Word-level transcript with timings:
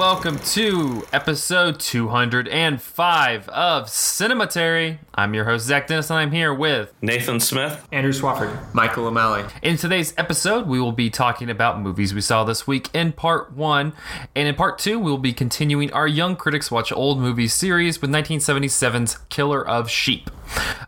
welcome 0.00 0.38
to 0.38 1.06
episode 1.12 1.78
205 1.78 3.48
of 3.50 3.84
Cinematary. 3.84 4.98
I'm 5.14 5.34
your 5.34 5.44
host, 5.44 5.66
Zach 5.66 5.88
Dennis, 5.88 6.08
and 6.08 6.18
I'm 6.18 6.30
here 6.30 6.54
with. 6.54 6.94
Nathan 7.02 7.38
Smith. 7.38 7.86
Andrew 7.92 8.14
Swafford. 8.14 8.72
Michael 8.72 9.08
O'Malley. 9.08 9.44
In 9.60 9.76
today's 9.76 10.14
episode, 10.16 10.66
we 10.66 10.80
will 10.80 10.92
be 10.92 11.10
talking 11.10 11.50
about 11.50 11.82
movies 11.82 12.14
we 12.14 12.22
saw 12.22 12.44
this 12.44 12.66
week 12.66 12.88
in 12.94 13.12
part 13.12 13.52
one. 13.52 13.92
And 14.34 14.48
in 14.48 14.54
part 14.54 14.78
two, 14.78 14.98
we'll 14.98 15.18
be 15.18 15.34
continuing 15.34 15.92
our 15.92 16.08
Young 16.08 16.34
Critics 16.34 16.70
Watch 16.70 16.90
Old 16.90 17.20
Movies 17.20 17.52
series 17.52 18.00
with 18.00 18.08
1977's 18.08 19.18
Killer 19.28 19.68
of 19.68 19.90
Sheep. 19.90 20.30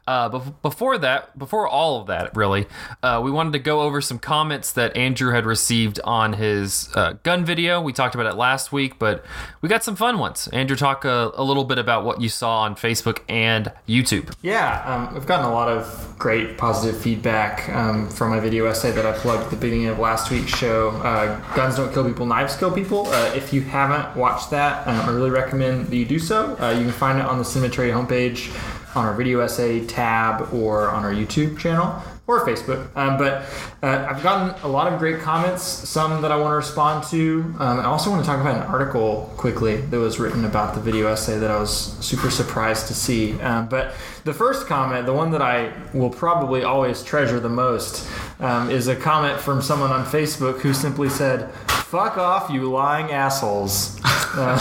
Uh, 0.07 0.29
but 0.29 0.63
before 0.63 0.99
that, 0.99 1.39
before 1.39 1.69
all 1.69 2.01
of 2.01 2.09
that, 2.09 2.37
really, 2.37 2.67
uh, 3.03 3.21
we 3.23 3.31
wanted 3.31 3.53
to 3.53 3.59
go 3.59 3.83
over 3.83 4.01
some 4.01 4.19
comments 4.19 4.73
that 4.73 4.97
Andrew 4.97 5.33
had 5.33 5.47
received 5.47 6.01
on 6.03 6.33
his 6.33 6.89
uh, 6.95 7.15
gun 7.23 7.45
video. 7.45 7.81
We 7.81 7.93
talked 7.93 8.15
about 8.15 8.27
it 8.27 8.35
last 8.35 8.73
week, 8.73 8.99
but 9.03 9.25
we 9.63 9.69
got 9.69 9.83
some 9.83 9.97
fun 9.97 10.21
ones. 10.21 10.47
Andrew, 10.53 10.77
talk 10.77 11.05
a, 11.05 11.33
a 11.35 11.43
little 11.43 11.65
bit 11.65 11.77
about 11.77 12.05
what 12.05 12.21
you 12.21 12.29
saw 12.29 12.61
on 12.61 12.77
Facebook 12.77 13.19
and 13.29 13.73
YouTube. 13.89 14.33
Yeah, 14.43 14.81
um, 14.87 15.17
I've 15.17 15.27
gotten 15.27 15.45
a 15.45 15.53
lot 15.53 15.69
of 15.69 16.15
great 16.21 16.57
positive 16.57 17.01
feedback 17.01 17.69
um, 17.71 18.09
from 18.09 18.31
my 18.31 18.39
video 18.39 18.67
essay 18.67 18.93
that 18.93 19.05
I 19.05 19.11
plugged 19.11 19.43
at 19.43 19.51
the 19.51 19.57
beginning 19.57 19.89
of 19.89 19.99
last 19.99 20.31
week's 20.31 20.57
show. 20.57 20.91
Uh, 20.91 21.37
Guns 21.57 21.75
don't 21.75 21.93
kill 21.93 22.05
people, 22.05 22.27
knives 22.27 22.57
kill 22.57 22.71
people. 22.71 23.09
Uh, 23.09 23.33
if 23.35 23.53
you 23.53 23.61
haven't 23.61 24.17
watched 24.17 24.51
that, 24.51 24.87
um, 24.87 25.01
I 25.01 25.13
really 25.13 25.31
recommend 25.31 25.89
that 25.89 25.97
you 25.97 26.05
do 26.05 26.21
so. 26.21 26.57
Uh, 26.61 26.71
you 26.71 26.85
can 26.85 26.93
find 26.93 27.19
it 27.19 27.25
on 27.25 27.39
the 27.39 27.45
Cinematary 27.45 27.91
homepage 27.93 28.57
on 28.95 29.05
our 29.05 29.15
video 29.15 29.41
essay 29.41 29.85
tab 29.85 30.55
or 30.55 30.91
on 30.91 31.05
our 31.05 31.13
YouTube 31.13 31.59
channel 31.59 32.01
or 32.27 32.47
Facebook. 32.47 32.95
Um, 32.97 33.19
but 33.19 33.45
uh, 33.83 34.07
I've 34.09 34.23
gotten 34.23 34.63
a 34.63 34.69
lot 34.69 34.93
of 34.93 34.99
great 34.99 35.21
comments, 35.21 35.63
some 35.63 36.23
that 36.23 36.31
I 36.31 36.37
want 36.37 36.53
to 36.53 36.57
respond 36.57 37.05
to. 37.11 37.43
Um, 37.59 37.81
I 37.81 37.85
also 37.85 38.11
want 38.11 38.23
to 38.23 38.27
talk 38.27 38.41
about 38.41 38.57
an 38.57 38.63
article 38.63 39.33
quickly 39.37 39.77
that 39.77 39.99
was 39.99 40.21
written 40.21 40.45
about 40.45 40.75
the 40.75 40.81
video 40.81 41.09
essay 41.09 41.39
that 41.39 41.51
I 41.51 41.59
was 41.59 41.71
super 42.05 42.31
surprised 42.31 42.87
to 42.89 42.95
see. 42.95 43.41
Um, 43.41 43.69
but 43.69 43.95
the 44.25 44.33
first 44.33 44.69
comment, 44.69 45.05
the 45.05 45.13
one 45.13 45.33
that 45.33 45.43
I 45.43 45.73
will 45.93 46.11
probably 46.11 46.63
always 46.63 47.03
treasure 47.03 47.41
the 47.41 47.49
most, 47.49 48.09
um, 48.39 48.71
is 48.71 48.87
a 48.87 48.95
comment 48.95 49.41
from 49.41 49.61
someone 49.61 49.91
on 49.91 50.05
Facebook 50.05 50.61
who 50.61 50.73
simply 50.73 51.09
said, 51.09 51.53
Fuck 51.67 52.19
off, 52.19 52.51
you 52.51 52.71
lying 52.71 53.11
assholes. 53.13 54.01
Uh, 54.35 54.57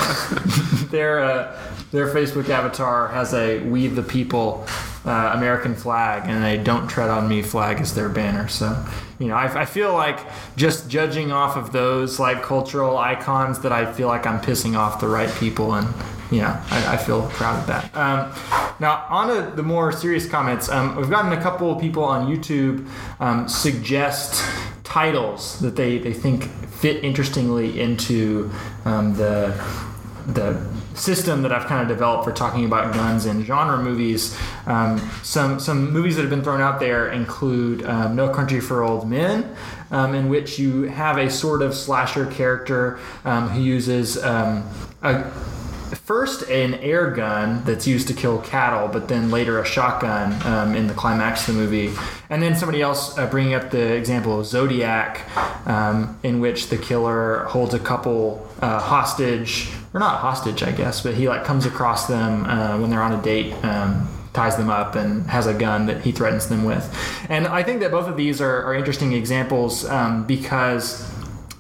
their, 0.92 1.24
uh, 1.24 1.58
their 1.92 2.14
Facebook 2.14 2.50
avatar 2.50 3.08
has 3.08 3.34
a 3.34 3.60
We 3.60 3.88
the 3.88 4.04
People 4.04 4.68
uh, 5.06 5.32
American 5.36 5.76
flag 5.76 6.30
and 6.30 6.44
a 6.44 6.64
Don't 6.64 6.88
Tread 6.88 7.10
on 7.10 7.28
Me 7.28 7.42
flag 7.42 7.82
as 7.82 7.96
their 7.96 8.10
banner. 8.10 8.48
So, 8.48 8.86
you 9.20 9.28
know, 9.28 9.36
I, 9.36 9.62
I, 9.62 9.66
feel 9.66 9.94
like 9.94 10.20
just 10.56 10.90
judging 10.90 11.32
off 11.32 11.58
of 11.58 11.72
those 11.72 12.20
like 12.20 12.44
cultural 12.44 12.98
icons 12.98 13.60
that 13.60 13.72
I 13.72 13.92
feel 13.92 14.08
like 14.08 14.28
I'm 14.28 14.40
pissing 14.40 14.78
off 14.78 15.00
the 15.00 15.08
right 15.08 15.34
people 15.36 15.74
and, 15.74 15.88
you 16.30 16.42
know, 16.42 16.56
I, 16.70 16.94
I 16.94 16.98
feel 16.98 17.28
proud 17.30 17.60
of 17.60 17.68
that. 17.68 17.96
Um, 17.96 18.32
now, 18.80 19.06
on 19.10 19.56
the 19.56 19.64
more 19.64 19.92
serious 19.92 20.28
comments. 20.28 20.70
Um, 20.70 20.96
we've 20.96 21.10
gotten 21.10 21.34
a 21.34 21.42
couple 21.42 21.72
of 21.72 21.82
people 21.82 22.04
on 22.04 22.28
YouTube 22.28 22.88
um, 23.20 23.48
suggest 23.48 24.44
titles 24.84 25.60
that 25.60 25.76
they, 25.76 25.98
they 25.98 26.14
think 26.14 26.44
fit 26.44 27.04
interestingly 27.04 27.80
into 27.80 28.52
um, 28.86 29.16
the 29.16 29.54
the 30.28 30.62
system 30.96 31.42
that 31.42 31.52
I've 31.52 31.66
kind 31.66 31.82
of 31.82 31.88
developed 31.88 32.24
for 32.24 32.32
talking 32.32 32.66
about 32.66 32.94
guns 32.94 33.26
in 33.26 33.44
genre 33.44 33.78
movies. 33.78 34.38
Um, 34.66 35.00
some 35.24 35.60
some 35.60 35.92
movies 35.92 36.16
that 36.16 36.22
have 36.22 36.30
been 36.30 36.44
thrown 36.44 36.62
out 36.62 36.80
there 36.80 37.12
include 37.12 37.86
um, 37.86 38.16
No 38.16 38.30
Country 38.30 38.60
for 38.60 38.84
Old 38.84 39.10
Men, 39.10 39.56
um, 39.92 40.14
in 40.16 40.30
which 40.30 40.60
you 40.60 40.84
have 40.84 41.18
a 41.18 41.30
sort 41.30 41.62
of 41.62 41.74
slasher 41.74 42.26
character 42.26 43.00
um, 43.26 43.50
who 43.50 43.62
uses 43.62 44.22
um, 44.24 44.64
a 45.02 45.24
first 45.96 46.50
an 46.50 46.76
air 46.76 47.12
gun 47.12 47.64
that's 47.64 47.86
used 47.86 48.08
to 48.08 48.14
kill 48.14 48.40
cattle, 48.42 48.88
but 48.88 49.08
then 49.08 49.30
later 49.30 49.60
a 49.60 49.66
shotgun 49.66 50.34
um, 50.46 50.76
in 50.76 50.88
the 50.88 50.94
climax 50.94 51.48
of 51.48 51.56
the 51.56 51.62
movie. 51.62 51.92
And 52.30 52.42
then 52.42 52.56
somebody 52.56 52.82
else 52.82 53.18
uh, 53.18 53.28
bringing 53.28 53.54
up 53.54 53.72
the 53.72 53.94
example 53.94 54.40
of 54.40 54.46
Zodiac, 54.46 55.26
um, 55.68 56.20
in 56.24 56.40
which 56.40 56.68
the 56.68 56.78
killer 56.78 57.46
holds 57.46 57.74
a 57.74 57.80
couple 57.80 58.48
uh, 58.62 58.80
hostage, 58.80 59.70
or 59.94 60.00
not 60.00 60.20
hostage, 60.20 60.64
I 60.64 60.72
guess, 60.72 61.02
but 61.02 61.16
he 61.16 61.28
like 61.28 61.44
comes 61.44 61.66
across 61.66 62.08
them 62.08 62.46
uh, 62.46 62.80
when 62.80 62.90
they're 62.90 63.02
on 63.02 63.14
a 63.14 63.22
date. 63.22 63.54
Um, 63.64 64.08
ties 64.34 64.56
them 64.56 64.70
up 64.70 64.96
and 64.96 65.30
has 65.30 65.46
a 65.46 65.54
gun 65.54 65.88
that 65.88 66.02
he 66.02 66.14
threatens 66.14 66.48
them 66.48 66.64
with. 66.64 66.88
And 67.28 67.46
I 67.46 67.64
think 67.64 67.82
that 67.82 67.92
both 67.92 68.08
of 68.08 68.16
these 68.16 68.40
are, 68.40 68.64
are 68.64 68.74
interesting 68.74 69.12
examples 69.12 69.84
um, 69.84 70.26
because 70.26 71.12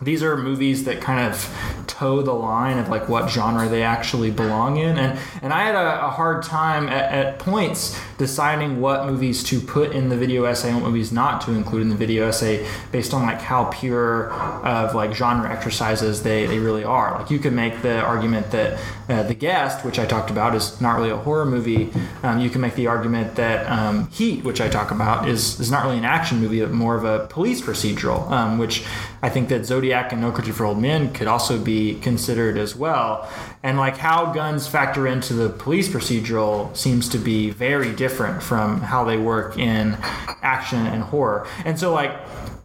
these 0.01 0.23
are 0.23 0.35
movies 0.35 0.85
that 0.85 0.99
kind 0.99 1.31
of 1.31 1.83
toe 1.87 2.21
the 2.21 2.33
line 2.33 2.79
of 2.79 2.89
like 2.89 3.07
what 3.07 3.29
genre 3.29 3.67
they 3.67 3.83
actually 3.83 4.31
belong 4.31 4.77
in 4.77 4.97
and 4.97 5.19
and 5.43 5.53
I 5.53 5.63
had 5.63 5.75
a, 5.75 6.07
a 6.07 6.09
hard 6.09 6.41
time 6.41 6.89
at, 6.89 7.11
at, 7.11 7.39
points 7.39 7.99
deciding 8.21 8.79
what 8.79 9.07
movies 9.07 9.43
to 9.43 9.59
put 9.59 9.93
in 9.93 10.09
the 10.09 10.15
video 10.15 10.43
essay 10.43 10.69
and 10.69 10.79
what 10.79 10.85
movies 10.85 11.11
not 11.11 11.41
to 11.41 11.51
include 11.51 11.81
in 11.81 11.89
the 11.89 11.95
video 11.95 12.27
essay 12.27 12.63
based 12.91 13.15
on 13.15 13.23
like 13.23 13.41
how 13.41 13.65
pure 13.65 14.31
of 14.63 14.93
like 14.93 15.11
genre 15.11 15.51
exercises 15.51 16.21
they, 16.21 16.45
they 16.45 16.59
really 16.59 16.83
are 16.83 17.17
like 17.17 17.31
you 17.31 17.39
could 17.39 17.51
make 17.51 17.81
the 17.81 17.99
argument 17.99 18.51
that 18.51 18.79
uh, 19.09 19.23
the 19.23 19.33
guest 19.33 19.83
which 19.83 19.97
I 19.97 20.05
talked 20.05 20.29
about 20.29 20.53
is 20.53 20.79
not 20.79 20.97
really 20.97 21.09
a 21.09 21.17
horror 21.17 21.47
movie 21.47 21.89
um, 22.21 22.39
you 22.39 22.51
can 22.51 22.61
make 22.61 22.75
the 22.75 22.85
argument 22.85 23.35
that 23.37 23.65
um, 23.65 24.07
Heat 24.11 24.43
which 24.43 24.61
I 24.61 24.69
talk 24.69 24.91
about 24.91 25.27
is 25.27 25.59
is 25.59 25.71
not 25.71 25.83
really 25.83 25.97
an 25.97 26.05
action 26.05 26.37
movie 26.37 26.61
but 26.61 26.69
more 26.69 26.95
of 26.95 27.03
a 27.03 27.25
police 27.25 27.59
procedural 27.59 28.29
um, 28.29 28.59
which 28.59 28.85
I 29.23 29.29
think 29.29 29.49
that 29.49 29.65
Zodiac 29.65 30.11
and 30.11 30.21
No 30.21 30.31
Country 30.31 30.53
for 30.53 30.65
Old 30.65 30.79
Men 30.79 31.11
could 31.13 31.27
also 31.27 31.59
be 31.59 31.95
considered 31.99 32.57
as 32.57 32.75
well. 32.75 33.29
And 33.63 33.77
like 33.77 33.97
how 33.97 34.33
guns 34.33 34.67
factor 34.67 35.05
into 35.05 35.33
the 35.33 35.49
police 35.49 35.87
procedural 35.87 36.75
seems 36.75 37.07
to 37.09 37.17
be 37.19 37.51
very 37.51 37.93
different 37.93 38.41
from 38.41 38.81
how 38.81 39.03
they 39.03 39.17
work 39.17 39.57
in 39.57 39.97
action 40.41 40.87
and 40.87 41.03
horror. 41.03 41.47
And 41.63 41.79
so 41.79 41.93
like 41.93 42.11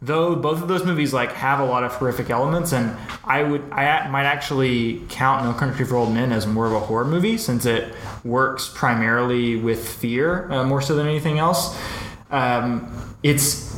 though 0.00 0.36
both 0.36 0.62
of 0.62 0.68
those 0.68 0.84
movies 0.84 1.12
like 1.12 1.32
have 1.32 1.60
a 1.60 1.64
lot 1.64 1.84
of 1.84 1.92
horrific 1.94 2.30
elements 2.30 2.72
and 2.72 2.96
I 3.24 3.42
would 3.42 3.62
I 3.70 4.08
might 4.08 4.24
actually 4.24 5.02
count 5.08 5.44
No 5.44 5.52
Country 5.52 5.84
for 5.84 5.96
Old 5.96 6.12
Men 6.12 6.32
as 6.32 6.46
more 6.46 6.66
of 6.66 6.72
a 6.72 6.80
horror 6.80 7.04
movie 7.04 7.38
since 7.38 7.66
it 7.66 7.92
works 8.24 8.70
primarily 8.74 9.56
with 9.56 9.86
fear 9.86 10.50
uh, 10.50 10.64
more 10.64 10.80
so 10.80 10.94
than 10.94 11.06
anything 11.06 11.38
else. 11.38 11.78
Um, 12.30 13.16
it's 13.22 13.74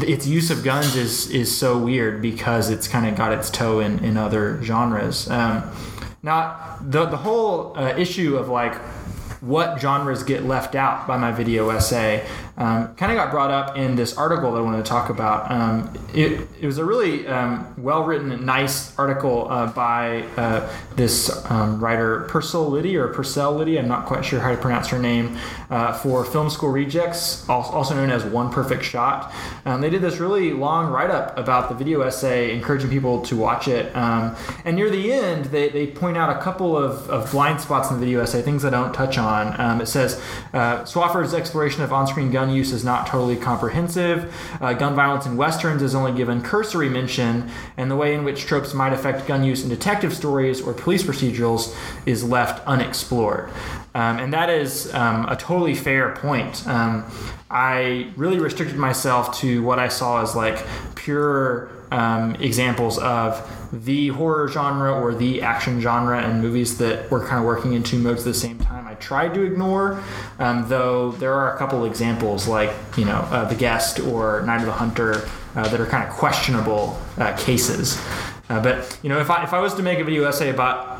its 0.00 0.26
use 0.26 0.50
of 0.50 0.64
guns 0.64 0.96
is 0.96 1.30
is 1.30 1.54
so 1.54 1.78
weird 1.78 2.22
because 2.22 2.70
it's 2.70 2.88
kind 2.88 3.06
of 3.06 3.14
got 3.16 3.32
its 3.32 3.50
toe 3.50 3.80
in, 3.80 4.02
in 4.04 4.16
other 4.16 4.62
genres. 4.62 5.28
Um, 5.30 5.70
now, 6.22 6.76
the 6.80 7.06
the 7.06 7.16
whole 7.16 7.76
uh, 7.76 7.96
issue 7.96 8.36
of 8.36 8.48
like 8.48 8.80
what 9.42 9.80
genres 9.80 10.22
get 10.22 10.44
left 10.44 10.76
out 10.76 11.06
by 11.06 11.16
my 11.16 11.32
video 11.32 11.68
essay 11.70 12.24
um, 12.56 12.94
kind 12.94 13.10
of 13.10 13.16
got 13.16 13.30
brought 13.30 13.50
up 13.50 13.76
in 13.76 13.96
this 13.96 14.16
article 14.16 14.52
that 14.52 14.58
I 14.58 14.60
wanted 14.60 14.84
to 14.84 14.88
talk 14.88 15.10
about. 15.10 15.50
Um, 15.50 15.92
it, 16.14 16.46
it 16.60 16.66
was 16.66 16.78
a 16.78 16.84
really 16.84 17.26
um, 17.26 17.74
well 17.76 18.04
written, 18.04 18.44
nice 18.44 18.96
article 18.98 19.50
uh, 19.50 19.72
by 19.72 20.22
uh, 20.36 20.70
this 20.94 21.44
um, 21.50 21.80
writer, 21.80 22.20
Purcell 22.28 22.68
Liddy 22.68 22.96
or 22.96 23.08
Purcell 23.08 23.52
Liddy, 23.54 23.78
I'm 23.78 23.88
not 23.88 24.06
quite 24.06 24.24
sure 24.24 24.38
how 24.38 24.50
to 24.50 24.56
pronounce 24.56 24.88
her 24.88 24.98
name, 24.98 25.38
uh, 25.70 25.92
for 25.94 26.24
Film 26.24 26.50
School 26.50 26.70
Rejects, 26.70 27.48
also 27.48 27.94
known 27.94 28.10
as 28.10 28.24
One 28.24 28.52
Perfect 28.52 28.84
Shot. 28.84 29.32
Um, 29.64 29.80
they 29.80 29.90
did 29.90 30.02
this 30.02 30.18
really 30.18 30.52
long 30.52 30.92
write 30.92 31.10
up 31.10 31.36
about 31.36 31.68
the 31.68 31.74
video 31.74 32.02
essay, 32.02 32.54
encouraging 32.54 32.90
people 32.90 33.22
to 33.22 33.36
watch 33.36 33.66
it. 33.66 33.94
Um, 33.96 34.36
and 34.64 34.76
near 34.76 34.90
the 34.90 35.12
end, 35.12 35.46
they, 35.46 35.68
they 35.70 35.86
point 35.86 36.16
out 36.16 36.36
a 36.36 36.40
couple 36.40 36.76
of, 36.76 37.08
of 37.08 37.30
blind 37.32 37.60
spots 37.60 37.90
in 37.90 37.98
the 37.98 38.04
video 38.04 38.20
essay, 38.20 38.42
things 38.42 38.64
I 38.64 38.70
don't 38.70 38.92
touch 38.92 39.18
on. 39.18 39.31
It 39.80 39.86
says 39.86 40.20
uh, 40.52 40.82
Swafford's 40.84 41.32
exploration 41.32 41.82
of 41.82 41.92
on 41.92 42.06
screen 42.06 42.30
gun 42.30 42.42
gun 42.42 42.54
use 42.54 42.72
is 42.72 42.84
not 42.84 43.06
totally 43.06 43.36
comprehensive. 43.36 44.34
Uh, 44.60 44.72
gun 44.72 44.94
violence 44.96 45.26
in 45.26 45.36
westerns 45.36 45.80
is 45.80 45.94
only 45.94 46.12
given 46.12 46.42
cursory 46.42 46.88
mention, 46.88 47.48
and 47.76 47.88
the 47.88 47.94
way 47.94 48.14
in 48.14 48.24
which 48.24 48.46
tropes 48.46 48.74
might 48.74 48.92
affect 48.92 49.28
gun 49.28 49.44
use 49.44 49.62
in 49.62 49.68
detective 49.68 50.12
stories 50.12 50.60
or 50.60 50.72
police 50.72 51.04
procedurals 51.04 51.74
is 52.04 52.24
left 52.24 52.66
unexplored. 52.66 53.48
Um, 53.94 54.18
and 54.18 54.32
that 54.32 54.50
is 54.50 54.92
um, 54.94 55.28
a 55.28 55.36
totally 55.36 55.74
fair 55.74 56.16
point. 56.16 56.66
Um, 56.66 57.04
I 57.48 58.10
really 58.16 58.40
restricted 58.40 58.76
myself 58.76 59.38
to 59.40 59.62
what 59.62 59.78
I 59.78 59.88
saw 59.88 60.22
as 60.22 60.34
like 60.34 60.64
pure 60.96 61.70
um, 61.92 62.34
examples 62.36 62.98
of 62.98 63.38
the 63.72 64.08
horror 64.08 64.48
genre 64.48 64.92
or 64.92 65.14
the 65.14 65.40
action 65.40 65.80
genre 65.80 66.22
and 66.22 66.42
movies 66.42 66.76
that 66.78 67.10
were 67.10 67.24
kind 67.26 67.38
of 67.38 67.44
working 67.44 67.72
in 67.72 67.82
two 67.82 67.98
modes 67.98 68.20
at 68.20 68.26
the 68.26 68.34
same 68.34 68.58
time. 68.58 68.86
I 68.86 68.94
tried 68.94 69.32
to 69.34 69.42
ignore, 69.42 70.02
um, 70.38 70.68
though 70.68 71.12
there 71.12 71.32
are 71.32 71.54
a 71.54 71.58
couple 71.58 71.84
examples 71.86 72.46
like 72.46 72.72
you 72.96 73.06
know 73.06 73.26
uh, 73.30 73.46
The 73.46 73.54
Guest 73.54 74.00
or 74.00 74.42
Night 74.42 74.60
of 74.60 74.66
the 74.66 74.72
Hunter 74.72 75.26
uh, 75.56 75.68
that 75.68 75.80
are 75.80 75.86
kind 75.86 76.06
of 76.06 76.14
questionable 76.14 77.00
uh, 77.16 77.34
cases. 77.36 77.98
Uh, 78.50 78.62
but 78.62 78.98
you 79.02 79.08
know 79.08 79.18
if 79.18 79.30
I 79.30 79.42
if 79.44 79.54
I 79.54 79.60
was 79.60 79.72
to 79.74 79.82
make 79.82 79.98
a 79.98 80.04
video 80.04 80.24
essay 80.24 80.50
about 80.50 80.91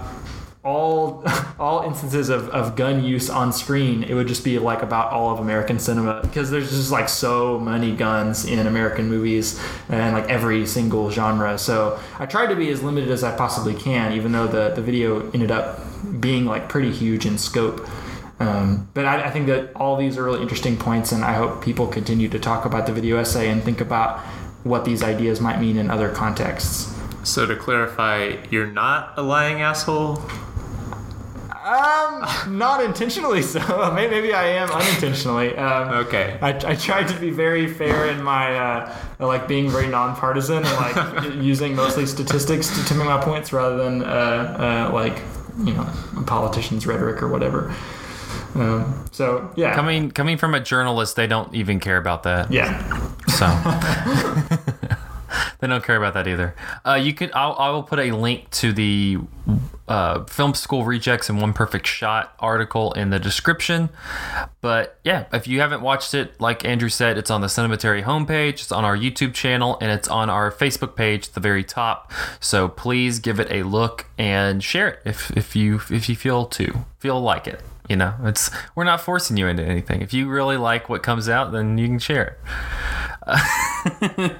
all 0.64 1.24
all 1.58 1.82
instances 1.82 2.28
of, 2.28 2.48
of 2.50 2.76
gun 2.76 3.02
use 3.02 3.28
on 3.28 3.52
screen, 3.52 4.04
it 4.04 4.14
would 4.14 4.28
just 4.28 4.44
be 4.44 4.58
like 4.58 4.82
about 4.82 5.12
all 5.12 5.30
of 5.30 5.40
American 5.40 5.78
cinema 5.78 6.20
because 6.22 6.50
there's 6.50 6.70
just 6.70 6.92
like 6.92 7.08
so 7.08 7.58
many 7.58 7.94
guns 7.94 8.44
in 8.44 8.66
American 8.66 9.08
movies 9.08 9.60
and 9.88 10.14
like 10.14 10.28
every 10.28 10.66
single 10.66 11.10
genre. 11.10 11.58
So 11.58 11.98
I 12.18 12.26
tried 12.26 12.48
to 12.48 12.56
be 12.56 12.68
as 12.70 12.82
limited 12.82 13.10
as 13.10 13.24
I 13.24 13.36
possibly 13.36 13.74
can, 13.74 14.12
even 14.12 14.32
though 14.32 14.46
the, 14.46 14.70
the 14.74 14.82
video 14.82 15.30
ended 15.32 15.50
up 15.50 15.80
being 16.20 16.46
like 16.46 16.68
pretty 16.68 16.92
huge 16.92 17.26
in 17.26 17.38
scope. 17.38 17.88
Um, 18.38 18.88
but 18.94 19.04
I, 19.04 19.26
I 19.26 19.30
think 19.30 19.46
that 19.46 19.74
all 19.76 19.96
these 19.96 20.16
are 20.16 20.24
really 20.24 20.42
interesting 20.42 20.76
points, 20.76 21.12
and 21.12 21.24
I 21.24 21.34
hope 21.34 21.62
people 21.62 21.86
continue 21.86 22.28
to 22.28 22.40
talk 22.40 22.64
about 22.64 22.86
the 22.86 22.92
video 22.92 23.18
essay 23.18 23.48
and 23.48 23.62
think 23.62 23.80
about 23.80 24.18
what 24.64 24.84
these 24.84 25.02
ideas 25.02 25.40
might 25.40 25.60
mean 25.60 25.76
in 25.76 25.90
other 25.90 26.08
contexts. 26.08 26.92
So 27.24 27.46
to 27.46 27.54
clarify, 27.54 28.36
you're 28.50 28.66
not 28.66 29.14
a 29.16 29.22
lying 29.22 29.60
asshole. 29.60 30.20
Um, 31.64 32.56
not 32.58 32.82
intentionally 32.82 33.40
so. 33.42 33.60
Maybe, 33.94 34.10
maybe 34.10 34.32
I 34.32 34.46
am 34.48 34.70
unintentionally. 34.70 35.56
Um, 35.56 35.88
Okay. 36.06 36.36
I, 36.42 36.48
I 36.72 36.74
tried 36.74 37.06
to 37.08 37.18
be 37.20 37.30
very 37.30 37.66
fair 37.72 38.06
in 38.08 38.22
my 38.22 38.56
uh, 38.56 38.96
like 39.20 39.46
being 39.46 39.70
very 39.70 39.86
nonpartisan 39.86 40.64
and 40.64 40.76
like 40.76 41.34
using 41.42 41.76
mostly 41.76 42.06
statistics 42.06 42.68
to, 42.76 42.84
to 42.86 42.94
make 42.94 43.06
my 43.06 43.22
points 43.22 43.52
rather 43.52 43.76
than 43.76 44.02
uh, 44.02 44.88
uh, 44.90 44.94
like 44.94 45.20
you 45.64 45.72
know 45.74 45.86
a 46.18 46.22
politician's 46.22 46.86
rhetoric 46.86 47.22
or 47.22 47.28
whatever. 47.28 47.72
Um, 48.54 49.04
so 49.12 49.50
yeah, 49.56 49.74
Coming 49.74 50.10
coming 50.10 50.36
from 50.38 50.54
a 50.54 50.60
journalist, 50.60 51.16
they 51.16 51.26
don't 51.26 51.54
even 51.54 51.78
care 51.80 51.96
about 51.96 52.24
that. 52.24 52.50
yeah, 52.52 52.82
So 53.28 53.46
they 55.62 55.68
don't 55.68 55.84
care 55.84 55.96
about 55.96 56.14
that 56.14 56.26
either. 56.26 56.56
Uh, 56.84 56.94
you 56.94 57.14
could 57.14 57.30
I'll, 57.34 57.54
I 57.56 57.70
will 57.70 57.84
put 57.84 58.00
a 58.00 58.10
link 58.10 58.50
to 58.50 58.72
the 58.72 59.18
uh, 59.86 60.24
film 60.24 60.54
school 60.54 60.84
rejects 60.84 61.28
and 61.28 61.40
one 61.40 61.52
perfect 61.52 61.86
shot 61.86 62.34
article 62.40 62.92
in 62.94 63.10
the 63.10 63.20
description. 63.20 63.88
But 64.60 64.98
yeah, 65.04 65.26
if 65.32 65.46
you 65.46 65.60
haven't 65.60 65.80
watched 65.80 66.14
it, 66.14 66.40
like 66.40 66.64
Andrew 66.64 66.88
said, 66.88 67.16
it's 67.16 67.30
on 67.30 67.42
the 67.42 67.46
Cinematary 67.46 68.02
homepage, 68.02 68.54
it's 68.54 68.72
on 68.72 68.84
our 68.84 68.96
YouTube 68.96 69.34
channel, 69.34 69.78
and 69.80 69.92
it's 69.92 70.08
on 70.08 70.28
our 70.28 70.50
Facebook 70.50 70.96
page 70.96 71.28
at 71.28 71.34
the 71.34 71.40
very 71.40 71.62
top. 71.62 72.10
So 72.40 72.66
please 72.66 73.20
give 73.20 73.38
it 73.38 73.46
a 73.48 73.62
look 73.62 74.06
and 74.18 74.64
share 74.64 74.88
it 74.88 75.00
if, 75.04 75.30
if 75.36 75.54
you 75.54 75.76
if 75.90 76.08
you 76.08 76.16
feel 76.16 76.46
to 76.46 76.84
feel 76.98 77.20
like 77.20 77.46
it. 77.46 77.60
You 77.92 77.96
know, 77.96 78.14
it's 78.24 78.50
we're 78.74 78.84
not 78.84 79.02
forcing 79.02 79.36
you 79.36 79.48
into 79.48 79.62
anything. 79.62 80.00
If 80.00 80.14
you 80.14 80.26
really 80.26 80.56
like 80.56 80.88
what 80.88 81.02
comes 81.02 81.28
out, 81.28 81.52
then 81.52 81.76
you 81.76 81.88
can 81.88 81.98
share 81.98 82.38
it. 83.28 84.32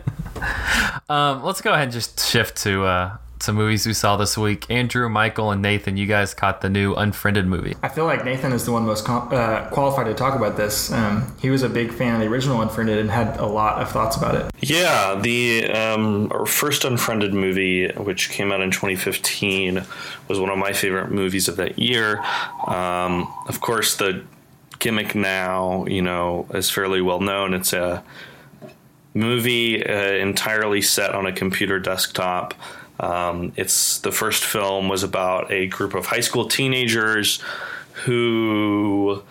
um, 1.10 1.44
let's 1.44 1.60
go 1.60 1.74
ahead 1.74 1.82
and 1.82 1.92
just 1.92 2.18
shift 2.26 2.56
to 2.62 2.84
uh, 2.86 3.18
some 3.42 3.56
movies 3.56 3.86
we 3.86 3.92
saw 3.92 4.16
this 4.16 4.38
week. 4.38 4.70
Andrew, 4.70 5.08
Michael, 5.08 5.50
and 5.50 5.60
Nathan, 5.60 5.96
you 5.96 6.06
guys 6.06 6.32
caught 6.32 6.60
the 6.60 6.70
new 6.70 6.94
Unfriended 6.94 7.46
movie. 7.46 7.76
I 7.82 7.88
feel 7.88 8.04
like 8.04 8.24
Nathan 8.24 8.52
is 8.52 8.64
the 8.64 8.72
one 8.72 8.86
most 8.86 9.04
com- 9.04 9.28
uh, 9.32 9.68
qualified 9.70 10.06
to 10.06 10.14
talk 10.14 10.34
about 10.36 10.56
this. 10.56 10.92
Um, 10.92 11.34
he 11.40 11.50
was 11.50 11.62
a 11.62 11.68
big 11.68 11.92
fan 11.92 12.14
of 12.14 12.20
the 12.20 12.26
original 12.26 12.60
Unfriended 12.62 12.98
and 12.98 13.10
had 13.10 13.36
a 13.38 13.46
lot 13.46 13.82
of 13.82 13.90
thoughts 13.90 14.16
about 14.16 14.36
it. 14.36 14.50
Yeah, 14.60 15.18
the 15.20 15.70
um, 15.70 16.30
our 16.30 16.46
first 16.46 16.84
Unfriended 16.84 17.34
movie, 17.34 17.88
which 17.92 18.30
came 18.30 18.52
out 18.52 18.60
in 18.60 18.70
2015, 18.70 19.84
was 20.28 20.38
one 20.38 20.50
of 20.50 20.58
my 20.58 20.72
favorite 20.72 21.10
movies 21.10 21.48
of 21.48 21.56
that 21.56 21.78
year. 21.78 22.22
Um, 22.66 23.32
of 23.48 23.60
course, 23.60 23.96
the 23.96 24.24
gimmick 24.78 25.14
now, 25.14 25.84
you 25.86 26.02
know, 26.02 26.46
is 26.54 26.70
fairly 26.70 27.00
well 27.00 27.20
known. 27.20 27.54
It's 27.54 27.72
a 27.72 28.04
movie 29.14 29.84
uh, 29.84 29.92
entirely 29.94 30.80
set 30.80 31.14
on 31.14 31.26
a 31.26 31.32
computer 31.32 31.78
desktop. 31.78 32.54
Um, 33.00 33.52
it's 33.56 33.98
the 33.98 34.12
first 34.12 34.44
film 34.44 34.88
was 34.88 35.02
about 35.02 35.50
a 35.50 35.66
group 35.66 35.94
of 35.94 36.06
high 36.06 36.20
school 36.20 36.46
teenagers 36.46 37.40
who 38.04 39.22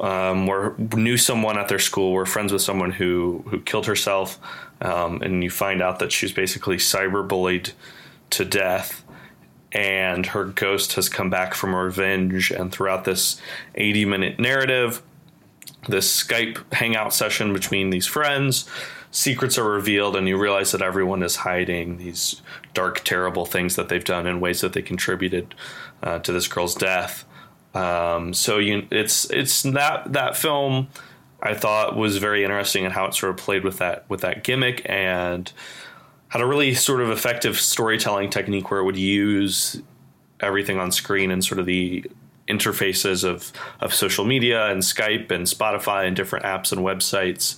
um, 0.00 0.46
were 0.46 0.74
knew 0.78 1.16
someone 1.16 1.58
at 1.58 1.68
their 1.68 1.78
school, 1.78 2.12
were 2.12 2.26
friends 2.26 2.52
with 2.52 2.62
someone 2.62 2.90
who 2.90 3.44
who 3.48 3.60
killed 3.60 3.86
herself, 3.86 4.38
um, 4.80 5.22
and 5.22 5.42
you 5.42 5.50
find 5.50 5.82
out 5.82 5.98
that 5.98 6.12
she's 6.12 6.32
basically 6.32 6.76
cyberbullied 6.76 7.72
to 8.30 8.44
death, 8.44 9.04
and 9.72 10.26
her 10.26 10.44
ghost 10.44 10.94
has 10.94 11.08
come 11.08 11.30
back 11.30 11.54
from 11.54 11.74
revenge. 11.74 12.50
And 12.50 12.72
throughout 12.72 13.04
this 13.04 13.40
eighty 13.74 14.04
minute 14.04 14.38
narrative, 14.38 15.02
this 15.88 16.24
Skype 16.24 16.72
hangout 16.72 17.12
session 17.12 17.52
between 17.52 17.90
these 17.90 18.06
friends, 18.06 18.68
secrets 19.10 19.58
are 19.58 19.68
revealed, 19.68 20.16
and 20.16 20.28
you 20.28 20.38
realize 20.38 20.72
that 20.72 20.82
everyone 20.82 21.22
is 21.22 21.36
hiding 21.36 21.98
these 21.98 22.40
dark, 22.78 23.02
terrible 23.02 23.44
things 23.44 23.74
that 23.74 23.88
they've 23.88 24.04
done 24.04 24.24
in 24.24 24.38
ways 24.38 24.60
that 24.60 24.72
they 24.72 24.82
contributed 24.82 25.52
uh, 26.00 26.20
to 26.20 26.30
this 26.30 26.46
girl's 26.46 26.76
death. 26.76 27.24
Um, 27.74 28.32
so 28.32 28.58
you, 28.58 28.86
it's 28.92 29.28
it's 29.30 29.64
that 29.64 30.12
that 30.12 30.36
film 30.36 30.86
I 31.42 31.54
thought 31.54 31.96
was 31.96 32.18
very 32.18 32.44
interesting 32.44 32.84
in 32.84 32.92
how 32.92 33.06
it 33.06 33.14
sort 33.14 33.30
of 33.30 33.36
played 33.36 33.64
with 33.64 33.78
that 33.78 34.08
with 34.08 34.20
that 34.20 34.44
gimmick 34.44 34.82
and 34.88 35.52
had 36.28 36.40
a 36.40 36.46
really 36.46 36.72
sort 36.72 37.00
of 37.00 37.10
effective 37.10 37.58
storytelling 37.58 38.30
technique 38.30 38.70
where 38.70 38.78
it 38.78 38.84
would 38.84 38.96
use 38.96 39.82
everything 40.38 40.78
on 40.78 40.92
screen 40.92 41.32
and 41.32 41.44
sort 41.44 41.58
of 41.58 41.66
the 41.66 42.04
interfaces 42.48 43.24
of, 43.24 43.52
of 43.80 43.92
social 43.92 44.24
media 44.24 44.66
and 44.66 44.82
Skype 44.82 45.32
and 45.32 45.46
Spotify 45.46 46.06
and 46.06 46.14
different 46.14 46.44
apps 46.44 46.70
and 46.70 46.82
websites 46.82 47.56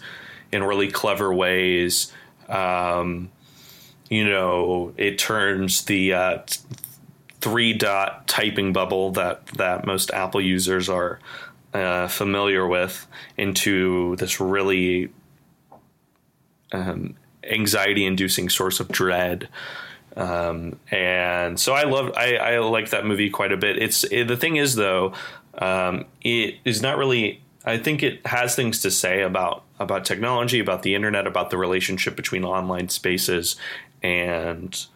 in 0.51 0.63
really 0.65 0.91
clever 0.91 1.33
ways. 1.33 2.11
Um, 2.49 3.31
you 4.11 4.29
know, 4.29 4.93
it 4.97 5.19
turns 5.19 5.85
the 5.85 6.13
uh, 6.13 6.39
three 7.41 7.73
dot 7.73 8.27
typing 8.29 8.73
bubble 8.73 9.13
that, 9.13 9.47
that 9.57 9.87
most 9.87 10.11
Apple 10.11 10.41
users 10.41 10.89
are 10.89 11.21
uh, 11.73 12.09
familiar 12.09 12.67
with 12.67 13.07
into 13.37 14.17
this 14.17 14.41
really 14.41 15.11
um, 16.73 17.15
anxiety 17.45 18.05
inducing 18.05 18.49
source 18.49 18.81
of 18.81 18.89
dread. 18.89 19.49
Um, 20.17 20.79
and 20.91 21.59
so 21.59 21.73
I 21.73 21.85
love 21.85 22.13
I, 22.17 22.37
I 22.37 22.59
like 22.59 22.91
that 22.91 23.07
movie 23.07 23.31
quite 23.31 23.53
a 23.53 23.57
bit. 23.57 23.81
It's 23.81 24.05
it, 24.05 24.25
the 24.25 24.37
thing 24.37 24.57
is 24.57 24.75
though, 24.75 25.15
um, 25.59 26.07
it 26.23 26.57
is 26.65 26.83
not 26.83 26.99
really. 26.99 27.41
I 27.65 27.77
think 27.77 28.03
it 28.03 28.27
has 28.27 28.57
things 28.57 28.81
to 28.83 28.91
say 28.91 29.23
about 29.23 29.63
about 29.79 30.05
technology, 30.05 30.59
about 30.59 30.83
the 30.83 30.95
internet, 30.95 31.27
about 31.27 31.51
the 31.51 31.59
relationship 31.59 32.17
between 32.17 32.45
online 32.45 32.89
spaces 32.89 33.57
and 34.03 34.87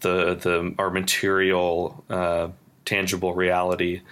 the 0.00 0.34
the 0.34 0.74
our 0.78 0.90
material 0.90 2.04
uh, 2.10 2.48
tangible 2.84 3.34
reality. 3.34 4.02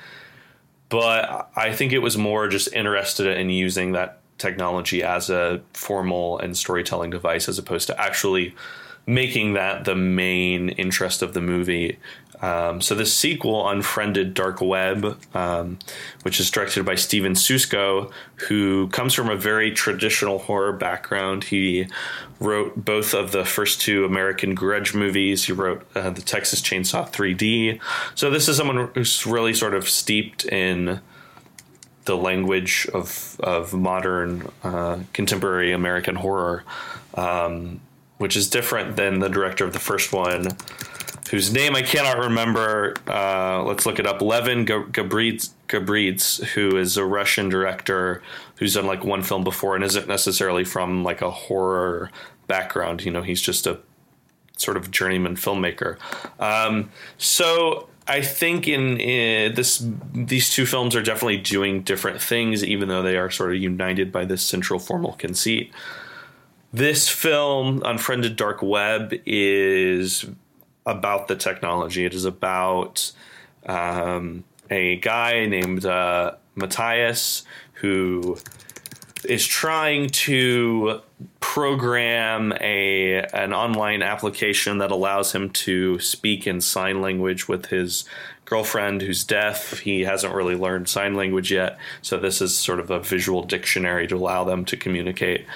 But 0.88 1.50
I 1.56 1.72
think 1.72 1.92
it 1.92 2.00
was 2.00 2.18
more 2.18 2.48
just 2.48 2.72
interested 2.72 3.26
in 3.38 3.48
using 3.48 3.92
that 3.92 4.20
technology 4.38 5.02
as 5.02 5.30
a 5.30 5.62
formal 5.72 6.38
and 6.38 6.56
storytelling 6.56 7.10
device 7.10 7.48
as 7.48 7.58
opposed 7.58 7.86
to 7.86 7.98
actually 8.00 8.54
making 9.06 9.54
that 9.54 9.84
the 9.84 9.94
main 9.94 10.68
interest 10.70 11.22
of 11.22 11.34
the 11.34 11.40
movie. 11.40 11.98
Um, 12.42 12.80
so 12.80 12.96
this 12.96 13.14
sequel, 13.14 13.68
Unfriended 13.68 14.34
Dark 14.34 14.60
Web, 14.60 15.16
um, 15.34 15.78
which 16.22 16.40
is 16.40 16.50
directed 16.50 16.84
by 16.84 16.96
Stephen 16.96 17.34
Susco, 17.34 18.10
who 18.48 18.88
comes 18.88 19.14
from 19.14 19.30
a 19.30 19.36
very 19.36 19.70
traditional 19.70 20.40
horror 20.40 20.72
background. 20.72 21.44
He 21.44 21.86
wrote 22.40 22.84
both 22.84 23.14
of 23.14 23.30
the 23.30 23.44
first 23.44 23.80
two 23.80 24.04
American 24.04 24.56
Grudge 24.56 24.92
movies. 24.92 25.44
He 25.44 25.52
wrote 25.52 25.86
uh, 25.94 26.10
the 26.10 26.22
Texas 26.22 26.60
Chainsaw 26.60 27.08
3D. 27.08 27.80
So 28.16 28.28
this 28.28 28.48
is 28.48 28.56
someone 28.56 28.90
who's 28.94 29.24
really 29.24 29.54
sort 29.54 29.74
of 29.74 29.88
steeped 29.88 30.44
in 30.44 31.00
the 32.04 32.16
language 32.16 32.88
of 32.92 33.40
of 33.40 33.72
modern 33.72 34.50
uh, 34.64 34.98
contemporary 35.12 35.72
American 35.72 36.16
horror. 36.16 36.64
Um, 37.14 37.80
which 38.22 38.36
is 38.36 38.48
different 38.48 38.94
than 38.94 39.18
the 39.18 39.28
director 39.28 39.64
of 39.64 39.72
the 39.72 39.80
first 39.80 40.12
one, 40.12 40.46
whose 41.30 41.52
name 41.52 41.76
I 41.76 41.82
cannot 41.82 42.18
remember. 42.18 42.94
Uh, 43.06 43.62
let's 43.62 43.86
look 43.86 43.98
it 43.98 44.06
up. 44.06 44.20
Levan 44.20 44.66
Gabriadze, 44.66 45.50
Gabriadze, 45.68 46.44
who 46.44 46.76
is 46.76 46.96
a 46.96 47.04
Russian 47.04 47.48
director 47.48 48.22
who's 48.56 48.74
done 48.74 48.86
like 48.86 49.04
one 49.04 49.22
film 49.22 49.44
before 49.44 49.74
and 49.74 49.84
isn't 49.84 50.08
necessarily 50.08 50.64
from 50.64 51.04
like 51.04 51.22
a 51.22 51.30
horror 51.30 52.10
background. 52.46 53.04
You 53.04 53.10
know, 53.12 53.22
he's 53.22 53.40
just 53.40 53.66
a 53.66 53.78
sort 54.56 54.76
of 54.76 54.90
journeyman 54.90 55.36
filmmaker. 55.36 55.96
Um, 56.40 56.90
so 57.18 57.88
I 58.06 58.20
think 58.20 58.68
in, 58.68 58.98
in, 58.98 59.54
this 59.54 59.86
these 60.12 60.50
two 60.50 60.66
films 60.66 60.96
are 60.96 61.02
definitely 61.02 61.38
doing 61.38 61.82
different 61.82 62.20
things, 62.20 62.64
even 62.64 62.88
though 62.88 63.02
they 63.02 63.16
are 63.16 63.30
sort 63.30 63.54
of 63.54 63.60
united 63.60 64.10
by 64.10 64.24
this 64.24 64.42
central 64.42 64.78
formal 64.78 65.12
conceit. 65.12 65.72
This 66.72 67.08
film, 67.08 67.82
Unfriended 67.84 68.36
Dark 68.36 68.62
Web, 68.62 69.12
is 69.26 70.24
about 70.86 71.28
the 71.28 71.36
technology. 71.36 72.04
It 72.04 72.14
is 72.14 72.24
about 72.24 73.12
um, 73.66 74.44
a 74.70 74.96
guy 74.96 75.46
named 75.46 75.84
uh, 75.84 76.32
Matthias 76.54 77.44
who 77.74 78.38
is 79.24 79.46
trying 79.46 80.08
to 80.08 81.00
program 81.40 82.52
a 82.60 83.22
an 83.32 83.52
online 83.52 84.02
application 84.02 84.78
that 84.78 84.90
allows 84.90 85.32
him 85.32 85.50
to 85.50 85.98
speak 86.00 86.46
in 86.46 86.60
sign 86.60 87.00
language 87.00 87.46
with 87.46 87.66
his 87.66 88.04
girlfriend 88.44 89.02
who's 89.02 89.22
deaf. 89.22 89.78
He 89.78 90.00
hasn't 90.00 90.34
really 90.34 90.56
learned 90.56 90.88
sign 90.88 91.14
language 91.14 91.52
yet, 91.52 91.78
so 92.00 92.18
this 92.18 92.40
is 92.40 92.56
sort 92.56 92.80
of 92.80 92.90
a 92.90 92.98
visual 93.00 93.42
dictionary 93.42 94.06
to 94.08 94.16
allow 94.16 94.44
them 94.44 94.64
to 94.66 94.76
communicate. 94.76 95.46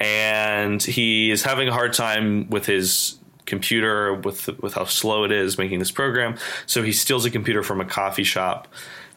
And 0.00 0.82
he 0.82 1.30
is 1.30 1.42
having 1.42 1.68
a 1.68 1.72
hard 1.72 1.92
time 1.92 2.48
with 2.48 2.66
his 2.66 3.18
computer 3.46 4.14
with 4.14 4.48
with 4.60 4.74
how 4.74 4.84
slow 4.84 5.24
it 5.24 5.32
is 5.32 5.56
making 5.56 5.78
this 5.78 5.90
program. 5.90 6.36
So 6.66 6.82
he 6.82 6.92
steals 6.92 7.24
a 7.24 7.30
computer 7.30 7.62
from 7.62 7.80
a 7.80 7.84
coffee 7.84 8.24
shop. 8.24 8.68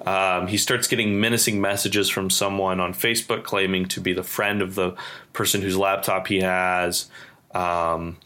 Um, 0.06 0.48
he 0.48 0.58
starts 0.58 0.88
getting 0.88 1.20
menacing 1.20 1.60
messages 1.60 2.10
from 2.10 2.30
someone 2.30 2.80
on 2.80 2.94
Facebook 2.94 3.44
claiming 3.44 3.88
to 3.90 4.00
be 4.00 4.14
the 4.14 4.24
friend 4.24 4.62
of 4.62 4.76
the 4.76 4.96
person 5.34 5.62
whose 5.62 5.76
laptop 5.76 6.28
he 6.28 6.40
has. 6.40 7.10
Um, 7.54 8.18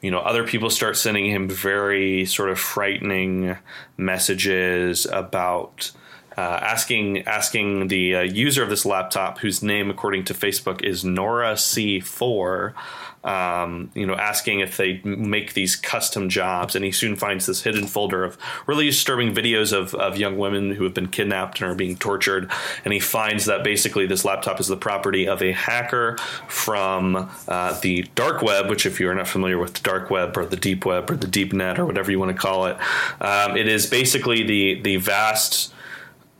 you 0.00 0.10
know, 0.10 0.20
other 0.20 0.46
people 0.46 0.70
start 0.70 0.96
sending 0.96 1.26
him 1.26 1.48
very 1.48 2.24
sort 2.24 2.48
of 2.48 2.58
frightening 2.58 3.56
messages 3.98 5.04
about 5.04 5.92
asking 6.40 7.26
asking 7.26 7.88
the 7.88 8.16
uh, 8.16 8.20
user 8.20 8.62
of 8.62 8.70
this 8.70 8.86
laptop, 8.86 9.38
whose 9.38 9.62
name 9.62 9.90
according 9.90 10.24
to 10.24 10.34
Facebook 10.34 10.82
is 10.82 11.04
Nora 11.04 11.54
C4, 11.54 12.74
um, 13.22 13.90
you 13.94 14.06
know, 14.06 14.14
asking 14.14 14.60
if 14.60 14.76
they 14.76 15.00
make 15.04 15.52
these 15.52 15.76
custom 15.76 16.28
jobs, 16.28 16.74
and 16.74 16.84
he 16.84 16.92
soon 16.92 17.16
finds 17.16 17.46
this 17.46 17.62
hidden 17.62 17.86
folder 17.86 18.24
of 18.24 18.38
really 18.66 18.86
disturbing 18.86 19.34
videos 19.34 19.72
of, 19.76 19.94
of 19.94 20.16
young 20.16 20.38
women 20.38 20.72
who 20.72 20.84
have 20.84 20.94
been 20.94 21.08
kidnapped 21.08 21.60
and 21.60 21.70
are 21.70 21.74
being 21.74 21.96
tortured. 21.96 22.50
And 22.84 22.94
he 22.94 23.00
finds 23.00 23.44
that 23.44 23.62
basically 23.62 24.06
this 24.06 24.24
laptop 24.24 24.58
is 24.58 24.68
the 24.68 24.76
property 24.76 25.28
of 25.28 25.42
a 25.42 25.52
hacker 25.52 26.16
from 26.48 27.30
uh, 27.46 27.78
the 27.80 28.02
dark 28.14 28.40
web, 28.40 28.70
which, 28.70 28.86
if 28.86 28.98
you're 28.98 29.14
not 29.14 29.28
familiar 29.28 29.58
with 29.58 29.74
the 29.74 29.82
dark 29.82 30.10
web 30.10 30.36
or 30.38 30.46
the 30.46 30.56
deep 30.56 30.86
web 30.86 31.10
or 31.10 31.16
the 31.16 31.26
deep 31.26 31.52
net 31.52 31.78
or 31.78 31.84
whatever 31.84 32.10
you 32.10 32.18
want 32.18 32.34
to 32.34 32.38
call 32.40 32.66
it, 32.66 32.78
um, 33.20 33.56
it 33.56 33.68
is 33.68 33.86
basically 33.86 34.42
the 34.42 34.80
the 34.80 34.96
vast 34.96 35.72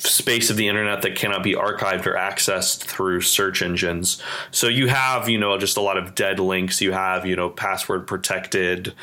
space 0.01 0.51
of 0.51 0.57
the 0.57 0.69
internet 0.69 1.03
that 1.03 1.15
cannot 1.15 1.43
be 1.43 1.55
archived 1.55 2.07
or 2.07 2.15
accessed 2.15 2.85
through 2.85 3.21
search 3.21 3.63
engines. 3.63 4.23
So 4.51 4.67
you 4.67 4.89
have, 4.89 5.29
you 5.29 5.39
know, 5.39 5.57
just 5.59 5.77
a 5.77 5.81
lot 5.81 5.99
of 5.99 6.15
dead 6.15 6.41
links. 6.41 6.81
You 6.81 6.93
have, 6.93 7.27
you 7.27 7.37
know, 7.37 7.51
password 7.51 8.07
protected 8.07 8.95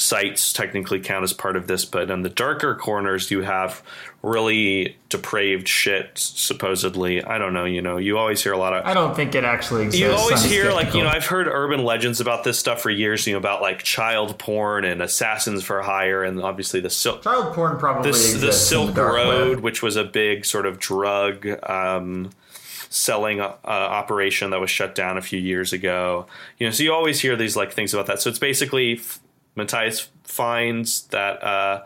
sites 0.00 0.52
technically 0.52 0.98
count 0.98 1.22
as 1.22 1.32
part 1.32 1.56
of 1.56 1.66
this, 1.66 1.84
but 1.84 2.10
in 2.10 2.22
the 2.22 2.30
darker 2.30 2.74
corners, 2.74 3.30
you 3.30 3.42
have 3.42 3.82
really 4.22 4.96
depraved 5.08 5.68
shit. 5.68 6.12
Supposedly, 6.14 7.22
I 7.22 7.38
don't 7.38 7.52
know. 7.52 7.66
You 7.66 7.82
know, 7.82 7.98
you 7.98 8.18
always 8.18 8.42
hear 8.42 8.52
a 8.52 8.58
lot 8.58 8.72
of. 8.72 8.84
I 8.86 8.94
don't 8.94 9.14
think 9.14 9.34
it 9.34 9.44
actually 9.44 9.84
exists. 9.84 10.00
You 10.00 10.12
always 10.12 10.42
hear 10.42 10.72
like 10.72 10.94
you 10.94 11.02
know 11.02 11.10
I've 11.10 11.26
heard 11.26 11.46
urban 11.46 11.84
legends 11.84 12.20
about 12.20 12.44
this 12.44 12.58
stuff 12.58 12.80
for 12.80 12.90
years. 12.90 13.26
You 13.26 13.34
know 13.34 13.38
about 13.38 13.60
like 13.60 13.82
child 13.82 14.38
porn 14.38 14.84
and 14.84 15.02
assassins 15.02 15.62
for 15.62 15.82
hire, 15.82 16.24
and 16.24 16.40
obviously 16.40 16.80
the 16.80 16.90
silk 16.90 17.22
child 17.22 17.54
porn 17.54 17.78
probably 17.78 18.10
the, 18.10 18.38
the 18.46 18.52
Silk 18.52 18.94
dark 18.94 19.14
Road, 19.14 19.56
web. 19.56 19.64
which 19.64 19.82
was 19.82 19.96
a 19.96 20.04
big 20.04 20.44
sort 20.46 20.66
of 20.66 20.78
drug 20.78 21.46
um, 21.68 22.30
selling 22.88 23.40
uh, 23.40 23.54
operation 23.64 24.50
that 24.50 24.60
was 24.60 24.70
shut 24.70 24.94
down 24.94 25.18
a 25.18 25.22
few 25.22 25.38
years 25.38 25.72
ago. 25.72 26.26
You 26.58 26.66
know, 26.66 26.72
so 26.72 26.82
you 26.82 26.92
always 26.92 27.20
hear 27.20 27.36
these 27.36 27.56
like 27.56 27.72
things 27.72 27.92
about 27.92 28.06
that. 28.06 28.22
So 28.22 28.30
it's 28.30 28.38
basically 28.38 28.94
f- 28.94 29.20
Matthias 29.60 30.08
finds 30.24 31.02
that 31.08 31.42
uh, 31.42 31.82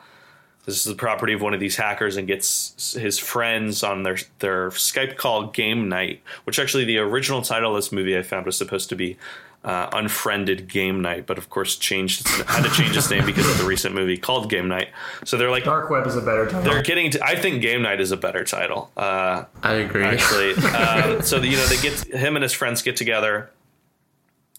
this 0.66 0.78
is 0.78 0.84
the 0.84 0.94
property 0.94 1.32
of 1.34 1.42
one 1.42 1.52
of 1.54 1.60
these 1.60 1.76
hackers 1.76 2.16
and 2.16 2.26
gets 2.26 2.94
his 2.98 3.18
friends 3.18 3.82
on 3.82 4.02
their 4.02 4.16
their 4.38 4.70
Skype 4.70 5.16
call 5.16 5.48
game 5.48 5.88
night, 5.88 6.22
which 6.44 6.58
actually 6.58 6.84
the 6.84 6.98
original 6.98 7.42
title 7.42 7.70
of 7.70 7.76
this 7.76 7.92
movie 7.92 8.16
I 8.16 8.22
found 8.22 8.46
was 8.46 8.56
supposed 8.56 8.88
to 8.90 8.96
be. 8.96 9.16
Uh, 9.64 9.88
unfriended 9.94 10.68
game 10.68 11.00
night, 11.00 11.24
but 11.24 11.38
of 11.38 11.48
course 11.48 11.76
changed 11.76 12.28
had 12.28 12.62
to 12.64 12.70
change 12.72 12.94
its 12.94 13.10
name 13.10 13.24
because 13.24 13.48
of 13.48 13.56
the 13.56 13.64
recent 13.64 13.94
movie 13.94 14.18
called 14.18 14.50
Game 14.50 14.68
Night. 14.68 14.88
So 15.24 15.38
they're 15.38 15.50
like 15.50 15.64
Dark 15.64 15.88
web 15.88 16.06
is 16.06 16.16
a 16.16 16.20
better 16.20 16.44
title. 16.44 16.70
they're 16.70 16.82
getting 16.82 17.10
to. 17.12 17.24
I 17.24 17.34
think 17.34 17.62
Game 17.62 17.80
Night 17.80 17.98
is 17.98 18.12
a 18.12 18.18
better 18.18 18.44
title. 18.44 18.90
Uh, 18.94 19.44
I 19.62 19.76
agree. 19.76 20.04
actually, 20.04 20.52
um, 20.66 21.22
so 21.22 21.38
you 21.38 21.56
know 21.56 21.64
they 21.64 21.78
get 21.80 21.98
him 22.14 22.36
and 22.36 22.42
his 22.42 22.52
friends 22.52 22.82
get 22.82 22.96
together 22.96 23.48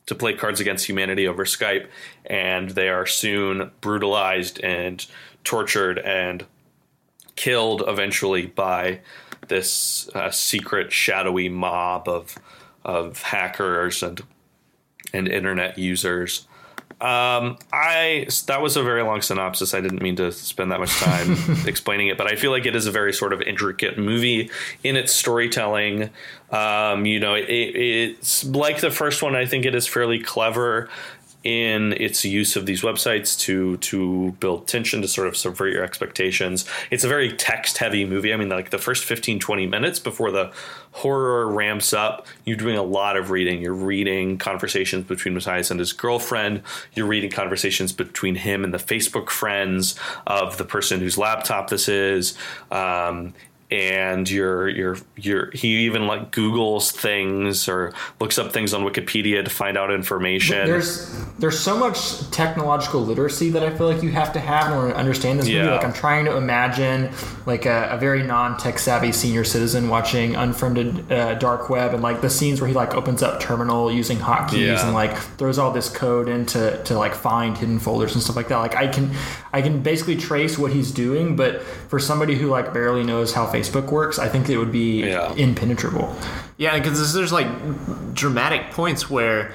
to 0.06 0.16
play 0.16 0.34
Cards 0.34 0.60
Against 0.60 0.88
Humanity 0.88 1.28
over 1.28 1.46
Skype, 1.46 1.88
and 2.26 2.72
they 2.72 2.90
are 2.90 3.06
soon 3.06 3.72
brutalized 3.82 4.60
and 4.64 5.06
tortured 5.44 6.00
and 6.00 6.46
killed 7.36 7.84
eventually 7.88 8.46
by 8.46 9.02
this 9.48 10.10
uh, 10.16 10.32
secret 10.32 10.92
shadowy 10.92 11.50
mob 11.50 12.08
of 12.08 12.38
of 12.84 13.22
hackers 13.24 14.04
and 14.04 14.22
and 15.14 15.28
internet 15.28 15.78
users. 15.78 16.48
Um, 17.06 17.60
I 17.72 18.26
that 18.48 18.64
was 18.64 18.78
a 18.78 18.82
very 18.82 19.04
long 19.04 19.22
synopsis. 19.22 19.76
I 19.76 19.82
didn't 19.82 20.02
mean 20.02 20.16
to 20.16 20.32
spend 20.32 20.72
that 20.72 20.80
much 20.80 20.92
time 20.98 21.38
explaining 21.68 22.08
it, 22.08 22.18
but 22.18 22.26
I 22.26 22.36
feel 22.36 22.50
like 22.50 22.66
it 22.66 22.76
is 22.76 22.88
a 22.88 22.92
very 22.92 23.14
sort 23.14 23.32
of 23.32 23.44
intricate 23.44 24.00
movie 24.00 24.50
in 24.84 24.96
its 24.96 25.14
storytelling. 25.14 26.10
Um, 26.50 27.06
you 27.06 27.20
know, 27.20 27.36
it, 27.36 27.44
it's 27.44 28.44
like 28.46 28.82
the 28.82 28.90
first 28.90 29.22
one. 29.22 29.36
I 29.36 29.46
think 29.46 29.66
it 29.66 29.76
is 29.76 29.86
fairly 29.86 30.18
clever 30.18 30.90
in 31.46 31.94
its 31.94 32.26
use 32.26 32.56
of 32.56 32.66
these 32.66 32.82
websites 32.82 33.40
to 33.40 33.78
to 33.78 34.32
build 34.40 34.68
tension 34.68 35.02
to 35.04 35.08
sort 35.08 35.28
of 35.28 35.38
subvert 35.38 35.72
your 35.72 35.84
expectations. 35.84 36.66
It's 36.90 37.04
a 37.04 37.08
very 37.08 37.32
text 37.32 37.78
heavy 37.78 38.04
movie. 38.04 38.34
I 38.34 38.38
mean 38.38 38.50
like 38.50 38.72
the 38.72 38.80
first 38.80 39.06
15 39.06 39.40
20 39.40 39.68
minutes 39.68 40.00
before 40.00 40.32
the 40.32 40.52
horror 40.92 41.48
ramps 41.48 41.94
up, 41.94 42.26
you're 42.46 42.58
doing 42.58 42.78
a 42.78 42.84
lot 42.84 43.16
of 43.16 43.30
reading. 43.30 43.62
You're 43.62 43.74
reading 43.74 44.38
conversations 44.38 45.06
between 45.06 45.36
Matthias 45.36 45.70
and 45.70 45.80
his 45.80 45.94
girlfriend. 45.94 46.64
You're 46.94 47.06
reading 47.06 47.30
conversations 47.30 47.94
between 47.94 48.36
him 48.36 48.64
and 48.64 48.74
the 48.74 48.80
Facebook 48.80 49.30
friends 49.30 49.96
of 50.26 50.58
the 50.58 50.66
person 50.66 51.00
whose 51.00 51.18
laptop 51.18 51.70
this 51.70 51.88
is. 51.88 52.36
Um, 52.72 53.34
and 53.76 54.30
you're 54.30 54.70
you're 54.70 54.98
you're 55.18 55.52
he 55.52 55.86
even 55.86 56.08
like 56.08 56.32
Googles 56.32 56.92
things 56.92 57.68
or 57.68 57.94
looks 58.22 58.38
up 58.38 58.54
things 58.54 58.74
on 58.74 58.84
Wikipedia 58.84 59.44
to 59.44 59.50
find 59.52 59.78
out 59.78 59.92
information. 59.92 60.66
There's 60.66 61.14
there's 61.40 61.60
so 61.60 61.78
much 61.78 62.30
technological 62.32 63.02
literacy 63.02 63.50
that 63.52 63.64
I 63.64 63.76
feel 63.76 63.88
like 63.92 64.02
you 64.02 64.12
have 64.12 64.32
to 64.34 64.40
have 64.40 64.72
in 64.72 64.78
order 64.78 64.92
to 64.94 64.98
understand 64.98 65.40
this 65.40 65.48
movie. 65.48 65.58
Yeah. 65.58 65.72
Like 65.76 65.84
I'm 65.84 65.94
trying 65.94 66.26
to 66.26 66.38
imagine 66.38 67.12
like 67.46 67.66
a, 67.66 67.90
a 67.92 67.98
very 67.98 68.24
non-tech 68.24 68.80
savvy 68.80 69.12
senior 69.12 69.44
citizen 69.44 69.90
watching 69.90 70.36
unfriended 70.36 71.12
uh, 71.12 71.36
dark 71.36 71.70
web 71.70 71.94
and 71.94 72.02
like 72.02 72.22
the 72.22 72.30
scenes 72.30 72.62
where 72.62 72.68
he 72.70 72.74
like 72.74 72.94
opens 72.96 73.22
up 73.22 73.40
terminal 73.42 73.92
using 73.92 74.18
hotkeys 74.18 74.68
Yeah. 74.68 74.86
and 74.86 74.94
like 74.94 75.16
throws 75.18 75.60
all 75.60 75.72
this 75.72 75.90
code 75.90 76.30
into 76.30 76.82
to 76.86 76.98
like 76.98 77.14
find 77.14 77.58
hidden 77.58 77.80
folders 77.80 78.14
and 78.14 78.24
stuff 78.24 78.38
like 78.38 78.48
that. 78.48 78.58
Like 78.60 78.76
I 78.76 78.88
can 78.88 79.12
I 79.52 79.62
can 79.62 79.82
basically 79.84 80.16
trace 80.16 80.58
what 80.58 80.72
he's 80.72 80.92
doing, 80.92 81.36
but 81.36 81.62
for 81.90 82.00
somebody 82.00 82.36
who 82.36 82.48
like 82.48 82.74
barely 82.74 83.04
knows 83.04 83.34
how 83.34 83.46
Facebook 83.48 83.65
works, 83.74 84.20
I 84.20 84.28
think 84.28 84.50
it 84.50 84.58
would 84.58 84.72
be 84.72 85.04
Yeah. 85.08 85.34
impenetrable. 85.36 86.16
Yeah, 86.58 86.78
because 86.78 87.14
there's 87.14 87.32
like 87.34 87.48
dramatic 88.14 88.72
points 88.72 89.10
where 89.10 89.52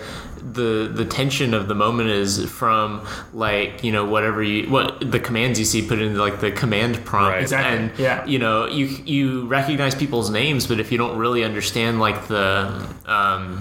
the 0.53 0.91
the 0.93 1.05
tension 1.05 1.53
of 1.53 1.69
the 1.69 1.75
moment 1.75 2.09
is 2.09 2.45
from 2.51 3.07
like 3.35 3.85
you 3.85 3.93
know 3.93 4.07
whatever 4.07 4.43
you 4.43 4.69
what 4.71 4.99
the 5.13 5.21
commands 5.21 5.59
you 5.59 5.67
see 5.67 5.87
put 5.87 5.99
into 6.01 6.19
like 6.19 6.41
the 6.41 6.51
command 6.51 7.05
prompt 7.05 7.33
Right. 7.35 7.43
Exactly, 7.43 7.77
and 7.77 7.99
yeah. 7.99 8.25
you 8.25 8.39
know 8.39 8.67
you 8.67 8.87
you 9.05 9.47
recognize 9.47 9.95
people's 9.95 10.31
names 10.31 10.67
but 10.67 10.81
if 10.81 10.91
you 10.91 10.97
don't 10.97 11.19
really 11.19 11.45
understand 11.45 12.01
like 12.01 12.27
the 12.29 12.87
um 13.05 13.59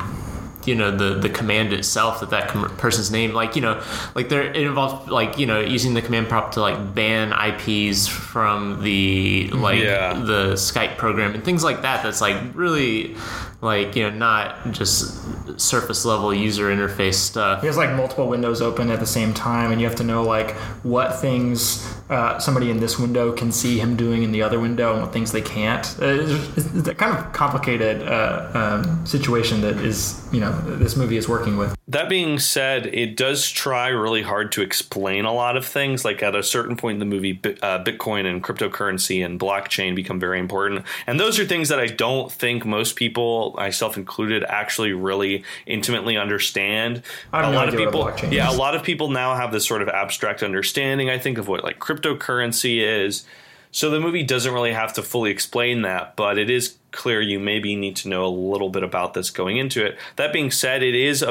you 0.66 0.76
know 0.76 0.92
the 0.96 1.16
the 1.16 1.30
command 1.30 1.72
itself 1.74 2.20
that 2.20 2.30
that 2.32 2.50
com- 2.50 2.70
person's 2.78 3.10
name 3.12 3.34
like 3.34 3.56
you 3.56 3.62
know 3.62 3.82
like 4.14 4.28
there 4.30 4.44
it 4.44 4.58
involves 4.58 5.10
like 5.10 5.38
you 5.38 5.46
know 5.46 5.60
using 5.62 5.94
the 5.94 6.02
command 6.02 6.28
prompt 6.28 6.54
to 6.54 6.62
like 6.62 6.94
ban 6.94 7.32
IPs 7.32 8.08
from 8.08 8.82
the 8.84 9.48
like 9.54 9.80
Yeah. 9.80 10.14
the 10.14 10.54
Skype 10.54 10.98
program 10.98 11.34
and 11.34 11.44
things 11.44 11.64
like 11.64 11.82
that. 11.84 12.04
That's 12.04 12.20
like 12.22 12.38
really 12.54 13.16
like 13.62 13.96
you 13.96 14.04
know 14.04 14.16
not 14.16 14.72
just 14.72 15.60
surface 15.60 16.06
level 16.06 16.34
user 16.34 16.70
interface 16.70 17.16
stuff. 17.16 17.62
He 17.62 17.68
has 17.68 17.78
like 17.78 17.94
multiple 17.96 18.28
windows 18.28 18.62
open 18.62 18.90
at 18.90 19.00
the 19.00 19.06
same 19.06 19.34
time, 19.34 19.72
and 19.72 19.82
you 19.82 19.88
have 19.88 19.98
to 19.98 20.04
know 20.04 20.24
like 20.24 20.52
what 20.84 21.20
things 21.20 21.86
uh, 22.10 22.40
somebody 22.40 22.72
in 22.72 22.80
this 22.80 22.98
window 22.98 23.34
can 23.34 23.52
see 23.52 23.78
him 23.78 23.96
doing 23.96 24.24
in 24.24 24.32
the 24.32 24.42
other 24.42 24.60
window, 24.60 24.94
and 24.94 25.02
what 25.02 25.14
things 25.14 25.32
they 25.32 25.42
can't. 25.42 25.86
Uh, 26.02 26.18
it's, 26.56 26.88
a 26.88 26.96
kind 26.96 27.18
of 27.18 27.34
complicated 27.34 28.02
uh, 28.08 28.50
um, 28.54 29.06
situation 29.06 29.62
that 29.62 29.78
is 29.78 30.28
you 30.32 30.40
know 30.40 30.52
this 30.78 30.96
movie 30.96 31.18
is 31.18 31.28
working 31.28 31.58
with. 31.58 31.76
That 31.90 32.08
being 32.08 32.38
said, 32.38 32.86
it 32.86 33.18
does 33.18 33.50
try 33.50 33.88
really 33.88 34.22
hard 34.22 34.52
to 34.52 34.62
explain 34.62 35.26
a 35.26 35.34
lot 35.34 35.58
of 35.58 35.66
things. 35.66 36.06
Like 36.06 36.22
at 36.22 36.36
a 36.36 36.44
certain 36.44 36.78
point 36.78 36.96
in 36.96 37.00
the 37.00 37.06
movie, 37.06 37.40
uh, 37.44 37.84
Bitcoin 37.84 38.28
and 38.30 38.44
cryptocurrency 38.44 39.26
and 39.26 39.40
blockchain 39.40 39.96
become 39.96 40.20
very 40.20 40.40
important, 40.40 40.86
and 41.08 41.20
those 41.20 41.40
are 41.40 41.46
things 41.46 41.68
that 41.70 41.80
I 41.80 41.88
don't 41.88 42.32
think 42.32 42.64
most 42.64 42.96
people, 42.96 43.56
myself 43.58 43.98
included, 43.98 44.44
actually 44.44 44.94
really 44.94 45.44
intimately 45.66 46.16
understand. 46.16 47.02
I 47.34 47.42
have 47.42 47.50
a 47.50 47.52
no 47.52 47.58
lot 47.58 47.70
of 47.70 47.76
people, 47.76 48.04
blockchain 48.04 48.32
yeah, 48.32 48.52
a 48.52 48.54
lot 48.54 48.76
of 48.76 48.84
people 48.84 49.10
now 49.10 49.36
have 49.36 49.52
this 49.52 49.66
sort 49.66 49.82
of 49.82 49.90
abstract 49.90 50.44
understanding. 50.44 51.10
I 51.10 51.18
think 51.18 51.40
of 51.40 51.48
what 51.48 51.64
like 51.64 51.80
cryptocurrency 51.80 52.82
is. 52.82 53.26
so 53.72 53.90
the 53.90 54.00
movie 54.00 54.24
doesn't 54.24 54.54
really 54.54 54.74
have 54.74 54.94
to 54.94 55.02
fully 55.04 55.32
explain 55.32 55.82
that, 55.84 56.16
but 56.16 56.38
it 56.38 56.50
is 56.52 56.79
clear 56.92 57.22
you 57.22 57.40
maybe 57.40 57.76
need 57.76 57.96
to 57.98 58.10
know 58.10 58.26
a 58.26 58.30
little 58.30 58.70
bit 58.70 58.84
about 58.84 59.14
this 59.14 59.30
going 59.30 59.58
into 59.58 59.86
it. 59.86 59.98
That 60.16 60.34
being 60.34 60.52
said, 60.52 60.84
it 60.84 60.96
is 60.96 61.22
a, 61.22 61.30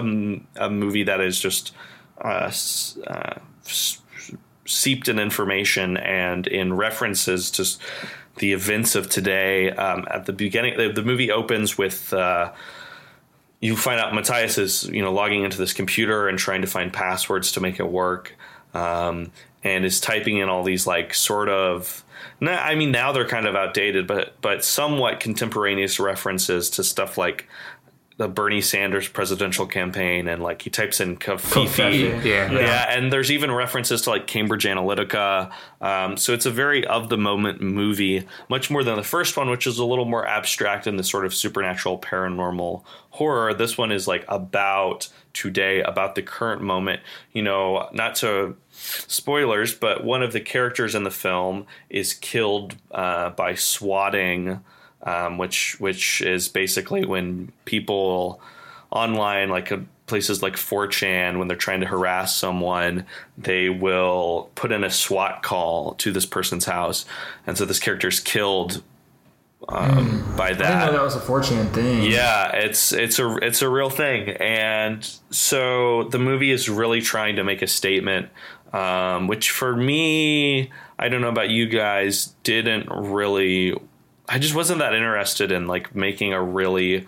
a 0.56 0.70
movie 0.70 1.04
that 1.04 1.20
is 1.20 1.40
just 1.40 1.72
uh, 2.20 2.50
uh, 3.06 3.34
seeped 4.64 5.08
in 5.08 5.18
information 5.18 5.96
and 5.96 6.46
in 6.46 6.74
references 6.74 7.50
to 7.52 7.64
the 8.36 8.52
events 8.52 8.94
of 8.94 9.08
today. 9.08 9.70
Um, 9.70 10.06
at 10.10 10.26
the 10.26 10.32
beginning, 10.32 10.76
the, 10.76 10.92
the 10.92 11.02
movie 11.02 11.30
opens 11.30 11.76
with. 11.76 12.12
Uh, 12.12 12.52
you 13.60 13.76
find 13.76 13.98
out 13.98 14.14
Matthias 14.14 14.56
is, 14.56 14.84
you 14.84 15.02
know, 15.02 15.12
logging 15.12 15.42
into 15.42 15.58
this 15.58 15.72
computer 15.72 16.28
and 16.28 16.38
trying 16.38 16.60
to 16.60 16.68
find 16.68 16.92
passwords 16.92 17.50
to 17.52 17.60
make 17.60 17.80
it 17.80 17.88
work, 17.88 18.36
um, 18.72 19.32
and 19.64 19.84
is 19.84 20.00
typing 20.00 20.36
in 20.36 20.48
all 20.48 20.62
these 20.62 20.86
like 20.86 21.12
sort 21.12 21.48
of 21.48 22.04
I 22.40 22.75
mean, 22.75 22.92
now 22.92 23.12
they're 23.12 23.26
kind 23.26 23.47
of 23.47 23.57
outdated, 23.57 24.07
but 24.07 24.40
but 24.40 24.64
somewhat 24.64 25.21
contemporaneous 25.21 25.99
references 25.99 26.71
to 26.71 26.85
stuff 26.85 27.18
like 27.18 27.49
the 28.18 28.28
Bernie 28.28 28.61
Sanders 28.61 29.09
presidential 29.09 29.64
campaign, 29.64 30.26
and 30.26 30.42
like 30.42 30.62
he 30.62 30.71
types 30.71 31.00
in 31.00 31.16
Covfefe, 31.16 32.25
yeah. 32.25 32.50
yeah, 32.50 32.97
and 32.97 33.12
there's 33.12 33.30
even 33.30 33.52
references 33.52 34.02
to 34.02 34.11
like 34.11 34.26
Cambridge 34.26 34.64
Analytica. 34.64 35.52
Um, 35.80 36.16
so 36.16 36.35
it's 36.35 36.45
a 36.45 36.50
very 36.50 36.85
of 36.85 37.11
the 37.11 37.16
moment 37.16 37.61
movie, 37.61 38.26
much 38.49 38.71
more 38.71 38.83
than 38.83 38.97
the 38.97 39.04
first 39.04 39.37
one, 39.37 39.49
which 39.50 39.68
is 39.68 39.78
a 39.78 39.85
little 39.85 40.04
more 40.04 40.26
abstract 40.26 40.88
in 40.88 40.97
the 40.97 41.04
sort 41.04 41.26
of 41.26 41.33
supernatural 41.33 42.00
paranormal 42.00 42.83
horror. 43.11 43.54
This 43.54 43.78
one 43.78 43.92
is 43.92 44.09
like 44.09 44.25
about 44.26 45.09
today, 45.33 45.80
about 45.83 46.16
the 46.16 46.23
current 46.23 46.61
moment. 46.61 47.00
You 47.33 47.42
know, 47.42 47.88
not 47.92 48.16
to 48.16 48.57
spoilers, 48.78 49.75
but 49.75 50.04
one 50.04 50.23
of 50.23 50.32
the 50.32 50.40
characters 50.40 50.94
in 50.94 51.04
the 51.04 51.11
film 51.11 51.66
is 51.90 52.14
killed 52.14 52.76
uh, 52.90 53.30
by 53.30 53.54
swatting, 53.54 54.61
um, 55.02 55.38
which 55.38 55.78
which 55.80 56.20
is 56.23 56.49
basically 56.49 57.04
when 57.04 57.52
people 57.64 58.40
online, 58.90 59.49
like 59.49 59.70
uh, 59.70 59.78
places 60.06 60.42
like 60.42 60.54
4chan, 60.54 61.38
when 61.38 61.49
they're 61.49 61.56
trying 61.56 61.80
to 61.80 61.87
harass 61.87 62.35
someone, 62.35 63.04
they 63.37 63.68
will 63.68 64.50
put 64.54 64.73
in 64.73 64.82
a 64.82 64.90
SWAT 64.90 65.42
call 65.42 65.94
to 65.94 66.11
this 66.12 66.26
person's 66.26 66.64
house, 66.64 67.04
and 67.47 67.58
so 67.58 67.64
this 67.64 67.78
character 67.78 68.08
is 68.08 68.20
killed 68.20 68.82
um, 69.68 70.23
mm. 70.23 70.37
by 70.37 70.52
that. 70.54 70.64
I 70.64 70.87
didn't 70.87 70.94
know 70.94 70.99
that 70.99 71.04
was 71.04 71.16
a 71.16 71.20
4chan 71.20 71.73
thing. 71.73 72.11
Yeah, 72.11 72.52
it's 72.52 72.92
it's 72.92 73.18
a 73.18 73.37
it's 73.42 73.61
a 73.61 73.68
real 73.68 73.90
thing, 73.90 74.30
and 74.30 75.04
so 75.30 76.04
the 76.04 76.18
movie 76.18 76.50
is 76.50 76.68
really 76.68 77.00
trying 77.00 77.37
to 77.37 77.44
make 77.44 77.61
a 77.61 77.66
statement 77.66 78.30
um, 78.72 79.26
which 79.26 79.50
for 79.50 79.75
me, 79.75 80.70
I 80.98 81.08
don't 81.08 81.20
know 81.20 81.28
about 81.28 81.50
you 81.50 81.66
guys, 81.66 82.34
didn't 82.42 82.88
really. 82.90 83.75
I 84.28 84.38
just 84.38 84.54
wasn't 84.54 84.80
that 84.80 84.94
interested 84.94 85.52
in 85.52 85.66
like 85.66 85.94
making 85.94 86.32
a 86.32 86.42
really 86.42 87.06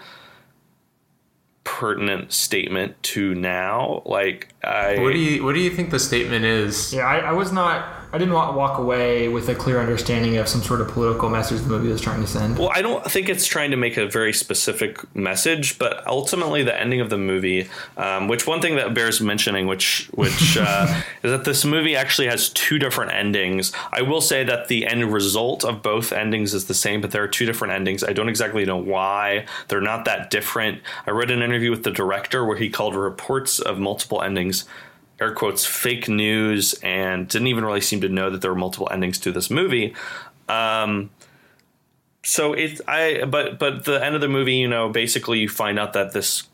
pertinent 1.64 2.32
statement 2.32 3.02
to 3.02 3.34
now. 3.34 4.02
Like, 4.06 4.48
I. 4.64 4.98
What 4.98 5.12
do 5.12 5.18
you 5.18 5.44
What 5.44 5.54
do 5.54 5.60
you 5.60 5.70
think 5.70 5.90
the 5.90 5.98
statement 5.98 6.44
is? 6.44 6.92
Yeah, 6.92 7.06
I, 7.06 7.18
I 7.18 7.32
was 7.32 7.52
not 7.52 7.99
I 8.12 8.18
didn't 8.18 8.34
want 8.34 8.52
to 8.52 8.56
walk 8.56 8.78
away 8.78 9.28
with 9.28 9.48
a 9.48 9.54
clear 9.54 9.78
understanding 9.78 10.36
of 10.38 10.48
some 10.48 10.62
sort 10.62 10.80
of 10.80 10.88
political 10.88 11.28
message 11.28 11.60
the 11.60 11.68
movie 11.68 11.88
was 11.88 12.00
trying 12.00 12.20
to 12.20 12.26
send. 12.26 12.58
Well, 12.58 12.72
I 12.74 12.82
don't 12.82 13.08
think 13.08 13.28
it's 13.28 13.46
trying 13.46 13.70
to 13.70 13.76
make 13.76 13.96
a 13.96 14.06
very 14.06 14.32
specific 14.32 14.98
message, 15.14 15.78
but 15.78 16.04
ultimately 16.08 16.64
the 16.64 16.78
ending 16.78 17.00
of 17.00 17.08
the 17.08 17.18
movie, 17.18 17.68
um, 17.96 18.26
which 18.26 18.48
one 18.48 18.60
thing 18.60 18.74
that 18.76 18.94
bears 18.94 19.20
mentioning, 19.20 19.68
which 19.68 20.08
which 20.14 20.56
uh, 20.60 21.02
is 21.22 21.30
that 21.30 21.44
this 21.44 21.64
movie 21.64 21.94
actually 21.94 22.26
has 22.26 22.48
two 22.48 22.80
different 22.80 23.12
endings. 23.12 23.72
I 23.92 24.02
will 24.02 24.20
say 24.20 24.42
that 24.42 24.66
the 24.66 24.88
end 24.88 25.12
result 25.12 25.64
of 25.64 25.80
both 25.80 26.12
endings 26.12 26.52
is 26.52 26.64
the 26.64 26.74
same, 26.74 27.00
but 27.00 27.12
there 27.12 27.22
are 27.22 27.28
two 27.28 27.46
different 27.46 27.74
endings. 27.74 28.02
I 28.02 28.12
don't 28.12 28.28
exactly 28.28 28.64
know 28.64 28.76
why 28.76 29.46
they're 29.68 29.80
not 29.80 30.04
that 30.06 30.30
different. 30.30 30.80
I 31.06 31.12
read 31.12 31.30
an 31.30 31.42
interview 31.42 31.70
with 31.70 31.84
the 31.84 31.92
director 31.92 32.44
where 32.44 32.56
he 32.56 32.70
called 32.70 32.96
reports 32.96 33.60
of 33.60 33.78
multiple 33.78 34.20
endings 34.20 34.64
air 35.20 35.34
quotes 35.34 35.66
fake 35.66 36.08
news 36.08 36.74
and 36.82 37.28
didn't 37.28 37.48
even 37.48 37.64
really 37.64 37.80
seem 37.80 38.00
to 38.00 38.08
know 38.08 38.30
that 38.30 38.40
there 38.40 38.50
were 38.50 38.58
multiple 38.58 38.88
endings 38.90 39.18
to 39.18 39.32
this 39.32 39.50
movie. 39.50 39.94
Um, 40.48 41.10
so 42.22 42.52
it 42.52 42.80
I 42.88 43.24
but 43.24 43.58
but 43.58 43.84
the 43.84 44.04
end 44.04 44.14
of 44.14 44.20
the 44.20 44.28
movie, 44.28 44.54
you 44.54 44.68
know, 44.68 44.88
basically 44.88 45.38
you 45.38 45.48
find 45.48 45.78
out 45.78 45.92
that 45.92 46.12
this 46.12 46.44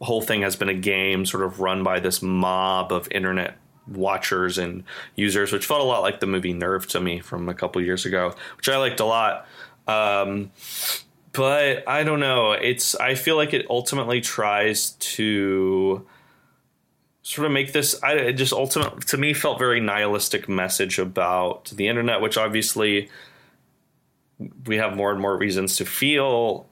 whole 0.00 0.22
thing 0.22 0.42
has 0.42 0.56
been 0.56 0.68
a 0.68 0.74
game 0.74 1.24
sort 1.24 1.42
of 1.42 1.60
run 1.60 1.82
by 1.82 1.98
this 2.00 2.20
mob 2.20 2.92
of 2.92 3.08
internet 3.10 3.56
watchers 3.88 4.58
and 4.58 4.84
users, 5.14 5.52
which 5.52 5.64
felt 5.66 5.80
a 5.80 5.84
lot 5.84 6.02
like 6.02 6.20
the 6.20 6.26
movie 6.26 6.52
Nerve 6.52 6.86
to 6.88 7.00
me 7.00 7.20
from 7.20 7.48
a 7.48 7.54
couple 7.54 7.80
years 7.82 8.04
ago, 8.04 8.34
which 8.56 8.68
I 8.68 8.76
liked 8.76 9.00
a 9.00 9.04
lot. 9.04 9.46
Um, 9.86 10.50
but 11.32 11.88
I 11.88 12.02
don't 12.02 12.20
know. 12.20 12.52
It's 12.52 12.94
I 12.96 13.14
feel 13.14 13.36
like 13.36 13.54
it 13.54 13.66
ultimately 13.68 14.20
tries 14.20 14.92
to 14.92 16.06
sort 17.26 17.46
of 17.46 17.52
make 17.52 17.72
this 17.72 18.00
I 18.04 18.30
just 18.30 18.52
ultimately 18.52 19.00
to 19.00 19.16
me 19.16 19.34
felt 19.34 19.58
very 19.58 19.80
nihilistic 19.80 20.48
message 20.48 21.00
about 21.00 21.72
the 21.74 21.88
internet, 21.88 22.20
which 22.20 22.38
obviously 22.38 23.10
we 24.64 24.76
have 24.76 24.94
more 24.94 25.10
and 25.10 25.20
more 25.20 25.36
reasons 25.36 25.76
to 25.78 25.84
feel 25.84 26.66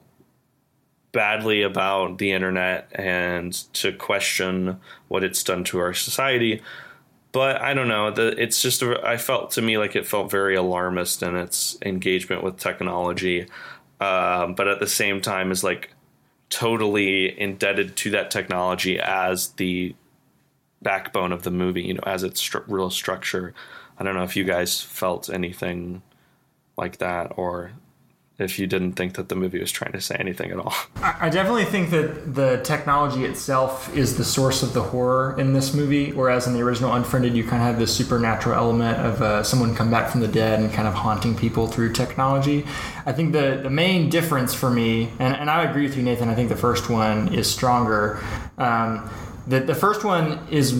badly 1.11 1.61
about 1.61 2.19
the 2.19 2.31
internet 2.31 2.89
and 2.95 3.51
to 3.73 3.91
question 3.91 4.79
what 5.09 5.25
it's 5.25 5.43
done 5.43 5.65
to 5.65 5.79
our 5.79 5.93
society. 5.93 6.61
But 7.33 7.61
I 7.61 7.73
don't 7.73 7.89
know. 7.89 8.11
The, 8.11 8.41
it's 8.41 8.61
just 8.61 8.81
I 8.81 9.17
felt 9.17 9.51
to 9.51 9.61
me 9.61 9.77
like 9.77 9.97
it 9.97 10.07
felt 10.07 10.31
very 10.31 10.55
alarmist 10.55 11.21
in 11.21 11.35
its 11.35 11.77
engagement 11.81 12.43
with 12.43 12.57
technology, 12.57 13.47
um, 13.99 14.55
but 14.55 14.69
at 14.69 14.79
the 14.79 14.87
same 14.87 15.19
time 15.19 15.51
is 15.51 15.65
like 15.65 15.89
totally 16.49 17.37
indebted 17.37 17.97
to 17.97 18.11
that 18.11 18.31
technology 18.31 18.97
as 18.97 19.49
the 19.49 19.93
backbone 20.85 21.33
of 21.33 21.41
the 21.43 21.51
movie, 21.51 21.81
you 21.81 21.95
know, 21.95 22.03
as 22.05 22.23
its 22.23 22.41
stru- 22.41 22.63
real 22.67 22.89
structure. 22.89 23.53
I 23.99 24.03
don't 24.03 24.15
know 24.15 24.23
if 24.23 24.35
you 24.37 24.45
guys 24.45 24.81
felt 24.81 25.29
anything 25.29 26.03
like 26.77 26.99
that 26.99 27.33
or 27.35 27.71
if 28.37 28.59
you 28.59 28.67
didn't 28.67 28.93
think 28.93 29.15
that 29.15 29.29
the 29.29 29.35
movie 29.35 29.59
was 29.59 29.71
trying 29.71 29.93
to 29.93 30.01
say 30.01 30.15
anything 30.19 30.51
at 30.51 30.59
all. 30.59 30.73
I 31.01 31.29
definitely 31.29 31.63
think 31.63 31.89
that 31.91 32.35
the 32.35 32.59
technology 32.63 33.23
itself 33.23 33.95
is 33.95 34.17
the 34.17 34.25
source 34.25 34.61
of 34.61 34.73
the 34.73 34.83
horror 34.83 35.39
in 35.39 35.53
this 35.53 35.73
movie, 35.73 36.11
whereas 36.11 36.45
in 36.45 36.53
the 36.53 36.61
original 36.61 36.93
Unfriended, 36.93 37.33
you 37.33 37.43
kind 37.43 37.61
of 37.61 37.69
have 37.69 37.79
this 37.79 37.95
supernatural 37.95 38.55
element 38.55 38.99
of 38.99 39.21
uh, 39.21 39.41
someone 39.41 39.73
come 39.73 39.89
back 39.89 40.11
from 40.11 40.19
the 40.19 40.27
dead 40.27 40.59
and 40.59 40.71
kind 40.71 40.87
of 40.87 40.93
haunting 40.93 41.35
people 41.35 41.67
through 41.67 41.93
technology. 41.93 42.65
I 43.05 43.13
think 43.13 43.31
the, 43.31 43.61
the 43.63 43.69
main 43.69 44.09
difference 44.09 44.53
for 44.53 44.69
me, 44.69 45.11
and, 45.17 45.35
and 45.35 45.49
I 45.49 45.63
agree 45.63 45.83
with 45.83 45.95
you, 45.95 46.03
Nathan, 46.03 46.27
I 46.27 46.35
think 46.35 46.49
the 46.49 46.57
first 46.57 46.89
one 46.89 47.33
is 47.33 47.49
stronger. 47.49 48.21
Um, 48.57 49.09
the, 49.47 49.59
the 49.59 49.75
first 49.75 50.03
one 50.03 50.39
is 50.49 50.73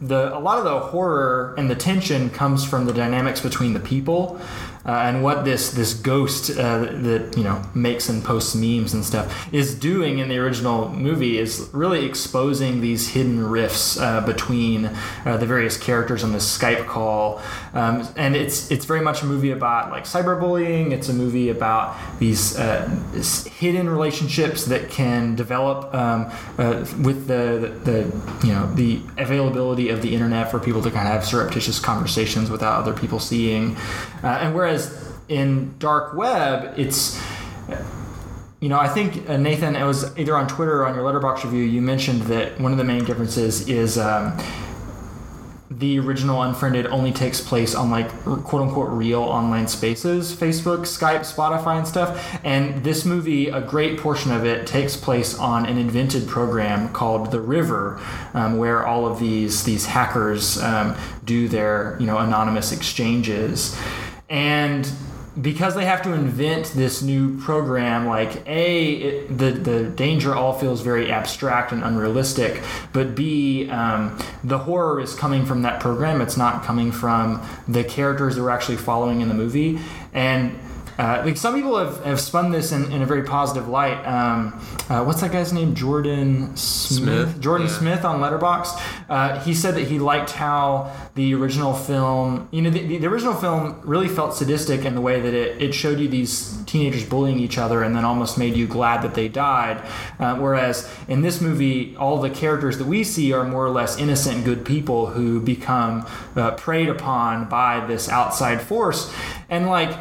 the 0.00 0.36
a 0.36 0.40
lot 0.40 0.58
of 0.58 0.64
the 0.64 0.80
horror 0.80 1.54
and 1.56 1.70
the 1.70 1.76
tension 1.76 2.28
comes 2.30 2.64
from 2.64 2.86
the 2.86 2.92
dynamics 2.92 3.40
between 3.40 3.72
the 3.72 3.80
people 3.80 4.40
uh, 4.84 4.90
and 4.90 5.22
what 5.22 5.44
this 5.44 5.70
this 5.70 5.94
ghost 5.94 6.50
uh, 6.50 6.78
that 6.78 7.34
you 7.36 7.44
know 7.44 7.62
makes 7.74 8.08
and 8.08 8.24
posts 8.24 8.54
memes 8.54 8.94
and 8.94 9.04
stuff 9.04 9.52
is 9.52 9.74
doing 9.74 10.18
in 10.18 10.28
the 10.28 10.38
original 10.38 10.88
movie 10.88 11.38
is 11.38 11.68
really 11.72 12.04
exposing 12.04 12.80
these 12.80 13.10
hidden 13.10 13.44
rifts 13.46 13.98
uh, 13.98 14.20
between 14.22 14.86
uh, 15.24 15.36
the 15.36 15.46
various 15.46 15.76
characters 15.76 16.24
on 16.24 16.32
this 16.32 16.58
Skype 16.58 16.86
call, 16.86 17.40
um, 17.74 18.06
and 18.16 18.34
it's 18.34 18.70
it's 18.70 18.84
very 18.84 19.00
much 19.00 19.22
a 19.22 19.26
movie 19.26 19.52
about 19.52 19.90
like 19.90 20.04
cyberbullying. 20.04 20.90
It's 20.90 21.08
a 21.08 21.14
movie 21.14 21.48
about 21.48 21.96
these 22.18 22.58
uh, 22.58 22.88
hidden 23.58 23.88
relationships 23.88 24.64
that 24.66 24.90
can 24.90 25.36
develop 25.36 25.94
um, 25.94 26.30
uh, 26.58 26.84
with 27.02 27.28
the, 27.28 27.72
the, 27.84 28.46
you 28.46 28.52
know 28.52 28.72
the 28.74 29.00
availability 29.18 29.90
of 29.90 30.02
the 30.02 30.12
internet 30.14 30.50
for 30.50 30.58
people 30.58 30.82
to 30.82 30.90
kind 30.90 31.06
of 31.06 31.14
have 31.14 31.24
surreptitious 31.24 31.78
conversations 31.78 32.50
without 32.50 32.80
other 32.80 32.92
people 32.92 33.20
seeing, 33.20 33.76
and 34.22 34.54
whereas 34.54 34.71
Whereas 34.72 35.12
in 35.28 35.76
dark 35.78 36.14
web, 36.14 36.78
it's 36.78 37.20
you 38.60 38.68
know, 38.68 38.78
I 38.78 38.88
think 38.88 39.28
uh, 39.28 39.36
Nathan, 39.36 39.74
it 39.74 39.84
was 39.84 40.16
either 40.16 40.36
on 40.36 40.46
Twitter 40.46 40.82
or 40.82 40.86
on 40.86 40.94
your 40.94 41.04
Letterboxd 41.04 41.44
review, 41.44 41.64
you 41.64 41.82
mentioned 41.82 42.22
that 42.22 42.60
one 42.60 42.70
of 42.70 42.78
the 42.78 42.84
main 42.84 43.04
differences 43.04 43.68
is 43.68 43.98
um, 43.98 44.38
the 45.68 45.98
original 45.98 46.42
Unfriended 46.42 46.86
only 46.86 47.12
takes 47.12 47.40
place 47.40 47.74
on 47.74 47.90
like 47.90 48.08
quote 48.22 48.62
unquote 48.62 48.88
real 48.90 49.20
online 49.20 49.66
spaces, 49.68 50.34
Facebook, 50.34 50.82
Skype, 50.82 51.20
Spotify, 51.20 51.76
and 51.76 51.86
stuff. 51.86 52.38
And 52.44 52.82
this 52.84 53.04
movie, 53.04 53.48
a 53.48 53.60
great 53.60 53.98
portion 53.98 54.30
of 54.30 54.46
it 54.46 54.66
takes 54.66 54.96
place 54.96 55.36
on 55.38 55.66
an 55.66 55.76
invented 55.76 56.28
program 56.28 56.92
called 56.92 57.30
The 57.30 57.40
River, 57.40 58.00
um, 58.32 58.56
where 58.56 58.86
all 58.86 59.06
of 59.06 59.18
these 59.18 59.64
these 59.64 59.86
hackers 59.86 60.62
um, 60.62 60.96
do 61.24 61.48
their 61.48 61.96
you 62.00 62.06
know 62.06 62.18
anonymous 62.18 62.72
exchanges 62.72 63.76
and 64.32 64.90
because 65.40 65.74
they 65.74 65.84
have 65.84 66.02
to 66.02 66.12
invent 66.12 66.72
this 66.74 67.02
new 67.02 67.38
program, 67.40 68.06
like 68.06 68.46
a 68.46 68.92
it, 68.92 69.38
the 69.38 69.50
the 69.52 69.84
danger 69.84 70.34
all 70.34 70.58
feels 70.58 70.80
very 70.80 71.12
abstract 71.12 71.70
and 71.70 71.84
unrealistic, 71.84 72.62
but 72.92 73.14
b 73.14 73.68
um, 73.70 74.18
the 74.42 74.58
horror 74.58 75.00
is 75.00 75.14
coming 75.14 75.44
from 75.44 75.62
that 75.62 75.80
program. 75.80 76.20
It's 76.22 76.36
not 76.38 76.64
coming 76.64 76.92
from 76.92 77.46
the 77.68 77.84
characters 77.84 78.36
that 78.36 78.42
we're 78.42 78.50
actually 78.50 78.78
following 78.78 79.20
in 79.20 79.28
the 79.28 79.34
movie, 79.34 79.78
and 80.14 80.58
uh, 80.98 81.22
like 81.24 81.36
some 81.36 81.54
people 81.54 81.78
have, 81.78 82.04
have 82.04 82.20
spun 82.20 82.50
this 82.50 82.72
in, 82.72 82.90
in 82.92 83.02
a 83.02 83.06
very 83.06 83.22
positive 83.22 83.68
light. 83.68 84.02
Um, 84.04 84.60
uh, 84.88 85.02
what's 85.04 85.20
that 85.20 85.32
guy's 85.32 85.52
name? 85.52 85.74
Jordan 85.74 86.56
Smith. 86.56 87.28
Smith? 87.28 87.40
Jordan 87.40 87.66
Yeah. 87.66 87.72
Smith 87.78 88.04
on 88.04 88.20
Letterboxd. 88.20 88.80
Uh, 89.08 89.40
he 89.40 89.54
said 89.54 89.74
that 89.74 89.88
he 89.88 89.98
liked 89.98 90.32
how 90.32 90.92
the 91.14 91.34
original 91.34 91.74
film, 91.74 92.48
you 92.50 92.62
know, 92.62 92.70
the, 92.70 92.98
the, 92.98 93.06
original 93.06 93.34
film 93.34 93.80
really 93.84 94.08
felt 94.08 94.34
sadistic 94.34 94.84
in 94.84 94.94
the 94.94 95.00
way 95.00 95.20
that 95.20 95.34
it, 95.34 95.60
it 95.60 95.74
showed 95.74 95.98
you 95.98 96.08
these 96.08 96.62
teenagers 96.64 97.04
bullying 97.04 97.38
each 97.38 97.58
other 97.58 97.82
and 97.82 97.94
then 97.96 98.04
almost 98.04 98.38
made 98.38 98.56
you 98.56 98.66
glad 98.66 99.02
that 99.02 99.14
they 99.14 99.28
died. 99.28 99.82
Uh, 100.18 100.36
whereas 100.36 100.90
in 101.08 101.22
this 101.22 101.40
movie, 101.40 101.96
all 101.96 102.20
the 102.20 102.30
characters 102.30 102.78
that 102.78 102.86
we 102.86 103.04
see 103.04 103.32
are 103.32 103.44
more 103.44 103.64
or 103.64 103.70
less 103.70 103.98
innocent, 103.98 104.44
good 104.44 104.64
people 104.64 105.06
who 105.06 105.40
become 105.40 106.06
uh, 106.36 106.52
preyed 106.52 106.88
upon 106.88 107.48
by 107.48 107.84
this 107.86 108.08
outside 108.08 108.60
force. 108.60 109.12
And 109.48 109.66
like, 109.66 109.96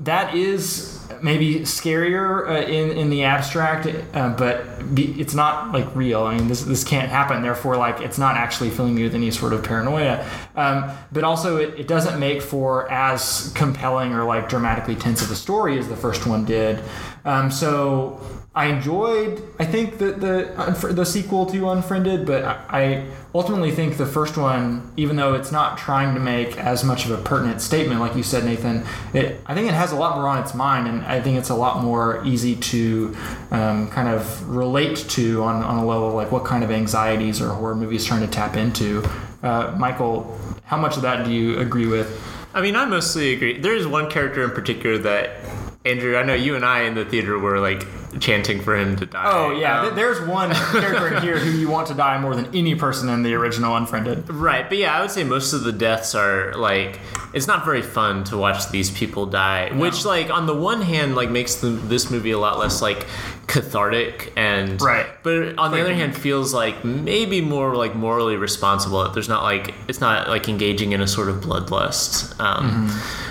that 0.00 0.34
is 0.34 0.94
maybe 1.22 1.60
scarier 1.60 2.48
uh, 2.48 2.66
in 2.66 2.90
in 2.90 3.10
the 3.10 3.24
abstract, 3.24 3.86
uh, 4.14 4.34
but 4.36 4.94
be, 4.94 5.20
it's 5.20 5.34
not 5.34 5.72
like 5.72 5.94
real. 5.96 6.22
I 6.22 6.36
mean, 6.36 6.48
this 6.48 6.62
this 6.62 6.84
can't 6.84 7.08
happen. 7.08 7.42
Therefore, 7.42 7.76
like 7.76 8.00
it's 8.00 8.18
not 8.18 8.36
actually 8.36 8.70
filling 8.70 8.96
you 8.96 9.04
with 9.04 9.14
any 9.14 9.30
sort 9.30 9.52
of 9.52 9.64
paranoia. 9.64 10.24
Um, 10.54 10.90
but 11.12 11.24
also, 11.24 11.56
it, 11.56 11.80
it 11.80 11.88
doesn't 11.88 12.18
make 12.18 12.42
for 12.42 12.90
as 12.90 13.52
compelling 13.54 14.12
or 14.12 14.24
like 14.24 14.48
dramatically 14.48 14.94
tense 14.94 15.22
of 15.22 15.30
a 15.30 15.36
story 15.36 15.78
as 15.78 15.88
the 15.88 15.96
first 15.96 16.26
one 16.26 16.44
did. 16.44 16.82
Um, 17.24 17.50
so. 17.50 18.20
I 18.54 18.66
enjoyed, 18.66 19.42
I 19.60 19.66
think 19.66 19.98
the 19.98 20.12
the 20.12 20.92
the 20.92 21.04
sequel 21.04 21.46
to 21.46 21.68
Unfriended, 21.70 22.26
but 22.26 22.44
I 22.44 22.58
I 22.68 23.06
ultimately 23.34 23.70
think 23.70 23.98
the 23.98 24.06
first 24.06 24.36
one, 24.36 24.90
even 24.96 25.16
though 25.16 25.34
it's 25.34 25.52
not 25.52 25.78
trying 25.78 26.14
to 26.14 26.20
make 26.20 26.56
as 26.58 26.82
much 26.82 27.04
of 27.04 27.12
a 27.12 27.18
pertinent 27.18 27.60
statement, 27.60 28.00
like 28.00 28.16
you 28.16 28.22
said, 28.22 28.44
Nathan, 28.44 28.84
it 29.12 29.40
I 29.46 29.54
think 29.54 29.68
it 29.68 29.74
has 29.74 29.92
a 29.92 29.96
lot 29.96 30.16
more 30.16 30.26
on 30.26 30.42
its 30.42 30.54
mind, 30.54 30.88
and 30.88 31.04
I 31.04 31.20
think 31.20 31.38
it's 31.38 31.50
a 31.50 31.54
lot 31.54 31.84
more 31.84 32.24
easy 32.24 32.56
to 32.56 33.14
um, 33.50 33.90
kind 33.90 34.08
of 34.08 34.48
relate 34.48 34.96
to 35.10 35.42
on 35.44 35.62
on 35.62 35.78
a 35.78 35.86
level 35.86 36.10
like 36.12 36.32
what 36.32 36.44
kind 36.44 36.64
of 36.64 36.70
anxieties 36.70 37.40
or 37.40 37.50
horror 37.50 37.76
movies 37.76 38.04
trying 38.04 38.22
to 38.22 38.28
tap 38.28 38.56
into. 38.56 39.04
Uh, 39.42 39.76
Michael, 39.78 40.36
how 40.64 40.78
much 40.78 40.96
of 40.96 41.02
that 41.02 41.24
do 41.24 41.30
you 41.30 41.58
agree 41.60 41.86
with? 41.86 42.20
I 42.54 42.60
mean, 42.60 42.74
I 42.74 42.86
mostly 42.86 43.34
agree. 43.34 43.60
There 43.60 43.76
is 43.76 43.86
one 43.86 44.10
character 44.10 44.42
in 44.42 44.50
particular 44.50 44.98
that 44.98 45.36
Andrew, 45.84 46.16
I 46.16 46.22
know 46.22 46.34
you 46.34 46.56
and 46.56 46.64
I 46.64 46.82
in 46.82 46.94
the 46.94 47.04
theater 47.04 47.38
were 47.38 47.60
like 47.60 47.86
chanting 48.20 48.60
for 48.60 48.76
him 48.76 48.96
to 48.96 49.06
die. 49.06 49.22
Oh 49.24 49.50
yeah, 49.52 49.82
Um, 49.86 49.94
there's 49.94 50.20
one 50.20 50.50
character 50.52 51.14
in 51.14 51.22
here 51.22 51.38
who 51.38 51.50
you 51.50 51.68
want 51.70 51.86
to 51.88 51.94
die 51.94 52.18
more 52.20 52.34
than 52.34 52.54
any 52.54 52.74
person 52.74 53.08
in 53.08 53.22
the 53.22 53.34
original 53.34 53.76
Unfriended. 53.76 54.28
Right, 54.28 54.68
but 54.68 54.76
yeah, 54.78 54.96
I 54.96 55.00
would 55.00 55.10
say 55.10 55.24
most 55.24 55.52
of 55.52 55.62
the 55.62 55.72
deaths 55.72 56.14
are 56.14 56.52
like 56.54 56.98
it's 57.32 57.46
not 57.46 57.64
very 57.64 57.82
fun 57.82 58.24
to 58.24 58.36
watch 58.36 58.70
these 58.70 58.90
people 58.90 59.26
die. 59.26 59.70
Which, 59.72 60.04
like, 60.04 60.30
on 60.30 60.46
the 60.46 60.54
one 60.54 60.80
hand, 60.82 61.14
like 61.14 61.30
makes 61.30 61.56
the, 61.56 61.68
this 61.68 62.10
movie 62.10 62.30
a 62.30 62.38
lot 62.38 62.58
less 62.58 62.80
like 62.82 63.06
cathartic 63.48 64.32
and 64.36 64.80
Right. 64.80 65.06
But 65.24 65.58
on 65.58 65.72
the 65.72 65.80
other 65.80 65.94
hand, 65.94 66.16
feels 66.16 66.54
like 66.54 66.84
maybe 66.84 67.40
more 67.40 67.74
like 67.74 67.94
morally 67.96 68.36
responsible. 68.36 69.02
That 69.02 69.14
There's 69.14 69.28
not 69.28 69.42
like 69.42 69.74
it's 69.88 70.00
not 70.00 70.28
like 70.28 70.48
engaging 70.48 70.92
in 70.92 71.00
a 71.00 71.06
sort 71.08 71.28
of 71.28 71.36
bloodlust. 71.36 72.38
Um, 72.38 72.88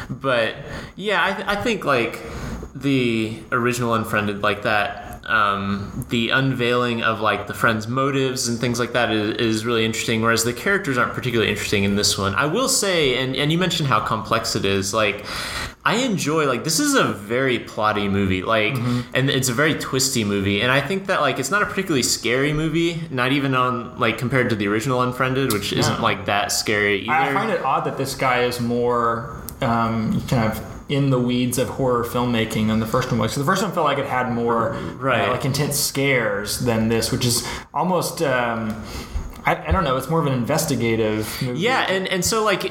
But 0.09 0.55
yeah, 0.95 1.23
I, 1.23 1.33
th- 1.33 1.47
I 1.47 1.55
think 1.55 1.85
like 1.85 2.21
the 2.75 3.39
original 3.51 3.93
Unfriended 3.93 4.41
like 4.41 4.63
that. 4.63 5.06
Um, 5.27 6.05
the 6.09 6.29
unveiling 6.29 7.03
of 7.03 7.19
like 7.19 7.47
the 7.47 7.53
friends' 7.53 7.85
motives 7.85 8.47
and 8.47 8.57
things 8.57 8.79
like 8.79 8.93
that 8.93 9.11
is, 9.11 9.35
is 9.37 9.65
really 9.65 9.83
interesting. 9.83 10.21
Whereas 10.21 10.45
the 10.45 10.53
characters 10.53 10.97
aren't 10.97 11.13
particularly 11.13 11.51
interesting 11.51 11.83
in 11.83 11.97
this 11.97 12.17
one. 12.17 12.33
I 12.35 12.45
will 12.45 12.69
say, 12.69 13.17
and 13.17 13.35
and 13.35 13.51
you 13.51 13.57
mentioned 13.57 13.89
how 13.89 13.99
complex 13.99 14.55
it 14.55 14.63
is. 14.63 14.93
Like, 14.93 15.25
I 15.83 15.97
enjoy 15.97 16.47
like 16.47 16.63
this 16.63 16.79
is 16.79 16.95
a 16.95 17.03
very 17.13 17.59
plotty 17.59 18.09
movie. 18.09 18.41
Like, 18.41 18.75
and 19.13 19.29
it's 19.29 19.49
a 19.49 19.53
very 19.53 19.73
twisty 19.73 20.23
movie. 20.23 20.61
And 20.61 20.71
I 20.71 20.79
think 20.79 21.07
that 21.07 21.19
like 21.19 21.39
it's 21.39 21.51
not 21.51 21.61
a 21.61 21.65
particularly 21.65 22.03
scary 22.03 22.53
movie. 22.53 23.01
Not 23.11 23.33
even 23.33 23.53
on 23.53 23.99
like 23.99 24.17
compared 24.17 24.49
to 24.51 24.55
the 24.55 24.67
original 24.67 25.01
Unfriended, 25.01 25.51
which 25.51 25.73
isn't 25.73 26.01
like 26.01 26.25
that 26.25 26.53
scary 26.53 27.01
either. 27.01 27.11
I 27.11 27.33
find 27.33 27.51
it 27.51 27.61
odd 27.63 27.83
that 27.83 27.97
this 27.97 28.15
guy 28.15 28.43
is 28.43 28.61
more 28.61 29.43
um, 29.61 30.21
kind 30.27 30.51
of 30.51 30.76
in 30.89 31.09
the 31.09 31.19
weeds 31.19 31.57
of 31.57 31.67
horror 31.69 32.03
filmmaking 32.03 32.67
than 32.67 32.79
the 32.79 32.85
first 32.87 33.11
one 33.11 33.19
was. 33.19 33.33
So 33.33 33.39
the 33.41 33.45
first 33.45 33.61
one 33.61 33.71
felt 33.71 33.85
like 33.85 33.97
it 33.97 34.05
had 34.05 34.31
more 34.31 34.71
Right. 34.97 35.27
uh, 35.27 35.31
like 35.31 35.45
intense 35.45 35.77
scares 35.79 36.59
than 36.59 36.87
this, 36.89 37.11
which 37.11 37.25
is 37.25 37.45
almost. 37.73 38.21
Um, 38.21 38.83
I, 39.45 39.67
I 39.69 39.71
don't 39.71 39.85
know. 39.85 39.95
It's 39.95 40.09
more 40.09 40.19
of 40.19 40.25
an 40.27 40.33
investigative 40.33 41.41
movie. 41.41 41.61
Yeah, 41.61 41.89
and, 41.89 42.05
and 42.09 42.25
so 42.25 42.43
like 42.43 42.63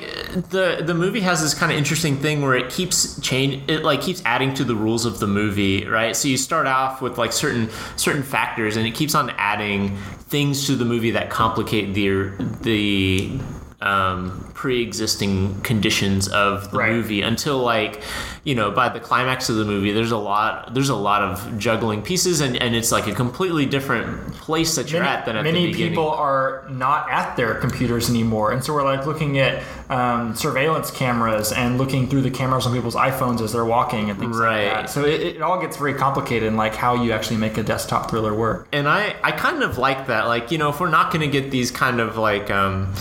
the 0.51 0.83
the 0.85 0.93
movie 0.93 1.21
has 1.21 1.41
this 1.41 1.55
kind 1.55 1.73
of 1.73 1.79
interesting 1.79 2.19
thing 2.19 2.43
where 2.43 2.55
it 2.55 2.71
keeps 2.71 3.19
change 3.23 3.63
it 3.71 3.83
like 3.83 4.03
keeps 4.03 4.21
adding 4.27 4.53
to 4.55 4.65
the 4.65 4.75
rules 4.77 5.07
of 5.07 5.19
the 5.19 5.27
movie, 5.27 5.87
right? 5.87 6.15
So 6.15 6.29
you 6.29 6.37
start 6.37 6.67
off 6.67 7.01
with 7.01 7.17
like 7.17 7.33
certain 7.33 7.71
certain 7.97 8.23
factors, 8.23 8.77
and 8.77 8.87
it 8.87 8.95
keeps 8.95 9.15
on 9.15 9.31
adding 9.39 9.97
things 10.29 10.67
to 10.67 10.77
the 10.77 10.85
movie 10.85 11.13
that 11.13 11.31
complicate 11.31 11.95
the 11.95 12.31
the 12.61 13.39
um, 13.83 14.51
pre-existing 14.55 15.61
conditions 15.61 16.29
of 16.29 16.71
the 16.71 16.79
Right. 16.79 16.93
movie 16.93 17.21
until 17.23 17.59
like 17.59 18.01
you 18.45 18.55
know 18.55 18.71
by 18.71 18.89
the 18.89 19.01
climax 19.01 19.49
of 19.51 19.57
the 19.57 19.65
movie 19.65 19.93
there's 19.93 20.13
a 20.13 20.17
lot 20.17 20.73
there's 20.75 20.89
a 20.89 20.95
lot 20.97 21.21
of 21.23 21.59
juggling 21.59 22.01
pieces 22.01 22.41
and, 22.41 22.57
and 22.57 22.75
it's 22.75 22.91
like 22.91 23.07
a 23.07 23.13
completely 23.13 23.67
different 23.67 24.33
place 24.35 24.77
that 24.77 24.91
you're 24.91 25.03
Many, 25.03 25.13
at 25.17 25.27
than 25.27 25.37
at 25.37 25.45
many 25.45 25.67
the 25.67 25.73
beginning 25.73 25.91
people 25.93 26.09
are 26.11 26.65
not 26.71 27.11
at 27.11 27.37
their 27.37 27.55
computers 27.57 28.09
anymore, 28.09 28.53
and 28.53 28.65
so 28.65 28.73
we're 28.73 28.83
like 28.85 29.05
looking 29.07 29.39
at 29.39 29.63
um, 29.91 30.35
surveillance 30.35 30.91
cameras 30.91 31.53
and 31.53 31.77
looking 31.79 32.09
through 32.09 32.23
the 32.23 32.31
cameras 32.31 32.67
on 32.67 32.73
people's 32.75 32.95
iPhones 32.97 33.41
as 33.43 33.53
they're 33.53 33.65
walking 33.65 34.11
and 34.11 34.19
things 34.19 34.37
Right. 34.37 34.69
like 34.69 34.73
that. 34.87 34.91
So 34.91 35.05
it, 35.05 35.21
it 35.21 35.43
all 35.43 35.61
gets 35.61 35.77
very 35.77 35.95
complicated 35.95 36.49
in 36.49 36.57
like 36.57 36.75
how 36.75 37.03
you 37.03 37.13
actually 37.13 37.37
make 37.37 37.57
a 37.59 37.63
desktop 37.63 38.11
thriller 38.11 38.35
work. 38.35 38.69
and 38.73 38.89
I, 38.89 39.15
I 39.23 39.33
kind 39.33 39.63
of 39.63 39.79
like 39.79 40.07
that. 40.09 40.27
Like, 40.27 40.51
you 40.51 40.59
know, 40.59 40.71
if 40.71 40.81
we're 40.81 40.89
not 40.91 41.13
going 41.13 41.21
to 41.31 41.41
get 41.41 41.51
these 41.51 41.71
kind 41.71 42.01
of 42.01 42.17
like, 42.17 42.51
um, 42.51 42.93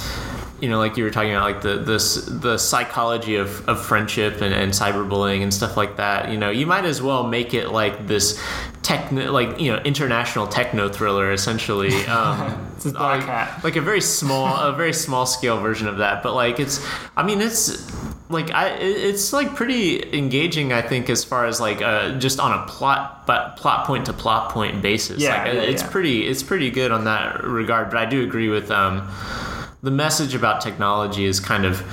you 0.61 0.69
know, 0.69 0.77
like 0.77 0.97
you 0.97 1.03
were 1.03 1.11
talking 1.11 1.31
about, 1.31 1.43
like 1.43 1.61
the 1.61 1.77
the, 1.77 2.39
the 2.41 2.57
psychology 2.57 3.35
of, 3.35 3.67
of 3.67 3.85
friendship 3.85 4.41
and, 4.41 4.53
and 4.53 4.71
cyberbullying 4.71 5.43
and 5.43 5.53
stuff 5.53 5.75
like 5.77 5.97
that, 5.97 6.31
you 6.31 6.37
know, 6.37 6.49
you 6.49 6.65
might 6.65 6.85
as 6.85 7.01
well 7.01 7.27
make 7.27 7.53
it 7.53 7.69
like 7.69 8.07
this 8.07 8.41
techno, 8.81 9.31
like, 9.31 9.59
you 9.59 9.71
know, 9.71 9.79
international 9.79 10.47
techno 10.47 10.89
thriller, 10.89 11.31
essentially. 11.31 11.91
Um, 12.15 12.71
This 12.75 12.85
is 12.87 12.93
Black 12.93 13.19
like, 13.19 13.27
Hat. 13.27 13.63
like 13.63 13.75
a 13.75 13.81
very 13.81 13.99
small, 13.99 14.55
a 14.55 14.71
very 14.71 14.93
small 14.93 15.25
scale 15.25 15.59
version 15.59 15.87
of 15.87 15.97
that. 15.97 16.23
But 16.23 16.33
like, 16.33 16.59
it's, 16.59 16.85
I 17.17 17.23
mean, 17.23 17.41
it's 17.41 17.91
like 18.29 18.51
I, 18.51 18.69
it's 18.69 19.33
like 19.33 19.55
pretty 19.55 20.17
engaging. 20.17 20.71
I 20.71 20.81
think 20.81 21.09
as 21.09 21.23
far 21.23 21.45
as 21.45 21.59
like 21.59 21.81
uh, 21.81 22.17
just 22.19 22.39
on 22.39 22.57
a 22.57 22.65
plot, 22.67 23.25
but 23.27 23.57
plot 23.57 23.85
point 23.85 24.05
to 24.05 24.13
plot 24.13 24.51
point 24.51 24.81
basis. 24.81 25.21
Yeah, 25.21 25.43
like, 25.43 25.53
yeah, 25.53 25.61
it's 25.61 25.83
yeah. 25.83 25.89
pretty, 25.89 26.27
it's 26.27 26.43
pretty 26.43 26.71
good 26.71 26.91
on 26.91 27.05
that 27.05 27.43
regard. 27.43 27.89
But 27.89 27.97
I 27.97 28.05
do 28.05 28.23
agree 28.23 28.49
with 28.49 28.71
um, 28.71 29.07
the 29.85 29.91
message 29.91 30.33
about 30.33 30.61
technology 30.61 31.25
is 31.25 31.39
kind 31.39 31.63
of, 31.63 31.83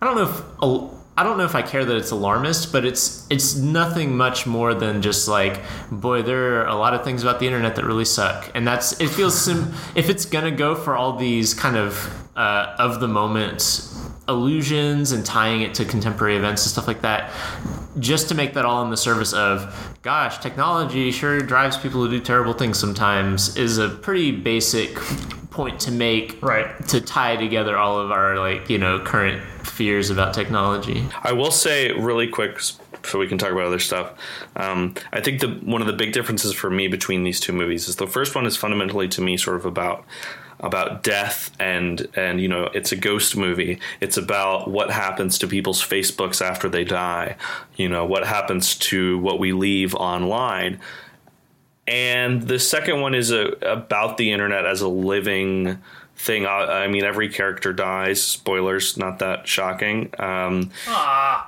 I 0.00 0.06
don't 0.06 0.16
know 0.16 0.28
if. 0.28 0.88
I 1.14 1.24
don't 1.24 1.36
know 1.36 1.44
if 1.44 1.54
I 1.54 1.60
care 1.60 1.84
that 1.84 1.94
it's 1.94 2.10
alarmist, 2.10 2.72
but 2.72 2.86
it's 2.86 3.26
it's 3.28 3.54
nothing 3.54 4.16
much 4.16 4.46
more 4.46 4.72
than 4.72 5.02
just 5.02 5.28
like, 5.28 5.60
boy, 5.90 6.22
there 6.22 6.62
are 6.62 6.66
a 6.68 6.74
lot 6.74 6.94
of 6.94 7.04
things 7.04 7.22
about 7.22 7.38
the 7.38 7.46
internet 7.46 7.76
that 7.76 7.84
really 7.84 8.06
suck, 8.06 8.50
and 8.54 8.66
that's 8.66 8.98
it 8.98 9.10
feels 9.10 9.38
sim- 9.38 9.74
if 9.94 10.08
it's 10.08 10.24
gonna 10.24 10.50
go 10.50 10.74
for 10.74 10.96
all 10.96 11.18
these 11.18 11.52
kind 11.52 11.76
of 11.76 12.10
uh, 12.34 12.74
of 12.78 13.00
the 13.00 13.08
moment 13.08 13.86
illusions 14.26 15.12
and 15.12 15.26
tying 15.26 15.60
it 15.60 15.74
to 15.74 15.84
contemporary 15.84 16.36
events 16.36 16.64
and 16.64 16.70
stuff 16.70 16.86
like 16.86 17.02
that, 17.02 17.30
just 17.98 18.28
to 18.30 18.34
make 18.34 18.54
that 18.54 18.64
all 18.64 18.82
in 18.82 18.88
the 18.88 18.96
service 18.96 19.34
of, 19.34 19.98
gosh, 20.00 20.38
technology 20.38 21.10
sure 21.10 21.40
drives 21.40 21.76
people 21.76 22.06
to 22.06 22.10
do 22.10 22.20
terrible 22.20 22.54
things 22.54 22.78
sometimes 22.78 23.54
is 23.58 23.76
a 23.76 23.90
pretty 23.90 24.30
basic 24.30 24.96
point 25.52 25.80
to 25.80 25.90
make 25.90 26.42
Right. 26.42 26.66
to 26.88 27.00
tie 27.00 27.36
together 27.36 27.76
all 27.76 27.98
of 27.98 28.10
our 28.10 28.38
like 28.38 28.68
you 28.70 28.78
know 28.78 28.98
current 29.00 29.42
fears 29.66 30.10
about 30.10 30.34
technology 30.34 31.06
I 31.22 31.32
will 31.32 31.50
say 31.50 31.92
really 31.92 32.26
quick 32.28 32.58
so 33.04 33.18
we 33.18 33.26
can 33.26 33.36
talk 33.38 33.50
about 33.50 33.64
other 33.64 33.80
stuff. 33.80 34.12
Um, 34.54 34.94
I 35.12 35.20
think 35.20 35.40
the 35.40 35.48
one 35.48 35.80
of 35.80 35.86
the 35.86 35.92
big 35.92 36.12
differences 36.12 36.52
for 36.52 36.70
me 36.70 36.88
between 36.88 37.24
these 37.24 37.40
two 37.40 37.52
movies 37.52 37.88
is 37.88 37.96
the 37.96 38.06
first 38.06 38.34
one 38.34 38.46
is 38.46 38.56
fundamentally 38.56 39.08
to 39.08 39.20
me 39.20 39.36
sort 39.36 39.56
of 39.56 39.64
about 39.66 40.04
about 40.60 41.02
death 41.02 41.50
and 41.58 42.06
and 42.14 42.40
you 42.40 42.46
know 42.46 42.70
it's 42.72 42.92
a 42.92 42.96
ghost 42.96 43.36
movie. 43.36 43.80
It's 44.00 44.16
about 44.16 44.70
what 44.70 44.90
happens 44.92 45.38
to 45.38 45.48
people's 45.48 45.82
Facebooks 45.84 46.40
after 46.40 46.68
they 46.68 46.84
die. 46.84 47.36
You 47.76 47.88
know 47.88 48.04
what 48.06 48.24
happens 48.24 48.76
to 48.76 49.18
what 49.18 49.40
we 49.40 49.52
leave 49.52 49.94
online. 49.96 50.78
And 51.86 52.42
the 52.42 52.58
second 52.58 53.00
one 53.00 53.14
is 53.14 53.30
a, 53.30 53.48
about 53.62 54.16
the 54.16 54.30
internet 54.30 54.64
as 54.66 54.82
a 54.82 54.88
living 54.88 55.78
thing. 56.16 56.46
I, 56.46 56.84
I 56.84 56.88
mean, 56.88 57.04
every 57.04 57.28
character 57.28 57.72
dies. 57.72 58.22
Spoilers, 58.22 58.96
not 58.96 59.18
that 59.18 59.48
shocking. 59.48 60.10
Um, 60.18 60.70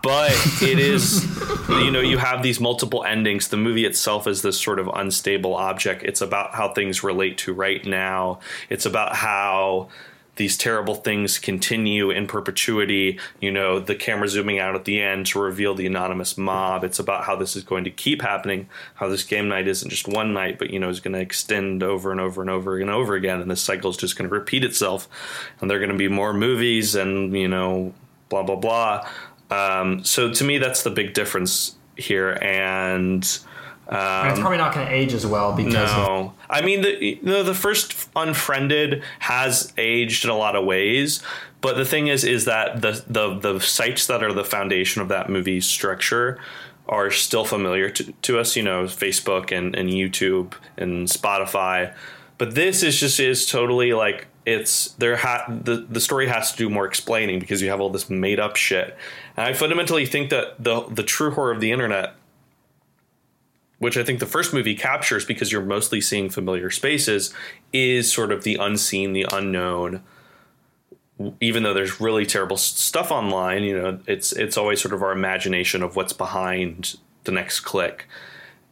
but 0.03 0.33
it 0.61 0.79
is, 0.79 1.25
you 1.69 1.91
know, 1.91 2.01
you 2.01 2.19
have 2.19 2.43
these 2.43 2.61
multiple 2.61 3.05
endings. 3.05 3.49
The 3.49 3.57
movie 3.57 3.85
itself 3.85 4.27
is 4.27 4.43
this 4.43 4.61
sort 4.61 4.81
of 4.81 4.89
unstable 4.89 5.55
object. 5.55 6.03
It's 6.03 6.21
about 6.21 6.55
how 6.55 6.73
things 6.73 7.05
relate 7.05 7.39
to 7.39 7.53
right 7.53 7.85
now. 7.85 8.41
It's 8.69 8.87
about 8.87 9.15
how 9.15 9.89
these 10.37 10.57
terrible 10.57 10.97
things 10.97 11.39
continue 11.39 12.11
in 12.11 12.27
perpetuity. 12.27 13.21
You 13.41 13.53
know, 13.53 13.79
the 13.79 13.95
camera 13.95 14.29
zooming 14.29 14.59
out 14.59 14.75
at 14.75 14.85
the 14.85 15.01
end 15.01 15.27
to 15.27 15.41
reveal 15.41 15.75
the 15.75 15.87
anonymous 15.87 16.37
mob. 16.37 16.83
It's 16.83 16.99
about 16.99 17.25
how 17.25 17.37
this 17.37 17.55
is 17.55 17.63
going 17.63 17.85
to 17.85 17.91
keep 17.91 18.23
happening, 18.23 18.69
how 18.95 19.09
this 19.09 19.23
game 19.23 19.49
night 19.49 19.69
isn't 19.69 19.91
just 19.91 20.09
one 20.09 20.33
night, 20.33 20.59
but, 20.59 20.71
you 20.71 20.79
know, 20.79 20.89
is 20.89 21.01
going 21.01 21.15
to 21.15 21.21
extend 21.21 21.83
over 21.83 22.11
and 22.11 22.21
over 22.21 22.41
and 22.41 22.51
over 22.51 22.79
and 22.79 22.91
over 22.91 23.15
again. 23.15 23.41
And 23.41 23.51
this 23.51 23.63
cycle 23.63 23.91
is 23.91 23.97
just 23.97 24.17
going 24.19 24.29
to 24.29 24.35
repeat 24.35 24.65
itself. 24.65 25.09
And 25.61 25.71
there 25.71 25.77
are 25.77 25.81
going 25.81 25.93
to 25.93 25.99
be 25.99 26.09
more 26.09 26.35
movies 26.35 26.95
and, 26.95 27.37
you 27.37 27.49
know, 27.49 27.95
blah, 28.29 28.43
blah, 28.43 28.57
blah. 28.57 29.09
Um, 29.51 30.05
so 30.05 30.33
to 30.33 30.45
me, 30.45 30.59
that's 30.59 30.83
the 30.83 30.91
big 30.91 31.15
difference 31.15 31.77
here. 31.97 32.39
And. 32.43 33.39
And 33.87 34.29
it's 34.29 34.39
um, 34.39 34.41
probably 34.41 34.59
not 34.59 34.75
going 34.75 34.87
to 34.87 34.93
age 34.93 35.13
as 35.13 35.27
well 35.27 35.55
because 35.55 35.75
of, 35.75 35.97
No, 35.97 36.35
I 36.49 36.63
mean 36.63 36.81
the 36.81 37.19
the, 37.23 37.43
the 37.43 37.55
first 37.55 38.09
Unfriended 38.17 39.03
has 39.21 39.73
aged 39.77 40.25
in 40.25 40.31
a 40.31 40.37
lot 40.37 40.57
of 40.57 40.65
ways, 40.65 41.23
but 41.61 41.77
the 41.77 41.85
thing 41.85 42.07
is, 42.07 42.25
is 42.25 42.47
that 42.47 42.81
the 42.81 43.05
the 43.07 43.39
the 43.39 43.61
sites 43.61 44.07
that 44.07 44.23
are 44.23 44.33
the 44.33 44.45
foundation 44.45 45.03
of 45.03 45.09
that 45.09 45.29
movie's 45.29 45.67
structure 45.67 46.39
are 46.89 47.11
still 47.11 47.45
familiar 47.45 47.91
to, 47.91 48.13
to 48.23 48.39
us. 48.39 48.57
You 48.57 48.63
know, 48.63 48.85
Facebook 48.85 49.53
and, 49.53 49.75
and 49.75 49.91
YouTube 49.91 50.55
and 50.77 51.07
Spotify, 51.07 51.95
but 52.39 52.55
this 52.55 52.83
is 52.83 52.99
just 52.99 53.21
is 53.21 53.47
totally 53.47 53.93
like 53.93 54.29
it's 54.47 54.93
there. 54.93 55.17
Ha- 55.17 55.47
the 55.49 55.77
the 55.77 56.01
story 56.01 56.27
has 56.29 56.53
to 56.53 56.57
do 56.57 56.71
more 56.71 56.87
explaining 56.87 57.39
because 57.39 57.61
you 57.61 57.69
have 57.69 57.81
all 57.81 57.91
this 57.91 58.09
made 58.09 58.41
up 58.41 58.57
shit, 58.57 58.97
and 59.37 59.47
I 59.47 59.53
fundamentally 59.53 60.07
think 60.07 60.31
that 60.31 60.63
the 60.63 60.87
the 60.89 61.03
true 61.03 61.33
horror 61.33 61.53
of 61.53 61.61
the 61.61 61.71
internet 61.71 62.15
which 63.85 63.99
I 63.99 64.03
think 64.03 64.19
the 64.19 64.27
first 64.27 64.55
movie 64.55 64.75
captures 64.75 65.27
because 65.27 65.53
you're 65.53 65.61
mostly 65.61 66.01
seeing 66.01 66.31
familiar 66.31 66.71
spaces, 66.71 67.35
is 67.71 68.11
sort 68.11 68.33
of 68.33 68.43
the 68.43 68.57
unseen, 68.57 69.13
the 69.13 69.27
unknown. 69.31 70.03
Even 71.43 71.65
though 71.65 71.75
there's 71.75 72.01
really 72.01 72.25
terrible 72.25 72.57
stuff 72.57 73.11
online, 73.11 73.63
you 73.63 73.79
know, 73.79 74.01
it's 74.07 74.33
it's 74.33 74.57
always 74.57 74.81
sort 74.81 74.95
of 74.95 75.03
our 75.03 75.13
imagination 75.13 75.83
of 75.83 75.97
what's 75.97 76.15
behind 76.15 76.97
the 77.25 77.33
next 77.33 77.61
click. 77.61 78.09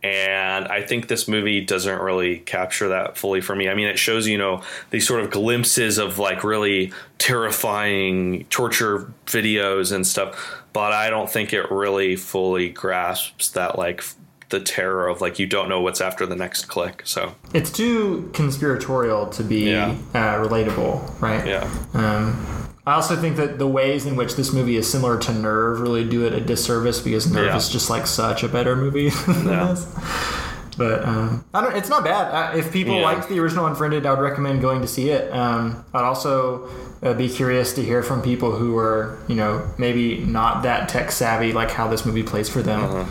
And 0.03 0.67
I 0.67 0.81
think 0.81 1.09
this 1.09 1.29
movie 1.29 1.61
doesn't 1.61 2.01
really 2.01 2.39
capture 2.39 2.89
that 2.89 3.19
fully 3.19 3.43
for 3.43 3.55
me. 3.55 3.69
I 3.69 3.75
mean, 3.75 3.89
it 3.89 3.99
shows, 3.99 4.27
you 4.27 4.39
know, 4.39 4.63
these 4.91 5.07
sort 5.07 5.21
of 5.21 5.31
glimpses 5.31 5.99
of 5.99 6.19
like 6.19 6.43
really 6.43 6.91
terrifying 7.19 8.47
torture 8.47 9.13
videos 9.27 9.93
and 9.93 10.07
stuff, 10.07 10.63
but 10.73 10.93
I 10.93 11.11
don't 11.11 11.29
think 11.29 11.53
it 11.53 11.71
really 11.71 12.17
fully 12.17 12.71
grasps 12.71 13.51
that 13.51 13.79
like 13.79 14.03
the 14.53 14.61
terror 14.61 15.09
of 15.09 15.21
like 15.21 15.41
you 15.41 15.47
don't 15.49 15.69
know 15.69 15.81
what's 15.81 16.01
after 16.01 16.25
the 16.25 16.37
next 16.37 16.67
click. 16.67 17.03
So, 17.05 17.35
it's 17.53 17.71
too 17.73 18.31
conspiratorial 18.33 19.27
to 19.31 19.43
be 19.43 19.71
Yeah. 19.71 19.97
uh, 20.15 20.37
relatable, 20.37 21.21
right? 21.21 21.45
yeah. 21.45 21.69
Um, 21.95 22.47
I 22.87 22.95
also 22.95 23.15
think 23.17 23.37
that 23.37 23.59
the 23.59 23.67
ways 23.67 24.07
in 24.07 24.15
which 24.17 24.37
this 24.37 24.53
movie 24.53 24.77
is 24.77 24.91
similar 24.91 25.19
to 25.19 25.33
Nerve 25.33 25.81
really 25.81 26.05
do 26.09 26.25
it 26.27 26.33
a 26.33 26.41
disservice 26.41 27.01
because 27.01 27.31
Nerve 27.33 27.47
Yeah. 27.47 27.57
is 27.57 27.69
just 27.69 27.91
like 27.91 28.07
such 28.07 28.43
a 28.45 28.49
better 28.49 28.75
movie 28.77 29.09
than 29.27 29.49
Yeah. 29.49 29.67
this. 29.67 29.87
But 30.79 31.05
um, 31.05 31.45
I 31.53 31.61
don't. 31.61 31.77
It's 31.77 31.91
not 31.91 32.03
bad. 32.03 32.25
Uh, 32.33 32.57
if 32.57 32.73
people 32.73 32.95
Yeah. 32.97 33.03
liked 33.05 33.29
the 33.29 33.39
original 33.41 33.67
Unfriended, 33.67 34.07
I 34.07 34.11
would 34.15 34.21
recommend 34.23 34.63
going 34.63 34.81
to 34.81 34.89
see 34.89 35.11
it. 35.11 35.31
Um, 35.33 35.85
I'd 35.93 36.03
also 36.03 36.67
uh, 37.03 37.13
be 37.13 37.29
curious 37.29 37.75
to 37.75 37.83
hear 37.85 38.03
from 38.03 38.23
people 38.23 38.53
who 38.53 38.77
are, 38.79 39.19
you 39.29 39.35
know, 39.37 39.63
maybe 39.77 40.19
not 40.25 40.63
that 40.63 40.89
tech 40.89 41.13
savvy, 41.13 41.53
like 41.53 41.71
how 41.71 41.89
this 41.89 42.07
movie 42.07 42.23
plays 42.23 42.49
for 42.49 42.63
them. 42.63 42.81
Uh-huh. 42.85 43.05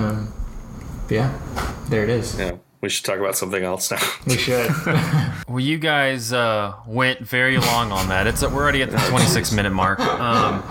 Um, 0.00 0.32
yeah, 1.12 1.38
there 1.88 2.02
it 2.04 2.10
is. 2.10 2.38
Yeah. 2.38 2.56
We 2.80 2.88
should 2.88 3.04
talk 3.04 3.18
about 3.20 3.36
something 3.36 3.62
else 3.62 3.92
now. 3.92 3.98
We 4.26 4.36
should. 4.36 4.68
Well, 5.48 5.60
you 5.60 5.76
guys 5.78 6.32
uh, 6.32 6.72
went 6.86 7.20
very 7.20 7.58
long 7.58 7.92
on 7.92 8.08
that. 8.08 8.26
It's 8.26 8.40
we're 8.42 8.62
already 8.62 8.80
at 8.82 8.90
the 8.90 8.96
26 8.96 9.52
minute 9.58 9.70
mark. 9.72 10.00
Um, 10.00 10.62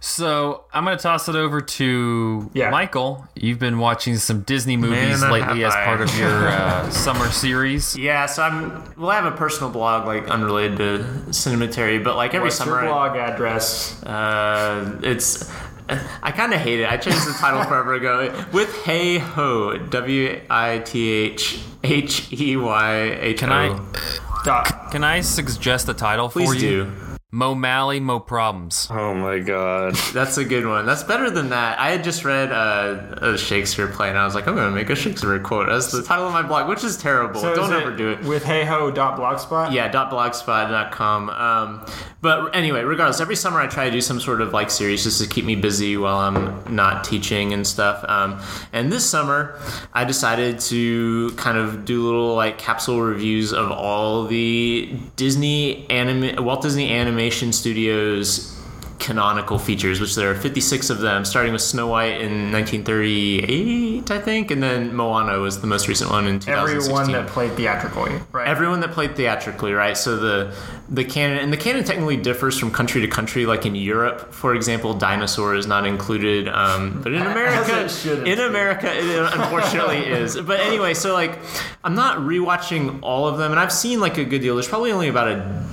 so 0.00 0.64
I'm 0.72 0.84
gonna 0.84 0.96
toss 0.98 1.28
it 1.28 1.34
over 1.34 1.60
to 1.60 2.50
Yeah. 2.54 2.70
Michael. 2.70 3.26
You've 3.34 3.58
been 3.58 3.78
watching 3.78 4.16
some 4.16 4.42
Disney 4.42 4.76
movies 4.76 5.20
Man, 5.20 5.32
lately 5.32 5.64
as 5.64 5.74
I. 5.74 5.84
part 5.84 6.00
of 6.00 6.16
your 6.16 6.48
uh, 6.48 6.88
summer 6.90 7.28
series. 7.30 7.96
Yeah, 7.96 8.26
so 8.26 8.42
I'm. 8.44 8.84
Well, 8.96 9.10
I 9.10 9.16
have 9.16 9.26
a 9.32 9.36
personal 9.36 9.70
blog 9.70 10.06
like 10.06 10.28
unrelated 10.28 10.78
to 10.78 11.04
Cinematary, 11.30 12.02
but 12.02 12.14
like 12.16 12.34
every 12.34 12.46
What's 12.46 12.56
summer, 12.58 12.82
your 12.82 12.88
I- 12.90 13.08
blog 13.08 13.16
address? 13.18 14.00
Uh, 14.04 14.98
it's. 15.02 15.50
I 16.22 16.32
kind 16.32 16.52
of 16.52 16.60
hate 16.60 16.80
it. 16.80 16.90
I 16.90 16.96
changed 16.96 17.26
the 17.26 17.32
title 17.32 17.64
forever 17.64 17.94
ago. 17.94 18.46
With 18.52 18.74
Hey 18.84 19.18
Ho, 19.18 19.76
W 19.76 20.40
I 20.50 20.78
T 20.80 21.08
H 21.10 21.60
H 21.82 22.32
E 22.32 22.56
Y 22.56 23.00
H 23.20 23.42
O. 23.42 23.46
Can 23.46 23.52
I 23.52 24.88
can 24.90 25.04
I 25.04 25.20
suggest 25.20 25.88
a 25.88 25.94
title 25.94 26.28
for 26.28 26.40
Please 26.40 26.62
you? 26.62 26.84
do. 26.84 27.07
Mo 27.30 27.54
Malley, 27.54 28.00
Mo 28.00 28.20
Problems. 28.20 28.88
oh 28.90 29.12
my 29.12 29.38
god. 29.38 29.94
That's 30.14 30.38
a 30.38 30.46
good 30.46 30.64
one. 30.64 30.86
That's 30.86 31.02
better 31.02 31.28
than 31.28 31.50
that. 31.50 31.78
I 31.78 31.90
had 31.90 32.02
just 32.02 32.24
read 32.24 32.50
uh, 32.50 33.16
a 33.20 33.36
Shakespeare 33.36 33.86
play, 33.86 34.08
and 34.08 34.16
I 34.16 34.24
was 34.24 34.34
like, 34.34 34.48
I'm 34.48 34.54
going 34.54 34.70
to 34.70 34.74
make 34.74 34.88
a 34.88 34.96
Shakespeare 34.96 35.38
quote 35.38 35.68
as 35.68 35.92
the 35.92 36.02
title 36.02 36.26
of 36.26 36.32
my 36.32 36.40
blog, 36.40 36.70
which 36.70 36.82
is 36.82 36.96
terrible. 36.96 37.38
So 37.38 37.54
Don't 37.54 37.66
is 37.70 37.82
ever 37.82 37.94
do 37.94 38.12
it. 38.12 38.24
With 38.24 38.44
heyho.blogspot? 38.44 39.72
Yeah, 39.72 39.92
.blogspot.com. 39.92 41.28
Um, 41.28 41.86
but 42.22 42.56
anyway, 42.56 42.82
regardless, 42.82 43.20
every 43.20 43.36
summer 43.36 43.60
I 43.60 43.66
try 43.66 43.84
to 43.84 43.90
do 43.90 44.00
some 44.00 44.20
sort 44.20 44.40
of 44.40 44.54
like 44.54 44.70
series 44.70 45.04
just 45.04 45.20
to 45.22 45.28
keep 45.28 45.44
me 45.44 45.54
busy 45.54 45.98
while 45.98 46.16
I'm 46.16 46.74
not 46.74 47.04
teaching 47.04 47.52
and 47.52 47.66
stuff. 47.66 48.04
Um, 48.08 48.40
and 48.72 48.90
this 48.90 49.04
summer, 49.08 49.60
I 49.92 50.04
decided 50.04 50.60
to 50.60 51.30
kind 51.36 51.58
of 51.58 51.84
do 51.84 52.02
little 52.02 52.34
like 52.34 52.56
capsule 52.56 53.02
reviews 53.02 53.52
of 53.52 53.70
all 53.70 54.24
the 54.24 54.96
Disney 55.16 55.88
anime, 55.90 56.42
Walt 56.42 56.62
Disney 56.62 56.88
Animation 57.18 57.52
Studios 57.52 58.54
canonical 59.00 59.58
features, 59.58 60.00
which 60.00 60.14
there 60.14 60.30
are 60.30 60.36
56 60.36 60.88
of 60.90 61.00
them, 61.00 61.24
starting 61.24 61.52
with 61.52 61.62
Snow 61.62 61.88
White 61.88 62.20
in 62.20 62.52
1938, 62.52 64.08
I 64.10 64.20
think, 64.20 64.52
and 64.52 64.62
then 64.62 64.94
Moana 64.94 65.40
was 65.40 65.60
the 65.60 65.66
most 65.66 65.88
recent 65.88 66.10
one 66.10 66.28
in 66.28 66.38
2016 66.38 66.92
Everyone 66.92 67.12
that 67.12 67.28
played 67.32 67.52
theatrically, 67.52 68.12
right? 68.30 68.46
everyone 68.46 68.78
that 68.80 68.92
played 68.92 69.16
theatrically, 69.16 69.72
right? 69.72 69.96
So 69.96 70.16
the 70.16 70.54
the 70.88 71.04
canon 71.04 71.38
and 71.38 71.52
the 71.52 71.56
canon 71.56 71.82
technically 71.82 72.16
differs 72.16 72.56
from 72.56 72.70
country 72.70 73.00
to 73.00 73.08
country. 73.08 73.46
Like 73.46 73.66
in 73.66 73.74
Europe, 73.74 74.32
for 74.32 74.54
example, 74.54 74.94
dinosaur 74.94 75.56
is 75.56 75.66
not 75.66 75.86
included, 75.86 76.48
um, 76.48 77.00
but 77.02 77.12
in 77.12 77.22
America, 77.34 77.88
in. 78.24 78.38
America, 78.38 78.92
it 78.94 79.32
unfortunately 79.32 80.06
is. 80.20 80.40
But 80.40 80.60
anyway, 80.60 80.94
so 80.94 81.14
like 81.14 81.38
I'm 81.82 81.96
not 81.96 82.18
rewatching 82.18 83.00
all 83.02 83.26
of 83.26 83.38
them, 83.38 83.50
and 83.50 83.58
I've 83.58 83.72
seen 83.72 83.98
like 83.98 84.18
a 84.18 84.24
good 84.24 84.40
deal. 84.40 84.54
There's 84.54 84.68
probably 84.68 84.92
only 84.92 85.08
about 85.08 85.28
a 85.28 85.68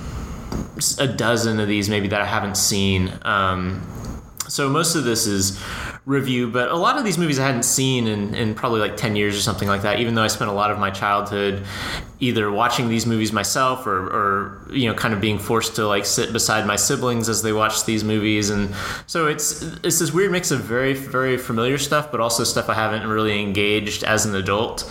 a 0.98 1.06
dozen 1.06 1.60
of 1.60 1.68
these 1.68 1.88
maybe 1.88 2.08
that 2.08 2.20
I 2.20 2.26
haven't 2.26 2.56
seen. 2.56 3.12
Um, 3.22 3.82
so 4.48 4.68
most 4.68 4.94
of 4.94 5.04
this 5.04 5.26
is 5.26 5.60
review, 6.04 6.48
but 6.48 6.70
a 6.70 6.76
lot 6.76 6.96
of 6.96 7.04
these 7.04 7.18
movies 7.18 7.38
I 7.38 7.44
hadn't 7.44 7.64
seen 7.64 8.06
in, 8.06 8.32
in 8.34 8.54
probably 8.54 8.80
like 8.80 8.96
10 8.96 9.16
years 9.16 9.36
or 9.36 9.40
something 9.40 9.66
like 9.66 9.82
that, 9.82 9.98
even 9.98 10.14
though 10.14 10.22
I 10.22 10.28
spent 10.28 10.48
a 10.48 10.54
lot 10.54 10.70
of 10.70 10.78
my 10.78 10.90
childhood 10.90 11.64
either 12.20 12.50
watching 12.50 12.88
these 12.88 13.06
movies 13.06 13.32
myself 13.32 13.86
or, 13.86 14.06
or 14.06 14.72
you 14.72 14.88
know, 14.88 14.94
kind 14.94 15.12
of 15.12 15.20
being 15.20 15.38
forced 15.38 15.74
to 15.76 15.86
like 15.86 16.06
sit 16.06 16.32
beside 16.32 16.64
my 16.64 16.76
siblings 16.76 17.28
as 17.28 17.42
they 17.42 17.52
watched 17.52 17.86
these 17.86 18.04
movies. 18.04 18.50
And 18.50 18.72
so 19.06 19.26
it's, 19.26 19.62
it's 19.82 19.98
this 19.98 20.12
weird 20.12 20.30
mix 20.30 20.52
of 20.52 20.60
very, 20.60 20.94
very 20.94 21.36
familiar 21.36 21.76
stuff, 21.76 22.12
but 22.12 22.20
also 22.20 22.44
stuff 22.44 22.68
I 22.68 22.74
haven't 22.74 23.06
really 23.08 23.42
engaged 23.42 24.04
as 24.04 24.26
an 24.26 24.34
adult 24.36 24.88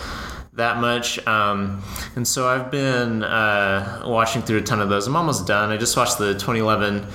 that 0.56 0.78
much. 0.78 1.24
Um, 1.26 1.82
and 2.16 2.26
so 2.26 2.48
I've 2.48 2.70
been 2.70 3.22
uh, 3.22 4.02
watching 4.06 4.42
through 4.42 4.58
a 4.58 4.62
ton 4.62 4.80
of 4.80 4.88
those. 4.88 5.06
I'm 5.06 5.16
almost 5.16 5.46
done. 5.46 5.70
I 5.70 5.76
just 5.76 5.96
watched 5.96 6.18
the 6.18 6.32
2011 6.32 7.06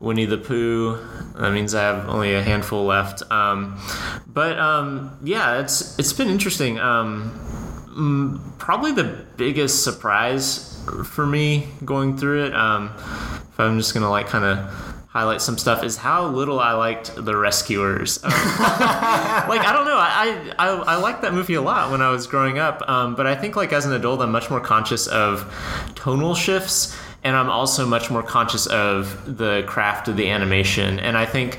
Winnie 0.00 0.26
the 0.26 0.38
Pooh. 0.38 0.98
That 1.38 1.52
means 1.52 1.74
I 1.74 1.82
have 1.82 2.08
only 2.08 2.34
a 2.34 2.42
handful 2.42 2.84
left. 2.84 3.28
Um, 3.30 3.78
but 4.26 4.58
um, 4.58 5.18
yeah, 5.22 5.60
it's 5.60 5.98
it's 5.98 6.12
been 6.12 6.28
interesting. 6.28 6.78
Um, 6.78 8.54
probably 8.58 8.92
the 8.92 9.26
biggest 9.36 9.82
surprise 9.82 10.70
for 11.04 11.26
me 11.26 11.68
going 11.84 12.16
through 12.16 12.44
it. 12.46 12.54
Um, 12.54 12.90
if 12.96 13.58
I'm 13.58 13.78
just 13.78 13.94
gonna 13.94 14.10
like 14.10 14.28
kind 14.28 14.44
of 14.44 14.93
highlight 15.14 15.40
some 15.40 15.56
stuff 15.56 15.84
is 15.84 15.96
how 15.96 16.26
little 16.26 16.58
I 16.58 16.72
liked 16.72 17.14
the 17.14 17.36
Rescuers. 17.36 18.22
Um, 18.24 18.30
like 18.32 19.60
I 19.60 19.72
don't 19.72 19.84
know, 19.84 19.96
I, 19.96 20.52
I 20.58 20.68
I 20.68 20.96
liked 20.96 21.22
that 21.22 21.32
movie 21.32 21.54
a 21.54 21.62
lot 21.62 21.92
when 21.92 22.02
I 22.02 22.10
was 22.10 22.26
growing 22.26 22.58
up, 22.58 22.86
um, 22.88 23.14
but 23.14 23.26
I 23.26 23.36
think 23.36 23.54
like 23.54 23.72
as 23.72 23.86
an 23.86 23.92
adult, 23.92 24.20
I'm 24.20 24.32
much 24.32 24.50
more 24.50 24.60
conscious 24.60 25.06
of 25.06 25.50
tonal 25.94 26.34
shifts, 26.34 26.96
and 27.22 27.36
I'm 27.36 27.48
also 27.48 27.86
much 27.86 28.10
more 28.10 28.24
conscious 28.24 28.66
of 28.66 29.38
the 29.38 29.62
craft 29.68 30.08
of 30.08 30.16
the 30.16 30.28
animation, 30.28 30.98
and 30.98 31.16
I 31.16 31.26
think. 31.26 31.58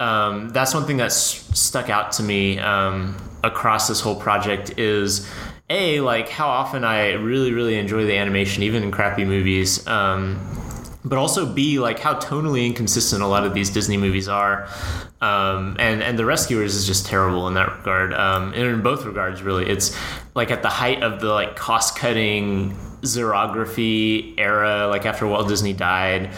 Um, 0.00 0.50
that's 0.50 0.74
one 0.74 0.86
thing 0.86 0.96
that's 0.96 1.16
stuck 1.58 1.90
out 1.90 2.12
to 2.12 2.22
me 2.22 2.60
um, 2.60 3.16
across 3.42 3.88
this 3.88 4.00
whole 4.00 4.14
project 4.14 4.78
is 4.78 5.28
a 5.70 5.98
like 6.02 6.28
how 6.28 6.46
often 6.46 6.84
I 6.84 7.14
really 7.14 7.52
really 7.52 7.76
enjoy 7.76 8.04
the 8.04 8.16
animation 8.16 8.62
even 8.62 8.84
in 8.84 8.92
crappy 8.92 9.24
movies. 9.24 9.84
Um, 9.88 10.38
but 11.08 11.18
also 11.18 11.46
B, 11.46 11.78
like 11.78 11.98
how 11.98 12.14
tonally 12.14 12.66
inconsistent 12.66 13.22
a 13.22 13.26
lot 13.26 13.44
of 13.44 13.54
these 13.54 13.70
Disney 13.70 13.96
movies 13.96 14.28
are, 14.28 14.68
um, 15.20 15.76
and 15.78 16.02
and 16.02 16.18
the 16.18 16.24
Rescuers 16.24 16.74
is 16.74 16.86
just 16.86 17.06
terrible 17.06 17.48
in 17.48 17.54
that 17.54 17.78
regard. 17.78 18.12
Um, 18.12 18.52
and 18.52 18.62
in 18.62 18.82
both 18.82 19.04
regards, 19.04 19.42
really, 19.42 19.68
it's 19.68 19.96
like 20.34 20.50
at 20.50 20.62
the 20.62 20.68
height 20.68 21.02
of 21.02 21.20
the 21.20 21.32
like 21.32 21.56
cost 21.56 21.96
cutting 21.96 22.76
xerography 23.02 24.34
era, 24.38 24.86
like 24.88 25.06
after 25.06 25.26
Walt 25.26 25.48
Disney 25.48 25.72
died. 25.72 26.30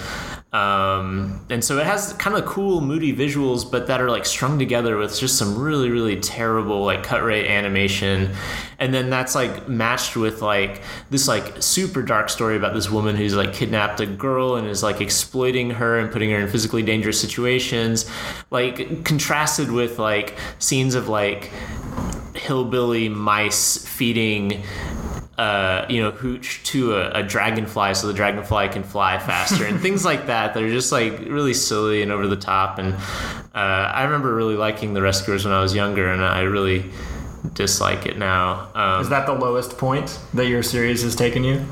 Um, 0.53 1.45
and 1.49 1.63
so 1.65 1.79
it 1.79 1.87
has 1.87 2.13
kind 2.15 2.37
of 2.37 2.45
cool, 2.45 2.81
moody 2.81 3.15
visuals, 3.15 3.71
but 3.71 3.87
that 3.87 4.01
are 4.01 4.11
like 4.11 4.27
strung 4.27 4.59
together 4.59 4.97
with 4.97 5.19
just 5.19 5.39
some 5.39 5.57
really, 5.57 5.91
really 5.91 6.19
terrible 6.19 6.85
like 6.85 7.05
cut 7.05 7.23
rate 7.23 7.47
animation. 7.47 8.33
And 8.81 8.93
then 8.93 9.11
that's 9.11 9.37
like 9.37 9.69
matched 9.69 10.17
with 10.17 10.43
like 10.43 10.83
this 11.09 11.29
like 11.29 11.63
super 11.63 12.03
dark 12.03 12.29
story 12.29 12.57
about 12.57 12.75
this 12.75 12.91
woman 12.91 13.15
who's 13.15 13.35
like 13.35 13.53
kidnapped 13.53 14.01
a 14.01 14.07
girl 14.07 14.57
and 14.57 14.67
is 14.67 14.83
like 14.83 15.01
exploiting 15.01 15.71
her 15.71 16.01
and 16.01 16.11
putting 16.11 16.31
her 16.31 16.41
in 16.41 16.49
physically 16.49 16.83
dangerous 16.83 17.21
situations. 17.21 18.11
Like 18.51 19.05
contrasted 19.05 19.71
with 19.71 20.01
like 20.01 20.37
scenes 20.59 20.97
of 20.97 21.09
like 21.09 21.53
hillbilly 22.35 23.09
mice 23.09 23.87
feeding 23.87 24.65
uh, 25.41 25.87
you 25.89 26.03
know, 26.03 26.11
hooch 26.11 26.63
to 26.65 26.97
a, 26.97 27.11
a, 27.13 27.23
dragonfly 27.23 27.95
so 27.95 28.07
the 28.07 28.13
dragonfly 28.13 28.69
can 28.69 28.83
fly 28.83 29.19
faster 29.19 29.65
and 29.65 29.81
things 29.81 30.05
like 30.05 30.27
that. 30.27 30.53
They're 30.53 30.69
just 30.69 30.93
like 30.93 31.19
really 31.21 31.55
silly 31.55 32.03
and 32.03 32.13
over 32.13 32.27
the 32.27 32.37
top. 32.37 32.79
And 32.79 32.93
uh, 32.93 33.49
I 33.55 34.05
remember 34.05 34.35
really 34.35 34.57
liking 34.57 34.93
the 34.93 35.01
Rescuers 35.01 35.47
when 35.47 35.55
I 35.55 35.63
was 35.63 35.75
younger, 35.75 36.13
and 36.13 36.23
I 36.23 36.43
really 36.43 36.85
dislike 37.55 38.05
it 38.05 38.19
now. 38.19 38.71
Um, 38.75 39.01
Is 39.01 39.09
that 39.09 39.25
the 39.25 39.33
lowest 39.33 39.79
point 39.79 40.19
that 40.35 40.47
your 40.47 40.63
series 40.63 41.03
has 41.05 41.17
taken 41.17 41.43
you? 41.43 41.65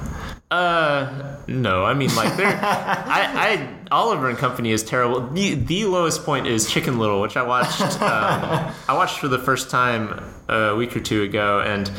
Uh, 0.51 1.37
no. 1.47 1.85
I 1.85 1.93
mean, 1.93 2.15
like, 2.17 2.39
they're, 2.39 2.47
I, 2.63 3.69
I, 3.69 3.69
Oliver 3.91 4.31
and 4.31 4.39
Company 4.39 4.73
is 4.73 4.83
terrible. 4.83 5.29
The, 5.29 5.57
the 5.57 5.85
lowest 5.85 6.25
point 6.25 6.47
is 6.47 6.71
Chicken 6.71 6.99
Little, 6.99 7.21
which 7.21 7.37
I 7.37 7.43
watched. 7.43 7.83
Um, 7.83 8.75
I 8.89 8.95
watched 8.95 9.19
for 9.19 9.29
the 9.29 9.39
first 9.39 9.69
time 9.69 10.25
a 10.49 10.75
week 10.75 10.97
or 10.97 11.01
two 11.01 11.23
ago, 11.23 11.61
and 11.61 11.91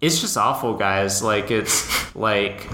it's 0.00 0.18
just 0.20 0.36
awful 0.38 0.74
guys. 0.74 1.22
Like 1.22 1.50
it's 1.50 2.14
like 2.14 2.66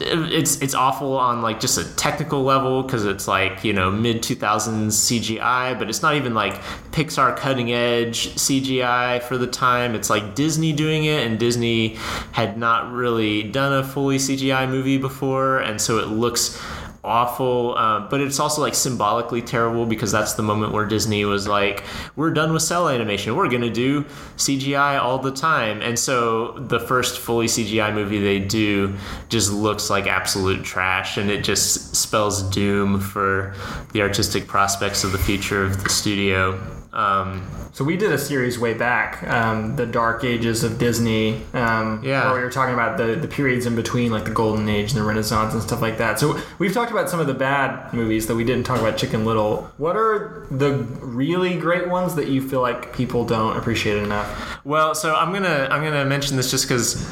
it's 0.00 0.60
it's 0.62 0.74
awful 0.74 1.16
on 1.16 1.42
like 1.42 1.60
just 1.60 1.76
a 1.76 1.84
technical 1.96 2.42
level 2.42 2.82
because 2.82 3.04
it's 3.04 3.28
like 3.28 3.64
you 3.64 3.72
know 3.72 3.90
mid 3.90 4.22
2000s 4.22 4.88
cgi 4.88 5.78
but 5.78 5.90
it's 5.90 6.00
not 6.00 6.14
even 6.14 6.32
like 6.32 6.54
pixar 6.90 7.36
cutting 7.36 7.70
edge 7.72 8.28
cgi 8.34 9.22
for 9.24 9.36
the 9.36 9.46
time. 9.46 9.94
It's 9.94 10.08
like 10.08 10.34
disney 10.34 10.72
doing 10.72 11.04
it 11.04 11.26
and 11.26 11.38
disney 11.38 11.96
had 12.32 12.56
not 12.56 12.90
really 12.92 13.42
done 13.42 13.72
a 13.72 13.84
fully 13.84 14.18
cgi 14.18 14.68
movie 14.70 14.98
before 14.98 15.58
and 15.58 15.80
so 15.80 15.98
it 15.98 16.06
looks 16.06 16.60
awful, 17.04 17.74
uh, 17.76 18.00
but 18.08 18.20
it's 18.20 18.38
also 18.38 18.60
like 18.60 18.74
symbolically 18.74 19.42
terrible 19.42 19.86
because 19.86 20.12
that's 20.12 20.34
the 20.34 20.42
moment 20.42 20.72
where 20.72 20.86
Disney 20.86 21.24
was 21.24 21.48
like, 21.48 21.84
"We're 22.16 22.30
done 22.30 22.52
with 22.52 22.62
cel 22.62 22.88
animation. 22.88 23.34
We're 23.34 23.48
gonna 23.48 23.70
do 23.70 24.04
CGI 24.36 24.98
all 24.98 25.18
the 25.18 25.32
time." 25.32 25.82
And 25.82 25.98
so 25.98 26.52
the 26.58 26.78
first 26.78 27.18
fully 27.18 27.48
CGI 27.48 27.92
movie 27.92 28.20
they 28.20 28.38
do 28.38 28.94
just 29.28 29.52
looks 29.52 29.90
like 29.90 30.06
absolute 30.06 30.64
trash, 30.64 31.16
and 31.16 31.30
it 31.30 31.44
just 31.44 31.96
spells 31.96 32.42
doom 32.42 33.00
for 33.00 33.54
the 33.92 34.02
artistic 34.02 34.46
prospects 34.46 35.04
of 35.04 35.12
the 35.12 35.18
future 35.18 35.64
of 35.64 35.82
the 35.82 35.90
studio. 35.90 36.81
Um, 36.92 37.48
so 37.72 37.84
we 37.84 37.96
did 37.96 38.12
a 38.12 38.18
series 38.18 38.58
way 38.58 38.74
back, 38.74 39.22
um, 39.22 39.76
the 39.76 39.86
Dark 39.86 40.24
Ages 40.24 40.62
of 40.62 40.78
Disney. 40.78 41.42
Um, 41.54 42.02
yeah. 42.04 42.26
Where 42.26 42.40
we 42.40 42.44
were 42.44 42.50
talking 42.50 42.74
about 42.74 42.98
the, 42.98 43.14
the 43.14 43.28
periods 43.28 43.64
in 43.64 43.74
between, 43.74 44.12
like 44.12 44.24
the 44.24 44.30
Golden 44.30 44.68
Age 44.68 44.92
and 44.92 45.00
the 45.00 45.04
Renaissance 45.04 45.54
and 45.54 45.62
stuff 45.62 45.80
like 45.80 45.96
that. 45.98 46.20
So 46.20 46.38
we've 46.58 46.72
talked 46.74 46.90
about 46.90 47.08
some 47.08 47.18
of 47.18 47.26
the 47.26 47.34
bad 47.34 47.92
movies 47.94 48.26
that 48.26 48.34
we 48.34 48.44
didn't 48.44 48.64
talk 48.64 48.78
about 48.78 48.98
Chicken 48.98 49.24
Little. 49.24 49.72
What 49.78 49.96
are 49.96 50.46
the 50.50 50.74
really 51.00 51.56
great 51.58 51.88
ones 51.88 52.14
that 52.16 52.28
you 52.28 52.46
feel 52.46 52.60
like 52.60 52.94
people 52.94 53.24
don't 53.24 53.56
appreciate 53.56 53.96
enough? 53.96 54.60
Well, 54.64 54.94
so 54.94 55.14
I'm 55.14 55.32
gonna 55.32 55.68
I'm 55.70 55.82
gonna 55.82 56.04
mention 56.04 56.36
this 56.36 56.50
just 56.50 56.68
because 56.68 57.10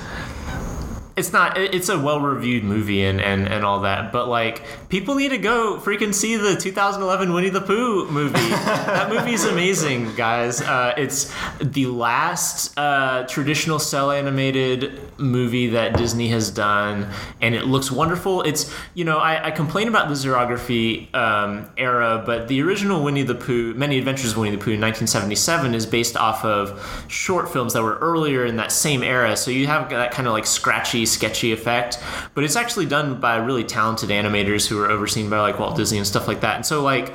it's 1.20 1.32
not 1.32 1.58
it's 1.58 1.90
a 1.90 1.98
well 1.98 2.20
reviewed 2.20 2.64
movie 2.64 3.04
and, 3.04 3.20
and 3.20 3.46
and 3.46 3.62
all 3.64 3.80
that 3.80 4.10
but 4.10 4.26
like 4.26 4.62
people 4.88 5.14
need 5.14 5.28
to 5.28 5.38
go 5.38 5.78
freaking 5.78 6.14
see 6.14 6.36
the 6.36 6.56
2011 6.56 7.32
winnie 7.32 7.50
the 7.50 7.60
pooh 7.60 8.10
movie. 8.10 8.40
That 8.90 9.10
movie's 9.10 9.44
amazing 9.44 10.14
guys. 10.14 10.60
Uh, 10.60 10.94
it's 10.96 11.32
the 11.60 11.86
last 11.86 12.76
uh, 12.78 13.24
traditional 13.26 13.78
cel 13.78 14.10
animated 14.10 15.00
movie 15.18 15.68
that 15.68 15.96
disney 15.96 16.28
has 16.28 16.50
done 16.50 17.08
and 17.40 17.54
it 17.54 17.66
looks 17.66 17.90
wonderful. 17.90 18.42
It's 18.42 18.72
you 18.94 19.04
know 19.04 19.18
i, 19.18 19.48
I 19.48 19.50
complain 19.50 19.88
about 19.88 20.08
the 20.08 20.14
xerography 20.14 21.14
um, 21.14 21.70
era 21.76 22.22
but 22.24 22.48
the 22.48 22.62
original 22.62 23.04
winnie 23.04 23.22
the 23.22 23.34
pooh 23.34 23.74
many 23.74 23.98
adventures 23.98 24.32
of 24.32 24.38
winnie 24.38 24.56
the 24.56 24.62
pooh 24.62 24.72
in 24.72 24.80
1977 24.80 25.74
is 25.74 25.84
based 25.84 26.16
off 26.16 26.44
of 26.44 27.04
short 27.08 27.52
films 27.52 27.74
that 27.74 27.82
were 27.82 27.98
earlier 27.98 28.46
in 28.46 28.56
that 28.56 28.72
same 28.72 29.02
era. 29.02 29.36
So 29.36 29.50
you 29.50 29.66
have 29.66 29.90
that 29.90 30.12
kind 30.12 30.26
of 30.26 30.32
like 30.32 30.46
scratchy 30.46 31.04
sketchy 31.10 31.52
effect, 31.52 31.98
but 32.34 32.44
it's 32.44 32.56
actually 32.56 32.86
done 32.86 33.20
by 33.20 33.36
really 33.36 33.64
talented 33.64 34.10
animators 34.10 34.66
who 34.66 34.80
are 34.80 34.90
overseen 34.90 35.28
by 35.28 35.40
like 35.40 35.58
Walt 35.58 35.76
Disney 35.76 35.98
and 35.98 36.06
stuff 36.06 36.26
like 36.28 36.40
that. 36.40 36.56
And 36.56 36.66
so 36.66 36.82
like 36.82 37.14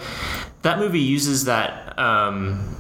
that 0.61 0.79
movie 0.79 0.99
uses 0.99 1.45
that 1.45 1.97
um, 1.97 2.75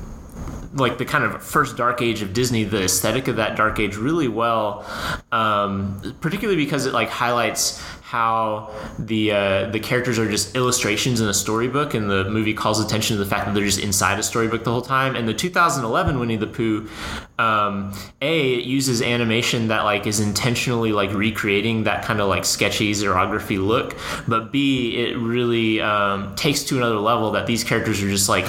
like 0.75 0.97
the 0.97 1.05
kind 1.05 1.23
of 1.23 1.41
first 1.41 1.77
dark 1.77 2.01
age 2.01 2.21
of 2.21 2.33
Disney, 2.33 2.63
the 2.63 2.83
aesthetic 2.83 3.27
of 3.27 3.37
that 3.37 3.55
dark 3.55 3.79
age 3.79 3.95
really 3.95 4.27
well, 4.27 4.85
um, 5.31 6.15
particularly 6.19 6.63
because 6.63 6.85
it 6.85 6.93
like 6.93 7.09
highlights 7.09 7.81
how 8.05 8.69
the 8.99 9.31
uh, 9.31 9.69
the 9.71 9.79
characters 9.79 10.19
are 10.19 10.29
just 10.29 10.55
illustrations 10.55 11.21
in 11.21 11.27
a 11.27 11.33
storybook, 11.33 11.95
and 11.95 12.07
the 12.07 12.25
movie 12.25 12.53
calls 12.53 12.79
attention 12.79 13.17
to 13.17 13.23
the 13.23 13.27
fact 13.27 13.47
that 13.47 13.55
they're 13.55 13.65
just 13.65 13.79
inside 13.79 14.19
a 14.19 14.23
storybook 14.23 14.63
the 14.63 14.71
whole 14.71 14.83
time. 14.83 15.15
And 15.15 15.27
the 15.27 15.33
2011 15.33 16.19
Winnie 16.19 16.35
the 16.35 16.45
Pooh, 16.45 16.87
um, 17.39 17.93
a 18.21 18.53
it 18.53 18.65
uses 18.65 19.01
animation 19.01 19.69
that 19.69 19.85
like 19.85 20.05
is 20.05 20.19
intentionally 20.19 20.91
like 20.91 21.13
recreating 21.13 21.85
that 21.85 22.05
kind 22.05 22.21
of 22.21 22.29
like 22.29 22.45
sketchy 22.45 22.91
xerography 22.91 23.57
look, 23.57 23.97
but 24.27 24.51
b 24.51 24.97
it 24.97 25.17
really 25.17 25.81
um, 25.81 26.35
takes 26.35 26.63
to 26.65 26.77
another 26.77 26.99
level 26.99 27.31
that 27.31 27.47
these 27.47 27.63
characters 27.63 28.03
are 28.03 28.09
just 28.09 28.29
like 28.29 28.45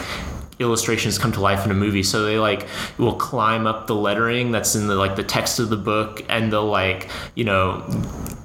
illustrations 0.58 1.18
come 1.18 1.32
to 1.32 1.40
life 1.40 1.64
in 1.64 1.70
a 1.70 1.74
movie. 1.74 2.02
So 2.02 2.24
they 2.24 2.38
like 2.38 2.66
will 2.98 3.14
climb 3.14 3.66
up 3.66 3.86
the 3.86 3.94
lettering 3.94 4.52
that's 4.52 4.74
in 4.74 4.86
the 4.86 4.94
like 4.94 5.16
the 5.16 5.24
text 5.24 5.58
of 5.58 5.68
the 5.68 5.76
book 5.76 6.24
and 6.28 6.52
they'll 6.52 6.66
like 6.66 7.10
you 7.34 7.44
know 7.44 7.84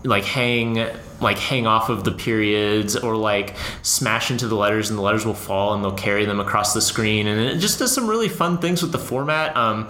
like 0.04 0.26
hang 0.26 0.88
like 1.22 1.38
hang 1.38 1.68
off 1.68 1.90
of 1.90 2.04
the 2.04 2.12
periods 2.12 2.96
or 2.96 3.16
like 3.16 3.56
smash 3.84 4.32
into 4.32 4.48
the 4.48 4.56
letters 4.56 4.90
and 4.90 4.98
the 4.98 5.04
letters 5.04 5.24
will 5.24 5.36
fall 5.36 5.74
and 5.74 5.84
they'll 5.84 5.94
carry 5.94 6.26
them 6.26 6.40
across 6.40 6.74
the 6.74 6.82
screen. 6.82 7.28
And 7.28 7.40
it 7.40 7.60
just 7.60 7.78
does 7.78 7.94
some 7.94 8.08
really 8.08 8.28
fun 8.28 8.58
things 8.58 8.82
with 8.82 8.92
the 8.92 9.00
format. 9.00 9.56
Um, 9.56 9.88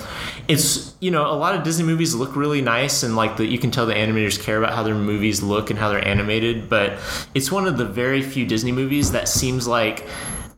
it's 0.47 0.93
you 0.99 1.09
know 1.09 1.25
a 1.25 1.33
lot 1.33 1.55
of 1.55 1.63
disney 1.63 1.85
movies 1.85 2.13
look 2.13 2.35
really 2.35 2.61
nice 2.61 3.03
and 3.03 3.15
like 3.15 3.37
the, 3.37 3.45
you 3.45 3.57
can 3.57 3.71
tell 3.71 3.85
the 3.85 3.93
animators 3.93 4.39
care 4.39 4.57
about 4.57 4.73
how 4.73 4.83
their 4.83 4.95
movies 4.95 5.41
look 5.41 5.69
and 5.69 5.79
how 5.79 5.89
they're 5.89 6.07
animated 6.07 6.69
but 6.69 6.99
it's 7.33 7.51
one 7.51 7.67
of 7.67 7.77
the 7.77 7.85
very 7.85 8.21
few 8.21 8.45
disney 8.45 8.71
movies 8.71 9.11
that 9.11 9.27
seems 9.27 9.67
like 9.67 10.07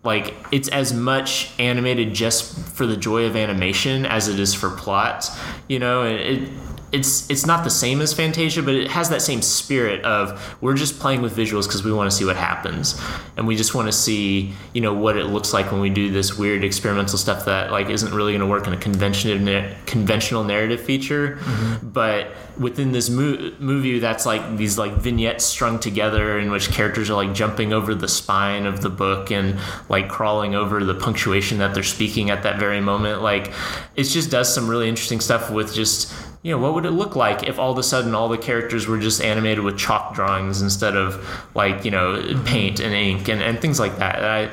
like 0.04 0.34
it's 0.52 0.68
as 0.68 0.94
much 0.94 1.52
animated 1.60 2.14
just 2.14 2.60
for 2.76 2.86
the 2.86 2.98
joy 2.98 3.26
of 3.26 3.36
animation 3.36 4.06
as 4.06 4.28
it 4.28 4.40
is 4.40 4.54
for 4.54 4.70
plot 4.70 5.30
you 5.68 5.80
know? 5.80 6.04
It, 6.04 6.50
it's 6.94 7.28
it's 7.30 7.46
not 7.46 7.64
the 7.64 7.72
same 7.72 8.02
as 8.02 8.14
Fantasia, 8.14 8.62
but 8.62 8.76
it 8.76 8.90
has 8.92 9.10
that 9.10 9.22
same 9.22 9.42
spirit 9.42 10.06
of 10.06 10.56
we're 10.62 10.76
just 10.76 11.00
playing 11.00 11.24
with 11.24 11.36
visuals 11.36 11.66
because 11.66 11.84
we 11.84 11.92
want 11.92 12.10
to 12.10 12.16
see 12.16 12.24
what 12.24 12.36
happens, 12.36 13.02
and 13.36 13.48
we 13.48 13.56
just 13.56 13.74
want 13.74 13.88
to 13.88 13.92
see 13.92 14.54
you 14.74 14.82
know 14.82 14.94
what 14.94 15.18
it 15.18 15.26
looks 15.26 15.54
like 15.54 15.72
when 15.72 15.82
we 15.82 15.90
do 15.90 16.12
this 16.12 16.38
weird 16.38 16.64
experimental 16.64 17.18
stuff 17.18 17.46
that 17.46 17.72
like 17.72 17.90
isn't 17.90 18.14
really 18.14 18.32
going 18.32 18.42
to 18.42 18.48
work 18.48 18.68
in 18.68 18.74
a 18.74 18.78
conventional 18.78 19.74
conventional 19.88 20.44
narrative 20.44 20.82
feature, 20.82 21.38
mm-hmm. 21.38 21.90
but 21.90 22.28
within 22.60 22.92
this 22.92 23.10
mo- 23.10 23.52
movie 23.58 23.98
that's 23.98 24.28
like 24.28 24.58
these 24.58 24.78
like 24.78 24.94
vignettes 24.94 25.44
strung 25.44 25.80
together 25.80 26.38
in 26.38 26.52
which 26.52 26.70
characters 26.70 27.10
are 27.10 27.16
like 27.16 27.34
jumping 27.34 27.74
over 27.74 27.96
the 27.96 28.08
spine 28.08 28.68
of 28.68 28.82
the 28.82 28.90
book 28.90 29.32
and 29.32 29.60
like 29.90 30.08
crawling 30.08 30.54
over 30.54 30.84
the 30.84 30.94
punctuation 30.94 31.58
that 31.58 31.74
they're 31.74 31.82
speaking 31.82 32.30
at 32.30 32.44
that 32.44 32.60
very 32.60 32.80
moment. 32.80 33.24
Like 33.24 33.52
it 33.96 34.04
just 34.04 34.30
does 34.30 34.54
some 34.54 34.70
really 34.70 34.88
interesting 34.88 35.20
stuff 35.20 35.50
with 35.50 35.74
just 35.74 36.14
you 36.44 36.52
know, 36.52 36.58
what 36.58 36.74
would 36.74 36.86
it 36.86 36.92
look 36.92 37.16
like 37.16 37.48
if 37.48 37.58
all 37.58 37.72
of 37.72 37.78
a 37.78 37.84
sudden 37.84 38.14
all 38.14 38.28
the 38.28 38.38
characters 38.38 38.86
were 38.86 39.00
just 39.00 39.22
animated 39.22 39.64
with 39.64 39.78
chalk 39.78 40.14
drawings 40.14 40.62
instead 40.62 40.96
of 40.96 41.26
like, 41.56 41.86
you 41.86 41.92
know, 41.92 42.22
paint 42.46 42.82
and 42.82 42.94
ink 42.94 43.30
and, 43.30 43.42
and 43.42 43.60
things 43.60 43.80
like 43.80 43.98
that. 43.98 44.24
I, 44.24 44.52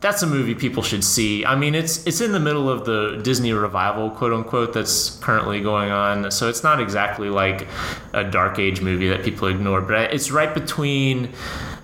that's 0.00 0.22
a 0.22 0.26
movie 0.26 0.54
people 0.54 0.82
should 0.82 1.04
see. 1.04 1.44
I 1.44 1.54
mean, 1.56 1.74
it's 1.74 2.06
it's 2.06 2.20
in 2.20 2.32
the 2.32 2.40
middle 2.40 2.68
of 2.68 2.84
the 2.84 3.20
Disney 3.22 3.52
revival, 3.52 4.10
quote 4.10 4.32
unquote, 4.32 4.72
that's 4.72 5.10
currently 5.18 5.60
going 5.60 5.90
on. 5.90 6.30
So 6.30 6.48
it's 6.48 6.64
not 6.64 6.80
exactly 6.80 7.28
like 7.28 7.68
a 8.12 8.24
dark 8.24 8.58
age 8.58 8.80
movie 8.80 9.08
that 9.10 9.22
people 9.22 9.48
ignore, 9.48 9.82
but 9.82 10.12
it's 10.12 10.30
right 10.30 10.52
between 10.52 11.32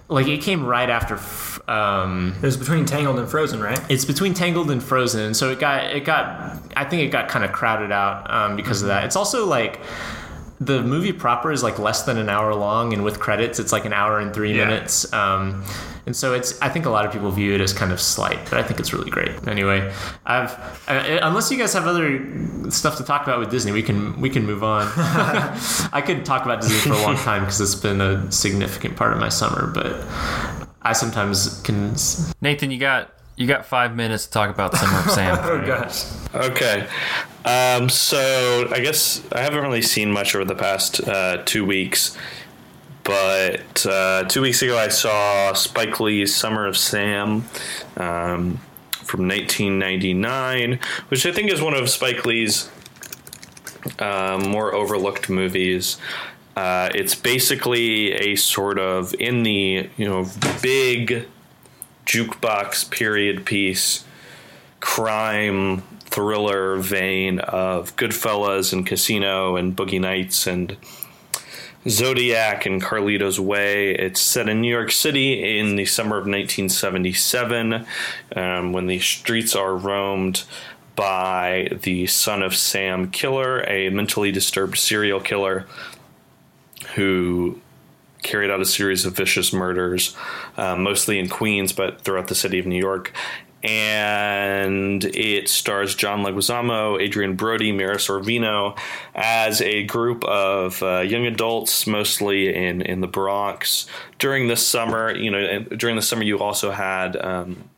like 0.09 0.27
it 0.27 0.41
came 0.41 0.65
right 0.65 0.89
after 0.89 1.17
Um, 1.69 2.35
It 2.43 2.47
was 2.47 2.57
between 2.57 2.85
Tangled 2.85 3.19
and 3.19 3.29
Frozen, 3.29 3.61
right? 3.61 3.81
it's 3.89 4.05
between 4.05 4.35
Tangled 4.35 4.71
and 4.71 4.83
Frozen, 4.83 5.35
so 5.35 5.51
it 5.51 5.59
got 5.59 5.85
it 5.85 6.05
got. 6.05 6.59
I 6.77 6.85
think 6.85 7.03
it 7.03 7.09
got 7.09 7.29
kind 7.29 7.45
of 7.45 7.53
crowded 7.53 7.91
out 7.93 8.31
um, 8.31 8.57
because 8.57 8.83
of 8.83 8.89
that. 8.89 9.05
It's 9.05 9.17
also 9.17 9.47
like 9.47 9.81
the 10.61 10.83
movie 10.83 11.13
proper 11.13 11.53
is 11.53 11.63
like 11.63 11.79
less 11.79 12.03
than 12.05 12.19
an 12.19 12.29
hour 12.29 12.55
long, 12.55 12.93
and 12.93 13.03
with 13.05 13.19
credits, 13.21 13.59
it's 13.59 13.73
like 13.73 13.85
an 13.85 13.93
hour 13.93 14.21
and 14.21 14.33
three 14.33 14.57
Yeah. 14.57 14.65
minutes. 14.67 15.13
Um, 15.13 15.65
and 16.07 16.15
so 16.15 16.35
it's. 16.35 16.57
I 16.63 16.69
think 16.69 16.87
a 16.87 16.91
lot 16.91 17.05
of 17.05 17.11
people 17.13 17.33
view 17.33 17.53
it 17.53 17.61
as 17.61 17.73
kind 17.73 17.91
of 17.91 18.01
slight, 18.01 18.39
but 18.49 18.61
I 18.61 18.63
think 18.63 18.79
it's 18.79 18.93
really 18.93 19.11
great. 19.11 19.49
Anyway, 19.49 19.93
I've 20.25 20.53
uh, 20.89 21.19
unless 21.23 21.51
you 21.51 21.59
guys 21.59 21.73
have 21.73 21.89
other 21.89 22.25
stuff 22.71 22.97
to 22.99 23.03
talk 23.03 23.25
about 23.25 23.41
with 23.41 23.51
Disney, 23.51 23.73
we 23.73 23.83
can 23.83 24.21
we 24.21 24.31
can 24.31 24.47
move 24.47 24.63
on. 24.63 24.87
I 24.97 26.01
could 26.07 26.25
talk 26.25 26.45
about 26.45 26.61
Disney 26.61 26.79
for 26.79 26.93
a 26.93 27.03
long 27.03 27.17
time 27.31 27.43
because 27.43 27.61
it's 27.61 27.75
been 27.75 28.01
a 28.01 28.31
significant 28.31 28.95
part 28.97 29.13
of 29.15 29.19
my 29.19 29.29
summer, 29.31 29.67
but 29.67 30.01
I 30.87 30.93
sometimes 30.93 31.61
can. 31.63 31.97
Nathan, 32.41 32.71
you 32.71 32.79
got 32.79 33.13
you 33.35 33.49
got 33.49 33.67
five 33.67 33.97
minutes 33.97 34.27
to 34.27 34.31
talk 34.31 34.51
about 34.51 34.77
Summer 34.77 34.99
of 35.01 35.11
Sam. 35.11 35.37
Oh 35.43 35.67
gosh. 35.67 36.05
Okay. 36.33 36.87
Um, 37.45 37.89
so 37.89 38.69
I 38.73 38.79
guess 38.79 39.21
I 39.33 39.41
haven't 39.41 39.63
really 39.63 39.83
seen 39.83 40.13
much 40.13 40.37
over 40.37 40.45
the 40.45 40.55
past 40.55 41.01
uh, 41.09 41.43
two 41.45 41.65
weeks, 41.65 42.17
but 43.03 43.85
uh, 43.85 44.25
two 44.29 44.43
weeks 44.43 44.63
ago 44.63 44.79
I 44.79 44.87
saw 44.87 45.53
Spike 45.55 45.99
Lee's 45.99 46.35
Summer 46.35 46.67
of 46.67 46.77
Sam 46.77 47.45
um, 47.97 48.61
from 49.03 49.27
1999, 49.27 50.79
which 51.09 51.27
I 51.27 51.33
think 51.33 51.51
is 51.51 51.61
one 51.61 51.75
of 51.75 51.91
Spike 51.91 52.25
Lee's 52.25 52.71
um, 53.99 54.49
more 54.49 54.73
overlooked 54.73 55.29
movies. 55.29 55.99
Uh, 56.57 56.89
it's 56.95 57.15
basically 57.15 58.13
a 58.13 58.35
sort 58.35 58.79
of 58.79 59.15
in 59.21 59.43
the 59.43 59.89
you 59.97 60.09
know 60.09 60.27
big 60.63 61.29
jukebox 62.07 62.91
period 62.91 63.45
piece 63.45 64.05
crime 64.81 65.83
thriller 66.01 66.77
vein 66.77 67.41
of 67.41 67.95
Goodfellas 67.97 68.73
and 68.73 68.87
Casino 68.87 69.57
and 69.57 69.77
Boogie 69.77 70.01
Nights 70.01 70.47
and 70.47 70.77
Zodiac 71.89 72.65
and 72.65 72.83
Carlito's 72.83 73.39
Way. 73.39 73.91
It's 73.91 74.21
set 74.21 74.49
in 74.49 74.63
New 74.63 74.71
York 74.71 74.91
City 74.91 75.59
in 75.59 75.77
the 75.77 75.85
summer 75.85 76.17
of 76.17 76.23
1977 76.23 77.85
um, 78.35 78.73
when 78.73 78.87
the 78.87 78.99
streets 78.99 79.55
are 79.55 79.77
roamed 79.77 80.45
by 80.95 81.69
the 81.83 82.07
son 82.07 82.43
of 82.43 82.57
Sam 82.57 83.11
killer, 83.11 83.63
a 83.69 83.91
mentally 83.91 84.33
disturbed 84.33 84.79
serial 84.79 85.21
killer 85.21 85.67
who 86.95 87.61
carried 88.23 88.51
out 88.51 88.61
a 88.61 88.65
series 88.65 89.05
of 89.07 89.17
vicious 89.17 89.53
murders, 89.53 90.17
uh, 90.57 90.77
mostly 90.77 91.19
in 91.19 91.29
Queens, 91.29 91.73
but 91.73 92.01
throughout 92.01 92.29
the 92.29 92.35
city 92.35 92.59
of 92.59 92.67
New 92.67 92.79
York. 92.79 93.13
And 93.63 95.05
it 95.05 95.49
stars 95.49 95.95
John 95.95 96.23
Leguizamo, 96.23 97.03
Adrien 97.03 97.35
Brody, 97.35 97.73
Mira 97.73 97.97
Sorvino 97.97 98.79
as 99.15 99.61
a 99.61 99.85
group 99.85 100.25
of 100.25 100.81
uh, 100.83 101.01
young 101.01 101.27
adults, 101.27 101.87
mostly 101.87 102.55
in, 102.55 102.83
in 102.83 103.01
the 103.01 103.09
Bronx. 103.09 103.89
During 104.19 104.47
the 104.47 104.57
summer, 104.57 105.17
you 105.17 105.31
know, 105.31 105.61
during 105.61 105.97
the 105.97 106.03
summer, 106.03 106.23
you 106.23 106.39
also 106.39 106.71
had 106.71 107.17
um, 107.17 107.69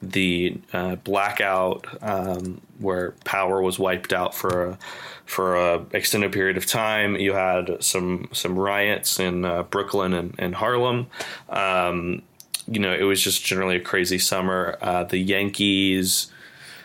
the 0.00 0.58
uh, 0.72 0.96
blackout 0.96 1.86
um, 2.02 2.60
where 2.78 3.12
power 3.24 3.60
was 3.62 3.78
wiped 3.78 4.12
out 4.12 4.34
for 4.34 4.70
a 4.70 4.78
for 5.24 5.56
a 5.56 5.84
extended 5.92 6.32
period 6.32 6.56
of 6.56 6.66
time. 6.66 7.16
You 7.16 7.34
had 7.34 7.82
some 7.82 8.28
some 8.32 8.58
riots 8.58 9.18
in 9.18 9.44
uh, 9.44 9.62
Brooklyn 9.64 10.12
and, 10.12 10.34
and 10.38 10.54
Harlem. 10.54 11.06
Um, 11.48 12.22
you 12.66 12.78
know, 12.78 12.92
it 12.92 13.02
was 13.02 13.20
just 13.20 13.44
generally 13.44 13.76
a 13.76 13.80
crazy 13.80 14.18
summer. 14.18 14.78
Uh, 14.80 15.04
the 15.04 15.18
Yankees 15.18 16.30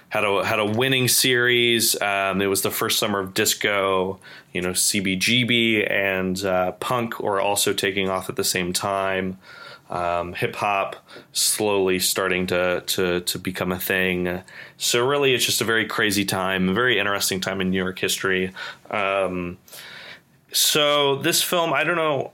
had 0.10 0.24
a 0.24 0.44
had 0.46 0.60
a 0.60 0.66
winning 0.66 1.08
series. 1.08 2.00
Um, 2.02 2.42
it 2.42 2.48
was 2.48 2.62
the 2.62 2.72
first 2.72 3.00
summer 3.00 3.20
of 3.20 3.34
disco. 3.34 4.20
You 4.54 4.62
know, 4.62 4.72
CBGB 4.72 5.90
and 5.92 6.44
uh, 6.44 6.72
punk 6.74 7.20
were 7.20 7.42
also 7.42 7.74
taking 7.74 8.10
off 8.10 8.30
at 8.30 8.36
the 8.36 8.44
same 8.44 8.74
time. 8.74 9.38
Um, 9.90 10.34
Hip 10.34 10.56
hop 10.56 10.98
slowly 11.32 12.00
starting 12.00 12.48
to, 12.48 12.84
to 12.88 13.22
to 13.22 13.40
become 13.40 13.72
a 13.72 13.80
thing. 13.80 14.42
So 14.78 15.06
really, 15.06 15.34
it's 15.34 15.46
just 15.46 15.62
a 15.62 15.66
very 15.66 15.86
crazy 15.86 16.26
time, 16.26 16.70
a 16.70 16.74
very 16.74 17.00
interesting 17.00 17.40
time 17.40 17.62
in 17.62 17.70
New 17.70 17.82
York 17.82 17.98
history. 17.98 18.52
Um, 18.92 19.58
so 20.52 21.18
this 21.18 21.42
film, 21.42 21.74
I 21.74 21.84
don't 21.84 21.96
know 21.96 22.32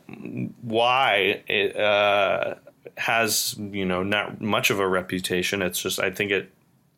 why 0.62 1.44
it 1.48 1.76
uh, 1.78 2.56
has 2.98 3.56
you 3.58 3.86
know 3.86 4.04
not 4.04 4.42
much 4.42 4.70
of 4.70 4.80
a 4.80 4.88
reputation. 4.88 5.62
It's 5.62 5.82
just 5.82 6.00
I 6.00 6.10
think 6.10 6.32
it 6.32 6.52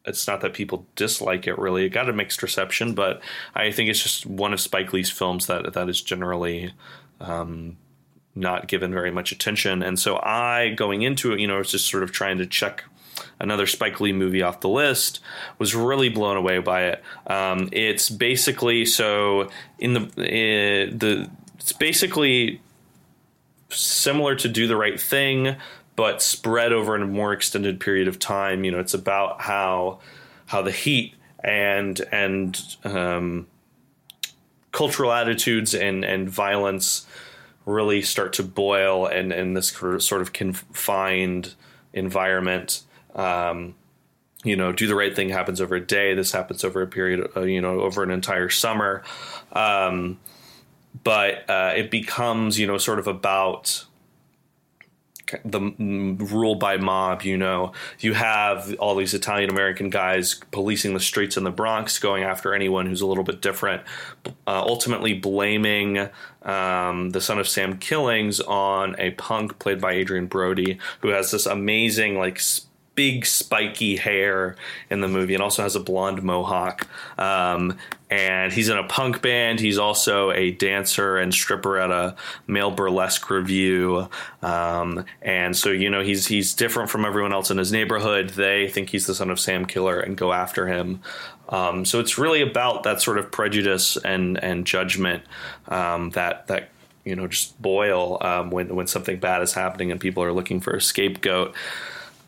it's 0.05 0.27
not 0.27 0.41
that 0.41 0.53
people 0.53 0.85
dislike 0.95 1.47
it 1.47 1.57
really. 1.57 1.85
It 1.85 1.89
got 1.89 2.09
a 2.09 2.13
mixed 2.13 2.43
reception, 2.43 2.93
but 2.93 3.21
I 3.55 3.71
think 3.71 3.89
it's 3.89 4.03
just 4.03 4.25
one 4.25 4.53
of 4.53 4.59
Spike 4.59 4.93
Lee's 4.93 5.09
films 5.09 5.47
that 5.47 5.73
that 5.73 5.89
is 5.89 6.01
generally 6.01 6.73
um, 7.19 7.77
not 8.35 8.67
given 8.67 8.91
very 8.91 9.11
much 9.11 9.31
attention. 9.31 9.81
And 9.81 9.97
so 9.97 10.17
I 10.17 10.73
going 10.75 11.01
into 11.01 11.31
it, 11.33 11.39
you 11.39 11.47
know, 11.47 11.57
was 11.57 11.71
just 11.71 11.89
sort 11.89 12.03
of 12.03 12.11
trying 12.11 12.37
to 12.39 12.45
check 12.45 12.83
another 13.39 13.65
Spike 13.65 13.99
Lee 14.01 14.11
movie 14.11 14.41
off 14.41 14.59
the 14.59 14.69
list. 14.69 15.21
Was 15.57 15.73
really 15.73 16.09
blown 16.09 16.37
away 16.37 16.59
by 16.59 16.83
it. 16.83 17.03
Um, 17.27 17.69
it's 17.71 18.09
basically 18.09 18.85
so 18.85 19.49
in 19.79 19.93
the 19.93 20.01
uh, 20.01 20.91
the 20.95 21.29
it's 21.55 21.71
basically 21.71 22.61
similar 23.69 24.35
to 24.35 24.47
Do 24.47 24.67
the 24.67 24.75
Right 24.75 24.99
Thing, 24.99 25.55
but 25.95 26.21
spread 26.21 26.73
over 26.73 26.95
a 26.95 27.05
more 27.05 27.33
extended 27.33 27.79
period 27.79 28.07
of 28.07 28.19
time. 28.19 28.63
You 28.63 28.71
know, 28.71 28.79
it's 28.79 28.93
about 28.93 29.41
how 29.41 29.99
how 30.47 30.61
the 30.61 30.71
heat 30.71 31.15
and 31.43 31.99
and 32.11 32.61
um, 32.83 33.47
cultural 34.71 35.11
attitudes 35.11 35.73
and 35.73 36.03
and 36.03 36.29
violence 36.29 37.07
really 37.65 38.01
start 38.01 38.33
to 38.33 38.43
boil 38.43 39.05
and 39.05 39.31
in 39.33 39.53
this 39.53 39.69
sort 39.69 40.21
of 40.21 40.33
confined 40.33 41.55
environment. 41.93 42.81
Um, 43.15 43.75
you 44.43 44.55
know, 44.55 44.71
do 44.71 44.85
the 44.87 44.95
right 44.95 45.15
thing 45.15 45.29
happens 45.29 45.59
over 45.59 45.75
a 45.75 45.85
day. 45.85 46.13
This 46.13 46.31
happens 46.31 46.63
over 46.63 46.81
a 46.81 46.87
period, 46.87 47.31
uh, 47.35 47.41
you 47.41 47.61
know, 47.61 47.81
over 47.81 48.03
an 48.03 48.11
entire 48.11 48.49
summer. 48.49 49.03
Um, 49.51 50.19
but 51.03 51.49
uh, 51.49 51.73
it 51.75 51.89
becomes, 51.89 52.59
you 52.59 52.67
know, 52.67 52.77
sort 52.77 52.99
of 52.99 53.07
about 53.07 53.85
the 55.43 55.59
rule 56.19 56.55
by 56.55 56.77
mob. 56.77 57.23
You 57.23 57.37
know, 57.37 57.73
you 57.99 58.13
have 58.13 58.73
all 58.79 58.95
these 58.95 59.13
Italian 59.13 59.49
American 59.49 59.89
guys 59.89 60.35
policing 60.51 60.93
the 60.93 60.99
streets 60.99 61.37
in 61.37 61.43
the 61.43 61.51
Bronx, 61.51 61.99
going 61.99 62.23
after 62.23 62.53
anyone 62.53 62.85
who's 62.85 63.01
a 63.01 63.07
little 63.07 63.23
bit 63.23 63.41
different, 63.41 63.83
uh, 64.25 64.63
ultimately 64.65 65.13
blaming 65.13 66.09
um, 66.43 67.09
the 67.11 67.21
son 67.21 67.39
of 67.39 67.47
Sam 67.47 67.77
killings 67.77 68.39
on 68.39 68.95
a 68.99 69.11
punk 69.11 69.59
played 69.59 69.81
by 69.81 69.93
Adrien 69.93 70.27
Brody, 70.27 70.79
who 71.01 71.09
has 71.09 71.31
this 71.31 71.45
amazing 71.45 72.17
like. 72.17 72.39
Sp- 72.39 72.69
big 72.95 73.25
spiky 73.25 73.97
hair 73.97 74.55
in 74.89 75.01
the 75.01 75.07
movie 75.07 75.33
and 75.33 75.43
also 75.43 75.61
has 75.61 75.75
a 75.75 75.79
blonde 75.79 76.23
mohawk. 76.23 76.87
Um, 77.19 77.77
and 78.09 78.53
he's 78.53 78.69
in 78.69 78.77
a 78.77 78.83
punk 78.83 79.21
band. 79.21 79.59
He's 79.59 79.77
also 79.77 80.31
a 80.31 80.51
dancer 80.51 81.17
and 81.17 81.33
stripper 81.33 81.77
at 81.77 81.91
a 81.91 82.15
male 82.47 82.71
burlesque 82.71 83.29
review. 83.29 84.07
Um, 84.41 85.05
and 85.21 85.57
so, 85.57 85.71
you 85.71 85.89
know, 85.89 86.01
he's 86.01 86.27
he's 86.27 86.53
different 86.53 86.89
from 86.89 87.03
everyone 87.03 87.33
else 87.33 87.51
in 87.51 87.57
his 87.57 87.71
neighborhood. 87.71 88.29
They 88.29 88.69
think 88.69 88.89
he's 88.89 89.07
the 89.07 89.15
son 89.15 89.29
of 89.29 89.39
Sam 89.39 89.65
Killer 89.65 89.99
and 89.99 90.15
go 90.15 90.33
after 90.33 90.67
him. 90.67 91.01
Um, 91.49 91.85
so 91.85 91.99
it's 91.99 92.17
really 92.17 92.41
about 92.41 92.83
that 92.83 93.01
sort 93.01 93.17
of 93.17 93.31
prejudice 93.31 93.97
and 93.97 94.41
and 94.43 94.65
judgment 94.65 95.23
um, 95.67 96.11
that 96.11 96.47
that 96.47 96.69
you 97.03 97.15
know 97.15 97.27
just 97.27 97.59
boil 97.61 98.17
um, 98.21 98.51
when 98.51 98.75
when 98.75 98.87
something 98.87 99.17
bad 99.17 99.41
is 99.41 99.53
happening 99.53 99.91
and 99.91 99.99
people 99.99 100.23
are 100.23 100.33
looking 100.33 100.59
for 100.59 100.75
a 100.75 100.81
scapegoat. 100.81 101.55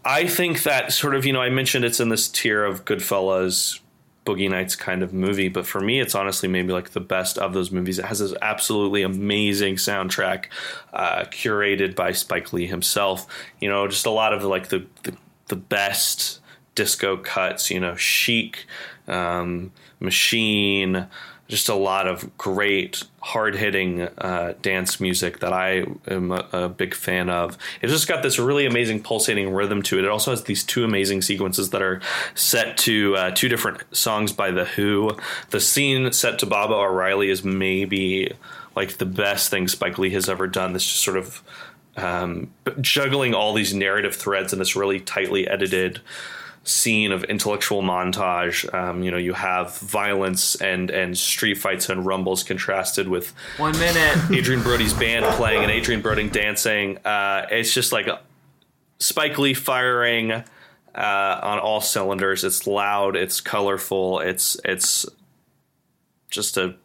I 0.07 0.25
think 0.25 0.63
that 0.63 0.93
sort 0.93 1.15
of, 1.15 1.25
you 1.25 1.33
know, 1.33 1.41
I 1.41 1.49
mentioned 1.49 1.83
it's 1.83 1.99
in 1.99 2.07
this 2.07 2.29
tier 2.29 2.63
of 2.63 2.85
Goodfellas, 2.85 3.81
Boogie 4.25 4.49
Nights 4.49 4.73
kind 4.73 5.03
of 5.03 5.13
movie, 5.13 5.49
but 5.49 5.67
for 5.67 5.81
me, 5.81 5.99
it's 5.99 6.15
honestly 6.15 6.47
maybe 6.47 6.71
like 6.71 6.91
the 6.91 7.01
best 7.01 7.37
of 7.37 7.53
those 7.53 7.71
movies. 7.71 7.99
It 7.99 8.05
has 8.05 8.19
this 8.19 8.33
absolutely 8.41 9.01
amazing 9.01 9.75
soundtrack, 9.75 10.45
uh, 10.93 11.25
curated 11.25 11.93
by 11.93 12.13
Spike 12.13 12.53
Lee 12.53 12.67
himself. 12.67 13.27
You 13.59 13.67
know, 13.67 13.85
just 13.89 14.05
a 14.05 14.09
lot 14.09 14.31
of 14.31 14.45
like 14.45 14.69
the 14.69 14.85
the, 15.03 15.17
the 15.47 15.57
best 15.57 16.39
disco 16.73 17.17
cuts. 17.17 17.69
You 17.69 17.81
know, 17.81 17.95
Chic, 17.95 18.65
um, 19.09 19.73
Machine, 19.99 21.07
just 21.47 21.69
a 21.69 21.75
lot 21.75 22.07
of 22.07 22.37
great 22.37 23.03
hard 23.21 23.55
hitting 23.55 24.01
uh, 24.01 24.53
dance 24.61 24.99
music 24.99 25.39
that 25.39 25.53
I 25.53 25.85
am 26.07 26.31
a, 26.31 26.47
a, 26.51 26.69
big 26.69 26.93
fan 26.93 27.29
of. 27.29 27.57
It's 27.81 27.91
just 27.91 28.07
got 28.07 28.21
this 28.21 28.37
really 28.37 28.65
amazing 28.65 29.01
pulsating 29.01 29.53
rhythm 29.53 29.81
to 29.83 29.99
it. 29.99 30.05
It 30.05 30.09
also 30.09 30.31
has 30.31 30.43
these 30.43 30.63
two 30.63 30.83
amazing 30.83 31.21
sequences 31.21 31.69
that 31.69 31.81
are 31.81 32.01
set 32.35 32.77
to 32.79 33.15
uh, 33.15 33.31
two 33.31 33.47
different 33.47 33.83
songs 33.95 34.33
by 34.33 34.51
The 34.51 34.65
Who. 34.65 35.17
The 35.49 35.59
scene 35.59 36.11
set 36.11 36.39
to 36.39 36.45
Baba 36.45 36.73
O'Riley 36.73 37.29
is 37.29 37.43
maybe 37.43 38.33
like 38.75 38.97
the 38.97 39.05
best 39.05 39.49
thing 39.49 39.67
Spike 39.67 39.97
Lee 39.97 40.11
has 40.11 40.29
ever 40.29 40.47
done. 40.47 40.73
This 40.73 40.83
just 40.83 41.03
sort 41.03 41.17
of 41.17 41.43
um, 41.95 42.51
juggling 42.79 43.33
all 43.33 43.53
these 43.53 43.73
narrative 43.73 44.15
threads 44.15 44.53
in 44.53 44.59
this 44.59 44.75
really 44.75 44.99
tightly 44.99 45.47
edited 45.47 46.01
scene 46.67 47.11
of 47.11 47.23
intellectual 47.25 47.81
montage. 47.81 48.71
Um, 48.73 49.03
you 49.03 49.11
know, 49.11 49.17
you 49.17 49.33
have 49.33 49.77
violence 49.79 50.55
and 50.55 50.89
and 50.89 51.17
street 51.17 51.55
fights 51.55 51.89
and 51.89 52.05
rumbles 52.05 52.43
contrasted 52.43 53.07
with 53.07 53.33
One 53.57 53.77
minute. 53.79 54.17
Adrien 54.31 54.61
Brody's 54.61 54.93
band 54.93 55.25
playing 55.35 55.63
and 55.63 55.71
Adrien 55.71 56.01
Brody 56.01 56.29
dancing. 56.29 56.97
Uh, 56.99 57.47
it's 57.49 57.73
just 57.73 57.91
like 57.91 58.07
Spike 58.99 59.37
Lee 59.37 59.53
firing 59.53 60.31
uh, 60.31 60.43
on 60.95 61.59
all 61.59 61.81
cylinders. 61.81 62.43
It's 62.43 62.67
loud. 62.67 63.15
It's 63.15 63.39
colorful. 63.41 64.19
It's 64.19 64.59
it's 64.65 65.05
just 66.29 66.57
a 66.57 66.75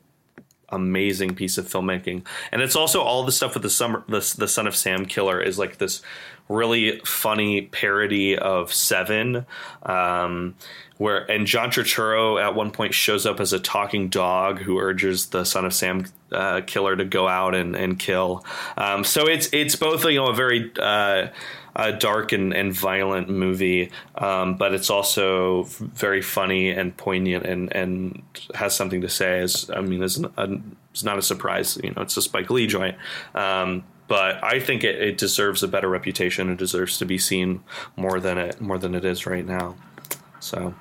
amazing 0.72 1.34
piece 1.34 1.58
of 1.58 1.68
filmmaking, 1.68 2.24
and 2.50 2.62
it's 2.62 2.76
also 2.76 3.00
all 3.02 3.24
the 3.24 3.32
stuff 3.32 3.54
with 3.54 3.62
the 3.62 3.70
summer 3.70 4.04
the 4.08 4.34
the 4.38 4.48
Son 4.48 4.66
of 4.66 4.74
Sam 4.74 5.06
killer 5.06 5.40
is 5.40 5.58
like 5.58 5.78
this 5.78 6.02
really 6.48 7.00
funny 7.04 7.62
parody 7.62 8.36
of 8.36 8.72
Seven. 8.72 9.46
Um, 9.84 10.54
where 10.98 11.30
and 11.30 11.46
John 11.46 11.70
Turturro 11.70 12.40
at 12.40 12.54
one 12.54 12.70
point 12.70 12.94
shows 12.94 13.26
up 13.26 13.40
as 13.40 13.52
a 13.52 13.58
talking 13.58 14.08
dog 14.08 14.60
who 14.60 14.78
urges 14.78 15.26
the 15.26 15.44
Son 15.44 15.64
of 15.64 15.74
Sam 15.74 16.06
uh, 16.30 16.60
killer 16.66 16.94
to 16.96 17.04
go 17.04 17.26
out 17.26 17.54
and, 17.54 17.74
and 17.74 17.98
kill. 17.98 18.44
Um, 18.76 19.02
so 19.04 19.26
it's 19.26 19.48
it's 19.52 19.74
both 19.74 20.04
you 20.04 20.16
know 20.16 20.28
a 20.28 20.34
very 20.34 20.70
uh, 20.78 21.28
a 21.74 21.92
dark 21.92 22.32
and, 22.32 22.52
and 22.52 22.72
violent 22.72 23.28
movie, 23.28 23.90
um, 24.16 24.56
but 24.56 24.74
it's 24.74 24.90
also 24.90 25.64
very 25.64 26.22
funny 26.22 26.70
and 26.70 26.96
poignant 26.96 27.46
and, 27.46 27.74
and 27.74 28.22
has 28.54 28.74
something 28.74 29.00
to 29.00 29.08
say. 29.08 29.40
As 29.40 29.70
I 29.74 29.80
mean, 29.80 30.02
it's, 30.02 30.20
it's 30.90 31.04
not 31.04 31.18
a 31.18 31.22
surprise. 31.22 31.78
You 31.82 31.90
know, 31.90 32.02
it's 32.02 32.16
a 32.16 32.22
Spike 32.22 32.50
Lee 32.50 32.66
joint. 32.66 32.96
Um, 33.34 33.84
but 34.08 34.44
I 34.44 34.60
think 34.60 34.84
it, 34.84 35.00
it 35.00 35.18
deserves 35.18 35.62
a 35.62 35.68
better 35.68 35.88
reputation. 35.88 36.50
It 36.50 36.58
deserves 36.58 36.98
to 36.98 37.06
be 37.06 37.16
seen 37.16 37.62
more 37.96 38.20
than 38.20 38.36
it 38.36 38.60
more 38.60 38.76
than 38.78 38.94
it 38.94 39.04
is 39.04 39.26
right 39.26 39.46
now. 39.46 39.76
So 40.40 40.74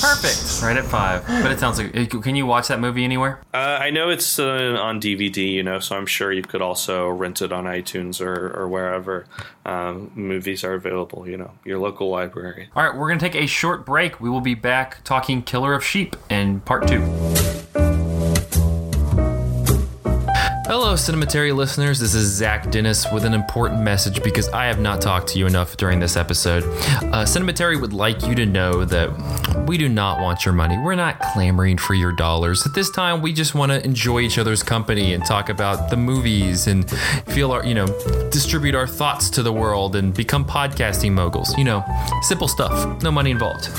Perfect. 0.00 0.62
Right 0.62 0.76
at 0.76 0.84
five. 0.84 1.26
But 1.26 1.52
it 1.52 1.58
sounds 1.58 1.78
like. 1.78 2.10
Can 2.10 2.36
you 2.36 2.46
watch 2.46 2.68
that 2.68 2.80
movie 2.80 3.04
anywhere? 3.04 3.40
Uh, 3.52 3.78
I 3.80 3.90
know 3.90 4.10
it's 4.10 4.38
uh, 4.38 4.78
on 4.80 5.00
DVD, 5.00 5.52
you 5.52 5.62
know, 5.62 5.78
so 5.78 5.96
I'm 5.96 6.06
sure 6.06 6.32
you 6.32 6.42
could 6.42 6.62
also 6.62 7.08
rent 7.08 7.42
it 7.42 7.52
on 7.52 7.64
iTunes 7.64 8.20
or, 8.20 8.54
or 8.56 8.68
wherever 8.68 9.26
um, 9.66 10.10
movies 10.14 10.64
are 10.64 10.74
available, 10.74 11.28
you 11.28 11.36
know, 11.36 11.52
your 11.64 11.78
local 11.78 12.08
library. 12.10 12.68
All 12.74 12.82
right, 12.84 12.96
we're 12.96 13.08
going 13.08 13.18
to 13.18 13.24
take 13.28 13.40
a 13.40 13.46
short 13.46 13.84
break. 13.84 14.20
We 14.20 14.30
will 14.30 14.40
be 14.40 14.54
back 14.54 15.02
talking 15.04 15.42
Killer 15.42 15.74
of 15.74 15.84
Sheep 15.84 16.16
in 16.30 16.60
part 16.60 16.88
two. 16.88 17.02
Hello, 20.68 20.92
Cinematary 20.92 21.56
listeners. 21.56 21.98
This 21.98 22.14
is 22.14 22.30
Zach 22.30 22.70
Dennis 22.70 23.10
with 23.10 23.24
an 23.24 23.32
important 23.32 23.80
message 23.80 24.22
because 24.22 24.50
I 24.50 24.66
have 24.66 24.78
not 24.78 25.00
talked 25.00 25.28
to 25.28 25.38
you 25.38 25.46
enough 25.46 25.78
during 25.78 25.98
this 25.98 26.14
episode. 26.14 26.62
Uh, 26.62 27.24
Cinematary 27.24 27.80
would 27.80 27.94
like 27.94 28.26
you 28.26 28.34
to 28.34 28.44
know 28.44 28.84
that 28.84 29.08
we 29.66 29.78
do 29.78 29.88
not 29.88 30.20
want 30.20 30.44
your 30.44 30.52
money. 30.52 30.76
We're 30.76 30.94
not 30.94 31.20
clamoring 31.20 31.78
for 31.78 31.94
your 31.94 32.12
dollars. 32.12 32.66
At 32.66 32.74
this 32.74 32.90
time, 32.90 33.22
we 33.22 33.32
just 33.32 33.54
want 33.54 33.72
to 33.72 33.82
enjoy 33.82 34.20
each 34.20 34.36
other's 34.36 34.62
company 34.62 35.14
and 35.14 35.24
talk 35.24 35.48
about 35.48 35.88
the 35.88 35.96
movies 35.96 36.66
and 36.66 36.88
feel 37.28 37.50
our, 37.50 37.64
you 37.64 37.72
know, 37.72 37.86
distribute 38.30 38.74
our 38.74 38.86
thoughts 38.86 39.30
to 39.30 39.42
the 39.42 39.52
world 39.52 39.96
and 39.96 40.12
become 40.12 40.44
podcasting 40.44 41.12
moguls. 41.12 41.56
You 41.56 41.64
know, 41.64 41.82
simple 42.20 42.46
stuff, 42.46 43.02
no 43.02 43.10
money 43.10 43.30
involved. 43.30 43.70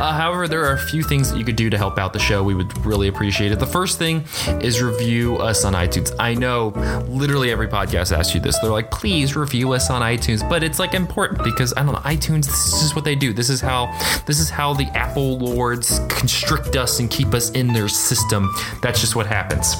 Uh, 0.00 0.12
however, 0.12 0.48
there 0.48 0.64
are 0.64 0.74
a 0.74 0.78
few 0.88 1.04
things 1.04 1.30
that 1.30 1.38
you 1.38 1.44
could 1.44 1.54
do 1.54 1.70
to 1.70 1.78
help 1.78 1.98
out 1.98 2.12
the 2.12 2.18
show. 2.18 2.42
We 2.42 2.56
would 2.56 2.84
really 2.84 3.06
appreciate 3.06 3.52
it. 3.52 3.60
The 3.60 3.66
first 3.66 3.96
thing 3.96 4.24
is 4.60 4.82
review 4.82 5.36
us 5.38 5.64
on 5.64 5.74
iTunes. 5.74 6.12
I 6.18 6.31
know 6.34 6.68
literally 7.08 7.50
every 7.50 7.68
podcast 7.68 8.16
asks 8.16 8.34
you 8.34 8.40
this. 8.40 8.58
They're 8.60 8.70
like, 8.70 8.90
please 8.90 9.36
review 9.36 9.72
us 9.72 9.90
on 9.90 10.02
iTunes, 10.02 10.48
but 10.48 10.62
it's 10.62 10.78
like 10.78 10.94
important 10.94 11.42
because 11.44 11.72
I 11.76 11.82
don't 11.82 11.92
know, 11.92 12.00
iTunes. 12.00 12.46
This 12.46 12.82
is 12.82 12.94
what 12.94 13.04
they 13.04 13.14
do. 13.14 13.32
This 13.32 13.50
is 13.50 13.60
how 13.60 13.86
this 14.26 14.38
is 14.40 14.50
how 14.50 14.74
the 14.74 14.86
Apple 14.96 15.38
lords 15.38 16.00
constrict 16.08 16.76
us 16.76 17.00
and 17.00 17.10
keep 17.10 17.34
us 17.34 17.50
in 17.50 17.72
their 17.72 17.88
system. 17.88 18.50
That's 18.82 19.00
just 19.00 19.16
what 19.16 19.26
happens. 19.26 19.76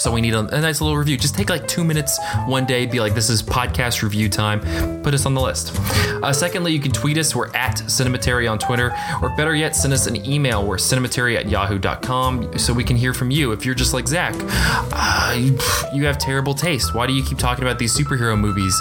So 0.00 0.10
we 0.12 0.20
need 0.20 0.34
a, 0.34 0.40
a 0.40 0.60
nice 0.60 0.80
little 0.80 0.96
review. 0.96 1.16
Just 1.16 1.34
take 1.34 1.50
like 1.50 1.66
two 1.68 1.84
minutes 1.84 2.18
one 2.46 2.66
day. 2.66 2.86
Be 2.86 3.00
like, 3.00 3.14
this 3.14 3.30
is 3.30 3.42
podcast 3.42 4.02
review 4.02 4.28
time. 4.28 4.60
Put 5.02 5.14
us 5.14 5.26
on 5.26 5.34
the 5.34 5.40
list. 5.40 5.76
Uh, 6.22 6.32
secondly, 6.32 6.72
you 6.72 6.80
can 6.80 6.92
tweet 6.92 7.18
us. 7.18 7.34
We're 7.34 7.54
at 7.54 7.76
Cinematary 7.78 8.50
on 8.50 8.58
Twitter, 8.58 8.94
or 9.22 9.30
better 9.36 9.54
yet, 9.54 9.76
send 9.76 9.92
us 9.92 10.06
an 10.06 10.24
email. 10.26 10.66
We're 10.66 10.76
cinematary 10.76 11.36
at 11.36 11.48
yahoo.com 11.48 12.58
so 12.58 12.72
we 12.72 12.84
can 12.84 12.96
hear 12.96 13.14
from 13.14 13.30
you. 13.30 13.52
If 13.52 13.64
you're 13.64 13.74
just 13.74 13.94
like 13.94 14.06
Zach, 14.08 14.34
uh, 14.38 15.34
you, 15.92 16.04
have 16.04 16.18
terrible 16.18 16.54
taste. 16.54 16.94
Why 16.94 17.06
do 17.06 17.12
you 17.12 17.22
keep 17.22 17.38
talking 17.38 17.64
about 17.64 17.78
these 17.78 17.96
superhero 17.96 18.38
movies? 18.38 18.74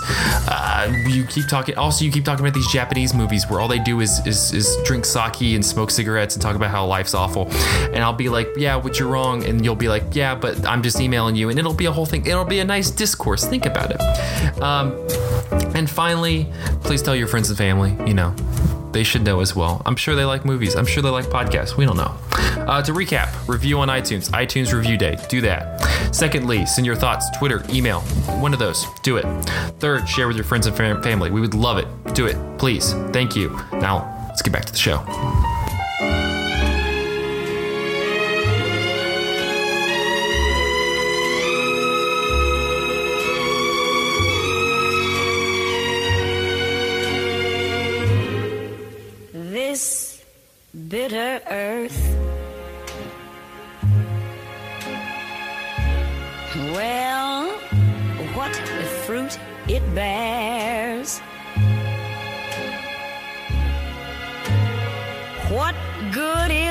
Uh, 0.48 0.92
you 1.08 1.26
keep 1.26 1.48
talking. 1.48 1.78
Also, 1.78 2.06
you 2.06 2.12
keep 2.12 2.26
talking 2.26 2.46
about 2.46 2.54
these 2.54 2.68
Japanese 2.68 3.14
movies 3.14 3.50
where 3.50 3.60
all 3.60 3.68
they 3.68 3.80
do 3.80 4.00
is, 4.00 4.26
is 4.26 4.54
is 4.54 4.78
drink 4.84 5.06
sake 5.06 5.42
and 5.56 5.66
smoke 5.66 5.92
cigarettes 5.92 6.36
and 6.36 6.42
talk 6.42 6.56
about 6.56 6.72
how 6.72 6.86
life's 6.86 7.14
awful. 7.14 7.50
And 7.94 7.98
I'll 7.98 8.14
be 8.14 8.30
like, 8.30 8.50
yeah, 8.58 8.80
but 8.80 9.00
you're 9.00 9.08
wrong. 9.08 9.46
And 9.46 9.64
you'll 9.64 9.76
be 9.76 9.90
like, 9.90 10.04
yeah, 10.14 10.36
but 10.36 10.66
I'm 10.66 10.84
just 10.84 11.00
emailing 11.00 11.36
you. 11.36 11.50
And 11.50 11.60
it'll 11.60 11.74
be 11.74 11.86
a 11.86 11.92
whole 11.92 12.06
thing. 12.06 12.26
It'll 12.26 12.46
be 12.46 12.60
a 12.60 12.66
nice 12.66 12.90
discourse. 12.90 13.46
Think 13.46 13.66
about 13.66 13.92
it. 13.92 14.62
Um, 14.62 14.94
and 15.76 15.90
finally, 15.90 16.48
please 16.84 17.02
tell 17.02 17.16
your 17.16 17.28
friends 17.28 17.50
and 17.50 17.58
family. 17.58 17.96
You 18.06 18.14
know, 18.14 18.36
they 18.92 19.04
should 19.04 19.24
know 19.24 19.40
as 19.40 19.56
well. 19.56 19.82
I'm 19.86 19.96
sure 19.96 20.16
they 20.16 20.26
like 20.26 20.46
movies. 20.46 20.76
I'm 20.76 20.86
sure 20.86 21.04
they 21.04 21.10
like 21.10 21.26
podcasts. 21.26 21.78
We 21.78 21.86
don't 21.86 21.98
know. 21.98 22.16
Uh, 22.68 22.82
to 22.84 22.92
recap, 22.92 23.48
review 23.48 23.80
on 23.80 23.88
iTunes, 23.88 24.30
iTunes 24.32 24.74
Review 24.74 24.98
Day. 24.98 25.18
Do 25.30 25.42
that. 25.42 25.82
Secondly, 26.12 26.66
send 26.66 26.86
your 26.86 26.96
thoughts, 26.96 27.30
Twitter, 27.38 27.64
email, 27.70 28.02
one 28.42 28.54
of 28.54 28.60
those. 28.60 28.86
Do 29.04 29.18
it. 29.18 29.26
Third, 29.80 30.08
share 30.08 30.28
with 30.28 30.36
your 30.36 30.46
friends 30.46 30.68
and 30.68 30.76
family. 30.76 31.32
We 31.32 31.42
would 31.42 31.54
love 31.54 31.78
it. 31.78 31.88
Do 32.14 32.26
it, 32.26 32.38
please. 32.58 32.94
Thank 33.12 33.36
you. 33.36 33.50
Now, 33.74 34.26
let's 34.28 34.42
get 34.42 34.54
back 34.54 34.66
to 34.66 34.72
the 34.72 34.78
show. 34.78 35.04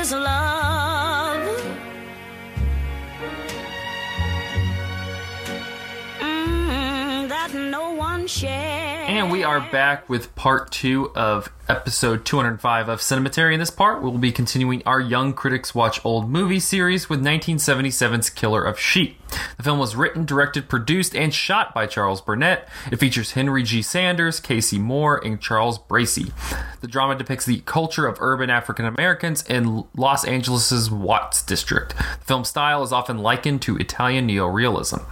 Is 0.09 0.15
love? 0.15 1.65
Mm, 6.21 7.71
no 7.71 7.91
one. 7.93 8.27
And 8.43 9.31
we 9.31 9.43
are 9.45 9.61
back 9.61 10.09
with 10.09 10.35
part 10.35 10.71
two 10.71 11.11
of 11.15 11.53
episode 11.69 12.25
205 12.25 12.89
of 12.89 13.01
Cinematary. 13.01 13.53
In 13.53 13.61
this 13.61 13.71
part, 13.71 14.03
we 14.03 14.11
will 14.11 14.19
be 14.19 14.33
continuing 14.33 14.83
our 14.87 15.01
Young 15.01 15.33
Critics 15.35 15.75
Watch 15.75 16.05
Old 16.05 16.31
Movie 16.31 16.61
series 16.61 17.09
with 17.09 17.21
1977's 17.23 18.31
Killer 18.31 18.65
of 18.65 18.79
Sheep. 18.79 19.19
The 19.57 19.63
film 19.63 19.79
was 19.79 19.97
written, 19.97 20.25
directed, 20.25 20.69
produced, 20.69 21.15
and 21.15 21.35
shot 21.35 21.75
by 21.75 21.87
Charles 21.87 22.21
Burnett. 22.21 22.69
It 22.91 22.97
features 22.97 23.33
Henry 23.33 23.63
G. 23.63 23.83
Sanders, 23.83 24.41
Casey 24.41 24.79
Moore, 24.79 25.21
and 25.25 25.41
Charles 25.41 25.79
Bracey. 25.79 26.33
The 26.81 26.87
drama 26.87 27.17
depicts 27.17 27.45
the 27.45 27.61
culture 27.61 28.07
of 28.07 28.19
urban 28.21 28.51
African 28.51 28.85
Americans 28.85 29.43
in 29.43 29.85
Los 29.97 30.25
Angeles' 30.25 30.91
Watts 30.91 31.43
district. 31.43 31.97
The 31.97 32.25
film's 32.25 32.49
style 32.49 32.83
is 32.83 32.93
often 32.93 33.19
likened 33.19 33.63
to 33.63 33.77
Italian 33.77 34.29
neorealism. 34.29 35.05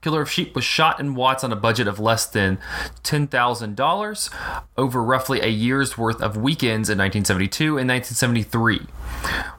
Killer 0.00 0.22
of 0.22 0.30
Sheep 0.30 0.54
was 0.54 0.64
shot 0.64 1.00
in 1.00 1.14
Watts 1.14 1.42
on 1.42 1.52
a 1.52 1.56
budget 1.56 1.88
of 1.88 1.98
less 1.98 2.26
than 2.26 2.58
$10,000 3.02 4.30
over 4.76 5.02
roughly 5.02 5.40
a 5.40 5.48
year's 5.48 5.96
worth 5.96 6.20
of 6.20 6.36
weekends 6.36 6.90
in 6.90 6.98
1972 6.98 7.78
and 7.78 7.88
1973, 7.88 8.86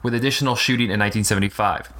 with 0.02 0.14
additional 0.14 0.54
shooting 0.54 0.90
in 0.90 1.00
1975. 1.00 1.92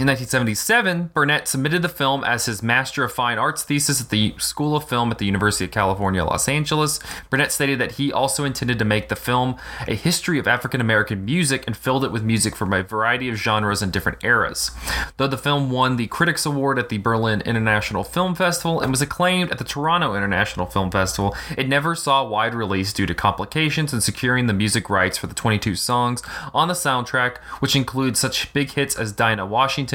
In 0.00 0.06
1977, 0.06 1.10
Burnett 1.12 1.48
submitted 1.48 1.82
the 1.82 1.88
film 1.88 2.22
as 2.22 2.46
his 2.46 2.62
Master 2.62 3.02
of 3.02 3.10
Fine 3.10 3.36
Arts 3.36 3.64
thesis 3.64 4.00
at 4.00 4.10
the 4.10 4.32
School 4.38 4.76
of 4.76 4.88
Film 4.88 5.10
at 5.10 5.18
the 5.18 5.26
University 5.26 5.64
of 5.64 5.72
California, 5.72 6.24
Los 6.24 6.48
Angeles. 6.48 7.00
Burnett 7.30 7.50
stated 7.50 7.80
that 7.80 7.92
he 7.92 8.12
also 8.12 8.44
intended 8.44 8.78
to 8.78 8.84
make 8.84 9.08
the 9.08 9.16
film 9.16 9.56
a 9.88 9.96
history 9.96 10.38
of 10.38 10.46
African 10.46 10.80
American 10.80 11.24
music 11.24 11.64
and 11.66 11.76
filled 11.76 12.04
it 12.04 12.12
with 12.12 12.22
music 12.22 12.54
from 12.54 12.72
a 12.72 12.84
variety 12.84 13.28
of 13.28 13.34
genres 13.34 13.82
and 13.82 13.92
different 13.92 14.22
eras. 14.22 14.70
Though 15.16 15.26
the 15.26 15.36
film 15.36 15.68
won 15.68 15.96
the 15.96 16.06
Critics 16.06 16.46
Award 16.46 16.78
at 16.78 16.90
the 16.90 16.98
Berlin 16.98 17.40
International 17.40 18.04
Film 18.04 18.36
Festival 18.36 18.80
and 18.80 18.92
was 18.92 19.02
acclaimed 19.02 19.50
at 19.50 19.58
the 19.58 19.64
Toronto 19.64 20.14
International 20.14 20.66
Film 20.66 20.92
Festival, 20.92 21.34
it 21.56 21.68
never 21.68 21.96
saw 21.96 22.24
wide 22.24 22.54
release 22.54 22.92
due 22.92 23.06
to 23.06 23.16
complications 23.16 23.92
in 23.92 24.00
securing 24.00 24.46
the 24.46 24.52
music 24.52 24.88
rights 24.88 25.18
for 25.18 25.26
the 25.26 25.34
22 25.34 25.74
songs 25.74 26.22
on 26.54 26.68
the 26.68 26.74
soundtrack, 26.74 27.38
which 27.58 27.74
include 27.74 28.16
such 28.16 28.52
big 28.52 28.70
hits 28.70 28.94
as 28.94 29.10
Dinah 29.10 29.44
Washington. 29.44 29.87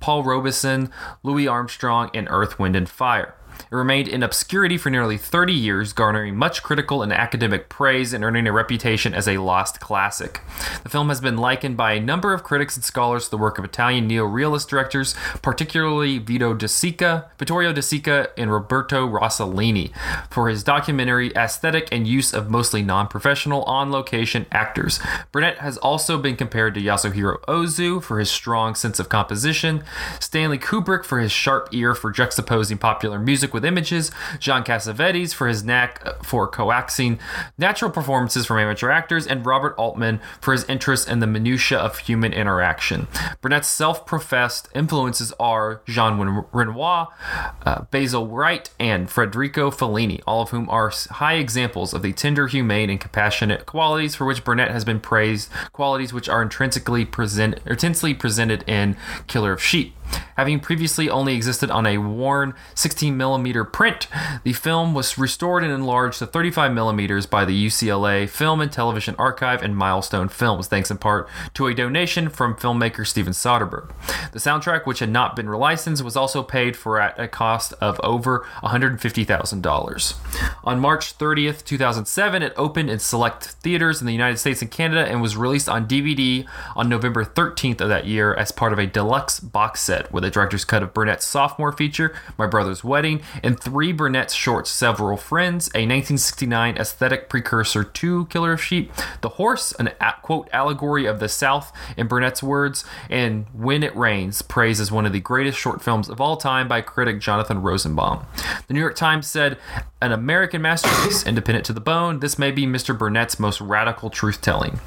Paul 0.00 0.22
Robeson, 0.24 0.90
Louis 1.22 1.46
Armstrong, 1.46 2.10
and 2.14 2.28
Earth, 2.30 2.58
Wind, 2.58 2.76
and 2.76 2.88
Fire. 2.88 3.34
It 3.70 3.74
remained 3.74 4.08
in 4.08 4.22
obscurity 4.22 4.76
for 4.76 4.90
nearly 4.90 5.16
30 5.16 5.52
years, 5.52 5.92
garnering 5.92 6.36
much 6.36 6.62
critical 6.62 7.02
and 7.02 7.12
academic 7.12 7.68
praise 7.68 8.12
and 8.12 8.24
earning 8.24 8.46
a 8.46 8.52
reputation 8.52 9.14
as 9.14 9.28
a 9.28 9.38
lost 9.38 9.80
classic. 9.80 10.40
The 10.82 10.88
film 10.88 11.08
has 11.08 11.20
been 11.20 11.36
likened 11.36 11.76
by 11.76 11.92
a 11.92 12.00
number 12.00 12.32
of 12.32 12.42
critics 12.42 12.76
and 12.76 12.84
scholars 12.84 13.24
to 13.24 13.30
the 13.30 13.38
work 13.38 13.58
of 13.58 13.64
Italian 13.64 14.06
neo-realist 14.06 14.68
directors, 14.68 15.14
particularly 15.42 16.18
Vito 16.18 16.54
De 16.54 16.66
Sica, 16.66 17.30
Vittorio 17.38 17.72
De 17.72 17.80
Sica, 17.80 18.28
and 18.36 18.52
Roberto 18.52 19.08
Rossellini, 19.08 19.92
for 20.30 20.48
his 20.48 20.62
documentary 20.64 21.30
aesthetic 21.36 21.88
and 21.92 22.06
use 22.06 22.32
of 22.32 22.50
mostly 22.50 22.82
non-professional 22.82 23.62
on-location 23.64 24.46
actors. 24.52 25.00
Burnett 25.30 25.58
has 25.58 25.76
also 25.78 26.18
been 26.18 26.36
compared 26.36 26.74
to 26.74 26.80
Yasuhiro 26.80 27.40
Ozu 27.42 28.02
for 28.02 28.18
his 28.18 28.30
strong 28.30 28.74
sense 28.74 28.98
of 28.98 29.08
composition, 29.08 29.84
Stanley 30.20 30.58
Kubrick 30.58 31.04
for 31.04 31.20
his 31.20 31.32
sharp 31.32 31.68
ear 31.72 31.94
for 31.94 32.12
juxtaposing 32.12 32.80
popular 32.80 33.18
music 33.18 33.51
with 33.52 33.64
images, 33.64 34.10
John 34.38 34.64
Cassavetes 34.64 35.32
for 35.34 35.48
his 35.48 35.64
knack 35.64 36.24
for 36.24 36.48
coaxing 36.48 37.18
natural 37.58 37.90
performances 37.90 38.46
from 38.46 38.58
amateur 38.58 38.90
actors, 38.90 39.26
and 39.26 39.44
Robert 39.44 39.74
Altman 39.76 40.20
for 40.40 40.52
his 40.52 40.64
interest 40.64 41.08
in 41.08 41.20
the 41.20 41.26
minutiae 41.26 41.78
of 41.78 41.98
human 41.98 42.32
interaction. 42.32 43.06
Burnett's 43.40 43.68
self-professed 43.68 44.68
influences 44.74 45.32
are 45.38 45.82
Jean 45.86 46.44
Renoir, 46.52 47.08
uh, 47.64 47.82
Basil 47.90 48.26
Wright, 48.26 48.70
and 48.78 49.10
Federico 49.10 49.70
Fellini, 49.70 50.20
all 50.26 50.42
of 50.42 50.50
whom 50.50 50.68
are 50.70 50.92
high 51.10 51.34
examples 51.34 51.94
of 51.94 52.02
the 52.02 52.12
tender, 52.12 52.46
humane, 52.46 52.90
and 52.90 53.00
compassionate 53.00 53.66
qualities 53.66 54.14
for 54.14 54.24
which 54.26 54.44
Burnett 54.44 54.70
has 54.70 54.84
been 54.84 55.00
praised, 55.00 55.50
qualities 55.72 56.12
which 56.12 56.28
are 56.28 56.42
intrinsically 56.42 57.04
present, 57.04 57.60
intensely 57.66 58.14
presented 58.14 58.64
in 58.68 58.96
Killer 59.26 59.52
of 59.52 59.62
Sheep. 59.62 59.94
Having 60.36 60.60
previously 60.60 61.10
only 61.10 61.34
existed 61.34 61.70
on 61.70 61.86
a 61.86 61.98
worn 61.98 62.54
16mm 62.74 63.72
print, 63.72 64.08
the 64.44 64.52
film 64.52 64.94
was 64.94 65.18
restored 65.18 65.62
and 65.62 65.72
enlarged 65.72 66.18
to 66.20 66.26
35mm 66.26 67.28
by 67.28 67.44
the 67.44 67.66
UCLA 67.66 68.28
Film 68.28 68.60
and 68.60 68.72
Television 68.72 69.14
Archive 69.18 69.62
and 69.62 69.76
Milestone 69.76 70.28
Films, 70.28 70.68
thanks 70.68 70.90
in 70.90 70.98
part 70.98 71.28
to 71.54 71.66
a 71.66 71.74
donation 71.74 72.28
from 72.28 72.54
filmmaker 72.54 73.06
Steven 73.06 73.32
Soderbergh. 73.32 73.92
The 74.32 74.38
soundtrack, 74.38 74.86
which 74.86 75.00
had 75.00 75.10
not 75.10 75.36
been 75.36 75.46
relicensed, 75.46 76.02
was 76.02 76.16
also 76.16 76.42
paid 76.42 76.76
for 76.76 76.98
at 76.98 77.18
a 77.20 77.28
cost 77.28 77.74
of 77.80 78.00
over 78.02 78.46
$150,000. 78.62 80.14
On 80.64 80.80
March 80.80 81.18
30th, 81.18 81.64
2007, 81.64 82.42
it 82.42 82.52
opened 82.56 82.90
in 82.90 82.98
select 82.98 83.44
theaters 83.44 84.00
in 84.00 84.06
the 84.06 84.12
United 84.12 84.38
States 84.38 84.62
and 84.62 84.70
Canada 84.70 85.06
and 85.06 85.20
was 85.20 85.36
released 85.36 85.68
on 85.68 85.86
DVD 85.86 86.46
on 86.74 86.88
November 86.88 87.24
13th 87.24 87.80
of 87.80 87.88
that 87.88 88.06
year 88.06 88.34
as 88.34 88.50
part 88.50 88.72
of 88.72 88.78
a 88.78 88.86
deluxe 88.86 89.38
box 89.40 89.80
set 89.82 90.01
with 90.10 90.24
a 90.24 90.30
director's 90.30 90.64
cut 90.64 90.82
of 90.82 90.94
Burnett's 90.94 91.26
sophomore 91.26 91.72
feature, 91.72 92.14
My 92.38 92.46
Brother's 92.46 92.82
Wedding, 92.82 93.20
and 93.42 93.60
three 93.60 93.92
Burnett's 93.92 94.32
shorts, 94.32 94.70
Several 94.70 95.16
Friends, 95.16 95.68
a 95.68 95.84
1969 95.84 96.76
aesthetic 96.78 97.28
precursor 97.28 97.84
to 97.84 98.26
Killer 98.26 98.52
of 98.52 98.62
Sheep, 98.62 98.90
The 99.20 99.30
Horse, 99.30 99.72
an 99.72 99.90
quote 100.22 100.48
allegory 100.52 101.06
of 101.06 101.20
the 101.20 101.28
South 101.28 101.72
in 101.96 102.08
Burnett's 102.08 102.42
words, 102.42 102.84
and 103.10 103.46
When 103.52 103.82
It 103.82 103.94
Rains, 103.94 104.42
praised 104.42 104.80
as 104.80 104.90
one 104.90 105.06
of 105.06 105.12
the 105.12 105.20
greatest 105.20 105.58
short 105.58 105.82
films 105.82 106.08
of 106.08 106.20
all 106.20 106.36
time 106.36 106.68
by 106.68 106.80
critic 106.80 107.20
Jonathan 107.20 107.60
Rosenbaum. 107.60 108.24
The 108.66 108.74
New 108.74 108.80
York 108.80 108.96
Times 108.96 109.26
said, 109.26 109.58
an 110.00 110.12
American 110.12 110.62
masterpiece, 110.62 111.24
independent 111.26 111.64
to 111.66 111.72
the 111.72 111.80
bone, 111.80 112.20
this 112.20 112.38
may 112.38 112.50
be 112.50 112.66
Mr. 112.66 112.96
Burnett's 112.96 113.38
most 113.38 113.60
radical 113.60 114.10
truth 114.10 114.40
telling. 114.40 114.80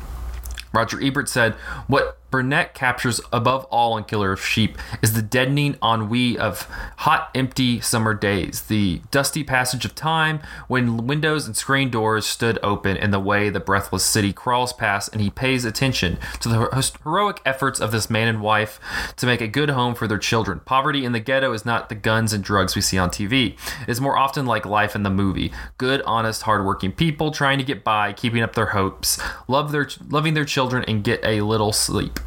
Roger 0.74 1.02
Ebert 1.02 1.30
said, 1.30 1.54
What 1.88 2.18
Burnett 2.36 2.74
captures 2.74 3.22
above 3.32 3.64
all 3.72 3.96
in 3.98 4.04
Killer 4.04 4.34
of 4.34 4.44
Sheep 4.44 4.78
is 5.02 5.14
the 5.14 5.22
deadening 5.22 5.78
ennui 5.82 6.38
of 6.38 6.64
hot, 6.98 7.30
empty 7.34 7.80
summer 7.80 8.14
days, 8.14 8.64
the 8.64 9.00
dusty 9.10 9.42
passage 9.42 9.86
of 9.86 9.96
time 9.96 10.42
when 10.68 11.08
windows 11.08 11.48
and 11.48 11.56
screen 11.56 11.90
doors 11.90 12.26
stood 12.26 12.60
open 12.62 12.98
in 12.98 13.12
the 13.12 13.22
way 13.22 13.50
the 13.50 13.62
breathless 13.62 14.04
city 14.04 14.34
crawls 14.34 14.74
past, 14.74 15.14
and 15.14 15.22
he 15.22 15.30
pays 15.30 15.64
attention 15.64 16.18
to 16.42 16.50
the 16.50 16.92
heroic 17.06 17.42
efforts 17.46 17.80
of 17.80 17.94
this 17.94 18.10
man 18.10 18.28
and 18.28 18.42
wife 18.42 18.82
to 19.16 19.26
make 19.26 19.40
a 19.40 19.48
good 19.48 19.70
home 19.70 19.96
for 19.96 20.06
their 20.06 20.18
children. 20.18 20.60
Poverty 20.66 21.06
in 21.06 21.14
the 21.14 21.22
ghetto 21.22 21.54
is 21.54 21.64
not 21.64 21.88
the 21.88 21.96
guns 21.96 22.34
and 22.34 22.44
drugs 22.44 22.76
we 22.76 22.82
see 22.82 22.98
on 22.98 23.10
TV. 23.10 23.58
It 23.84 23.90
is 23.90 24.02
more 24.02 24.18
often 24.18 24.46
like 24.46 24.66
life 24.66 24.94
in 24.94 25.04
the 25.04 25.10
movie. 25.10 25.54
Good, 25.78 26.02
honest, 26.02 26.42
hardworking 26.42 26.92
people 26.92 27.32
trying 27.32 27.60
to 27.60 27.64
get 27.64 27.86
by, 27.86 28.12
keeping 28.12 28.42
up 28.42 28.56
their 28.56 28.66
hopes, 28.66 29.22
love 29.48 29.72
their 29.72 29.88
loving 30.10 30.34
their 30.34 30.44
children, 30.44 30.84
and 30.86 31.02
get 31.02 31.24
a 31.24 31.40
little 31.40 31.72
sleep. 31.72 32.20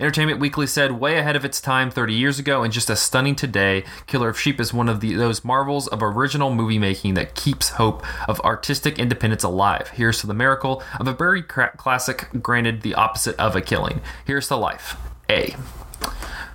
Entertainment 0.00 0.38
Weekly 0.38 0.66
said, 0.66 0.92
way 0.92 1.18
ahead 1.18 1.34
of 1.34 1.44
its 1.44 1.60
time 1.60 1.90
30 1.90 2.14
years 2.14 2.38
ago 2.38 2.62
and 2.62 2.72
just 2.72 2.88
as 2.88 3.00
stunning 3.00 3.34
today, 3.34 3.84
Killer 4.06 4.28
of 4.28 4.38
Sheep 4.38 4.60
is 4.60 4.72
one 4.72 4.88
of 4.88 5.00
the, 5.00 5.14
those 5.14 5.44
marvels 5.44 5.88
of 5.88 6.02
original 6.02 6.54
movie 6.54 6.78
making 6.78 7.14
that 7.14 7.34
keeps 7.34 7.70
hope 7.70 8.04
of 8.28 8.40
artistic 8.42 8.98
independence 8.98 9.42
alive. 9.42 9.88
Here's 9.88 10.20
to 10.20 10.28
the 10.28 10.34
miracle 10.34 10.84
of 11.00 11.08
a 11.08 11.12
very 11.12 11.42
cra- 11.42 11.76
classic, 11.76 12.28
granted 12.40 12.82
the 12.82 12.94
opposite 12.94 13.34
of 13.36 13.56
a 13.56 13.60
killing. 13.60 14.00
Here's 14.24 14.46
to 14.48 14.56
life. 14.56 14.96
A. 15.28 15.56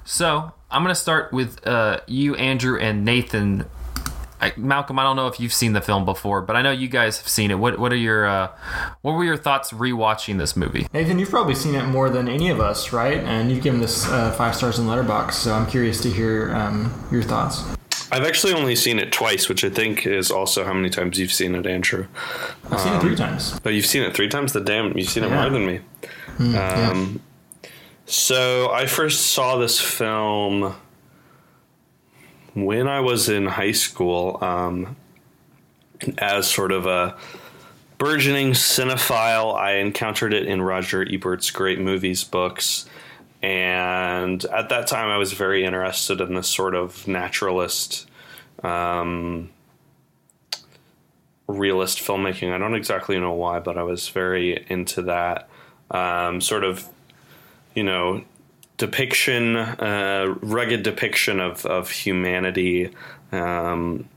So, 0.05 0.53
I'm 0.71 0.81
going 0.81 0.95
to 0.95 0.99
start 0.99 1.31
with 1.31 1.65
uh, 1.67 1.99
you, 2.07 2.35
Andrew, 2.35 2.79
and 2.79 3.05
Nathan 3.05 3.65
I, 4.43 4.53
Malcolm, 4.57 4.99
I 4.99 5.03
don't 5.03 5.15
know 5.15 5.27
if 5.27 5.39
you've 5.39 5.53
seen 5.53 5.73
the 5.73 5.81
film 5.81 6.03
before, 6.05 6.41
but 6.41 6.55
I 6.55 6.61
know 6.61 6.71
you 6.71 6.87
guys 6.87 7.17
have 7.19 7.27
seen 7.27 7.49
it. 7.51 7.55
What 7.59 7.79
what 7.79 7.91
are 7.93 7.95
your 7.97 8.25
uh, 8.27 8.49
what 9.01 9.13
were 9.13 9.23
your 9.23 9.37
thoughts 9.37 9.71
rewatching 9.71 10.37
this 10.37 10.55
movie? 10.57 10.87
Nathan, 10.93 11.17
you've 11.19 11.29
probably 11.29 11.55
seen 11.55 11.75
it 11.75 11.85
more 11.85 12.09
than 12.09 12.27
any 12.27 12.49
of 12.49 12.59
us, 12.59 12.91
right? 12.91 13.19
And 13.19 13.49
you've 13.51 13.63
given 13.63 13.79
this 13.79 14.05
uh, 14.09 14.31
five 14.33 14.55
stars 14.55 14.79
in 14.79 14.85
Letterboxd, 14.85 15.33
so 15.33 15.53
I'm 15.53 15.65
curious 15.65 16.01
to 16.01 16.09
hear 16.09 16.53
um, 16.55 16.93
your 17.11 17.23
thoughts. 17.23 17.63
I've 18.11 18.25
actually 18.25 18.53
only 18.53 18.75
seen 18.75 18.99
it 18.99 19.11
twice, 19.11 19.49
which 19.49 19.63
I 19.63 19.69
think 19.69 20.05
is 20.05 20.29
also 20.29 20.63
how 20.65 20.73
many 20.73 20.89
times 20.89 21.17
you've 21.17 21.31
seen 21.33 21.55
it, 21.55 21.65
Andrew. 21.65 22.05
I've 22.69 22.79
seen 22.79 22.93
it 22.93 22.99
three 23.01 23.15
times. 23.15 23.59
Oh, 23.65 23.69
you've 23.69 23.87
seen 23.87 24.03
it 24.03 24.13
three 24.13 24.27
times. 24.29 24.53
The 24.53 24.59
damn, 24.61 24.95
you've 24.97 25.09
seen 25.09 25.23
it 25.23 25.29
Yeah. 25.29 25.41
more 25.41 25.49
than 25.49 25.65
me. 25.65 25.79
Mm, 26.37 26.53
yeah. 26.53 26.89
Um, 26.91 27.21
So 28.05 28.69
I 28.71 28.85
first 28.85 29.27
saw 29.27 29.57
this 29.57 29.79
film 29.79 30.75
when 32.53 32.87
I 32.87 32.99
was 32.99 33.29
in 33.29 33.45
high 33.45 33.71
school 33.71 34.37
um, 34.41 34.95
as 36.17 36.49
sort 36.49 36.71
of 36.71 36.85
a 36.85 37.15
burgeoning 37.97 38.51
cinephile. 38.51 39.55
I 39.55 39.75
encountered 39.75 40.33
it 40.33 40.45
in 40.45 40.61
Roger 40.61 41.05
Ebert's 41.09 41.51
Great 41.51 41.79
Movies 41.79 42.23
books. 42.23 42.85
And 43.41 44.43
at 44.45 44.69
that 44.69 44.87
time, 44.87 45.09
I 45.09 45.17
was 45.17 45.33
very 45.33 45.63
interested 45.63 46.21
in 46.21 46.33
this 46.33 46.47
sort 46.47 46.75
of 46.75 47.07
naturalist, 47.07 48.09
um, 48.61 49.49
realist 51.47 51.99
filmmaking. 51.99 52.53
I 52.53 52.57
don't 52.57 52.75
exactly 52.75 53.19
know 53.19 53.33
why, 53.33 53.59
but 53.59 53.77
I 53.77 53.83
was 53.83 54.09
very 54.09 54.65
into 54.69 55.03
that 55.03 55.49
um, 55.91 56.41
sort 56.41 56.63
of, 56.63 56.85
you 57.73 57.83
know, 57.83 58.23
depiction, 58.77 59.55
uh, 59.55 60.35
rugged 60.41 60.83
depiction 60.83 61.39
of, 61.39 61.65
of 61.65 61.89
humanity. 61.89 62.91
Um, 63.31 64.09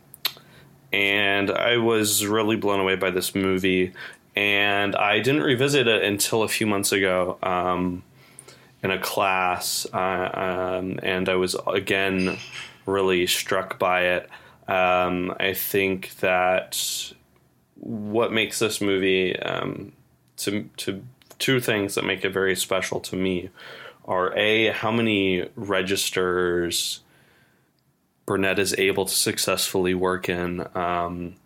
and 0.92 1.50
I 1.50 1.76
was 1.76 2.26
really 2.26 2.56
blown 2.56 2.80
away 2.80 2.96
by 2.96 3.10
this 3.10 3.34
movie. 3.34 3.92
And 4.34 4.94
I 4.96 5.20
didn't 5.20 5.42
revisit 5.42 5.86
it 5.86 6.04
until 6.04 6.42
a 6.42 6.48
few 6.48 6.66
months 6.66 6.92
ago 6.92 7.38
um, 7.42 8.02
in 8.82 8.90
a 8.90 8.98
class. 8.98 9.86
Uh, 9.92 10.76
um, 10.78 11.00
and 11.02 11.28
I 11.28 11.36
was 11.36 11.56
again 11.66 12.38
really 12.84 13.26
struck 13.26 13.78
by 13.78 14.02
it. 14.02 14.30
Um, 14.68 15.34
I 15.38 15.54
think 15.54 16.16
that 16.16 17.12
what 17.76 18.32
makes 18.32 18.58
this 18.58 18.80
movie 18.80 19.38
um, 19.38 19.92
to 20.38 20.68
to 20.78 21.02
two 21.38 21.60
things 21.60 21.94
that 21.94 22.04
make 22.04 22.24
it 22.24 22.30
very 22.30 22.56
special 22.56 23.00
to 23.00 23.16
me 23.16 23.50
are 24.06 24.36
a 24.36 24.68
how 24.68 24.90
many 24.90 25.48
registers 25.56 27.00
Burnett 28.26 28.58
is 28.58 28.74
able 28.76 29.06
to 29.06 29.14
successfully 29.14 29.94
work 29.94 30.28
in. 30.28 30.66
Um, 30.76 31.36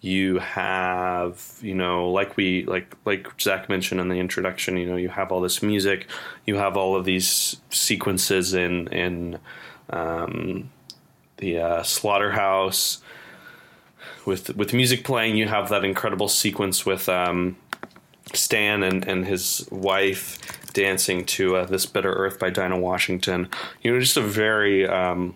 you 0.00 0.38
have, 0.38 1.58
you 1.60 1.74
know, 1.74 2.10
like 2.10 2.36
we 2.36 2.64
like 2.64 2.96
like 3.04 3.28
Zach 3.40 3.68
mentioned 3.68 4.00
in 4.00 4.08
the 4.08 4.18
introduction, 4.18 4.76
you 4.76 4.86
know, 4.86 4.96
you 4.96 5.08
have 5.08 5.30
all 5.30 5.40
this 5.40 5.62
music, 5.62 6.08
you 6.46 6.56
have 6.56 6.76
all 6.76 6.96
of 6.96 7.04
these 7.04 7.60
sequences 7.70 8.54
in 8.54 8.88
in 8.88 9.38
um, 9.90 10.70
the 11.36 11.58
uh, 11.58 11.82
slaughterhouse 11.82 13.00
with 14.24 14.56
with 14.56 14.72
music 14.72 15.04
playing. 15.04 15.36
You 15.36 15.46
have 15.48 15.68
that 15.68 15.84
incredible 15.84 16.28
sequence 16.28 16.84
with 16.84 17.08
um, 17.08 17.56
Stan 18.32 18.82
and, 18.82 19.06
and 19.06 19.26
his 19.26 19.68
wife 19.70 20.38
dancing 20.72 21.24
to 21.26 21.56
uh, 21.56 21.64
"This 21.66 21.86
Bitter 21.86 22.12
Earth" 22.12 22.38
by 22.38 22.50
Dinah 22.50 22.78
Washington. 22.78 23.48
You 23.82 23.92
know, 23.92 24.00
just 24.00 24.16
a 24.16 24.22
very 24.22 24.86
um, 24.86 25.34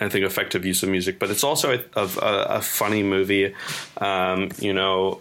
I 0.00 0.08
think 0.08 0.24
effective 0.24 0.64
use 0.64 0.82
of 0.82 0.88
music, 0.88 1.18
but 1.18 1.30
it's 1.30 1.44
also 1.44 1.74
a, 1.74 2.00
a, 2.00 2.08
a 2.22 2.60
funny 2.62 3.02
movie. 3.02 3.54
Um, 3.98 4.50
you 4.58 4.72
know, 4.72 5.20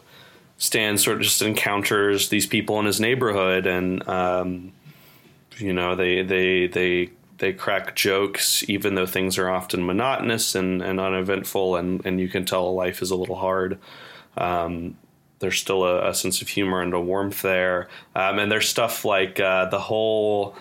Stan 0.58 0.98
sort 0.98 1.18
of 1.18 1.24
just 1.24 1.42
encounters 1.42 2.30
these 2.30 2.48
people 2.48 2.80
in 2.80 2.86
his 2.86 3.00
neighborhood, 3.00 3.66
and 3.66 4.08
um, 4.08 4.72
you 5.58 5.74
know 5.74 5.96
they 5.96 6.22
they 6.22 6.68
they 6.68 7.10
they 7.40 7.54
crack 7.54 7.96
jokes, 7.96 8.68
even 8.70 8.96
though 8.96 9.06
things 9.06 9.38
are 9.38 9.50
often 9.50 9.86
monotonous 9.86 10.56
and, 10.56 10.82
and 10.82 11.00
uneventful, 11.00 11.76
and, 11.78 12.06
and 12.06 12.20
you 12.20 12.28
can 12.28 12.46
tell 12.46 12.74
life 12.76 13.02
is 13.02 13.12
a 13.12 13.16
little 13.16 13.38
hard. 13.38 13.80
Um, 14.38 14.98
there's 15.40 15.58
still 15.58 15.84
a, 15.84 16.10
a, 16.10 16.14
sense 16.14 16.42
of 16.42 16.50
humor 16.50 16.82
and 16.82 16.94
a 16.94 17.00
warmth 17.00 17.42
there. 17.42 17.88
Um, 18.16 18.40
and 18.40 18.52
there's 18.52 18.68
stuff 18.68 19.06
like 19.06 19.40
uh, 19.40 19.66
the 19.66 19.80
whole 19.80 20.56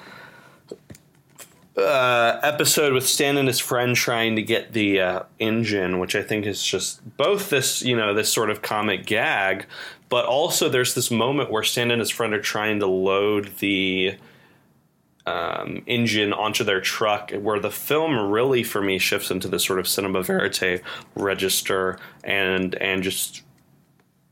uh, 1.77 2.41
episode 2.43 2.93
with 2.93 3.07
Stan 3.07 3.37
and 3.37 3.49
his 3.49 3.59
friend 3.59 3.95
trying 3.95 4.37
to 4.37 4.43
get 4.43 4.73
the 4.73 5.01
uh, 5.01 5.23
engine, 5.39 5.99
which 5.99 6.15
I 6.15 6.23
think 6.23 6.47
is 6.47 6.63
just 6.63 7.17
both 7.17 7.51
this, 7.51 7.83
you 7.83 7.97
know, 7.97 8.15
this 8.15 8.33
sort 8.33 8.51
of 8.51 8.63
comic 8.63 9.07
gag, 9.07 9.67
but 10.09 10.25
also 10.25 10.69
there's 10.69 10.95
this 10.95 11.11
moment 11.11 11.51
where 11.51 11.63
Stan 11.63 11.91
and 11.91 12.01
his 12.01 12.11
friend 12.11 12.35
are 12.35 12.41
trying 12.41 12.81
to 12.81 12.87
load 12.87 13.57
the 13.59 14.17
um, 15.27 15.83
engine 15.87 16.33
onto 16.33 16.65
their 16.65 16.81
truck, 16.81 17.33
where 17.33 17.61
the 17.61 17.71
film 17.71 18.31
really, 18.31 18.63
for 18.63 18.81
me, 18.81 18.99
shifts 18.99 19.31
into 19.31 19.47
this 19.47 19.65
sort 19.65 19.79
of 19.79 19.87
cinema 19.87 20.23
verite 20.23 20.81
register 21.15 21.99
and 22.25 22.75
and 22.77 23.03
just 23.03 23.43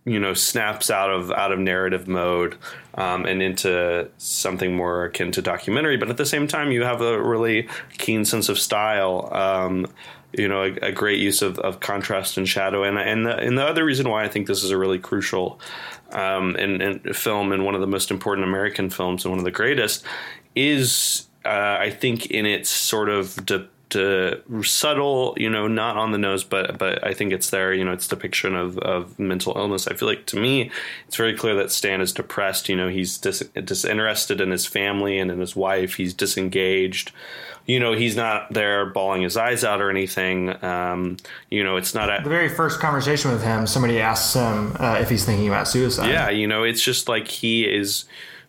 you 0.07 0.21
know 0.21 0.33
snaps 0.33 0.89
out 0.89 1.11
of 1.11 1.31
out 1.33 1.53
of 1.53 1.59
narrative 1.59 2.09
mode 2.09 2.57
um, 2.95 3.27
and 3.27 3.43
into 3.43 4.09
something 4.17 4.75
more 4.75 5.05
akin 5.05 5.33
to 5.33 5.43
documentary. 5.43 5.97
But 5.97 6.09
at 6.09 6.17
the 6.17 6.25
same 6.25 6.47
time, 6.47 6.71
you 6.71 6.85
have 6.85 7.03
a 7.03 7.21
really 7.21 7.69
keen 7.99 8.25
sense 8.25 8.49
of 8.49 8.59
style. 8.59 9.29
Um, 9.33 9.87
you 10.33 10.49
know, 10.49 10.65
a, 10.65 10.89
a, 10.89 10.93
great 10.93 11.19
use 11.19 11.41
of, 11.41 11.59
of 11.61 11.81
contrast 11.81 12.37
and 12.37 12.49
shadow, 12.49 12.83
and 12.85 12.99
and 12.99 13.27
the, 13.27 13.37
and 13.37 13.59
the 13.59 13.65
other 13.65 13.85
reason 13.85 14.09
why 14.09 14.25
I 14.25 14.29
think 14.29 14.47
this 14.47 14.63
is 14.63 14.71
a 14.71 14.77
really 14.77 14.99
crucial 14.99 15.61
um, 16.13 16.57
in, 16.57 16.81
in 16.81 17.15
film 17.15 17.53
and 17.53 17.65
one 17.65 17.75
of 17.75 17.81
the 17.81 17.87
most 17.87 18.11
important 18.11 18.47
American 18.47 18.91
films 18.91 19.25
and 19.25 19.33
one 19.33 19.39
of 19.39 19.45
the 19.45 19.51
greatest 19.51 20.05
is, 20.55 21.27
uh, 21.45 21.77
I 21.81 21.91
think, 21.91 22.27
in 22.27 22.47
its 22.47 22.71
sort 22.71 23.09
of 23.09 23.45
de- 23.45 23.69
to 23.97 24.63
subtle, 24.63 25.35
you 25.37 25.49
know, 25.49 25.67
not 25.67 25.97
on 25.97 26.13
the 26.13 26.19
nose, 26.19 26.45
but 26.45 26.79
but 26.79 27.05
I 27.05 27.15
think 27.15 27.33
it's 27.33 27.51
there. 27.51 27.73
You 27.73 27.85
know, 27.85 27.93
it's 27.93 28.07
depiction 28.07 28.55
of, 28.55 28.79
of 28.79 29.19
mental 29.19 29.55
illness. 29.57 29.89
I 29.89 29.95
feel 29.95 30.09
like 30.09 30.27
to 30.27 30.37
me, 30.39 30.71
it's 31.07 31.17
very 31.17 31.35
clear 31.35 31.55
that 31.57 31.73
Stan 31.73 32.01
is 32.01 32.13
depressed. 32.13 32.69
You 32.69 32.77
know, 32.77 32.89
he's 32.89 33.19
dis- 33.19 33.49
disinterested 33.65 34.41
in 34.41 34.51
his 34.51 34.67
family 34.67 35.19
and 35.19 35.31
in 35.31 35.41
his 35.41 35.57
wife. 35.57 35.95
He's 35.95 36.15
disengaged. 36.15 37.13
You 37.67 37.81
know, 37.81 37.95
he's 37.95 38.15
not 38.15 38.53
there 38.53 38.87
bawling 38.87 39.23
his 39.23 39.37
eyes 39.37 39.65
out 39.65 39.81
or 39.81 39.91
anything. 39.91 40.63
Um, 40.65 41.17
you 41.51 41.65
know, 41.65 41.77
it's 41.77 41.95
not 41.95 42.09
a, 42.09 42.23
the 42.23 42.31
very 42.31 42.49
first 42.49 42.79
conversation 42.79 43.33
with 43.33 43.43
him. 43.43 43.67
Somebody 43.67 43.99
asks 44.01 44.35
him 44.35 44.77
uh, 44.79 44.99
if 45.01 45.11
he's 45.11 45.25
thinking 45.25 45.49
about 45.49 45.67
suicide. 45.67 46.09
Yeah, 46.09 46.31
you 46.31 46.47
know, 46.47 46.63
it's 46.63 46.83
just 46.83 47.09
like 47.09 47.27
he 47.27 47.65
is 47.65 48.05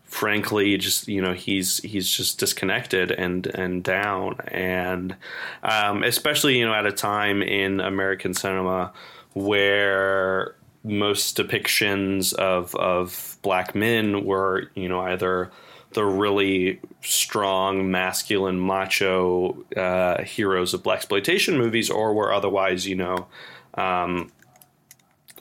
frankly 0.07 0.77
just 0.77 1.07
you 1.07 1.21
know 1.21 1.33
he's 1.33 1.77
he's 1.79 2.09
just 2.09 2.39
disconnected 2.39 3.11
and 3.11 3.45
and 3.47 3.83
down. 3.83 4.39
And 4.47 5.15
um, 5.63 6.03
especially 6.03 6.57
you 6.57 6.65
know 6.65 6.73
at 6.73 6.85
a 6.85 6.91
time 6.91 7.41
in 7.41 7.79
American 7.79 8.33
cinema 8.33 8.93
where 9.33 10.55
most 10.83 11.37
depictions 11.37 12.33
of 12.33 12.73
of 12.75 13.37
black 13.41 13.75
men 13.75 14.25
were 14.25 14.71
you 14.75 14.89
know 14.89 15.01
either 15.01 15.51
the 15.91 16.03
really 16.03 16.79
strong 17.01 17.89
masculine 17.91 18.59
macho 18.59 19.63
uh, 19.75 20.21
heroes 20.23 20.73
of 20.73 20.83
blaxploitation 20.83 21.57
movies 21.57 21.89
or 21.89 22.13
were 22.13 22.33
otherwise 22.33 22.87
you 22.87 22.95
know 22.95 23.27
um, 23.75 24.31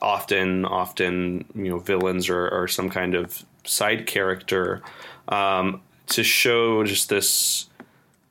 often 0.01 0.65
often 0.65 1.45
you 1.55 1.69
know 1.69 1.79
villains 1.79 2.29
or, 2.29 2.47
or 2.49 2.67
some 2.67 2.89
kind 2.89 3.15
of 3.15 3.45
side 3.67 4.07
character 4.07 4.81
um, 5.27 5.81
to 6.07 6.23
show 6.23 6.83
just 6.83 7.09
this 7.09 7.69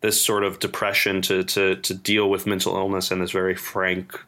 this 0.01 0.21
sort 0.21 0.45
of 0.45 0.59
depression 0.59 1.23
to 1.23 1.45
to 1.45 1.77
to 1.77 1.95
deal 1.95 2.29
with 2.31 2.47
mental 2.47 2.77
illness 2.77 3.11
in 3.11 3.19
this 3.19 3.31
very 3.31 3.55
frank 3.55 4.19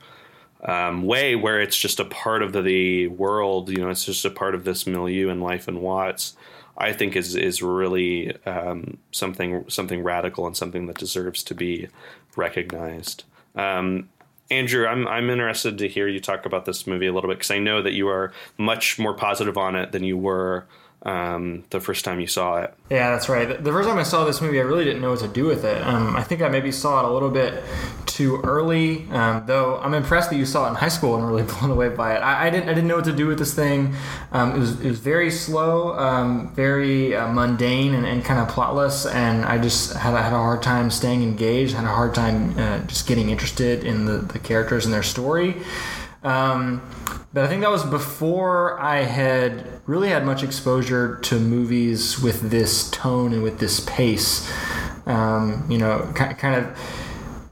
um, 0.64 1.04
way 1.04 1.36
where 1.36 1.60
it's 1.60 1.78
just 1.78 2.00
a 2.00 2.04
part 2.04 2.42
of 2.42 2.52
the 2.52 3.06
world 3.08 3.70
you 3.70 3.78
know 3.78 3.90
it's 3.90 4.04
just 4.04 4.24
a 4.24 4.30
part 4.30 4.54
of 4.54 4.64
this 4.64 4.86
milieu 4.86 5.28
and 5.28 5.42
life 5.42 5.68
in 5.68 5.80
Watts 5.80 6.36
I 6.78 6.92
think 6.92 7.16
is 7.16 7.34
is 7.34 7.60
really 7.60 8.34
um, 8.46 8.98
something 9.10 9.68
something 9.68 10.02
radical 10.02 10.46
and 10.46 10.56
something 10.56 10.86
that 10.86 10.96
deserves 10.96 11.42
to 11.44 11.54
be 11.54 11.88
recognized. 12.36 13.24
Um, 13.56 14.08
Andrew, 14.50 14.86
I'm 14.86 15.06
I'm 15.08 15.28
interested 15.28 15.76
to 15.78 15.88
hear 15.88 16.06
you 16.06 16.20
talk 16.20 16.46
about 16.46 16.64
this 16.64 16.86
movie 16.86 17.06
a 17.06 17.12
little 17.12 17.28
bit 17.28 17.38
because 17.38 17.50
I 17.50 17.58
know 17.58 17.82
that 17.82 17.94
you 17.94 18.08
are 18.08 18.32
much 18.56 18.98
more 18.98 19.12
positive 19.12 19.58
on 19.58 19.74
it 19.74 19.90
than 19.90 20.04
you 20.04 20.16
were 20.16 20.66
um, 21.02 21.64
the 21.70 21.80
first 21.80 22.04
time 22.04 22.18
you 22.20 22.26
saw 22.26 22.60
it. 22.60 22.74
Yeah, 22.90 23.10
that's 23.10 23.28
right. 23.28 23.46
The 23.46 23.70
first 23.70 23.88
time 23.88 23.98
I 23.98 24.02
saw 24.02 24.24
this 24.24 24.40
movie, 24.40 24.58
I 24.58 24.64
really 24.64 24.84
didn't 24.84 25.00
know 25.00 25.10
what 25.10 25.20
to 25.20 25.28
do 25.28 25.44
with 25.44 25.64
it. 25.64 25.80
Um, 25.82 26.16
I 26.16 26.22
think 26.22 26.42
I 26.42 26.48
maybe 26.48 26.72
saw 26.72 27.00
it 27.00 27.08
a 27.08 27.12
little 27.12 27.30
bit 27.30 27.62
too 28.06 28.40
early. 28.42 29.08
Um, 29.10 29.44
though 29.46 29.78
I'm 29.78 29.94
impressed 29.94 30.30
that 30.30 30.36
you 30.36 30.44
saw 30.44 30.66
it 30.66 30.70
in 30.70 30.74
high 30.74 30.88
school 30.88 31.14
and 31.14 31.24
really 31.26 31.42
blown 31.58 31.70
away 31.70 31.88
by 31.90 32.16
it. 32.16 32.18
I, 32.18 32.48
I 32.48 32.50
didn't. 32.50 32.68
I 32.68 32.74
didn't 32.74 32.88
know 32.88 32.96
what 32.96 33.04
to 33.04 33.14
do 33.14 33.28
with 33.28 33.38
this 33.38 33.54
thing. 33.54 33.94
Um, 34.32 34.56
it 34.56 34.58
was 34.58 34.80
it 34.80 34.88
was 34.88 34.98
very 34.98 35.30
slow, 35.30 35.96
um, 35.96 36.52
very 36.54 37.14
uh, 37.14 37.28
mundane, 37.28 37.94
and, 37.94 38.04
and 38.04 38.24
kind 38.24 38.40
of 38.40 38.48
plotless. 38.48 39.10
And 39.12 39.44
I 39.44 39.58
just 39.58 39.94
had, 39.94 40.14
had 40.14 40.32
a 40.32 40.36
hard 40.36 40.62
time 40.62 40.90
staying 40.90 41.22
engaged. 41.22 41.74
Had 41.76 41.84
a 41.84 41.88
hard 41.88 42.14
time 42.14 42.58
uh, 42.58 42.80
just 42.86 43.06
getting 43.06 43.30
interested 43.30 43.84
in 43.84 44.06
the, 44.06 44.18
the 44.18 44.40
characters 44.40 44.84
and 44.84 44.92
their 44.92 45.04
story. 45.04 45.62
Um, 46.24 46.82
but 47.32 47.44
I 47.44 47.48
think 47.48 47.60
that 47.62 47.70
was 47.70 47.84
before 47.84 48.80
I 48.80 49.02
had 49.02 49.66
really 49.86 50.08
had 50.08 50.24
much 50.24 50.42
exposure 50.42 51.16
to 51.22 51.38
movies 51.38 52.20
with 52.20 52.50
this 52.50 52.90
tone 52.90 53.32
and 53.32 53.42
with 53.42 53.58
this 53.58 53.80
pace. 53.80 54.50
Um, 55.06 55.66
you 55.70 55.78
know, 55.78 56.10
kind 56.14 56.56
of 56.56 56.78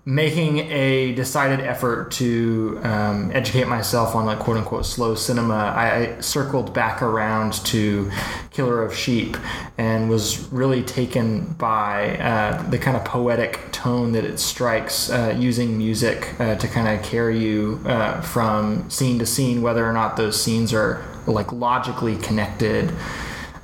making 0.09 0.59
a 0.71 1.13
decided 1.17 1.59
effort 1.59 2.13
to 2.13 2.79
um, 2.85 3.29
educate 3.35 3.67
myself 3.67 4.15
on 4.15 4.25
like 4.25 4.39
quote 4.39 4.57
unquote 4.57 4.87
slow 4.87 5.17
cinema, 5.17 5.55
I, 5.55 6.17
I, 6.17 6.21
circled 6.21 6.73
back 6.73 7.03
around 7.03 7.55
to 7.67 8.09
Killer 8.53 8.85
of 8.85 8.95
Sheep 8.95 9.37
and 9.77 10.09
was 10.09 10.47
really 10.53 10.85
taken 10.85 11.55
by 11.55 12.19
uh, 12.19 12.63
the 12.71 12.79
kind 12.79 12.97
of 12.97 13.05
poetic 13.05 13.73
tone 13.73 14.13
that 14.13 14.25
it 14.25 14.39
strikes 14.39 15.11
uh, 15.11 15.35
using 15.37 15.77
music 15.77 16.41
uh, 16.41 16.55
to 16.55 16.69
kind 16.69 16.87
of 16.87 17.05
carry 17.05 17.41
you 17.41 17.81
uh, 17.85 18.21
from 18.21 18.89
scene 18.89 19.19
to 19.19 19.27
scene, 19.27 19.61
whether 19.61 19.85
or 19.85 19.93
not 19.93 20.17
those 20.17 20.41
scenes 20.41 20.73
are 20.73 21.05
like 21.27 21.51
logically 21.51 22.17
connected. 22.19 22.93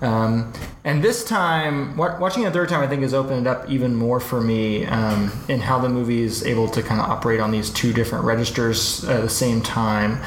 Um, 0.03 0.53
and 0.84 1.03
this 1.03 1.24
time, 1.24 1.96
watching 1.96 2.42
it 2.42 2.46
a 2.46 2.50
third 2.50 2.68
time, 2.68 2.82
I 2.82 2.88
think 2.88 3.03
has 3.03 3.14
opened 3.14 3.46
it 3.46 3.50
up 3.50 3.70
even 3.70 3.94
more 3.94 4.18
for 4.18 4.40
me 4.40 4.84
um, 4.86 5.32
in 5.48 5.61
how 5.61 5.78
the 5.78 5.88
movie 5.88 6.22
is 6.22 6.44
able 6.44 6.68
to 6.70 6.82
kind 6.82 7.00
of 7.00 7.09
operate 7.09 7.38
on 7.38 7.53
these 7.53 7.70
two 7.70 7.92
different 7.92 8.24
registers 8.24 9.05
at 9.05 9.22
the 9.22 9.28
same 9.28 9.62
time. 9.62 10.20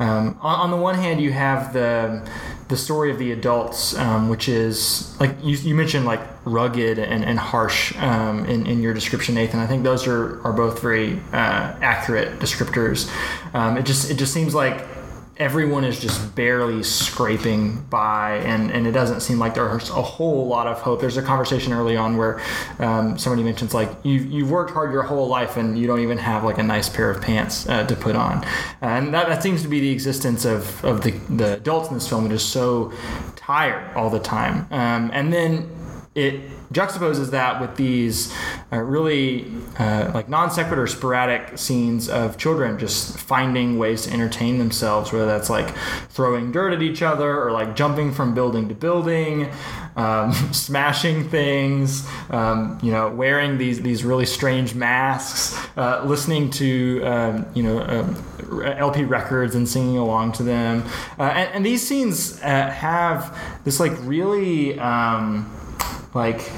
Um, 0.00 0.38
on, 0.40 0.60
on, 0.60 0.70
the 0.70 0.76
one 0.76 0.94
hand, 0.96 1.20
you 1.20 1.30
have 1.30 1.72
the 1.72 2.26
the 2.68 2.76
story 2.76 3.10
of 3.10 3.18
the 3.18 3.32
adults, 3.32 3.96
um, 3.96 4.28
which 4.28 4.48
is 4.48 5.14
like 5.20 5.36
you, 5.42 5.56
you, 5.56 5.74
mentioned, 5.74 6.06
like 6.06 6.20
rugged 6.44 6.98
and, 7.00 7.24
and 7.24 7.38
harsh 7.38 7.94
um, 7.98 8.46
in, 8.46 8.64
in 8.66 8.80
your 8.80 8.94
description, 8.94 9.34
Nathan. 9.34 9.58
I 9.58 9.66
think 9.66 9.82
those 9.82 10.06
are, 10.06 10.40
are 10.42 10.52
both 10.52 10.80
very 10.80 11.20
uh, 11.32 11.74
accurate 11.82 12.38
descriptors. 12.38 13.12
Um, 13.54 13.76
it 13.76 13.84
just 13.84 14.10
it 14.10 14.14
just 14.14 14.32
seems 14.32 14.54
like 14.54 14.86
everyone 15.40 15.84
is 15.84 15.98
just 15.98 16.34
barely 16.36 16.82
scraping 16.82 17.82
by, 17.84 18.36
and, 18.44 18.70
and 18.70 18.86
it 18.86 18.92
doesn't 18.92 19.20
seem 19.20 19.38
like 19.38 19.54
there's 19.54 19.88
a 19.88 20.02
whole 20.02 20.46
lot 20.46 20.66
of 20.66 20.78
hope. 20.78 21.00
There's 21.00 21.16
a 21.16 21.22
conversation 21.22 21.72
early 21.72 21.96
on 21.96 22.18
where 22.18 22.42
um, 22.78 23.18
somebody 23.18 23.42
mentions 23.42 23.72
like 23.72 23.90
you 24.04 24.20
you've 24.20 24.50
worked 24.50 24.70
hard 24.70 24.92
your 24.92 25.02
whole 25.02 25.26
life 25.26 25.56
and 25.56 25.78
you 25.78 25.86
don't 25.86 26.00
even 26.00 26.18
have 26.18 26.44
like 26.44 26.58
a 26.58 26.62
nice 26.62 26.90
pair 26.90 27.10
of 27.10 27.22
pants 27.22 27.66
uh, 27.68 27.84
to 27.86 27.96
put 27.96 28.14
on, 28.14 28.44
and 28.82 29.14
that, 29.14 29.28
that 29.28 29.42
seems 29.42 29.62
to 29.62 29.68
be 29.68 29.80
the 29.80 29.90
existence 29.90 30.44
of 30.44 30.84
of 30.84 31.00
the 31.02 31.12
the 31.30 31.54
adults 31.54 31.88
in 31.88 31.94
this 31.94 32.06
film 32.06 32.28
that 32.28 32.34
is 32.34 32.44
so 32.44 32.92
tired 33.34 33.96
all 33.96 34.10
the 34.10 34.20
time, 34.20 34.66
um, 34.70 35.10
and 35.14 35.32
then 35.32 35.68
it 36.14 36.42
juxtaposes 36.72 37.30
that 37.32 37.60
with 37.60 37.76
these 37.76 38.32
uh, 38.72 38.78
really 38.78 39.46
uh, 39.78 40.10
like 40.14 40.28
non 40.28 40.50
sequitur 40.50 40.86
sporadic 40.86 41.58
scenes 41.58 42.08
of 42.08 42.38
children 42.38 42.78
just 42.78 43.18
finding 43.18 43.78
ways 43.78 44.06
to 44.06 44.12
entertain 44.12 44.58
themselves, 44.58 45.12
whether 45.12 45.26
that's 45.26 45.50
like 45.50 45.74
throwing 46.08 46.52
dirt 46.52 46.72
at 46.72 46.82
each 46.82 47.02
other 47.02 47.42
or 47.42 47.50
like 47.50 47.74
jumping 47.74 48.12
from 48.12 48.34
building 48.34 48.68
to 48.68 48.74
building, 48.74 49.50
um, 49.96 50.32
smashing 50.52 51.28
things, 51.28 52.08
um, 52.30 52.78
you 52.82 52.92
know, 52.92 53.10
wearing 53.10 53.58
these 53.58 53.80
these 53.80 54.04
really 54.04 54.26
strange 54.26 54.74
masks, 54.74 55.58
uh, 55.76 56.02
listening 56.04 56.50
to 56.50 57.02
um, 57.04 57.46
you 57.54 57.64
know 57.64 57.80
um, 57.82 58.62
LP 58.62 59.04
records 59.04 59.56
and 59.56 59.68
singing 59.68 59.98
along 59.98 60.32
to 60.32 60.42
them, 60.44 60.84
uh, 61.18 61.22
and, 61.22 61.54
and, 61.54 61.66
these 61.66 61.86
scenes 61.86 62.40
uh, 62.42 62.70
have 62.70 63.36
this 63.64 63.78
like 63.78 63.92
really 64.00 64.78
um, 64.78 65.50
like 66.14 66.50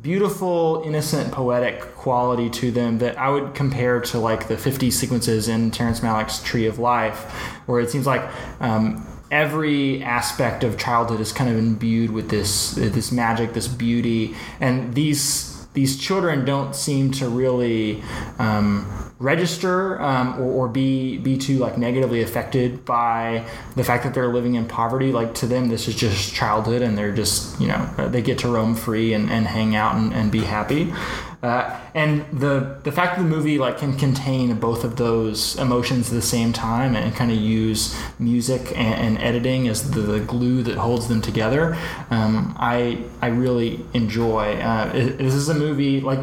beautiful, 0.00 0.82
innocent, 0.84 1.32
poetic 1.32 1.80
quality 1.96 2.48
to 2.48 2.70
them 2.70 2.98
that 2.98 3.18
I 3.18 3.30
would 3.30 3.54
compare 3.54 4.00
to 4.00 4.18
like 4.18 4.48
the 4.48 4.56
50 4.56 4.90
sequences 4.90 5.48
in 5.48 5.70
Terrence 5.70 6.00
Malick's 6.00 6.42
Tree 6.42 6.66
of 6.66 6.78
Life, 6.78 7.24
where 7.66 7.80
it 7.80 7.90
seems 7.90 8.06
like 8.06 8.22
um, 8.60 9.06
every 9.30 10.02
aspect 10.02 10.64
of 10.64 10.78
childhood 10.78 11.20
is 11.20 11.32
kind 11.32 11.50
of 11.50 11.56
imbued 11.56 12.10
with 12.10 12.30
this 12.30 12.72
this 12.72 13.12
magic, 13.12 13.52
this 13.52 13.68
beauty, 13.68 14.36
and 14.60 14.94
these 14.94 15.66
these 15.74 15.98
children 15.98 16.44
don't 16.44 16.74
seem 16.74 17.10
to 17.12 17.28
really 17.28 18.02
um, 18.38 19.07
register 19.18 20.00
um, 20.00 20.40
or, 20.40 20.64
or 20.64 20.68
be 20.68 21.18
be 21.18 21.36
too 21.36 21.58
like 21.58 21.76
negatively 21.76 22.22
affected 22.22 22.84
by 22.84 23.44
the 23.74 23.82
fact 23.82 24.04
that 24.04 24.14
they're 24.14 24.32
living 24.32 24.54
in 24.54 24.66
poverty. 24.66 25.12
Like 25.12 25.34
to 25.36 25.46
them, 25.46 25.68
this 25.68 25.88
is 25.88 25.94
just 25.94 26.34
childhood, 26.34 26.82
and 26.82 26.96
they're 26.96 27.14
just 27.14 27.60
you 27.60 27.68
know 27.68 28.08
they 28.08 28.22
get 28.22 28.38
to 28.38 28.48
roam 28.48 28.74
free 28.74 29.12
and, 29.12 29.30
and 29.30 29.46
hang 29.46 29.74
out 29.74 29.96
and, 29.96 30.12
and 30.12 30.30
be 30.30 30.40
happy. 30.40 30.92
Uh, 31.40 31.78
and 31.94 32.24
the 32.32 32.80
the 32.82 32.90
fact 32.90 33.16
that 33.16 33.22
the 33.22 33.28
movie 33.28 33.58
like 33.58 33.78
can 33.78 33.96
contain 33.96 34.52
both 34.58 34.82
of 34.82 34.96
those 34.96 35.54
emotions 35.56 36.08
at 36.08 36.14
the 36.14 36.22
same 36.22 36.52
time 36.52 36.96
and 36.96 37.14
kind 37.14 37.30
of 37.30 37.38
use 37.38 37.96
music 38.18 38.72
and, 38.76 39.16
and 39.16 39.18
editing 39.18 39.68
as 39.68 39.92
the, 39.92 40.00
the, 40.00 40.18
glue 40.18 40.64
that 40.64 40.76
holds 40.76 41.06
them 41.06 41.22
together, 41.22 41.78
um, 42.10 42.56
I 42.58 43.04
I 43.22 43.28
really 43.28 43.84
enjoy. 43.94 44.54
Uh, 44.56 44.92
this 44.92 45.34
is 45.34 45.48
a 45.48 45.54
movie 45.54 46.00
like. 46.00 46.20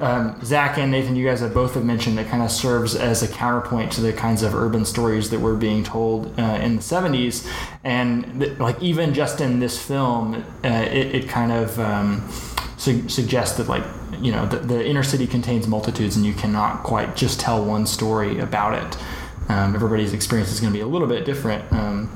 Um, 0.00 0.44
Zach 0.44 0.78
and 0.78 0.90
Nathan, 0.90 1.14
you 1.14 1.24
guys 1.24 1.38
have 1.42 1.54
both 1.54 1.74
have 1.74 1.84
mentioned 1.84 2.18
that 2.18 2.26
kind 2.26 2.42
of 2.42 2.50
serves 2.50 2.96
as 2.96 3.22
a 3.22 3.28
counterpoint 3.28 3.92
to 3.92 4.00
the 4.00 4.12
kinds 4.12 4.42
of 4.42 4.52
urban 4.52 4.84
stories 4.84 5.30
that 5.30 5.38
were 5.38 5.54
being 5.54 5.84
told 5.84 6.36
uh, 6.40 6.58
in 6.60 6.74
the 6.74 6.82
70s. 6.82 7.48
And 7.84 8.40
th- 8.40 8.58
like 8.58 8.82
even 8.82 9.14
just 9.14 9.40
in 9.40 9.60
this 9.60 9.80
film, 9.80 10.44
uh, 10.64 10.68
it, 10.68 11.14
it, 11.14 11.28
kind 11.28 11.52
of 11.52 11.78
um, 11.78 12.28
su- 12.82 13.08
suggests 13.08 13.56
that 13.58 13.68
like 13.68 13.84
you 14.20 14.32
know 14.32 14.46
the, 14.46 14.58
the, 14.58 14.86
inner 14.86 15.02
city 15.02 15.26
contains 15.26 15.66
multitudes 15.66 16.16
and 16.16 16.26
you 16.26 16.34
cannot 16.34 16.82
quite 16.82 17.16
just 17.16 17.40
tell 17.40 17.64
one 17.64 17.86
story 17.86 18.38
about 18.38 18.74
it. 18.74 18.98
Um, 19.48 19.74
everybody's 19.74 20.12
experience 20.12 20.50
is 20.50 20.60
going 20.60 20.72
to 20.72 20.76
be 20.76 20.82
a 20.82 20.86
little 20.86 21.08
bit 21.08 21.24
different. 21.24 21.70
Um, 21.72 22.10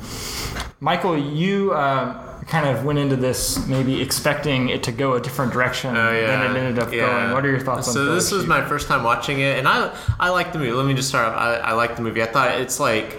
michael 0.80 1.16
you 1.16 1.72
uh, 1.72 2.44
kind 2.46 2.66
of 2.66 2.84
went 2.84 2.98
into 2.98 3.16
this 3.16 3.66
maybe 3.66 4.02
expecting 4.02 4.68
it 4.68 4.82
to 4.82 4.92
go 4.92 5.14
a 5.14 5.20
different 5.20 5.50
direction 5.50 5.96
oh, 5.96 6.12
yeah. 6.12 6.26
than 6.26 6.54
it 6.54 6.58
ended 6.58 6.78
up 6.78 6.92
yeah. 6.92 7.06
going 7.06 7.32
what 7.32 7.44
are 7.46 7.50
your 7.50 7.60
thoughts 7.60 7.90
so 7.90 8.00
on 8.00 8.14
this 8.14 8.28
So 8.28 8.34
this 8.36 8.42
was 8.42 8.46
my 8.46 8.62
first 8.66 8.86
time 8.86 9.02
watching 9.02 9.40
it 9.40 9.58
and 9.58 9.66
i 9.66 9.90
i 10.20 10.28
like 10.28 10.52
the 10.52 10.58
movie. 10.58 10.72
Let 10.72 10.86
me 10.86 10.94
just 10.94 11.08
start 11.08 11.32
off. 11.32 11.40
I, 11.40 11.56
I 11.56 11.72
like 11.72 11.96
the 11.96 12.02
movie. 12.02 12.22
I 12.22 12.26
thought 12.26 12.60
it's 12.60 12.78
like 12.78 13.16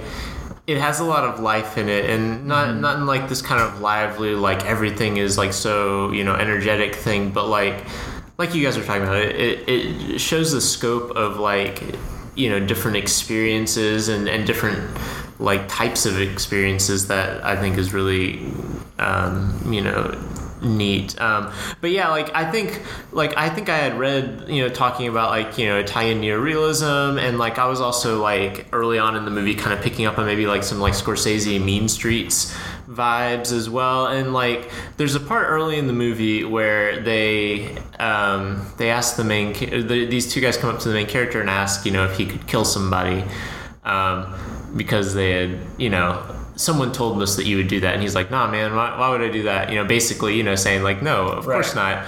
it 0.68 0.78
has 0.78 1.00
a 1.00 1.04
lot 1.04 1.24
of 1.24 1.40
life 1.40 1.78
in 1.78 1.88
it 1.88 2.10
and 2.10 2.46
not 2.46 2.68
mm-hmm. 2.68 2.82
not 2.82 2.98
in 2.98 3.06
like 3.06 3.30
this 3.30 3.42
kind 3.42 3.62
of 3.62 3.80
lively 3.80 4.36
like 4.36 4.66
everything 4.66 5.18
is 5.18 5.38
like 5.38 5.54
so 5.54 6.12
you 6.12 6.24
know 6.24 6.36
energetic 6.36 6.94
thing 6.94 7.32
but 7.32 7.48
like 7.48 7.86
like 8.38 8.54
you 8.54 8.64
guys 8.64 8.78
were 8.78 8.84
talking 8.84 9.04
about, 9.04 9.18
it, 9.18 9.68
it 9.68 10.20
shows 10.20 10.52
the 10.52 10.62
scope 10.62 11.12
of 11.16 11.38
like 11.38 11.82
you 12.36 12.50
know 12.50 12.60
different 12.60 12.98
experiences 12.98 14.10
and, 14.10 14.30
and 14.30 14.46
different 14.46 14.96
like 15.40 15.68
types 15.68 16.06
of 16.06 16.20
experiences 16.20 17.08
that 17.08 17.44
I 17.44 17.56
think 17.56 17.78
is 17.78 17.94
really 17.94 18.46
um, 19.00 19.60
you 19.72 19.82
know 19.82 20.12
neat 20.62 21.20
um, 21.22 21.52
but 21.82 21.92
yeah 21.92 22.10
like 22.10 22.34
i 22.36 22.50
think 22.50 22.82
like 23.12 23.36
i 23.38 23.50
think 23.50 23.70
i 23.70 23.78
had 23.78 23.98
read 23.98 24.46
you 24.48 24.62
know 24.62 24.70
talking 24.70 25.08
about 25.08 25.30
like 25.30 25.58
you 25.58 25.66
know 25.68 25.78
italian 25.78 26.22
neorealism 26.22 27.20
and 27.20 27.38
like 27.38 27.60
i 27.60 27.68
was 27.68 27.80
also 27.80 28.22
like 28.22 28.68
early 28.72 28.98
on 28.98 29.16
in 29.16 29.26
the 29.26 29.32
movie 29.32 29.54
kind 29.56 29.74
of 29.74 29.82
picking 29.82 30.06
up 30.06 30.18
on 30.18 30.26
maybe 30.26 30.48
like 30.48 30.64
some 30.64 30.80
like 30.80 30.94
scorsese 30.94 31.64
mean 31.64 31.88
streets 31.88 32.56
vibes 32.88 33.52
as 33.52 33.70
well. 33.70 34.08
And 34.08 34.34
like, 34.34 34.72
there's 34.98 35.16
a 35.16 35.20
part 35.20 35.48
early 35.48 35.78
in 35.78 35.88
the 35.88 35.94
movie 35.94 36.44
where 36.44 37.02
they 37.02 37.78
um, 38.00 38.66
they 38.78 38.90
ask 38.90 39.16
the 39.16 39.24
main 39.24 39.54
the, 39.54 40.06
these 40.06 40.32
two 40.32 40.42
guys 40.42 40.58
come 40.58 40.74
up 40.74 40.82
to 40.82 40.90
the 40.90 40.94
main 40.94 41.08
character 41.08 41.40
and 41.40 41.50
ask, 41.50 41.86
you 41.86 41.92
know, 41.92 42.06
if 42.06 42.18
he 42.18 42.26
could 42.26 42.48
kill 42.48 42.66
somebody 42.66 43.24
um, 43.84 44.34
because 44.76 45.14
they 45.14 45.32
had, 45.32 45.60
you 45.78 45.90
know. 45.90 46.34
Someone 46.58 46.92
told 46.92 47.22
us 47.22 47.36
that 47.38 47.46
you 47.46 47.58
would 47.58 47.68
do 47.68 47.80
that, 47.80 47.94
and 47.94 48.02
he's 48.02 48.16
like, 48.16 48.30
"Nah, 48.30 48.50
man, 48.50 48.76
why, 48.76 48.98
why 49.00 49.10
would 49.10 49.22
I 49.22 49.30
do 49.30 49.44
that?" 49.44 49.70
You 49.70 49.76
know, 49.76 49.86
basically, 49.86 50.36
you 50.36 50.44
know, 50.44 50.56
saying 50.56 50.84
like, 50.84 51.02
"No, 51.02 51.28
of 51.30 51.48
right. 51.48 51.56
course 51.56 51.74
not." 51.76 52.06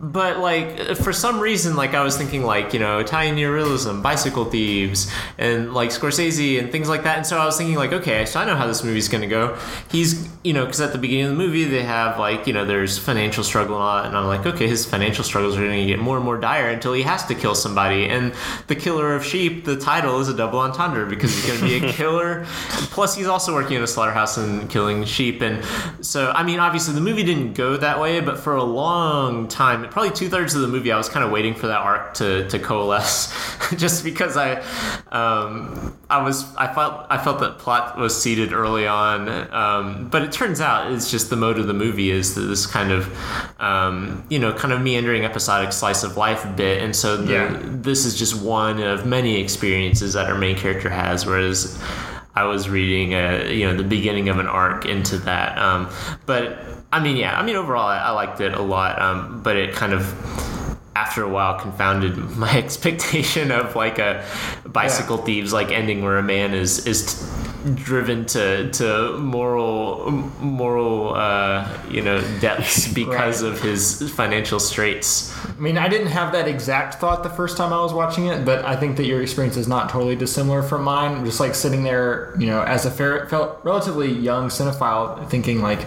But 0.00 0.38
like 0.38 0.96
for 0.96 1.12
some 1.12 1.38
reason 1.38 1.76
like 1.76 1.92
i 1.92 2.02
was 2.02 2.16
thinking 2.16 2.42
like 2.42 2.72
you 2.72 2.80
know 2.80 2.98
italian 2.98 3.36
neorealism 3.36 4.02
bicycle 4.02 4.46
thieves 4.46 5.12
and 5.36 5.74
like 5.74 5.90
scorsese 5.90 6.58
and 6.58 6.72
things 6.72 6.88
like 6.88 7.02
that 7.02 7.18
and 7.18 7.26
so 7.26 7.36
i 7.36 7.44
was 7.44 7.58
thinking 7.58 7.76
like 7.76 7.92
okay 7.92 8.24
so 8.24 8.40
i 8.40 8.44
know 8.46 8.56
how 8.56 8.66
this 8.66 8.82
movie's 8.82 9.08
going 9.08 9.20
to 9.20 9.26
go. 9.26 9.58
He's 9.90 10.28
you 10.42 10.54
know 10.54 10.64
because 10.64 10.80
at 10.80 10.92
the 10.92 10.98
beginning 10.98 11.26
of 11.26 11.30
the 11.32 11.36
movie 11.36 11.64
they 11.64 11.82
have 11.82 12.18
like 12.18 12.46
you 12.46 12.52
know 12.52 12.64
there's 12.64 12.96
financial 12.98 13.44
struggle 13.44 13.76
and 13.76 13.84
all 13.84 13.98
and 13.98 14.16
i'm 14.16 14.26
like 14.26 14.46
okay 14.46 14.66
his 14.66 14.86
financial 14.86 15.22
struggles 15.22 15.56
are 15.56 15.60
going 15.60 15.80
to 15.80 15.86
get 15.86 15.98
more 15.98 16.16
and 16.16 16.24
more 16.24 16.38
dire 16.38 16.70
until 16.70 16.94
he 16.94 17.02
has 17.02 17.26
to 17.26 17.34
kill 17.34 17.54
somebody 17.54 18.06
and 18.06 18.32
the 18.68 18.74
killer 18.74 19.14
of 19.14 19.24
sheep 19.24 19.64
the 19.66 19.76
title 19.76 20.18
is 20.20 20.28
a 20.28 20.36
double 20.36 20.58
entendre 20.58 21.06
because 21.06 21.34
he's 21.34 21.46
going 21.46 21.58
to 21.58 21.80
be 21.80 21.86
a 21.86 21.92
killer 21.96 22.44
plus 22.90 23.14
he's 23.14 23.26
also 23.26 23.52
working 23.52 23.76
in 23.76 23.82
a 23.82 23.86
slaughterhouse 23.86 24.38
and 24.38 24.70
killing 24.70 25.04
sheep 25.04 25.42
and 25.42 25.62
so 26.00 26.30
i 26.30 26.42
mean 26.42 26.58
obviously 26.58 26.94
the 26.94 27.00
movie 27.00 27.22
didn't 27.22 27.52
go 27.52 27.76
that 27.76 28.00
way 28.00 28.20
but 28.20 28.38
for 28.38 28.56
a 28.56 28.64
long 28.64 29.46
time 29.46 29.89
probably 29.90 30.10
two 30.10 30.28
thirds 30.28 30.54
of 30.54 30.62
the 30.62 30.68
movie, 30.68 30.92
I 30.92 30.96
was 30.96 31.08
kind 31.08 31.24
of 31.24 31.30
waiting 31.30 31.54
for 31.54 31.66
that 31.66 31.78
arc 31.78 32.14
to, 32.14 32.48
to 32.48 32.58
coalesce, 32.58 33.32
just 33.76 34.04
because 34.04 34.36
I, 34.36 34.60
um, 35.10 35.96
I 36.08 36.22
was 36.22 36.54
I 36.56 36.72
felt 36.72 37.06
I 37.10 37.18
felt 37.18 37.40
that 37.40 37.58
plot 37.58 37.98
was 37.98 38.20
seeded 38.20 38.52
early 38.52 38.86
on, 38.86 39.28
um, 39.52 40.08
but 40.08 40.22
it 40.22 40.32
turns 40.32 40.60
out 40.60 40.92
it's 40.92 41.10
just 41.10 41.30
the 41.30 41.36
mode 41.36 41.58
of 41.58 41.66
the 41.66 41.74
movie 41.74 42.10
is 42.10 42.34
this 42.34 42.66
kind 42.66 42.90
of, 42.90 43.60
um, 43.60 44.24
you 44.30 44.38
know, 44.38 44.52
kind 44.52 44.72
of 44.72 44.80
meandering 44.80 45.24
episodic 45.24 45.72
slice 45.72 46.02
of 46.02 46.16
life 46.16 46.46
bit, 46.56 46.82
and 46.82 46.94
so 46.94 47.16
the, 47.16 47.32
yeah. 47.32 47.60
this 47.62 48.04
is 48.04 48.18
just 48.18 48.40
one 48.40 48.80
of 48.80 49.06
many 49.06 49.40
experiences 49.40 50.14
that 50.14 50.26
our 50.30 50.38
main 50.38 50.56
character 50.56 50.90
has, 50.90 51.26
whereas. 51.26 51.80
I 52.32 52.44
was 52.44 52.68
reading, 52.68 53.12
a, 53.12 53.52
you 53.52 53.66
know, 53.66 53.76
the 53.76 53.82
beginning 53.82 54.28
of 54.28 54.38
an 54.38 54.46
arc 54.46 54.86
into 54.86 55.18
that, 55.18 55.58
um, 55.58 55.90
but 56.26 56.79
I 56.92 57.00
mean, 57.00 57.16
yeah. 57.16 57.38
I 57.38 57.42
mean, 57.44 57.56
overall, 57.56 57.86
I, 57.86 57.98
I 57.98 58.10
liked 58.10 58.40
it 58.40 58.54
a 58.54 58.62
lot, 58.62 59.00
um, 59.00 59.42
but 59.42 59.56
it 59.56 59.74
kind 59.74 59.92
of 59.92 60.02
after 60.96 61.22
a 61.22 61.28
while 61.28 61.58
confounded 61.58 62.16
my 62.36 62.56
expectation 62.56 63.50
of 63.50 63.76
like 63.76 63.98
a 63.98 64.24
bicycle 64.66 65.18
yeah. 65.18 65.24
thieves 65.24 65.52
like 65.52 65.70
ending 65.70 66.02
where 66.02 66.18
a 66.18 66.22
man 66.22 66.52
is 66.52 66.86
is 66.86 67.30
driven 67.74 68.24
to 68.24 68.70
to 68.72 69.16
moral 69.18 70.10
moral 70.40 71.14
uh, 71.14 71.68
you 71.90 72.00
know 72.00 72.20
depths 72.40 72.88
because 72.94 73.42
right. 73.42 73.52
of 73.52 73.60
his 73.60 74.10
financial 74.12 74.58
straits. 74.58 75.36
I 75.46 75.60
mean, 75.60 75.76
I 75.76 75.88
didn't 75.88 76.08
have 76.08 76.32
that 76.32 76.48
exact 76.48 76.94
thought 76.94 77.22
the 77.22 77.30
first 77.30 77.56
time 77.56 77.72
I 77.72 77.80
was 77.80 77.92
watching 77.92 78.26
it, 78.26 78.44
but 78.44 78.64
I 78.64 78.76
think 78.76 78.96
that 78.96 79.04
your 79.04 79.20
experience 79.20 79.56
is 79.56 79.68
not 79.68 79.90
totally 79.90 80.16
dissimilar 80.16 80.62
from 80.62 80.84
mine. 80.84 81.24
Just 81.24 81.38
like 81.38 81.54
sitting 81.54 81.82
there, 81.82 82.34
you 82.38 82.46
know, 82.46 82.62
as 82.62 82.86
a 82.86 82.90
fair, 82.90 83.26
felt 83.28 83.60
relatively 83.62 84.10
young 84.10 84.48
cinephile, 84.48 85.28
thinking 85.28 85.60
like 85.60 85.80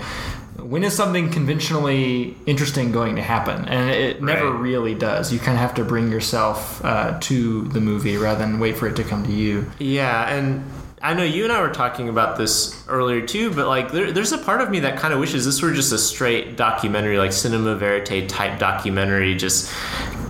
when 0.57 0.83
is 0.83 0.93
something 0.93 1.29
conventionally 1.29 2.35
interesting 2.45 2.91
going 2.91 3.15
to 3.15 3.21
happen? 3.21 3.67
And 3.67 3.89
it 3.89 4.21
never 4.21 4.51
right. 4.51 4.61
really 4.61 4.95
does. 4.95 5.31
You 5.31 5.39
kind 5.39 5.53
of 5.53 5.61
have 5.61 5.73
to 5.75 5.83
bring 5.83 6.11
yourself 6.11 6.83
uh, 6.83 7.17
to 7.21 7.63
the 7.69 7.81
movie 7.81 8.17
rather 8.17 8.39
than 8.39 8.59
wait 8.59 8.77
for 8.77 8.87
it 8.87 8.95
to 8.97 9.03
come 9.03 9.23
to 9.25 9.31
you. 9.31 9.69
Yeah, 9.79 10.33
and 10.33 10.63
I 11.01 11.13
know 11.13 11.23
you 11.23 11.43
and 11.43 11.51
I 11.51 11.61
were 11.61 11.73
talking 11.73 12.07
about 12.07 12.37
this 12.37 12.81
earlier 12.87 13.25
too, 13.25 13.53
but 13.53 13.67
like 13.67 13.91
there, 13.91 14.11
there's 14.11 14.31
a 14.31 14.37
part 14.37 14.61
of 14.61 14.69
me 14.69 14.79
that 14.81 14.97
kind 14.97 15.13
of 15.13 15.19
wishes 15.19 15.45
this 15.45 15.61
were 15.61 15.73
just 15.73 15.91
a 15.91 15.97
straight 15.97 16.55
documentary, 16.55 17.17
like 17.17 17.33
cinema 17.33 17.75
verite 17.75 18.29
type 18.29 18.57
documentary, 18.57 19.35
just 19.35 19.73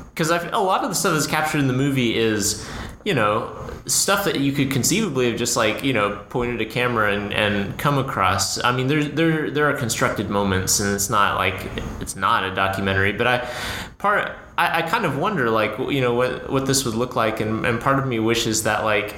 because 0.09 0.32
a 0.32 0.57
lot 0.57 0.84
of 0.84 0.89
the 0.89 0.95
stuff 0.95 1.13
that's 1.13 1.28
captured 1.28 1.59
in 1.59 1.67
the 1.67 1.74
movie 1.74 2.17
is, 2.17 2.67
you 3.05 3.13
know, 3.13 3.55
stuff 3.86 4.24
that 4.26 4.40
you 4.40 4.54
could 4.54 4.72
conceivably 4.72 5.30
have 5.30 5.38
just 5.38 5.58
like 5.58 5.84
you 5.84 5.94
know 5.94 6.24
pointed 6.30 6.62
a 6.62 6.66
camera 6.66 7.14
and, 7.14 7.34
and 7.34 7.78
come 7.78 7.98
across. 7.98 8.64
I 8.64 8.76
mean, 8.76 8.88
there 8.88 9.04
there 9.04 9.52
there 9.52 9.70
are 9.70 9.78
constructed 9.78 10.30
moments, 10.30 10.80
and 10.80 10.94
it's 10.94 11.10
not 11.10 11.36
like 11.36 11.70
it's 12.00 12.16
not 12.16 12.44
a 12.46 12.56
documentary. 12.56 13.12
But 13.14 13.28
I 13.28 13.50
part 13.98 14.32
I, 14.58 14.80
I 14.80 14.82
kind 14.84 15.06
of 15.06 15.18
wonder 15.18 15.50
like 15.50 15.78
you 15.78 16.02
know 16.02 16.14
what 16.14 16.50
what 16.50 16.66
this 16.66 16.86
would 16.86 16.96
look 16.96 17.16
like, 17.16 17.42
and, 17.42 17.66
and 17.66 17.82
part 17.82 18.00
of 18.00 18.08
me 18.08 18.20
wishes 18.20 18.64
that 18.64 18.84
like 18.84 19.16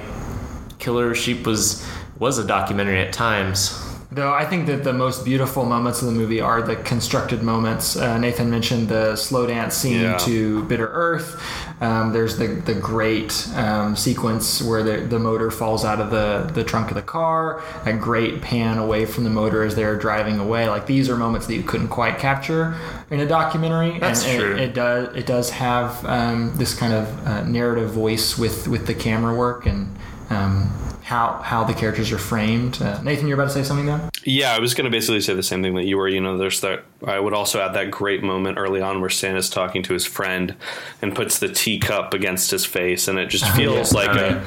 Killer 0.80 1.14
Sheep 1.14 1.46
was 1.46 1.86
was 2.18 2.38
a 2.38 2.46
documentary 2.46 3.00
at 3.00 3.14
times. 3.14 3.82
Though 4.16 4.34
I 4.34 4.46
think 4.46 4.68
that 4.68 4.86
the 4.86 4.94
most 4.94 5.26
beautiful 5.26 5.66
moments 5.66 6.02
of 6.02 6.08
the 6.08 6.14
movie 6.14 6.40
are 6.40 6.62
the 6.62 6.78
constructed 6.78 7.44
moments. 7.44 7.98
Uh, 7.98 8.18
Nathan 8.18 8.50
mentioned 8.50 8.88
the 8.88 9.18
slow 9.18 9.46
dance 9.46 9.76
scene 9.76 10.04
yeah. 10.04 10.18
to 10.20 10.64
Bitter 10.64 10.88
Earth. 10.88 11.44
Um, 11.82 12.14
there's 12.14 12.38
the 12.38 12.48
the 12.48 12.76
great 12.76 13.46
um, 13.56 13.98
sequence 13.98 14.62
where 14.62 14.84
the, 14.84 15.06
the 15.06 15.20
motor 15.20 15.52
falls 15.52 15.84
out 15.84 16.00
of 16.00 16.12
the, 16.12 16.50
the 16.54 16.64
trunk 16.64 16.92
of 16.92 16.96
the 16.96 17.02
car. 17.02 17.62
A 17.84 17.92
great 17.92 18.42
pan 18.42 18.78
away 18.78 19.06
from 19.06 19.26
the 19.26 19.30
motor 19.30 19.64
as 19.64 19.76
they're 19.76 19.98
driving 19.98 20.40
away. 20.40 20.70
Like 20.70 20.86
these 20.86 21.10
are 21.10 21.18
moments 21.18 21.48
that 21.48 21.56
you 21.56 21.64
couldn't 21.64 21.90
quite 21.90 22.18
capture 22.18 22.74
in 23.10 23.20
a 23.20 23.28
documentary. 23.28 24.00
That's 24.00 24.24
and, 24.26 24.40
true. 24.40 24.56
It, 24.56 24.62
it, 24.62 24.74
does 24.74 25.14
it 25.14 25.26
does 25.26 25.50
have 25.50 26.06
um, 26.06 26.56
this 26.56 26.74
kind 26.74 26.94
of 26.94 27.28
uh, 27.28 27.44
narrative 27.44 27.90
voice 27.90 28.38
with 28.38 28.70
with 28.70 28.88
the 28.88 28.96
camera 28.96 29.36
work 29.36 29.66
and. 29.66 29.94
Um, 30.30 30.85
how 31.06 31.40
how 31.44 31.64
the 31.64 31.74
characters 31.74 32.12
are 32.12 32.18
framed. 32.18 32.82
Uh, 32.82 33.00
Nathan, 33.04 33.28
you're 33.28 33.40
about 33.40 33.50
to 33.50 33.54
say 33.54 33.64
something 33.64 33.86
though. 33.86 34.10
Yeah, 34.24 34.56
I 34.56 34.60
was 34.60 34.74
going 34.74 34.86
to 34.86 34.90
basically 34.92 35.22
say 35.22 35.36
the 35.36 35.44
same 35.44 35.62
thing 35.62 35.76
that 35.76 35.86
you 35.86 35.98
were. 35.98 36.08
You 36.08 36.20
know, 36.20 36.36
there's 36.36 36.62
that. 36.62 36.84
I 37.06 37.20
would 37.20 37.34
also 37.34 37.62
add 37.62 37.76
that 37.76 37.92
great 37.92 38.24
moment 38.24 38.58
early 38.58 38.82
on 38.82 39.02
where 39.02 39.12
Stan's 39.12 39.48
talking 39.48 39.84
to 39.84 39.94
his 39.94 40.04
friend 40.04 40.56
and 41.04 41.16
puts 41.16 41.38
the 41.38 41.48
teacup 41.48 42.16
against 42.16 42.50
his 42.50 42.66
face, 42.66 43.08
and 43.08 43.20
it 43.20 43.28
just 43.28 43.48
feels 43.56 43.94
like 43.94 44.10
a 44.18 44.42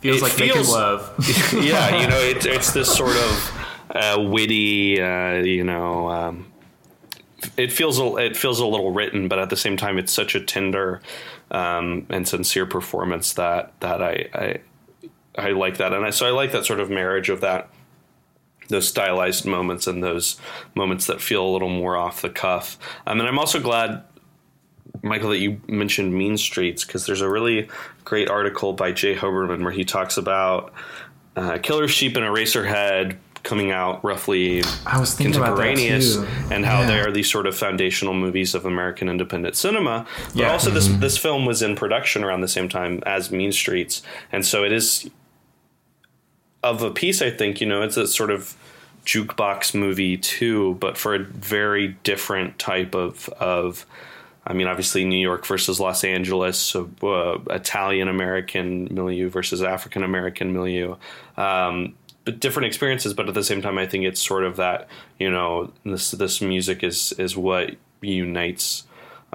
feels 0.00 0.22
like 0.22 0.32
feels, 0.32 0.70
love. 0.70 1.12
yeah, 1.52 2.00
you 2.00 2.06
know, 2.06 2.20
it's 2.20 2.46
it's 2.46 2.72
this 2.72 2.94
sort 2.94 3.16
of 3.16 3.66
uh, 3.90 4.22
witty, 4.22 5.02
uh, 5.02 5.38
you 5.42 5.64
know. 5.64 6.08
Um, 6.08 6.52
it 7.56 7.72
feels 7.72 7.98
a, 7.98 8.14
it 8.18 8.36
feels 8.36 8.60
a 8.60 8.66
little 8.66 8.92
written, 8.92 9.26
but 9.26 9.40
at 9.40 9.50
the 9.50 9.56
same 9.56 9.76
time, 9.76 9.98
it's 9.98 10.12
such 10.12 10.36
a 10.36 10.40
tender 10.40 11.02
um, 11.50 12.06
and 12.08 12.28
sincere 12.28 12.66
performance 12.66 13.32
that 13.32 13.72
that 13.80 14.00
I, 14.00 14.28
I 14.32 14.60
I 15.36 15.50
like 15.50 15.76
that, 15.78 15.92
and 15.92 16.04
I, 16.04 16.10
so 16.10 16.26
I 16.26 16.30
like 16.30 16.52
that 16.52 16.64
sort 16.64 16.80
of 16.80 16.90
marriage 16.90 17.28
of 17.28 17.40
that 17.42 17.68
those 18.68 18.88
stylized 18.88 19.46
moments 19.46 19.86
and 19.86 20.02
those 20.02 20.40
moments 20.74 21.06
that 21.06 21.20
feel 21.20 21.46
a 21.46 21.50
little 21.52 21.68
more 21.68 21.96
off 21.96 22.20
the 22.20 22.28
cuff. 22.30 22.76
Um, 23.06 23.20
and 23.20 23.28
I'm 23.28 23.38
also 23.38 23.60
glad, 23.60 24.02
Michael, 25.02 25.30
that 25.30 25.38
you 25.38 25.60
mentioned 25.68 26.12
Mean 26.14 26.36
Streets 26.36 26.84
because 26.84 27.06
there's 27.06 27.20
a 27.20 27.30
really 27.30 27.68
great 28.04 28.28
article 28.28 28.72
by 28.72 28.90
J. 28.90 29.14
Hoberman 29.14 29.62
where 29.62 29.70
he 29.70 29.84
talks 29.84 30.16
about 30.16 30.72
uh, 31.36 31.58
Killer 31.58 31.86
Sheep 31.86 32.16
and 32.16 32.24
Eraserhead 32.26 33.18
coming 33.44 33.70
out 33.70 34.02
roughly 34.04 34.64
I 34.84 34.98
was 34.98 35.14
thinking 35.14 35.34
contemporaneous 35.34 36.16
and 36.50 36.66
how 36.66 36.80
Yeah. 36.80 36.86
they 36.86 36.98
are 36.98 37.12
these 37.12 37.30
sort 37.30 37.46
of 37.46 37.56
foundational 37.56 38.12
movies 38.14 38.56
of 38.56 38.66
American 38.66 39.08
independent 39.08 39.54
cinema. 39.54 40.04
But 40.30 40.36
Yeah. 40.36 40.50
also 40.50 40.70
this 40.72 40.88
this 40.88 41.16
film 41.16 41.46
was 41.46 41.62
in 41.62 41.76
production 41.76 42.24
around 42.24 42.40
the 42.40 42.48
same 42.48 42.68
time 42.68 43.00
as 43.06 43.30
Mean 43.30 43.52
Streets, 43.52 44.02
and 44.32 44.44
so 44.44 44.64
it 44.64 44.72
is 44.72 45.08
of 46.70 46.82
a 46.82 46.90
piece. 46.90 47.22
I 47.22 47.30
think 47.30 47.60
you 47.60 47.66
know 47.66 47.82
it's 47.82 47.96
a 47.96 48.06
sort 48.06 48.30
of 48.30 48.56
jukebox 49.04 49.74
movie 49.74 50.16
too, 50.16 50.74
but 50.74 50.98
for 50.98 51.14
a 51.14 51.18
very 51.20 51.96
different 52.02 52.58
type 52.58 52.94
of 52.94 53.28
of. 53.40 53.86
I 54.48 54.52
mean, 54.52 54.68
obviously 54.68 55.04
New 55.04 55.18
York 55.18 55.44
versus 55.44 55.80
Los 55.80 56.04
Angeles, 56.04 56.56
so, 56.56 56.88
uh, 57.02 57.38
Italian 57.52 58.06
American 58.06 58.86
milieu 58.94 59.28
versus 59.28 59.60
African 59.60 60.04
American 60.04 60.52
milieu. 60.52 60.94
Um, 61.36 61.96
but 62.24 62.38
different 62.38 62.66
experiences, 62.66 63.12
but 63.12 63.28
at 63.28 63.34
the 63.34 63.42
same 63.42 63.60
time, 63.60 63.76
I 63.76 63.86
think 63.86 64.04
it's 64.04 64.20
sort 64.20 64.44
of 64.44 64.56
that 64.56 64.88
you 65.18 65.30
know 65.30 65.72
this 65.84 66.12
this 66.12 66.40
music 66.40 66.84
is 66.84 67.12
is 67.12 67.36
what 67.36 67.74
unites 68.00 68.84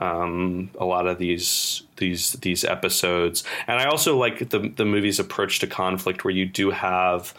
um, 0.02 0.72
a 0.80 0.86
lot 0.86 1.08
of 1.08 1.20
these 1.20 1.84
these 1.98 2.34
these 2.34 2.66
episodes, 2.66 3.44
and 3.68 3.80
I 3.80 3.86
also 3.86 4.18
like 4.18 4.50
the 4.50 4.60
the 4.76 4.86
movie's 4.86 5.20
approach 5.20 5.60
to 5.60 5.68
conflict, 5.68 6.26
where 6.26 6.34
you 6.34 6.46
do 6.46 6.72
have 6.72 7.34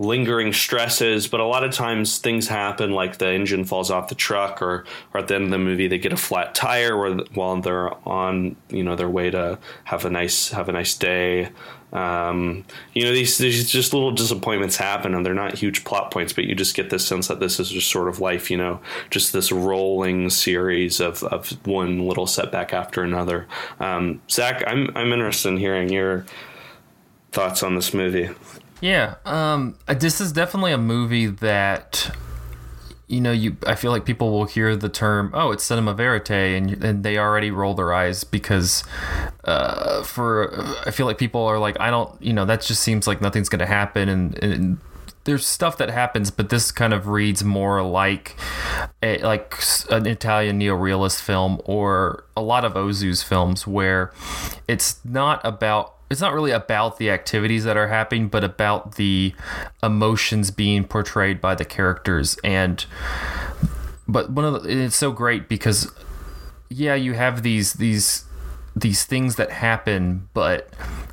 lingering 0.00 0.50
stresses, 0.50 1.28
but 1.28 1.40
a 1.40 1.44
lot 1.44 1.62
of 1.62 1.70
times 1.70 2.18
things 2.18 2.48
happen 2.48 2.90
like 2.90 3.18
the 3.18 3.28
engine 3.28 3.66
falls 3.66 3.90
off 3.90 4.08
the 4.08 4.14
truck 4.14 4.62
or, 4.62 4.86
or 5.12 5.20
at 5.20 5.28
the 5.28 5.34
end 5.34 5.44
of 5.44 5.50
the 5.50 5.58
movie 5.58 5.86
they 5.88 5.98
get 5.98 6.10
a 6.10 6.16
flat 6.16 6.54
tire 6.54 6.96
or 6.96 7.16
while 7.34 7.60
they're 7.60 7.92
on, 8.08 8.56
you 8.70 8.82
know, 8.82 8.96
their 8.96 9.10
way 9.10 9.30
to 9.30 9.58
have 9.84 10.06
a 10.06 10.10
nice 10.10 10.48
have 10.48 10.70
a 10.70 10.72
nice 10.72 10.94
day. 10.96 11.50
Um, 11.92 12.64
you 12.94 13.04
know, 13.04 13.12
these, 13.12 13.36
these 13.36 13.70
just 13.70 13.92
little 13.92 14.10
disappointments 14.12 14.76
happen 14.76 15.14
and 15.14 15.26
they're 15.26 15.34
not 15.34 15.58
huge 15.58 15.84
plot 15.84 16.10
points, 16.10 16.32
but 16.32 16.44
you 16.44 16.54
just 16.54 16.74
get 16.74 16.88
this 16.88 17.06
sense 17.06 17.28
that 17.28 17.40
this 17.40 17.60
is 17.60 17.68
just 17.68 17.90
sort 17.90 18.08
of 18.08 18.20
life, 18.20 18.50
you 18.50 18.56
know, 18.56 18.80
just 19.10 19.34
this 19.34 19.52
rolling 19.52 20.30
series 20.30 21.00
of, 21.00 21.22
of 21.24 21.50
one 21.66 22.06
little 22.06 22.26
setback 22.26 22.72
after 22.72 23.02
another. 23.02 23.46
Um, 23.80 24.22
Zach, 24.30 24.62
I'm, 24.66 24.90
I'm 24.94 25.12
interested 25.12 25.50
in 25.50 25.56
hearing 25.58 25.90
your 25.90 26.24
thoughts 27.32 27.62
on 27.62 27.74
this 27.74 27.92
movie. 27.92 28.30
Yeah, 28.80 29.16
um, 29.24 29.76
uh, 29.86 29.94
this 29.94 30.20
is 30.20 30.32
definitely 30.32 30.72
a 30.72 30.78
movie 30.78 31.26
that 31.26 32.16
you 33.08 33.20
know 33.20 33.32
you. 33.32 33.56
I 33.66 33.74
feel 33.74 33.90
like 33.90 34.04
people 34.06 34.30
will 34.30 34.46
hear 34.46 34.74
the 34.74 34.88
term 34.88 35.30
"oh, 35.34 35.50
it's 35.50 35.64
cinema 35.64 35.92
verite," 35.94 36.30
and 36.30 36.82
and 36.82 37.04
they 37.04 37.18
already 37.18 37.50
roll 37.50 37.74
their 37.74 37.92
eyes 37.92 38.24
because 38.24 38.82
uh, 39.44 40.02
for 40.02 40.54
I 40.86 40.90
feel 40.92 41.06
like 41.06 41.18
people 41.18 41.44
are 41.44 41.58
like, 41.58 41.78
I 41.78 41.90
don't, 41.90 42.20
you 42.22 42.32
know, 42.32 42.46
that 42.46 42.62
just 42.62 42.82
seems 42.82 43.06
like 43.06 43.20
nothing's 43.20 43.48
going 43.48 43.60
to 43.60 43.66
happen, 43.66 44.08
and, 44.08 44.42
and 44.42 44.78
there's 45.24 45.46
stuff 45.46 45.76
that 45.78 45.90
happens, 45.90 46.30
but 46.30 46.48
this 46.48 46.72
kind 46.72 46.94
of 46.94 47.06
reads 47.06 47.44
more 47.44 47.82
like 47.82 48.36
a, 49.02 49.18
like 49.18 49.54
an 49.90 50.06
Italian 50.06 50.58
neorealist 50.60 51.20
film 51.20 51.60
or 51.66 52.24
a 52.36 52.40
lot 52.40 52.64
of 52.64 52.72
Ozu's 52.74 53.22
films 53.22 53.66
where 53.66 54.12
it's 54.66 55.04
not 55.04 55.40
about 55.44 55.94
it's 56.10 56.20
not 56.20 56.34
really 56.34 56.50
about 56.50 56.98
the 56.98 57.08
activities 57.10 57.64
that 57.64 57.76
are 57.76 57.88
happening, 57.88 58.28
but 58.28 58.42
about 58.42 58.96
the 58.96 59.32
emotions 59.82 60.50
being 60.50 60.84
portrayed 60.84 61.40
by 61.40 61.54
the 61.54 61.64
characters. 61.64 62.36
And 62.42 62.84
but 64.08 64.30
one 64.30 64.44
of 64.44 64.64
the, 64.64 64.68
it's 64.68 64.96
so 64.96 65.12
great 65.12 65.48
because 65.48 65.90
yeah, 66.68 66.94
you 66.96 67.14
have 67.14 67.42
these 67.42 67.74
these 67.74 68.24
these 68.74 69.04
things 69.04 69.36
that 69.36 69.50
happen, 69.50 70.28
but 70.34 70.70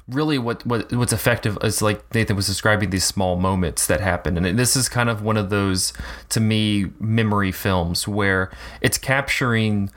really 0.07 0.39
what, 0.39 0.65
what 0.65 0.91
what's 0.93 1.13
effective 1.13 1.57
is 1.63 1.81
like 1.81 2.13
Nathan 2.15 2.35
was 2.35 2.47
describing 2.47 2.89
these 2.89 3.03
small 3.03 3.35
moments 3.35 3.85
that 3.87 4.01
happen. 4.01 4.37
And 4.37 4.57
this 4.57 4.75
is 4.75 4.89
kind 4.89 5.09
of 5.09 5.21
one 5.21 5.37
of 5.37 5.49
those 5.49 5.93
to 6.29 6.39
me 6.39 6.87
memory 6.99 7.51
films 7.51 8.07
where 8.07 8.51
it's 8.81 8.97
capturing 8.97 9.91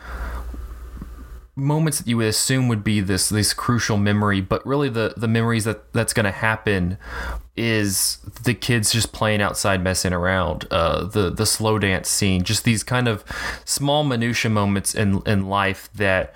moments 1.60 1.98
that 1.98 2.08
you 2.08 2.16
would 2.16 2.26
assume 2.26 2.68
would 2.68 2.82
be 2.82 3.00
this 3.00 3.28
this 3.28 3.52
crucial 3.52 3.96
memory, 3.96 4.40
but 4.40 4.64
really 4.66 4.88
the 4.88 5.14
the 5.16 5.28
memories 5.28 5.64
that 5.64 5.92
that's 5.92 6.12
going 6.12 6.24
to 6.24 6.30
happen 6.30 6.98
is 7.56 8.18
the 8.44 8.54
kids 8.54 8.90
just 8.90 9.12
playing 9.12 9.42
outside, 9.42 9.82
messing 9.82 10.12
around. 10.12 10.66
Uh, 10.70 11.04
the 11.04 11.30
the 11.30 11.46
slow 11.46 11.78
dance 11.78 12.08
scene, 12.08 12.42
just 12.42 12.64
these 12.64 12.82
kind 12.82 13.06
of 13.06 13.24
small 13.64 14.02
minutia 14.02 14.50
moments 14.50 14.94
in 14.94 15.22
in 15.26 15.48
life 15.48 15.90
that 15.94 16.34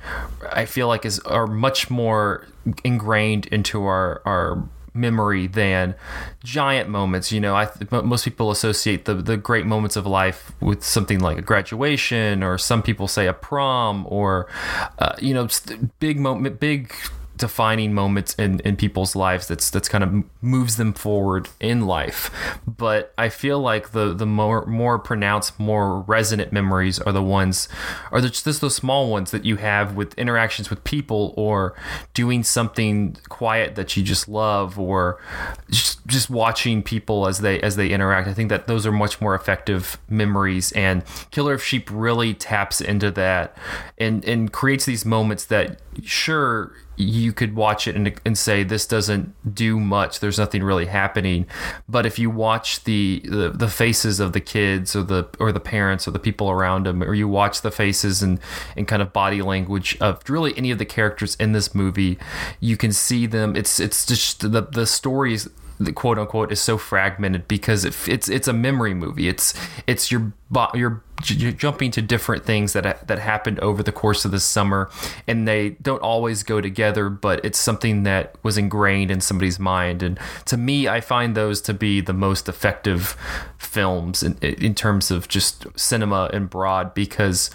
I 0.53 0.67
feel 0.67 0.87
like 0.89 1.05
is 1.05 1.19
are 1.21 1.47
much 1.47 1.91
more 1.91 2.47
ingrained 2.85 3.47
into 3.47 3.85
our 3.85 4.23
our 4.25 4.69
memory 4.95 5.47
than 5.47 5.95
giant 6.43 6.89
moments. 6.89 7.33
You 7.33 7.41
know, 7.41 7.55
I 7.55 7.69
most 7.91 8.25
people 8.25 8.51
associate 8.51 9.05
the 9.05 9.15
the 9.15 9.37
great 9.37 9.67
moments 9.67 9.97
of 9.97 10.07
life 10.07 10.53
with 10.61 10.85
something 10.85 11.21
like 11.21 11.39
a 11.39 11.43
graduation, 11.43 12.43
or 12.43 12.57
some 12.59 12.83
people 12.83 13.09
say 13.09 13.27
a 13.27 13.33
prom, 13.33 14.07
or 14.09 14.47
uh, 14.99 15.15
you 15.21 15.35
know, 15.35 15.49
big 15.99 16.19
moment, 16.19 16.61
big 16.61 16.95
defining 17.37 17.93
moments 17.93 18.35
in, 18.35 18.61
in 18.61 18.77
people's 18.77 19.17
lives 19.17 19.49
that's 19.49 19.71
that's 19.71 19.89
kind 19.89 20.05
of 20.05 20.25
moves 20.43 20.77
them 20.77 20.93
forward 20.93 21.49
in 21.61 21.87
life. 21.87 22.31
But 22.67 23.13
i 23.19 23.29
feel 23.29 23.61
like 23.61 23.93
the 23.93 24.15
the 24.15 24.27
more 24.27 24.65
more 24.67 24.99
pronounced 24.99 25.59
more 25.59 26.01
resonant 26.01 26.53
memories 26.53 26.99
are 26.99 27.13
the 27.13 27.23
ones 27.23 27.69
are 28.11 28.21
just 28.21 28.61
those 28.61 28.75
small 28.75 29.11
ones 29.11 29.31
that 29.31 29.45
you 29.45 29.57
have 29.57 29.95
with 29.95 30.15
interactions 30.19 30.71
with 30.71 30.83
people 30.85 31.35
or 31.37 31.75
doing 32.13 32.43
something 32.43 33.17
quiet 33.29 33.75
that 33.75 33.97
you 33.97 34.03
just 34.03 34.29
love 34.29 34.79
or 34.79 35.21
just 35.71 36.05
just 36.07 36.31
watching 36.31 36.83
people 36.83 37.27
as 37.27 37.41
they 37.41 37.61
as 37.61 37.77
they 37.77 37.89
interact. 37.89 38.29
I 38.29 38.35
think 38.35 38.49
that 38.51 38.67
those 38.67 38.87
are 38.87 38.93
much 38.93 39.21
more 39.21 39.35
effective 39.35 39.99
memories 40.09 40.73
and 40.73 41.03
killer 41.31 41.55
of 41.55 41.63
sheep 41.63 41.89
really 41.91 42.35
taps 42.35 42.81
into 42.81 43.11
that 43.13 43.57
and 43.99 44.25
and 44.25 44.53
creates 44.53 44.85
these 44.85 45.05
moments 45.05 45.45
that 45.47 45.81
sure 46.03 46.73
you 46.97 47.33
could 47.33 47.57
watch 47.57 47.89
it 47.89 47.97
and, 47.97 48.13
and 48.25 48.39
say 48.39 48.63
this 48.63 48.87
doesn't 48.87 49.55
do 49.55 49.81
much. 49.81 50.21
There's 50.21 50.39
nothing 50.39 50.63
really 50.63 50.87
happening. 50.87 51.47
But 51.89 52.07
if 52.07 52.19
you 52.19 52.31
watch 52.31 52.85
the, 52.85 53.23
the 53.25 53.51
the 53.51 53.69
faces 53.69 54.21
of 54.21 54.33
the 54.33 54.41
kids 54.41 54.95
or 54.95 55.03
the 55.03 55.29
or 55.39 55.53
the 55.53 55.61
parents 55.61 56.07
or 56.07 56.13
the 56.13 56.19
people 56.19 56.51
around 56.51 56.87
them 56.87 57.03
or 57.03 57.15
you 57.15 57.29
watch 57.29 57.63
the 57.63 57.71
faces 57.71 58.23
and 58.23 58.39
and 58.77 58.87
kind 58.87 59.03
of 59.03 59.13
body 59.13 59.43
language 59.43 59.97
of 60.01 60.21
really 60.29 60.57
any 60.57 60.71
of 60.71 60.79
the 60.79 60.85
characters 60.85 61.35
in 61.37 61.53
this 61.53 61.75
movie 61.75 62.19
you 62.61 62.77
can 62.77 62.93
see 62.93 63.27
them. 63.27 63.57
It's 63.57 63.81
it's 63.81 64.07
just 64.07 64.53
the 64.53 64.63
the 64.63 64.87
stories 64.87 65.49
the 65.81 65.93
quote 65.93 66.19
unquote 66.19 66.53
is 66.53 66.61
so 66.61 66.79
fragmented 66.79 67.49
because 67.49 67.85
it, 67.85 68.09
it's 68.09 68.29
it's 68.29 68.49
a 68.49 68.53
memory 68.53 68.95
movie. 68.95 69.29
It's 69.29 69.55
it's 69.87 70.11
your 70.11 70.33
bo- 70.51 70.71
you're 71.31 71.53
jumping 71.53 71.91
to 71.93 72.03
different 72.03 72.45
things 72.45 72.73
that 72.73 73.07
that 73.07 73.19
happened 73.19 73.61
over 73.61 73.83
the 73.83 73.93
course 73.93 74.25
of 74.25 74.31
the 74.31 74.41
summer, 74.41 74.91
and 75.27 75.47
they 75.47 75.71
don't 75.71 76.03
always 76.03 76.43
go 76.43 76.61
together. 76.61 77.09
But 77.09 77.45
it's 77.45 77.59
something 77.59 78.03
that 78.05 78.37
was 78.43 78.59
ingrained 78.59 79.11
in 79.11 79.21
somebody's 79.21 79.59
mind, 79.59 80.03
and 80.03 80.19
to 80.47 80.57
me, 80.57 80.89
I 80.89 81.01
find 81.01 81.37
those 81.37 81.61
to 81.63 81.75
be 81.75 82.01
the 82.01 82.13
most 82.13 82.49
effective 82.49 83.17
films 83.59 84.23
in, 84.23 84.37
in 84.39 84.75
terms 84.75 85.11
of 85.11 85.29
just 85.29 85.67
cinema 85.79 86.31
and 86.33 86.49
broad 86.49 86.95
because 86.95 87.51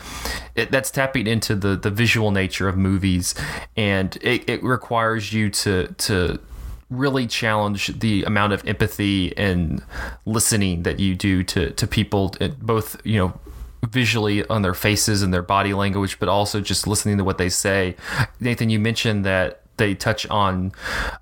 it, 0.55 0.71
that's 0.71 0.91
tapping 0.91 1.27
into 1.27 1.55
the 1.55 1.75
the 1.75 1.91
visual 1.91 2.31
nature 2.31 2.67
of 2.67 2.77
movies, 2.77 3.35
and 3.75 4.17
it, 4.21 4.49
it 4.49 4.63
requires 4.63 5.33
you 5.33 5.49
to 5.49 5.87
to 5.97 6.39
really 6.89 7.27
challenge 7.27 7.99
the 7.99 8.23
amount 8.23 8.51
of 8.51 8.67
empathy 8.67 9.37
and 9.37 9.83
listening 10.25 10.83
that 10.83 10.99
you 10.99 11.15
do 11.15 11.43
to 11.43 11.69
to 11.71 11.85
people 11.85 12.33
uh, 12.41 12.47
both 12.47 12.99
you 13.05 13.17
know 13.17 13.33
visually 13.87 14.45
on 14.47 14.61
their 14.61 14.73
faces 14.73 15.21
and 15.21 15.33
their 15.33 15.41
body 15.41 15.73
language 15.73 16.19
but 16.19 16.29
also 16.29 16.61
just 16.61 16.87
listening 16.87 17.17
to 17.17 17.23
what 17.23 17.37
they 17.37 17.49
say. 17.49 17.95
Nathan 18.39 18.69
you 18.69 18.79
mentioned 18.79 19.25
that 19.25 19.61
they 19.77 19.95
touch 19.95 20.27
on 20.27 20.71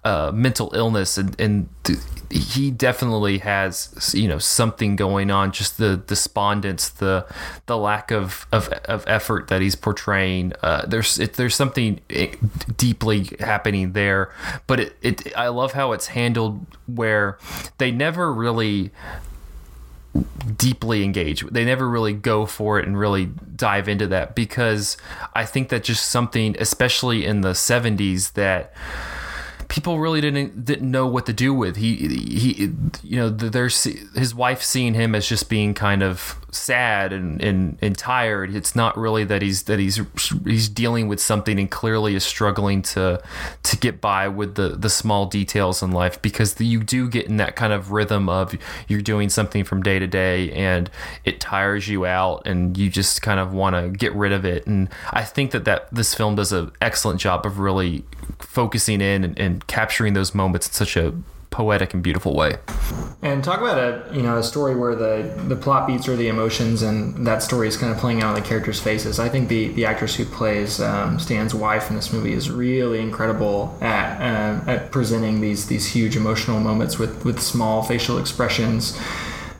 uh, 0.03 0.32
mental 0.34 0.72
illness 0.74 1.18
and, 1.18 1.39
and 1.39 1.70
th- 1.84 1.99
he 2.30 2.72
definitely 2.72 3.38
has 3.38 4.12
you 4.14 4.28
know 4.28 4.39
something 4.39 4.97
going 4.97 5.32
on 5.32 5.51
just 5.51 5.78
the 5.78 6.03
despondence 6.08 6.89
the 6.89 7.26
the 7.68 7.78
lack 7.78 8.12
of 8.12 8.45
of, 8.51 8.68
of 8.86 9.05
effort 9.08 9.47
that 9.47 9.62
he's 9.62 9.76
portraying. 9.76 10.51
Uh, 10.62 10.86
there's 10.86 11.20
it, 11.20 11.36
there's 11.36 11.55
something 11.55 12.01
eh, 12.10 12.36
deeply 12.76 13.30
happening 13.39 13.93
there 13.93 14.34
but 14.66 14.80
it, 14.80 14.97
it 15.01 15.38
I 15.38 15.47
love 15.47 15.72
how 15.72 15.93
it's 15.93 16.08
handled 16.08 16.66
where 16.86 17.38
they 17.78 17.91
never 17.91 18.34
really 18.34 18.91
deeply 20.55 21.03
engage. 21.03 21.41
They 21.41 21.66
never 21.66 21.88
really 21.88 22.14
go 22.14 22.45
for 22.45 22.80
it 22.80 22.88
and 22.88 22.97
really 22.97 23.26
dive 23.55 23.88
into 23.88 24.08
that 24.08 24.36
because 24.36 24.97
I 25.34 25.45
think 25.45 25.70
that 25.70 25.84
just 25.84 26.10
something, 26.10 26.55
especially 26.60 27.26
in 27.26 27.41
the 27.41 27.51
70s, 27.51 28.34
that 28.34 28.74
people 29.68 29.99
really 29.99 30.22
didn't 30.22 30.66
didn't 30.66 30.89
know 30.89 31.08
what 31.08 31.26
to 31.26 31.34
do 31.34 31.53
with. 31.53 31.76
He 31.76 31.95
he 31.95 32.74
you 33.03 33.18
know 33.18 33.30
there's 33.30 33.84
his 33.84 34.34
wife 34.34 34.64
seeing 34.64 34.93
him 34.93 35.14
as 35.14 35.28
just 35.28 35.49
being 35.49 35.74
kind 35.74 36.03
of 36.03 36.39
sad 36.52 37.12
and, 37.12 37.41
and 37.41 37.78
and 37.82 37.98
tired. 37.98 38.56
It's 38.56 38.76
not 38.76 38.98
really 38.98 39.24
that 39.26 39.41
he's 39.41 39.64
that 39.64 39.80
he's 39.80 40.00
he's 40.45 40.70
dealing 40.70 41.08
with 41.08 41.20
something 41.20 41.60
and 41.60 41.70
clearly 41.70 42.16
is 42.16 42.24
struggling 42.24 42.82
to 42.84 43.22
to 43.64 43.78
get 43.78 44.00
by 44.00 44.28
with 44.28 44.56
the 44.56 44.70
the 44.70 44.89
small 44.89 45.26
details 45.26 45.84
in 45.84 45.91
life 45.91 46.22
because 46.22 46.56
the, 46.56 46.66
you 46.66 46.84
do 46.84 47.10
get 47.10 47.28
in 47.28 47.38
that 47.38 47.56
kind 47.56 47.74
of 47.74 47.91
rhythm 47.91 48.30
of 48.30 48.56
you're 48.88 49.02
doing 49.02 49.30
something 49.30 49.64
from 49.64 49.84
day 49.84 50.00
to 50.00 50.08
day 50.08 50.52
and 50.52 50.89
it 51.26 51.39
tires 51.39 51.88
you 51.88 52.06
out 52.06 52.45
and 52.45 52.78
you 52.78 52.89
just 52.89 53.22
kind 53.22 53.39
of 53.39 53.54
want 53.54 53.76
to 53.76 53.89
get 53.89 54.14
rid 54.14 54.32
of 54.32 54.45
it. 54.45 54.66
And 54.68 54.89
I 55.12 55.24
think 55.24 55.52
that 55.52 55.66
that 55.66 55.93
this 55.93 56.14
film 56.14 56.36
does 56.36 56.52
an 56.52 56.72
excellent 56.82 57.20
job 57.20 57.45
of 57.45 57.60
really 57.60 58.06
focusing 58.39 59.02
in 59.02 59.24
and, 59.24 59.38
and 59.39 59.68
capturing 59.68 60.14
those 60.14 60.34
moments 60.34 60.68
in 60.68 60.74
such 60.74 60.95
a 60.95 61.14
poetic 61.58 61.91
and 61.95 62.03
beautiful 62.03 62.36
way. 62.36 62.55
And 63.24 63.43
talk 63.43 63.60
about 63.60 63.80
a 63.80 64.16
you 64.16 64.22
know 64.22 64.38
a 64.38 64.43
story 64.43 64.76
where 64.76 64.95
the 64.95 65.34
the 65.47 65.55
plot 65.55 65.88
beats 65.88 66.08
or 66.08 66.16
the 66.16 66.28
emotions 66.28 66.84
and 66.84 67.26
that 67.26 67.41
story 67.41 67.68
is 67.68 67.76
kind 67.76 67.91
of 67.91 67.97
playing 67.97 68.22
out 68.22 68.36
on 68.36 68.36
the 68.36 68.47
characters' 68.47 68.80
faces. 68.80 69.20
I 69.20 69.28
think 69.28 69.49
the 69.49 69.70
the 69.70 69.84
actress 69.84 70.16
who 70.16 70.26
plays 70.26 70.80
um, 70.80 71.20
Stan's 71.20 71.55
wife 71.55 71.89
in 71.89 71.95
this 71.95 72.14
movie 72.14 72.34
is 72.34 72.51
really 72.51 72.99
incredible 72.99 73.76
at 73.82 74.22
um, 74.22 74.70
at 74.70 74.91
presenting 74.91 75.41
these 75.41 75.66
these 75.66 75.88
huge 75.88 76.16
emotional 76.16 76.60
moments 76.60 76.99
with 76.99 77.26
with 77.26 77.41
small 77.41 77.82
facial 77.82 78.20
expressions. 78.20 78.95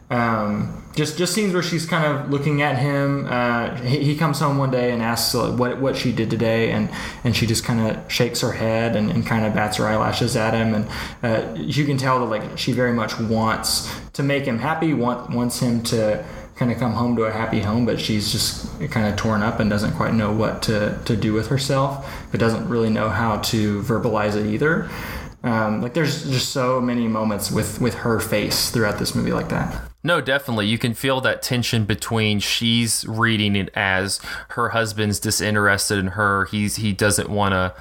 Um, 0.10 0.84
just 0.96 1.18
just 1.18 1.34
scenes 1.34 1.54
where 1.54 1.62
she's 1.62 1.86
kind 1.86 2.06
of 2.06 2.30
looking 2.30 2.62
at 2.62 2.78
him. 2.78 3.28
Uh, 3.30 3.76
he, 3.82 4.04
he, 4.04 4.16
comes 4.16 4.40
home 4.40 4.58
one 4.58 4.72
day 4.72 4.92
and 4.92 5.02
asks 5.02 5.34
what 5.34 5.82
what 5.82 5.98
she 5.98 6.14
did 6.14 6.30
today, 6.30 6.72
and 6.72 6.90
and 7.26 7.36
she 7.36 7.46
just 7.46 7.66
kind 7.66 7.80
of 7.80 8.12
shakes 8.12 8.42
her 8.42 8.54
head 8.54 8.96
and, 8.96 9.12
and 9.12 9.26
kind 9.26 9.46
of 9.46 9.54
bats 9.54 9.78
her 9.78 9.86
eyelashes 9.86 10.38
at 10.38 10.54
him, 10.54 10.74
and 10.74 10.88
uh, 11.24 11.54
you 11.56 11.86
can 11.86 11.98
tell 11.98 12.20
that 12.20 12.26
like 12.26 12.58
she 12.58 12.72
very 12.72 12.94
much 12.94 13.20
wants 13.20 13.94
to 14.14 14.24
make 14.24 14.46
him 14.46 14.60
happy, 14.60 14.94
want, 14.94 15.30
wants 15.30 15.60
him 15.60 15.84
to 15.84 16.26
kind 16.56 16.72
of 16.72 16.80
come 16.80 16.94
home 16.94 17.16
to 17.16 17.24
a 17.24 17.32
happy 17.32 17.62
home, 17.62 17.86
but 17.86 18.00
she's 18.00 18.32
just 18.32 18.80
kind 18.90 19.08
of 19.08 19.16
torn 19.16 19.44
up 19.44 19.60
and 19.60 19.70
doesn't 19.70 19.94
quite 19.94 20.14
know 20.14 20.32
what 20.32 20.64
to, 20.64 21.00
to 21.06 21.16
do 21.16 21.32
with 21.32 21.48
herself, 21.48 22.12
but 22.32 22.40
doesn't 22.40 22.68
really 22.68 22.90
know 22.90 23.10
how 23.10 23.38
to 23.38 23.82
verbalize 23.84 24.36
it 24.36 24.48
either. 24.48 24.90
Um, 25.44 25.84
like 25.84 25.94
there's 25.94 26.28
just 26.30 26.50
so 26.50 26.82
many 26.82 27.08
moments 27.08 27.52
with 27.52 27.80
with 27.80 27.94
her 27.94 28.20
face 28.20 28.72
throughout 28.72 28.98
this 28.98 29.14
movie 29.14 29.34
like 29.34 29.50
that. 29.50 29.87
No, 30.04 30.22
definitely. 30.22 30.68
You 30.68 30.78
can 30.78 30.94
feel 30.94 31.20
that 31.22 31.42
tension 31.42 31.84
between 31.84 32.40
she's 32.40 33.04
reading 33.08 33.56
it 33.56 33.70
as 33.76 34.22
her 34.50 34.70
husband's 34.70 35.20
disinterested 35.20 35.98
in 35.98 36.08
her. 36.10 36.46
He's 36.46 36.78
he 36.78 36.94
doesn't 36.94 37.30
want 37.30 37.54
to, 37.54 37.74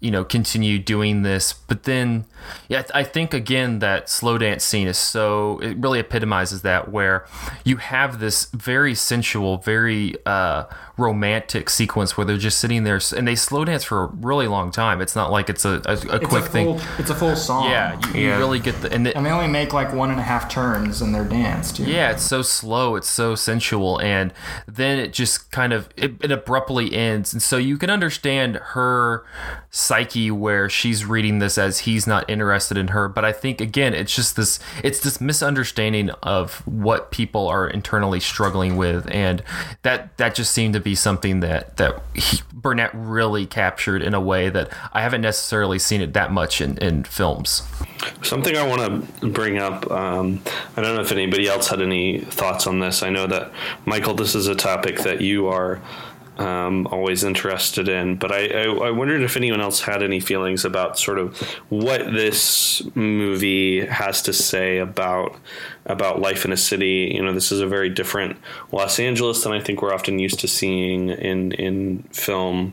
you 0.00 0.10
know, 0.10 0.24
continue 0.24 0.78
doing 0.78 1.22
this. 1.22 1.52
But 1.52 1.82
then, 1.82 2.24
yeah, 2.68 2.84
I 2.94 3.02
think 3.02 3.34
again 3.34 3.80
that 3.80 4.08
slow 4.08 4.38
dance 4.38 4.64
scene 4.64 4.86
is 4.86 4.96
so 4.96 5.58
it 5.58 5.76
really 5.76 5.98
epitomizes 5.98 6.62
that 6.62 6.90
where 6.92 7.26
you 7.64 7.76
have 7.78 8.20
this 8.20 8.46
very 8.52 8.94
sensual, 8.94 9.58
very 9.58 10.14
uh, 10.24 10.64
romantic 10.96 11.68
sequence 11.68 12.16
where 12.16 12.24
they're 12.24 12.38
just 12.38 12.58
sitting 12.58 12.84
there 12.84 13.00
and 13.14 13.28
they 13.28 13.34
slow 13.34 13.64
dance 13.64 13.84
for 13.84 14.04
a 14.04 14.06
really 14.06 14.46
long 14.46 14.70
time. 14.70 15.00
It's 15.02 15.14
not 15.14 15.30
like 15.30 15.50
it's 15.50 15.64
a, 15.64 15.82
a, 15.84 15.92
a 15.92 16.18
quick 16.18 16.22
a 16.22 16.28
full, 16.28 16.40
thing. 16.42 16.80
It's 16.98 17.10
a 17.10 17.14
full 17.14 17.36
song. 17.36 17.70
Yeah, 17.70 18.00
you, 18.14 18.20
you 18.20 18.30
really 18.36 18.58
get 18.58 18.80
the 18.80 18.92
and, 18.92 19.04
the, 19.04 19.16
and 19.16 19.26
they 19.26 19.30
only 19.30 19.48
make 19.48 19.72
like 19.72 19.92
one 19.92 20.10
and 20.10 20.18
a 20.18 20.22
half 20.22 20.50
turns 20.50 21.02
in 21.02 21.12
their 21.12 21.24
dance 21.24 21.72
too. 21.72 21.84
Yeah, 21.84 22.12
it's 22.12 22.22
so 22.22 22.42
slow. 22.42 22.96
It's 22.96 23.08
so 23.08 23.34
sensual, 23.34 24.00
and 24.00 24.32
then 24.66 24.98
it 24.98 25.12
just 25.12 25.50
kind 25.50 25.72
of 25.72 25.88
it, 25.96 26.14
it 26.22 26.32
abruptly 26.32 26.94
ends, 26.94 27.32
and 27.32 27.42
so 27.42 27.58
you 27.58 27.76
can 27.76 27.90
understand 27.90 28.56
her 28.56 29.26
psyche 29.70 30.30
where 30.30 30.70
she's 30.70 31.04
reading 31.04 31.38
this 31.38 31.58
as 31.58 31.80
he's 31.80 32.06
not 32.06 32.28
interested 32.30 32.78
in 32.78 32.88
her. 32.88 33.08
But 33.08 33.24
I 33.26 33.32
think 33.32 33.60
again, 33.60 33.92
it's 33.92 34.14
just 34.14 34.36
this 34.36 34.58
it's 34.82 35.00
this 35.00 35.20
misunderstanding 35.20 36.10
of 36.22 36.66
what 36.66 37.10
people 37.10 37.48
are 37.48 37.68
internally 37.68 38.20
struggling 38.20 38.76
with, 38.76 39.06
and 39.10 39.42
that 39.82 40.16
that 40.16 40.34
just 40.34 40.52
seemed 40.52 40.72
to 40.74 40.85
be 40.86 40.94
something 40.94 41.40
that 41.40 41.76
that 41.78 42.00
he, 42.14 42.40
Burnett 42.54 42.92
really 42.94 43.44
captured 43.44 44.02
in 44.02 44.14
a 44.14 44.20
way 44.20 44.48
that 44.48 44.70
I 44.92 45.02
haven't 45.02 45.20
necessarily 45.20 45.80
seen 45.80 46.00
it 46.00 46.12
that 46.12 46.30
much 46.30 46.60
in, 46.60 46.78
in 46.78 47.02
films. 47.02 47.64
Something 48.22 48.56
I 48.56 48.64
want 48.64 49.10
to 49.20 49.26
bring 49.26 49.58
up. 49.58 49.90
Um, 49.90 50.40
I 50.76 50.82
don't 50.82 50.94
know 50.94 51.02
if 51.02 51.10
anybody 51.10 51.48
else 51.48 51.66
had 51.66 51.82
any 51.82 52.20
thoughts 52.20 52.68
on 52.68 52.78
this. 52.78 53.02
I 53.02 53.10
know 53.10 53.26
that 53.26 53.50
Michael, 53.84 54.14
this 54.14 54.36
is 54.36 54.46
a 54.46 54.54
topic 54.54 55.00
that 55.00 55.20
you 55.20 55.48
are 55.48 55.82
um, 56.38 56.86
always 56.88 57.24
interested 57.24 57.88
in. 57.88 58.16
But 58.16 58.32
I, 58.32 58.46
I, 58.46 58.62
I, 58.64 58.90
wondered 58.90 59.22
if 59.22 59.36
anyone 59.36 59.60
else 59.60 59.80
had 59.80 60.02
any 60.02 60.20
feelings 60.20 60.64
about 60.64 60.98
sort 60.98 61.18
of 61.18 61.40
what 61.70 62.12
this 62.12 62.82
movie 62.94 63.86
has 63.86 64.22
to 64.22 64.32
say 64.32 64.78
about 64.78 65.36
about 65.86 66.20
life 66.20 66.44
in 66.44 66.52
a 66.52 66.56
city. 66.56 67.12
You 67.14 67.22
know, 67.22 67.32
this 67.32 67.52
is 67.52 67.60
a 67.60 67.66
very 67.66 67.88
different 67.88 68.36
Los 68.70 68.98
Angeles 68.98 69.44
than 69.44 69.52
I 69.52 69.60
think 69.60 69.80
we're 69.80 69.94
often 69.94 70.18
used 70.18 70.40
to 70.40 70.48
seeing 70.48 71.08
in 71.08 71.52
in 71.52 72.02
film. 72.12 72.72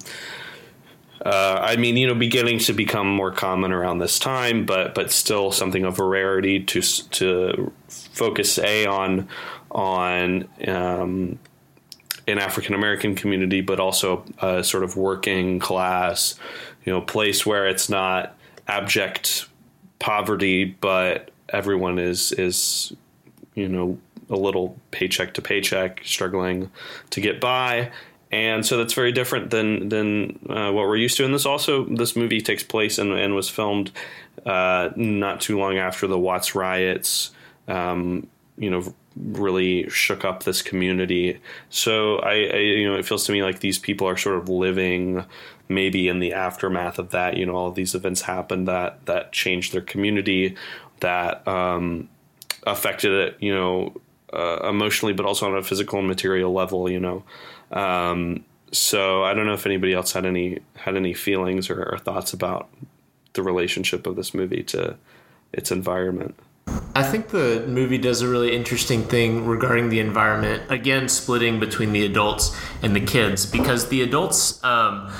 Uh, 1.26 1.58
I 1.62 1.78
mean, 1.78 1.96
you 1.96 2.06
know, 2.06 2.16
beginning 2.16 2.60
to 2.60 2.74
become 2.74 3.08
more 3.08 3.32
common 3.32 3.72
around 3.72 4.00
this 4.00 4.20
time, 4.20 4.66
but 4.66 4.94
but 4.94 5.10
still 5.10 5.52
something 5.52 5.86
of 5.86 6.00
a 6.00 6.04
rarity 6.04 6.62
to 6.66 6.82
to 6.82 7.72
focus 7.88 8.60
a 8.60 8.86
on 8.86 9.30
on 9.72 10.50
um, 10.68 11.40
an 12.28 12.40
African 12.40 12.74
American 12.74 13.16
community, 13.16 13.62
but 13.62 13.80
also 13.80 14.26
a 14.42 14.64
sort 14.64 14.84
of 14.84 14.96
working 14.96 15.60
class, 15.60 16.36
you 16.86 16.94
know, 16.94 17.02
place 17.02 17.46
where 17.46 17.68
it's 17.68 17.90
not 17.90 18.36
abject 18.68 19.48
poverty, 20.00 20.66
but 20.66 21.32
everyone 21.50 22.00
is 22.00 22.32
is 22.34 22.94
you 23.56 23.68
know 23.68 23.98
a 24.30 24.36
little 24.36 24.78
paycheck 24.92 25.34
to 25.36 25.42
paycheck, 25.42 26.02
struggling 26.04 26.72
to 27.12 27.22
get 27.22 27.40
by. 27.40 27.92
And 28.32 28.66
so 28.66 28.78
that's 28.78 28.94
very 28.94 29.12
different 29.12 29.52
than 29.52 29.90
than 29.90 30.40
uh, 30.50 30.72
what 30.72 30.88
we're 30.88 30.98
used 30.98 31.18
to. 31.18 31.26
And 31.26 31.34
this 31.34 31.46
also 31.46 31.86
this 31.86 32.16
movie 32.16 32.42
takes 32.42 32.64
place 32.64 32.98
and, 32.98 33.12
and 33.12 33.36
was 33.36 33.50
filmed 33.50 33.92
uh, 34.46 34.90
not 34.96 35.40
too 35.40 35.60
long 35.60 35.78
after 35.78 36.08
the 36.08 36.18
Watts 36.18 36.56
riots. 36.56 37.32
Um, 37.68 38.28
you 38.58 38.70
know, 38.70 38.94
really 39.16 39.90
shook 39.90 40.26
up 40.26 40.44
this 40.44 40.62
community. 40.62 41.40
So 41.70 42.18
I, 42.18 42.32
I, 42.32 42.58
you 42.58 42.90
know, 42.90 42.98
it 42.98 43.06
feels 43.06 43.26
to 43.26 43.32
me 43.32 43.44
like 43.44 43.60
these 43.60 43.78
people 43.78 44.08
are 44.08 44.18
sort 44.18 44.38
of 44.38 44.50
living 44.50 45.26
maybe 45.70 46.08
in 46.08 46.20
the 46.20 46.34
aftermath 46.34 47.00
of 47.00 47.12
that. 47.12 47.38
You 47.38 47.46
know, 47.46 47.56
all 47.56 47.72
these 47.72 47.96
events 47.96 48.22
happened 48.22 48.68
that 48.68 49.06
that 49.06 49.32
changed 49.32 49.74
their 49.74 49.82
community, 49.82 50.56
that 51.00 51.48
um, 51.48 52.10
affected 52.66 53.12
it. 53.12 53.38
You 53.40 53.54
know, 53.54 54.02
uh, 54.32 54.68
emotionally, 54.68 55.14
but 55.14 55.26
also 55.26 55.48
on 55.48 55.58
a 55.58 55.64
physical 55.64 56.00
and 56.00 56.08
material 56.08 56.52
level. 56.52 56.90
You 56.90 57.00
know. 57.00 57.24
Um, 57.72 58.46
so 58.72 59.24
I 59.24 59.34
don't 59.34 59.46
know 59.46 59.54
if 59.54 59.66
anybody 59.66 59.94
else 59.94 60.14
had 60.14 60.26
any 60.26 60.60
had 60.76 60.96
any 60.96 61.14
feelings 61.14 61.70
or, 61.70 61.84
or 61.94 61.98
thoughts 61.98 62.34
about 62.34 62.70
the 63.34 63.44
relationship 63.44 64.08
of 64.08 64.16
this 64.16 64.34
movie 64.34 64.64
to 64.64 64.96
its 65.52 65.72
environment. 65.72 66.36
I 66.96 67.04
think 67.04 67.30
the 67.30 67.66
movie 67.68 67.98
does 67.98 68.22
a 68.22 68.28
really 68.28 68.56
interesting 68.56 69.04
thing 69.04 69.46
regarding 69.46 69.90
the 69.90 70.00
environment. 70.00 70.70
Again, 70.70 71.10
splitting 71.10 71.60
between 71.60 71.92
the 71.92 72.06
adults 72.06 72.56
and 72.84 72.96
the 72.96 73.02
kids 73.02 73.46
because 73.46 73.90
the 73.90 74.02
adults. 74.02 74.64
Um, 74.64 75.12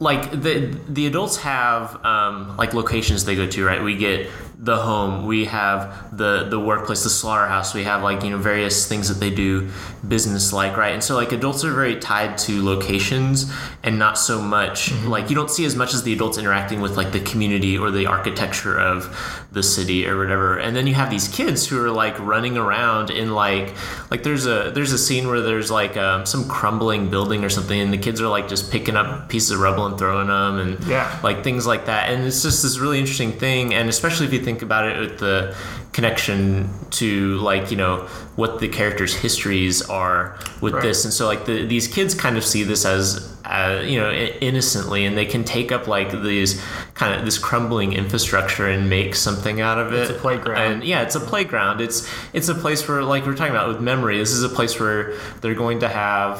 like 0.00 0.30
the 0.30 0.78
the 0.88 1.08
adults 1.08 1.38
have 1.38 2.04
um, 2.04 2.56
like 2.56 2.72
locations 2.72 3.24
they 3.24 3.34
go 3.34 3.48
to 3.48 3.64
right 3.64 3.82
we 3.82 3.96
get 3.96 4.30
the 4.60 4.76
home. 4.76 5.26
We 5.26 5.44
have 5.44 6.16
the 6.16 6.48
the 6.48 6.58
workplace 6.58 7.04
the 7.04 7.10
slaughterhouse. 7.10 7.74
We 7.74 7.84
have 7.84 8.02
like 8.02 8.24
you 8.24 8.30
know 8.30 8.38
various 8.38 8.88
things 8.88 9.08
that 9.08 9.20
they 9.20 9.30
do 9.30 9.70
business 10.06 10.52
like 10.52 10.76
right? 10.76 10.92
And 10.92 11.02
so 11.02 11.14
like 11.14 11.30
adults 11.30 11.64
are 11.64 11.72
very 11.72 11.96
tied 11.96 12.36
to 12.38 12.64
locations 12.64 13.52
and 13.84 14.00
not 14.00 14.18
so 14.18 14.42
much 14.42 14.90
mm-hmm. 14.90 15.08
like 15.08 15.30
you 15.30 15.36
don't 15.36 15.50
see 15.50 15.64
as 15.64 15.76
much 15.76 15.94
as 15.94 16.02
the 16.02 16.12
adults 16.12 16.38
interacting 16.38 16.80
with 16.80 16.96
like 16.96 17.12
the 17.12 17.20
community 17.20 17.78
or 17.78 17.92
the 17.92 18.06
architecture 18.06 18.78
of 18.78 19.46
the 19.52 19.62
city 19.62 20.08
or 20.08 20.18
whatever. 20.18 20.58
And 20.58 20.74
then 20.74 20.88
you 20.88 20.94
have 20.94 21.08
these 21.08 21.28
kids 21.28 21.66
who 21.66 21.82
are 21.84 21.90
like 21.90 22.18
running 22.18 22.56
around 22.56 23.10
in 23.10 23.34
like 23.34 23.74
like 24.10 24.24
there's 24.24 24.46
a 24.46 24.72
there's 24.74 24.92
a 24.92 24.98
scene 24.98 25.28
where 25.28 25.40
there's 25.40 25.70
like 25.70 25.96
um, 25.96 26.26
some 26.26 26.48
crumbling 26.48 27.10
building 27.10 27.44
or 27.44 27.48
something 27.48 27.80
and 27.80 27.92
the 27.92 27.98
kids 27.98 28.20
are 28.20 28.28
like 28.28 28.48
just 28.48 28.72
picking 28.72 28.96
up 28.96 29.28
pieces 29.28 29.52
of 29.52 29.60
rubble 29.60 29.86
and 29.86 29.96
throwing 29.98 30.26
them 30.26 30.58
and 30.58 30.84
yeah. 30.88 31.20
like 31.22 31.44
things 31.44 31.64
like 31.64 31.86
that. 31.86 32.10
And 32.10 32.24
it's 32.26 32.42
just 32.42 32.64
this 32.64 32.78
really 32.78 32.98
interesting 32.98 33.30
thing 33.30 33.72
and 33.72 33.88
especially 33.88 34.26
if 34.26 34.32
you 34.32 34.47
think 34.48 34.62
about 34.62 34.84
it 34.90 34.98
with 34.98 35.18
the 35.18 35.54
connection 35.92 36.68
to 36.90 37.36
like 37.50 37.70
you 37.72 37.76
know 37.76 37.94
what 38.36 38.60
the 38.60 38.68
characters' 38.68 39.14
histories 39.14 39.82
are 40.02 40.38
with 40.62 40.74
Right. 40.74 40.82
this, 40.84 41.04
and 41.04 41.12
so 41.12 41.26
like 41.26 41.44
the, 41.44 41.66
these 41.66 41.86
kids 41.88 42.14
kind 42.14 42.36
of 42.38 42.44
see 42.44 42.62
this 42.64 42.84
as 42.84 43.36
uh, 43.44 43.82
you 43.84 43.98
know 44.00 44.10
innocently, 44.50 45.04
and 45.06 45.16
they 45.18 45.26
can 45.26 45.42
take 45.44 45.70
up 45.76 45.86
like 45.86 46.10
these 46.22 46.50
kind 46.94 47.12
of 47.14 47.24
this 47.28 47.38
crumbling 47.38 47.92
infrastructure 47.92 48.66
and 48.74 48.88
make 48.88 49.14
something 49.14 49.60
out 49.60 49.78
of 49.78 49.92
it. 49.92 50.00
It's 50.02 50.10
a 50.10 50.14
playground. 50.14 50.60
and 50.72 50.84
yeah, 50.84 51.02
it's 51.02 51.14
a 51.14 51.20
playground. 51.32 51.80
It's 51.80 51.98
it's 52.32 52.48
a 52.48 52.54
place 52.64 52.80
where 52.88 53.02
like 53.02 53.26
we're 53.26 53.36
talking 53.36 53.54
about 53.58 53.68
with 53.68 53.80
memory. 53.80 54.16
This 54.18 54.32
is 54.32 54.42
a 54.44 54.48
place 54.58 54.78
where 54.80 55.14
they're 55.40 55.54
going 55.66 55.80
to 55.80 55.88
have 55.88 56.34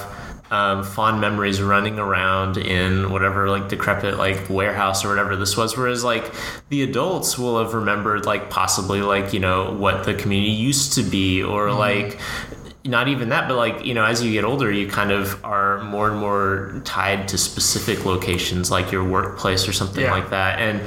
um, 0.51 0.83
fond 0.83 1.20
memories 1.20 1.61
running 1.61 1.99
around 1.99 2.57
in 2.57 3.11
whatever 3.11 3.49
like 3.51 3.69
decrepit 3.69 4.16
like 4.16 4.49
warehouse 4.49 5.05
or 5.05 5.09
whatever 5.09 5.37
this 5.37 5.57
was. 5.57 5.77
Whereas 5.77 6.05
like 6.05 6.33
the 6.70 6.83
adults 6.83 7.39
will 7.39 7.59
have 7.62 7.75
remembered 7.75 8.25
like 8.27 8.49
possibly 8.51 9.03
like 9.03 9.33
you 9.33 9.41
know 9.41 9.73
what 9.73 10.05
the 10.05 10.15
community 10.15 10.53
used 10.53 10.95
to 10.95 11.03
be 11.03 11.43
or 11.43 11.73
like 11.73 12.19
not 12.85 13.09
even 13.09 13.29
that, 13.29 13.49
but 13.49 13.57
like 13.57 13.85
you 13.85 13.93
know, 13.93 14.05
as 14.05 14.25
you 14.25 14.33
get 14.33 14.45
older, 14.45 14.70
you 14.73 14.89
kind 14.89 15.11
of 15.11 15.45
are 15.45 15.83
more 15.85 16.11
and 16.11 16.19
more 16.19 16.81
tied 16.85 17.29
to 17.29 17.37
specific 17.39 18.07
locations, 18.07 18.70
like 18.70 18.91
your 18.91 19.05
workplace 19.05 19.69
or 19.69 19.73
something 19.75 20.03
Yeah. 20.05 20.12
like 20.12 20.31
that. 20.31 20.59
And 20.59 20.81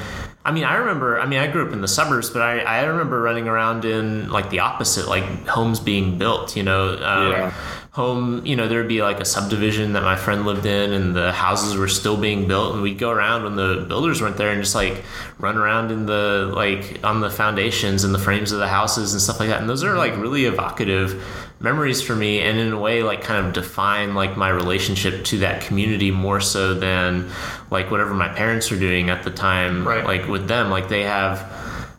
I 0.43 0.51
mean, 0.51 0.63
I 0.63 0.77
remember. 0.77 1.19
I 1.19 1.27
mean, 1.27 1.37
I 1.39 1.45
grew 1.45 1.67
up 1.67 1.71
in 1.71 1.81
the 1.81 1.87
suburbs, 1.87 2.31
but 2.31 2.41
I, 2.41 2.61
I 2.61 2.83
remember 2.85 3.21
running 3.21 3.47
around 3.47 3.85
in 3.85 4.27
like 4.31 4.49
the 4.49 4.57
opposite, 4.59 5.07
like 5.07 5.23
homes 5.45 5.79
being 5.79 6.17
built. 6.17 6.55
You 6.55 6.63
know, 6.63 6.93
um, 7.03 7.31
Yeah. 7.31 7.53
Home. 7.91 8.45
You 8.45 8.55
know, 8.55 8.67
there 8.67 8.79
would 8.79 8.87
be 8.87 9.01
like 9.01 9.19
a 9.19 9.25
subdivision 9.25 9.93
that 9.93 10.03
my 10.03 10.15
friend 10.15 10.45
lived 10.45 10.65
in, 10.65 10.93
and 10.93 11.15
the 11.15 11.31
houses 11.31 11.75
were 11.75 11.87
still 11.87 12.17
being 12.17 12.47
built, 12.47 12.73
and 12.73 12.81
we'd 12.81 12.97
go 12.97 13.09
around 13.11 13.43
when 13.43 13.55
the 13.55 13.85
builders 13.87 14.21
weren't 14.21 14.37
there, 14.37 14.49
and 14.51 14.61
just 14.61 14.75
like 14.75 15.03
run 15.39 15.57
around 15.57 15.91
in 15.91 16.05
the 16.05 16.51
like 16.55 17.03
on 17.03 17.19
the 17.21 17.29
foundations 17.29 18.03
and 18.03 18.13
the 18.15 18.19
frames 18.19 18.51
of 18.51 18.59
the 18.59 18.67
houses 18.67 19.13
and 19.13 19.21
stuff 19.21 19.39
like 19.39 19.49
that. 19.49 19.59
And 19.59 19.69
those 19.69 19.83
are 19.83 19.95
like 19.97 20.15
really 20.17 20.45
evocative 20.45 21.23
memories 21.59 22.01
for 22.01 22.15
me 22.15 22.39
and 22.41 22.57
in 22.57 22.73
a 22.73 22.79
way 22.79 23.03
like 23.03 23.21
kind 23.21 23.45
of 23.45 23.53
define 23.53 24.15
like 24.15 24.35
my 24.35 24.49
relationship 24.49 25.23
to 25.23 25.37
that 25.37 25.61
community 25.61 26.09
more 26.09 26.41
so 26.41 26.73
than 26.73 27.29
like 27.69 27.91
whatever 27.91 28.15
my 28.15 28.27
parents 28.29 28.71
were 28.71 28.79
doing 28.79 29.11
at 29.11 29.21
the 29.21 29.29
time 29.29 29.87
Right. 29.87 30.03
like 30.03 30.27
with 30.27 30.47
them 30.47 30.71
like 30.71 30.89
they 30.89 31.03
have 31.03 31.47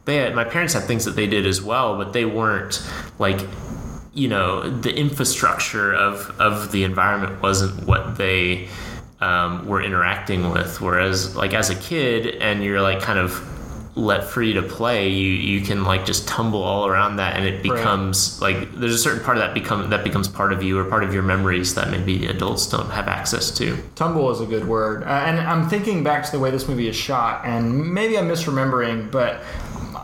they 0.05 0.17
had, 0.17 0.35
my 0.35 0.43
parents 0.43 0.75
had 0.75 0.83
things 0.83 1.05
that 1.05 1.15
they 1.15 1.29
did 1.29 1.47
as 1.47 1.63
well 1.63 1.97
but 1.97 2.13
they 2.13 2.25
weren't 2.25 2.85
like 3.21 3.39
you 4.15 4.29
know 4.29 4.69
the 4.69 4.95
infrastructure 4.95 5.93
of 5.95 6.35
of 6.41 6.73
the 6.73 6.85
environment 6.85 7.43
wasn't 7.43 7.87
what 7.87 8.17
they 8.17 8.69
um, 9.21 9.67
were 9.67 9.83
interacting 9.83 10.51
with. 10.51 10.81
Whereas 10.81 11.37
like 11.37 11.55
as 11.55 11.71
a 11.71 11.77
kid 11.77 12.37
and 12.37 12.63
you're 12.63 12.83
like 12.83 13.01
kind 13.01 13.19
of 13.19 13.49
let 13.95 14.25
free 14.25 14.55
to 14.55 14.63
play 14.63 15.11
you 15.11 15.29
you 15.29 15.61
can 15.61 15.85
like 15.85 16.07
just 16.07 16.27
tumble 16.27 16.63
all 16.63 16.87
around 16.87 17.17
that 17.17 17.37
and 17.37 17.45
it 17.45 17.63
becomes 17.63 18.41
like 18.41 18.73
there's 18.73 18.95
a 18.95 18.99
certain 18.99 19.23
part 19.23 19.37
of 19.37 19.43
that 19.43 19.53
become 19.53 19.91
that 19.91 20.03
becomes 20.03 20.27
part 20.29 20.51
of 20.51 20.63
you 20.63 20.79
or 20.79 20.85
part 20.85 21.05
of 21.05 21.13
your 21.13 21.23
memories 21.23 21.75
that 21.75 21.91
maybe 21.91 22.27
adults 22.27 22.67
don't 22.67 22.89
have 22.89 23.07
access 23.07 23.51
to. 23.51 23.77
Tumble 23.95 24.31
is 24.31 24.41
a 24.41 24.47
good 24.47 24.67
word. 24.67 25.03
Uh, 25.03 25.25
and 25.27 25.39
I'm 25.41 25.69
thinking 25.69 26.03
back 26.03 26.25
to 26.25 26.33
the 26.33 26.39
way 26.39 26.51
this 26.51 26.69
movie 26.69 26.89
is 26.89 26.97
shot, 26.97 27.45
and 27.45 27.93
maybe 27.93 28.17
I'm 28.17 28.29
misremembering, 28.29 29.11
but 29.11 29.43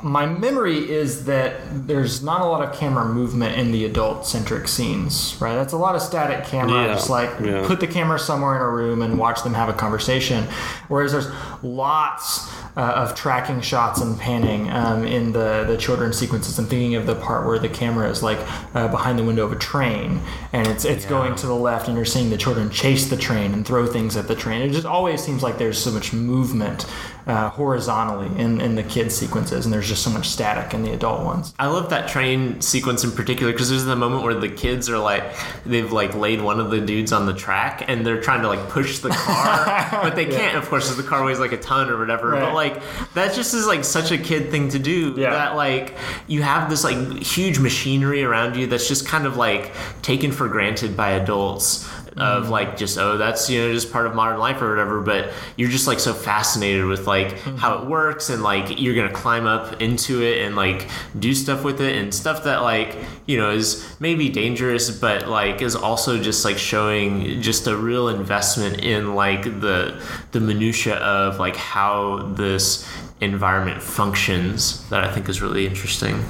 my 0.02 0.26
memory 0.26 0.90
is 0.90 1.24
that 1.26 1.60
there's 1.86 2.22
not 2.22 2.40
a 2.40 2.44
lot 2.44 2.66
of 2.66 2.74
camera 2.78 3.04
movement 3.04 3.56
in 3.58 3.72
the 3.72 3.84
adult 3.84 4.26
centric 4.26 4.68
scenes, 4.68 5.36
right? 5.40 5.54
That's 5.54 5.72
a 5.72 5.76
lot 5.78 5.94
of 5.94 6.02
static 6.02 6.44
camera, 6.46 6.86
Yeah, 6.86 6.94
just 6.94 7.10
like 7.10 7.30
yeah. 7.40 7.66
put 7.66 7.80
the 7.80 7.86
camera 7.86 8.18
somewhere 8.18 8.56
in 8.56 8.62
a 8.62 8.68
room 8.68 9.02
and 9.02 9.18
watch 9.18 9.42
them 9.42 9.54
have 9.54 9.68
a 9.68 9.72
conversation. 9.72 10.44
Whereas 10.88 11.12
there's 11.12 11.28
lots 11.62 12.48
uh, 12.76 12.80
of 12.80 13.14
tracking 13.14 13.60
shots 13.60 14.00
and 14.00 14.18
panning 14.18 14.70
um, 14.70 15.04
in 15.04 15.32
the, 15.32 15.64
the 15.66 15.76
children's 15.76 16.16
sequences. 16.16 16.58
I'm 16.58 16.66
thinking 16.66 16.94
of 16.94 17.06
the 17.06 17.16
part 17.16 17.46
where 17.46 17.58
the 17.58 17.68
camera 17.68 18.08
is 18.08 18.22
like 18.22 18.38
uh, 18.74 18.86
behind 18.88 19.18
the 19.18 19.24
window 19.24 19.44
of 19.44 19.52
a 19.52 19.56
train 19.56 20.20
and 20.52 20.66
it's 20.68 20.84
it's 20.84 21.04
going 21.04 21.34
to 21.36 21.46
the 21.46 21.54
left 21.54 21.88
and 21.88 21.96
you're 21.96 22.04
seeing 22.06 22.30
the 22.30 22.36
children 22.36 22.70
chase 22.70 23.08
the 23.10 23.16
train 23.16 23.52
and 23.52 23.66
throw 23.66 23.86
things 23.86 24.16
at 24.16 24.28
the 24.28 24.34
train. 24.36 24.62
It 24.62 24.70
just 24.70 24.86
always 24.86 25.22
seems 25.22 25.42
like 25.42 25.58
there's 25.58 25.78
so 25.78 25.90
much 25.90 26.12
movement 26.12 26.86
uh, 27.26 27.50
horizontally 27.50 28.28
in, 28.40 28.60
in 28.60 28.74
the 28.76 28.82
kids 28.84 29.14
sequences 29.14 29.66
and 29.66 29.72
there's 29.72 29.87
just 29.88 30.02
so 30.02 30.10
much 30.10 30.28
static 30.28 30.74
in 30.74 30.82
the 30.82 30.92
adult 30.92 31.24
ones. 31.24 31.54
I 31.58 31.66
love 31.66 31.90
that 31.90 32.08
train 32.08 32.60
sequence 32.60 33.04
in 33.04 33.10
particular 33.12 33.52
because 33.52 33.70
there's 33.70 33.84
the 33.84 33.96
moment 33.96 34.22
where 34.22 34.34
the 34.34 34.48
kids 34.48 34.88
are 34.88 34.98
like 34.98 35.24
they've 35.64 35.90
like 35.90 36.14
laid 36.14 36.40
one 36.40 36.60
of 36.60 36.70
the 36.70 36.80
dudes 36.80 37.12
on 37.12 37.26
the 37.26 37.32
track 37.32 37.84
and 37.88 38.06
they're 38.06 38.20
trying 38.20 38.42
to 38.42 38.48
like 38.48 38.68
push 38.68 38.98
the 38.98 39.10
car, 39.10 39.88
but 40.02 40.14
they 40.14 40.26
can't, 40.26 40.56
of 40.56 40.68
course, 40.68 40.84
because 40.84 40.96
the 41.02 41.08
car 41.08 41.24
weighs 41.24 41.40
like 41.40 41.52
a 41.52 41.56
ton 41.56 41.90
or 41.90 41.98
whatever. 41.98 42.30
Right. 42.30 42.40
But 42.40 42.54
like 42.54 42.82
that 43.14 43.34
just 43.34 43.54
is 43.54 43.66
like 43.66 43.84
such 43.84 44.10
a 44.10 44.18
kid 44.18 44.50
thing 44.50 44.68
to 44.70 44.78
do. 44.78 45.14
Yeah. 45.16 45.30
That 45.30 45.56
like 45.56 45.96
you 46.26 46.42
have 46.42 46.70
this 46.70 46.84
like 46.84 47.22
huge 47.22 47.58
machinery 47.58 48.22
around 48.22 48.56
you 48.56 48.66
that's 48.66 48.88
just 48.88 49.06
kind 49.06 49.26
of 49.26 49.36
like 49.36 49.72
taken 50.02 50.32
for 50.32 50.48
granted 50.48 50.96
by 50.96 51.12
adults. 51.12 51.88
Of 52.18 52.46
mm. 52.46 52.50
like 52.50 52.76
just 52.76 52.98
oh 52.98 53.16
that's 53.16 53.48
you 53.48 53.60
know 53.60 53.72
just 53.72 53.92
part 53.92 54.06
of 54.06 54.14
modern 54.14 54.38
life 54.38 54.60
or 54.60 54.68
whatever, 54.70 55.00
but 55.00 55.32
you're 55.56 55.70
just 55.70 55.86
like 55.86 56.00
so 56.00 56.12
fascinated 56.12 56.84
with 56.84 57.06
like 57.06 57.28
mm-hmm. 57.28 57.56
how 57.56 57.78
it 57.78 57.86
works 57.86 58.30
and 58.30 58.42
like 58.42 58.80
you're 58.80 58.94
gonna 58.94 59.12
climb 59.12 59.46
up 59.46 59.80
into 59.80 60.22
it 60.22 60.42
and 60.44 60.56
like 60.56 60.88
do 61.18 61.34
stuff 61.34 61.64
with 61.64 61.80
it 61.80 61.96
and 61.96 62.12
stuff 62.12 62.44
that 62.44 62.62
like 62.62 62.96
you 63.26 63.36
know 63.36 63.50
is 63.50 63.96
maybe 64.00 64.28
dangerous 64.28 64.90
but 64.90 65.28
like 65.28 65.62
is 65.62 65.76
also 65.76 66.20
just 66.20 66.44
like 66.44 66.58
showing 66.58 67.40
just 67.40 67.66
a 67.66 67.76
real 67.76 68.08
investment 68.08 68.80
in 68.80 69.14
like 69.14 69.44
the 69.44 70.02
the 70.32 70.40
minutia 70.40 70.96
of 70.96 71.38
like 71.38 71.56
how 71.56 72.22
this 72.34 72.88
environment 73.20 73.82
functions 73.82 74.88
that 74.90 75.04
I 75.04 75.12
think 75.12 75.28
is 75.28 75.42
really 75.42 75.66
interesting. 75.66 76.24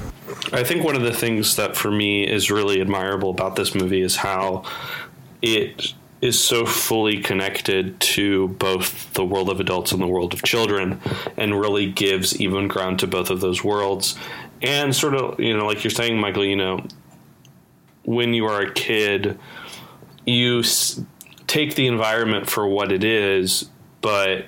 I 0.51 0.63
think 0.63 0.83
one 0.83 0.95
of 0.95 1.01
the 1.01 1.13
things 1.13 1.55
that 1.57 1.75
for 1.75 1.91
me 1.91 2.27
is 2.27 2.49
really 2.49 2.81
admirable 2.81 3.29
about 3.29 3.55
this 3.55 3.75
movie 3.75 4.01
is 4.01 4.15
how 4.15 4.63
it 5.41 5.93
is 6.21 6.37
so 6.41 6.65
fully 6.65 7.21
connected 7.21 7.97
to 8.01 8.49
both 8.49 9.13
the 9.13 9.23
world 9.23 9.49
of 9.49 9.59
adults 9.59 9.91
and 9.93 10.01
the 10.01 10.07
world 10.07 10.33
of 10.33 10.43
children 10.43 10.99
and 11.37 11.59
really 11.59 11.89
gives 11.89 12.39
even 12.41 12.67
ground 12.67 12.99
to 12.99 13.07
both 13.07 13.29
of 13.29 13.39
those 13.39 13.63
worlds. 13.63 14.17
And 14.61 14.93
sort 14.93 15.15
of 15.15 15.39
you 15.39 15.55
know 15.55 15.65
like 15.65 15.83
you're 15.85 15.91
saying 15.91 16.19
michael 16.19 16.43
you 16.43 16.57
know 16.57 16.85
when 18.03 18.33
you 18.33 18.45
are 18.45 18.59
a 18.61 18.73
kid 18.73 19.39
you 20.25 20.59
s- 20.59 21.01
take 21.47 21.75
the 21.75 21.87
environment 21.87 22.49
for 22.49 22.67
what 22.67 22.91
it 22.91 23.05
is 23.05 23.69
but 24.01 24.45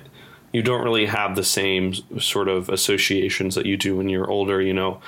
you 0.52 0.62
don't 0.62 0.82
really 0.84 1.06
have 1.06 1.34
the 1.34 1.42
same 1.44 1.94
sort 2.20 2.48
of 2.48 2.68
associations 2.68 3.54
that 3.54 3.64
you 3.64 3.78
do 3.78 3.96
when 3.96 4.10
you're 4.10 4.28
older 4.30 4.60
you 4.60 4.74
know 4.74 5.00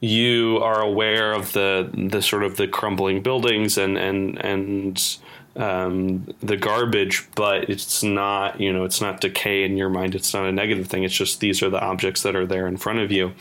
you 0.00 0.58
are 0.62 0.80
aware 0.80 1.32
of 1.32 1.52
the 1.52 1.90
the 2.10 2.20
sort 2.20 2.42
of 2.42 2.56
the 2.56 2.68
crumbling 2.68 3.22
buildings 3.22 3.78
and 3.78 3.96
and 3.96 4.44
and 4.44 5.18
um, 5.56 6.26
the 6.40 6.56
garbage, 6.56 7.26
but 7.34 7.70
it's 7.70 8.02
not 8.02 8.60
you 8.60 8.72
know 8.72 8.84
it's 8.84 9.00
not 9.00 9.20
decay 9.20 9.64
in 9.64 9.76
your 9.76 9.88
mind. 9.88 10.14
It's 10.14 10.34
not 10.34 10.44
a 10.46 10.52
negative 10.52 10.86
thing. 10.88 11.04
It's 11.04 11.14
just 11.14 11.40
these 11.40 11.62
are 11.62 11.70
the 11.70 11.80
objects 11.80 12.22
that 12.22 12.36
are 12.36 12.46
there 12.46 12.66
in 12.66 12.76
front 12.76 12.98
of 12.98 13.10
you. 13.10 13.32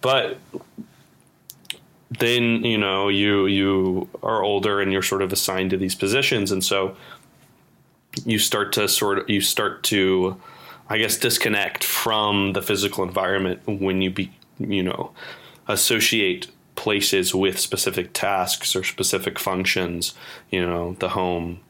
But 0.00 0.38
then 2.10 2.64
you 2.64 2.78
know 2.78 3.08
you 3.08 3.46
you 3.46 4.08
are 4.22 4.42
older 4.42 4.80
and 4.80 4.92
you're 4.92 5.02
sort 5.02 5.22
of 5.22 5.32
assigned 5.32 5.70
to 5.70 5.76
these 5.76 5.94
positions, 5.94 6.52
and 6.52 6.64
so 6.64 6.96
you 8.24 8.38
start 8.38 8.72
to 8.74 8.88
sort 8.88 9.18
of 9.18 9.30
you 9.30 9.40
start 9.40 9.82
to 9.84 10.40
I 10.88 10.98
guess 10.98 11.16
disconnect 11.16 11.82
from 11.82 12.52
the 12.52 12.62
physical 12.62 13.02
environment 13.02 13.62
when 13.66 14.00
you 14.00 14.10
be 14.10 14.30
you 14.60 14.82
know 14.84 15.10
associate 15.68 16.48
places 16.74 17.34
with 17.34 17.58
specific 17.58 18.12
tasks 18.12 18.74
or 18.74 18.82
specific 18.82 19.38
functions, 19.38 20.14
you 20.50 20.64
know, 20.64 20.96
the 20.98 21.10
home, 21.10 21.60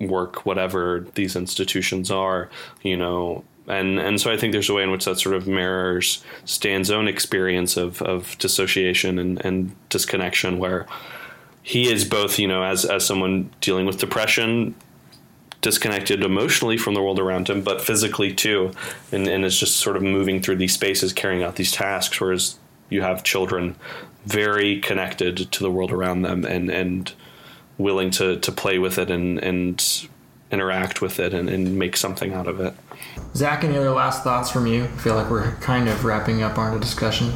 work, 0.00 0.46
whatever 0.46 1.06
these 1.14 1.36
institutions 1.36 2.10
are, 2.10 2.48
you 2.82 2.96
know, 2.96 3.44
and 3.68 3.98
and 3.98 4.20
so 4.20 4.32
I 4.32 4.36
think 4.36 4.52
there's 4.52 4.68
a 4.68 4.74
way 4.74 4.82
in 4.82 4.90
which 4.90 5.04
that 5.04 5.18
sort 5.18 5.34
of 5.34 5.46
mirrors 5.46 6.24
Stan's 6.44 6.90
own 6.90 7.08
experience 7.08 7.76
of 7.76 8.00
of 8.02 8.38
dissociation 8.38 9.18
and, 9.18 9.44
and 9.44 9.74
disconnection, 9.88 10.58
where 10.58 10.86
he 11.62 11.90
is 11.90 12.04
both, 12.04 12.38
you 12.38 12.46
know, 12.46 12.62
as 12.62 12.84
as 12.84 13.04
someone 13.04 13.50
dealing 13.60 13.86
with 13.86 13.98
depression, 13.98 14.74
disconnected 15.62 16.22
emotionally 16.22 16.76
from 16.76 16.94
the 16.94 17.02
world 17.02 17.18
around 17.18 17.48
him, 17.48 17.60
but 17.60 17.82
physically 17.82 18.32
too, 18.32 18.70
and, 19.10 19.26
and 19.26 19.44
is 19.44 19.58
just 19.58 19.78
sort 19.78 19.96
of 19.96 20.02
moving 20.02 20.40
through 20.40 20.56
these 20.56 20.72
spaces, 20.72 21.12
carrying 21.12 21.42
out 21.42 21.56
these 21.56 21.72
tasks. 21.72 22.20
Whereas 22.20 22.58
you 22.90 23.02
have 23.02 23.22
children 23.22 23.76
very 24.24 24.80
connected 24.80 25.50
to 25.52 25.62
the 25.62 25.70
world 25.70 25.92
around 25.92 26.22
them 26.22 26.44
and 26.44 26.70
and 26.70 27.12
willing 27.78 28.10
to 28.10 28.38
to 28.40 28.52
play 28.52 28.78
with 28.78 28.98
it 28.98 29.10
and 29.10 29.38
and 29.42 30.08
interact 30.50 31.02
with 31.02 31.18
it 31.18 31.34
and, 31.34 31.48
and 31.48 31.78
make 31.78 31.96
something 31.96 32.32
out 32.32 32.46
of 32.46 32.60
it. 32.60 32.72
Zach, 33.34 33.64
any 33.64 33.76
other 33.76 33.90
last 33.90 34.22
thoughts 34.22 34.50
from 34.50 34.66
you? 34.66 34.84
I 34.84 34.98
feel 34.98 35.16
like 35.16 35.28
we're 35.28 35.52
kind 35.56 35.88
of 35.88 36.04
wrapping 36.04 36.42
up 36.42 36.56
our 36.56 36.78
discussion. 36.78 37.32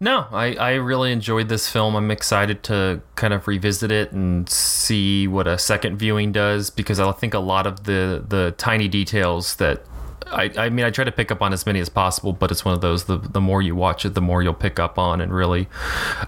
No, 0.00 0.26
I, 0.32 0.54
I 0.54 0.72
really 0.74 1.12
enjoyed 1.12 1.48
this 1.48 1.68
film. 1.68 1.94
I'm 1.94 2.10
excited 2.10 2.64
to 2.64 3.02
kind 3.14 3.32
of 3.32 3.46
revisit 3.46 3.92
it 3.92 4.10
and 4.10 4.48
see 4.48 5.28
what 5.28 5.46
a 5.46 5.58
second 5.58 5.96
viewing 5.96 6.32
does 6.32 6.70
because 6.70 6.98
I 6.98 7.12
think 7.12 7.34
a 7.34 7.38
lot 7.38 7.68
of 7.68 7.84
the, 7.84 8.24
the 8.26 8.52
tiny 8.58 8.88
details 8.88 9.56
that 9.56 9.84
I, 10.26 10.50
I 10.56 10.70
mean, 10.70 10.84
I 10.84 10.90
try 10.90 11.04
to 11.04 11.12
pick 11.12 11.30
up 11.30 11.42
on 11.42 11.52
as 11.52 11.66
many 11.66 11.80
as 11.80 11.88
possible, 11.88 12.32
but 12.32 12.50
it's 12.50 12.64
one 12.64 12.74
of 12.74 12.80
those 12.80 13.04
the 13.04 13.18
the 13.18 13.40
more 13.40 13.62
you 13.62 13.74
watch 13.74 14.04
it, 14.04 14.14
the 14.14 14.20
more 14.20 14.42
you'll 14.42 14.54
pick 14.54 14.78
up 14.78 14.98
on 14.98 15.20
and 15.20 15.32
really 15.32 15.68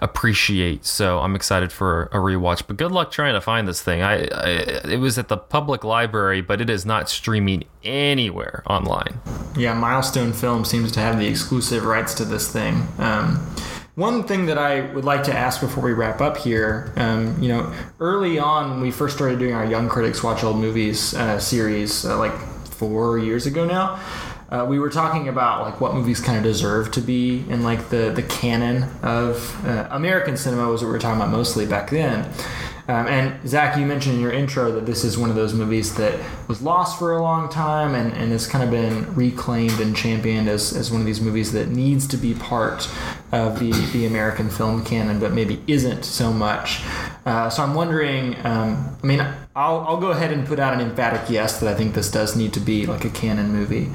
appreciate. 0.00 0.84
So 0.84 1.20
I'm 1.20 1.34
excited 1.34 1.72
for 1.72 2.04
a 2.12 2.16
rewatch. 2.16 2.64
But 2.66 2.76
good 2.76 2.92
luck 2.92 3.10
trying 3.10 3.34
to 3.34 3.40
find 3.40 3.68
this 3.68 3.82
thing. 3.82 4.02
I, 4.02 4.26
I 4.26 4.48
it 4.88 5.00
was 5.00 5.18
at 5.18 5.28
the 5.28 5.36
public 5.36 5.84
library, 5.84 6.40
but 6.40 6.60
it 6.60 6.70
is 6.70 6.84
not 6.84 7.08
streaming 7.08 7.64
anywhere 7.82 8.62
online. 8.66 9.20
Yeah, 9.56 9.74
Milestone 9.74 10.32
Film 10.32 10.64
seems 10.64 10.92
to 10.92 11.00
have 11.00 11.18
the 11.18 11.26
exclusive 11.26 11.84
rights 11.84 12.14
to 12.14 12.24
this 12.24 12.50
thing. 12.50 12.86
Um, 12.98 13.36
one 13.94 14.24
thing 14.24 14.46
that 14.46 14.58
I 14.58 14.92
would 14.92 15.04
like 15.04 15.22
to 15.24 15.32
ask 15.32 15.60
before 15.60 15.84
we 15.84 15.92
wrap 15.92 16.20
up 16.20 16.36
here, 16.36 16.92
um, 16.96 17.40
you 17.40 17.48
know, 17.48 17.72
early 18.00 18.40
on 18.40 18.70
when 18.70 18.80
we 18.80 18.90
first 18.90 19.14
started 19.14 19.38
doing 19.38 19.54
our 19.54 19.64
Young 19.64 19.88
Critics 19.88 20.22
Watch 20.22 20.42
Old 20.42 20.56
Movies 20.56 21.14
uh, 21.14 21.38
series, 21.38 22.04
uh, 22.04 22.18
like 22.18 22.32
four 22.74 23.18
years 23.18 23.46
ago 23.46 23.64
now, 23.64 24.00
uh, 24.50 24.66
we 24.68 24.78
were 24.78 24.90
talking 24.90 25.28
about 25.28 25.62
like 25.62 25.80
what 25.80 25.94
movies 25.94 26.20
kind 26.20 26.36
of 26.36 26.44
deserve 26.44 26.92
to 26.92 27.00
be 27.00 27.44
in 27.48 27.62
like 27.62 27.88
the 27.88 28.12
the 28.14 28.22
canon 28.22 28.84
of 29.02 29.66
uh, 29.66 29.88
American 29.90 30.36
cinema 30.36 30.68
was 30.68 30.82
what 30.82 30.88
we 30.88 30.92
were 30.92 30.98
talking 30.98 31.20
about 31.20 31.30
mostly 31.30 31.66
back 31.66 31.90
then. 31.90 32.30
Um, 32.86 33.06
and 33.06 33.48
Zach, 33.48 33.78
you 33.78 33.86
mentioned 33.86 34.16
in 34.16 34.20
your 34.20 34.32
intro 34.32 34.70
that 34.72 34.84
this 34.84 35.04
is 35.04 35.16
one 35.16 35.30
of 35.30 35.36
those 35.36 35.54
movies 35.54 35.94
that 35.94 36.20
was 36.48 36.60
lost 36.60 36.98
for 36.98 37.12
a 37.12 37.22
long 37.22 37.48
time 37.48 37.94
and, 37.94 38.12
and 38.12 38.30
has 38.30 38.46
kind 38.46 38.62
of 38.62 38.70
been 38.70 39.14
reclaimed 39.14 39.80
and 39.80 39.96
championed 39.96 40.48
as, 40.48 40.76
as 40.76 40.90
one 40.90 41.00
of 41.00 41.06
these 41.06 41.20
movies 41.20 41.52
that 41.52 41.68
needs 41.68 42.06
to 42.08 42.18
be 42.18 42.34
part 42.34 42.88
of 43.32 43.58
the, 43.58 43.72
the 43.92 44.04
American 44.04 44.50
film 44.50 44.84
canon, 44.84 45.18
but 45.18 45.32
maybe 45.32 45.62
isn't 45.66 46.04
so 46.04 46.30
much. 46.30 46.82
Uh, 47.24 47.48
so 47.48 47.62
I'm 47.62 47.74
wondering, 47.74 48.36
um, 48.44 48.96
I 49.02 49.06
mean, 49.06 49.20
I'll, 49.56 49.80
I'll 49.80 50.00
go 50.00 50.10
ahead 50.10 50.30
and 50.30 50.46
put 50.46 50.58
out 50.58 50.74
an 50.74 50.80
emphatic 50.80 51.30
yes 51.30 51.60
that 51.60 51.68
I 51.68 51.74
think 51.74 51.94
this 51.94 52.10
does 52.10 52.36
need 52.36 52.52
to 52.52 52.60
be 52.60 52.84
like 52.84 53.06
a 53.06 53.10
canon 53.10 53.50
movie. 53.50 53.90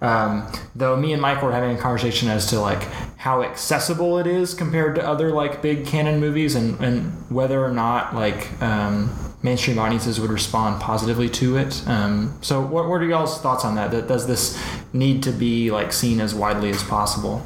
Um, 0.00 0.50
though 0.74 0.96
me 0.96 1.12
and 1.12 1.22
Mike 1.22 1.42
were 1.42 1.52
having 1.52 1.76
a 1.76 1.80
conversation 1.80 2.28
as 2.28 2.46
to 2.50 2.60
like 2.60 2.82
how 3.16 3.42
accessible 3.42 4.18
it 4.18 4.26
is 4.26 4.54
compared 4.54 4.94
to 4.96 5.06
other 5.06 5.30
like 5.30 5.62
big 5.62 5.86
canon 5.86 6.20
movies 6.20 6.54
and, 6.54 6.78
and 6.80 7.12
whether 7.30 7.64
or 7.64 7.72
not 7.72 8.14
like 8.14 8.60
um, 8.62 9.10
mainstream 9.42 9.78
audiences 9.78 10.20
would 10.20 10.30
respond 10.30 10.80
positively 10.80 11.28
to 11.30 11.56
it. 11.56 11.86
Um, 11.88 12.36
so 12.42 12.60
what, 12.60 12.88
what 12.88 13.00
are 13.00 13.06
y'all's 13.06 13.40
thoughts 13.40 13.64
on 13.64 13.74
that? 13.76 13.90
that? 13.92 14.06
Does 14.06 14.26
this 14.26 14.62
need 14.92 15.22
to 15.22 15.32
be 15.32 15.70
like 15.70 15.92
seen 15.92 16.20
as 16.20 16.34
widely 16.34 16.70
as 16.70 16.82
possible? 16.82 17.44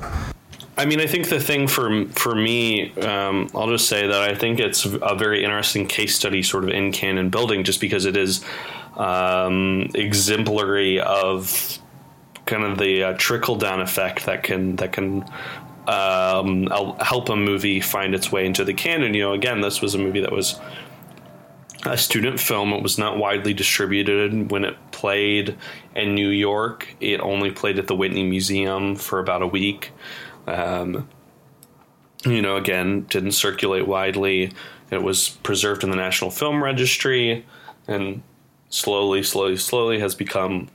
I 0.77 0.87
mean, 0.87 1.01
I 1.01 1.07
think 1.07 1.29
the 1.29 1.41
thing 1.41 1.69
for 1.69 2.07
for 2.09 2.35
me, 2.35 2.93
um, 3.01 3.51
I'll 3.55 3.69
just 3.69 3.87
say 3.87 4.07
that 4.07 4.23
I 4.23 4.35
think 4.35 4.59
it's 4.59 4.87
a 4.87 5.15
very 5.15 5.45
interesting 5.45 5.87
case 5.87 6.17
study, 6.17 6.43
sort 6.43 6.65
of 6.65 6.71
in 6.71 6.91
canon 6.91 7.29
building, 7.29 7.65
just 7.65 7.81
because 7.81 8.07
it 8.07 8.17
is 8.17 8.43
um, 8.97 9.91
exemplary 9.95 11.01
of 11.01 11.79
kind 12.51 12.65
of 12.65 12.79
the 12.79 13.05
uh, 13.05 13.15
trickle 13.17 13.57
down 13.57 13.81
effect 13.81 14.27
that 14.27 14.43
can 14.43 14.77
that 14.77 14.93
can 14.93 15.25
um, 15.87 16.67
help 17.01 17.29
a 17.29 17.37
movie 17.37 17.81
find 17.81 18.15
its 18.15 18.31
way 18.31 18.45
into 18.45 18.65
the 18.65 18.75
canon. 18.75 19.15
You 19.15 19.23
know, 19.23 19.33
again, 19.33 19.61
this 19.61 19.81
was 19.81 19.95
a 19.95 19.99
movie 19.99 20.21
that 20.21 20.33
was 20.33 20.61
a 21.87 21.97
student 21.97 22.39
film. 22.39 22.73
It 22.73 22.83
was 22.83 22.99
not 22.99 23.17
widely 23.17 23.55
distributed 23.55 24.51
when 24.51 24.65
it 24.65 24.77
played 24.91 25.57
in 25.95 26.15
New 26.15 26.29
York. 26.29 26.95
It 27.01 27.21
only 27.21 27.51
played 27.51 27.79
at 27.79 27.87
the 27.87 27.97
Whitney 27.97 28.25
Museum 28.25 28.97
for 28.97 29.19
about 29.19 29.43
a 29.43 29.47
week. 29.47 29.93
Um, 30.47 31.09
you 32.25 32.43
know, 32.43 32.57
again, 32.57 33.07
didn't 33.09 33.33
circulate 33.33 33.87
widely. 33.87 34.53
It 34.91 35.03
was 35.03 35.31
preserved 35.43 35.85
in 35.85 35.91
the 35.91 35.97
National 35.97 36.31
Film 36.31 36.63
Registry 36.63 37.47
and 37.89 38.23
slowly, 38.69 39.23
slowly, 39.23 39.57
slowly 39.57 40.01
has 40.01 40.15
become 40.15 40.69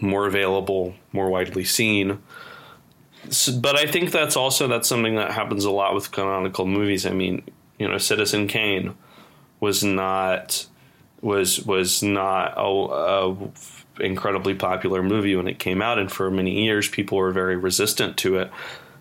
more 0.00 0.26
available, 0.26 0.94
more 1.12 1.28
widely 1.28 1.64
seen. 1.64 2.18
So, 3.30 3.58
but 3.58 3.76
I 3.76 3.86
think 3.86 4.10
that's 4.10 4.36
also 4.36 4.68
that's 4.68 4.88
something 4.88 5.16
that 5.16 5.32
happens 5.32 5.64
a 5.64 5.70
lot 5.70 5.94
with 5.94 6.12
canonical 6.12 6.66
movies. 6.66 7.04
I 7.06 7.10
mean, 7.10 7.42
you 7.78 7.88
know, 7.88 7.98
Citizen 7.98 8.46
Kane 8.46 8.94
was 9.60 9.82
not 9.84 10.66
was 11.20 11.64
was 11.64 12.02
not 12.02 12.54
a, 12.56 12.62
a 12.62 13.36
incredibly 14.00 14.54
popular 14.54 15.02
movie 15.02 15.34
when 15.36 15.48
it 15.48 15.58
came 15.58 15.82
out, 15.82 15.98
and 15.98 16.10
for 16.10 16.30
many 16.30 16.64
years 16.64 16.88
people 16.88 17.18
were 17.18 17.32
very 17.32 17.56
resistant 17.56 18.16
to 18.18 18.36
it 18.38 18.50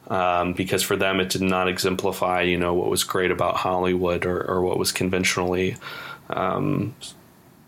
um, 0.08 0.54
because 0.54 0.84
for 0.84 0.96
them 0.96 1.20
it 1.20 1.30
did 1.30 1.42
not 1.42 1.68
exemplify, 1.68 2.42
you 2.42 2.58
know, 2.58 2.74
what 2.74 2.90
was 2.90 3.04
great 3.04 3.32
about 3.32 3.58
Hollywood 3.58 4.26
or, 4.26 4.42
or 4.42 4.62
what 4.62 4.80
was 4.80 4.92
conventionally 4.92 5.78
um, 6.30 6.96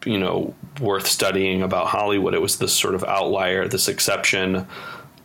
you 0.05 0.17
know 0.17 0.53
worth 0.79 1.07
studying 1.07 1.61
about 1.61 1.87
Hollywood. 1.87 2.33
It 2.33 2.41
was 2.41 2.57
this 2.57 2.73
sort 2.73 2.95
of 2.95 3.03
outlier, 3.03 3.67
this 3.67 3.87
exception, 3.87 4.67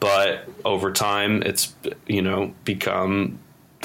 but 0.00 0.48
over 0.64 0.92
time, 0.92 1.42
it's 1.42 1.74
you 2.06 2.22
know 2.22 2.52
become 2.64 3.38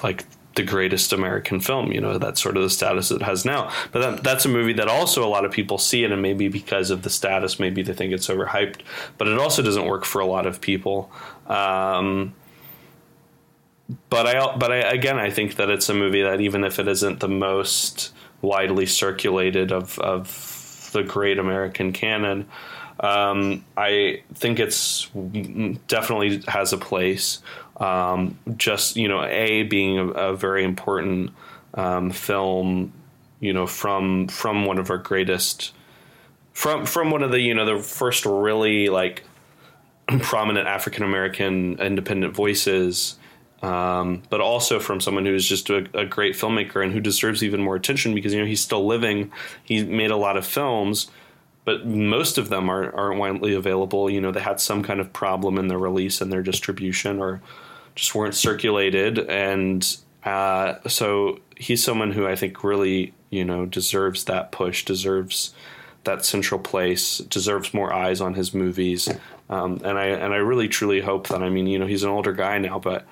like 0.03 0.25
the 0.55 0.63
greatest 0.63 1.13
American 1.13 1.59
film. 1.59 1.91
You 1.91 2.01
know 2.01 2.17
that's 2.17 2.41
sort 2.41 2.57
of 2.57 2.63
the 2.63 2.69
status 2.69 3.11
it 3.11 3.21
has 3.21 3.45
now. 3.45 3.71
But 3.91 4.01
that, 4.01 4.23
that's 4.23 4.45
a 4.45 4.49
movie 4.49 4.73
that 4.73 4.87
also 4.87 5.25
a 5.25 5.29
lot 5.29 5.45
of 5.45 5.51
people 5.51 5.77
see 5.77 6.03
it, 6.03 6.11
and 6.11 6.21
maybe 6.21 6.47
because 6.47 6.91
of 6.91 7.03
the 7.03 7.09
status, 7.09 7.59
maybe 7.59 7.81
they 7.83 7.93
think 7.93 8.11
it's 8.13 8.27
overhyped. 8.27 8.81
But 9.17 9.27
it 9.27 9.37
also 9.37 9.61
doesn't 9.61 9.85
work 9.85 10.05
for 10.05 10.19
a 10.19 10.25
lot 10.25 10.45
of 10.45 10.59
people. 10.59 11.11
Um, 11.47 12.33
but 14.09 14.27
I, 14.27 14.57
but 14.57 14.71
I, 14.71 14.77
again, 14.77 15.17
I 15.17 15.29
think 15.29 15.55
that 15.55 15.69
it's 15.69 15.89
a 15.89 15.93
movie 15.93 16.21
that 16.21 16.41
even 16.41 16.63
if 16.63 16.79
it 16.79 16.87
isn't 16.87 17.21
the 17.21 17.29
most 17.29 18.13
widely 18.41 18.85
circulated 18.85 19.71
of, 19.71 19.97
of 19.99 20.27
the 20.91 21.03
great 21.03 21.39
American 21.39 21.91
canon. 21.91 22.47
Um, 22.99 23.63
I 23.77 24.23
think 24.33 24.59
it's 24.59 25.09
definitely 25.87 26.43
has 26.47 26.73
a 26.73 26.77
place. 26.77 27.41
Um, 27.77 28.37
just 28.57 28.97
you 28.97 29.07
know, 29.07 29.23
a 29.23 29.63
being 29.63 29.97
a, 29.97 30.07
a 30.07 30.35
very 30.35 30.63
important 30.63 31.31
um, 31.73 32.11
film, 32.11 32.91
you 33.39 33.53
know, 33.53 33.67
from 33.67 34.27
from 34.27 34.65
one 34.65 34.79
of 34.79 34.89
our 34.89 34.97
greatest, 34.97 35.73
from 36.51 36.85
from 36.85 37.11
one 37.11 37.23
of 37.23 37.31
the 37.31 37.39
you 37.39 37.53
know 37.53 37.65
the 37.65 37.81
first 37.81 38.25
really 38.25 38.89
like 38.89 39.23
prominent 40.21 40.67
African 40.67 41.03
American 41.03 41.79
independent 41.79 42.35
voices 42.35 43.18
um, 43.61 44.23
but 44.29 44.41
also 44.41 44.79
from 44.79 45.01
someone 45.01 45.25
who's 45.25 45.47
just 45.47 45.69
a, 45.69 45.85
a, 45.93 46.05
great 46.05 46.35
filmmaker 46.35 46.81
and 46.81 46.93
who 46.93 47.01
deserves 47.01 47.43
even 47.43 47.61
more 47.61 47.75
attention 47.75 48.15
because 48.15 48.33
you 48.33 48.39
know 48.39 48.45
he's 48.45 48.61
still 48.61 48.85
living. 48.85 49.31
He 49.63 49.83
made 49.83 50.11
a 50.11 50.15
lot 50.15 50.37
of 50.37 50.45
films, 50.45 51.11
but 51.65 51.85
most 51.85 52.37
of 52.37 52.49
them 52.49 52.69
aren't, 52.69 52.93
aren't 52.93 53.19
widely 53.19 53.53
available. 53.53 54.09
You 54.09 54.21
know, 54.21 54.31
they 54.31 54.39
had 54.39 54.61
some 54.61 54.81
kind 54.81 55.01
of 55.01 55.11
problem 55.11 55.57
in 55.57 55.67
their 55.67 55.77
release 55.77 56.21
and 56.21 56.31
their 56.31 56.41
distribution, 56.41 57.19
or 57.19 57.41
just 57.95 58.15
weren't 58.15 58.35
circulated. 58.35 59.19
And 59.19 59.85
uh, 60.23 60.75
so 60.87 61.39
he's 61.57 61.83
someone 61.83 62.11
who 62.11 62.25
I 62.25 62.35
think 62.35 62.63
really 62.63 63.13
you 63.29 63.43
know 63.43 63.65
deserves 63.65 64.23
that 64.25 64.51
push, 64.51 64.85
deserves 64.85 65.53
that 66.05 66.25
central 66.25 66.59
place, 66.59 67.17
deserves 67.17 67.73
more 67.73 67.93
eyes 67.93 68.21
on 68.21 68.33
his 68.33 68.53
movies. 68.53 69.09
Um, 69.49 69.81
and 69.83 69.97
I 69.97 70.05
and 70.05 70.33
I 70.33 70.37
really 70.37 70.67
truly 70.67 71.01
hope 71.01 71.27
that 71.27 71.43
I 71.43 71.49
mean 71.49 71.67
you 71.67 71.79
know 71.79 71.87
he's 71.87 72.03
an 72.03 72.09
older 72.09 72.33
guy 72.33 72.57
now, 72.57 72.79
but 72.79 73.05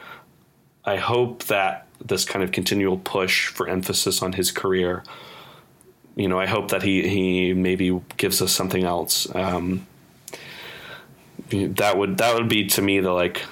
I 0.88 0.96
hope 0.96 1.44
that 1.46 1.86
this 2.04 2.24
kind 2.24 2.44
of 2.44 2.54
continual 2.54 2.98
push 2.98 3.48
for 3.48 3.68
emphasis 3.68 4.22
on 4.22 4.34
his 4.34 4.52
career, 4.52 5.04
you 6.16 6.30
know, 6.30 6.40
I 6.40 6.46
hope 6.46 6.72
that 6.72 6.82
he 6.82 7.08
he 7.08 7.54
maybe 7.54 8.02
gives 8.16 8.42
us 8.42 8.54
something 8.54 8.86
else. 8.86 9.28
Um, 9.36 9.86
that 11.50 11.98
would 11.98 12.18
that 12.20 12.36
would 12.36 12.48
be 12.48 12.68
to 12.68 12.82
me 12.82 13.02
the 13.02 13.12
like 13.12 13.44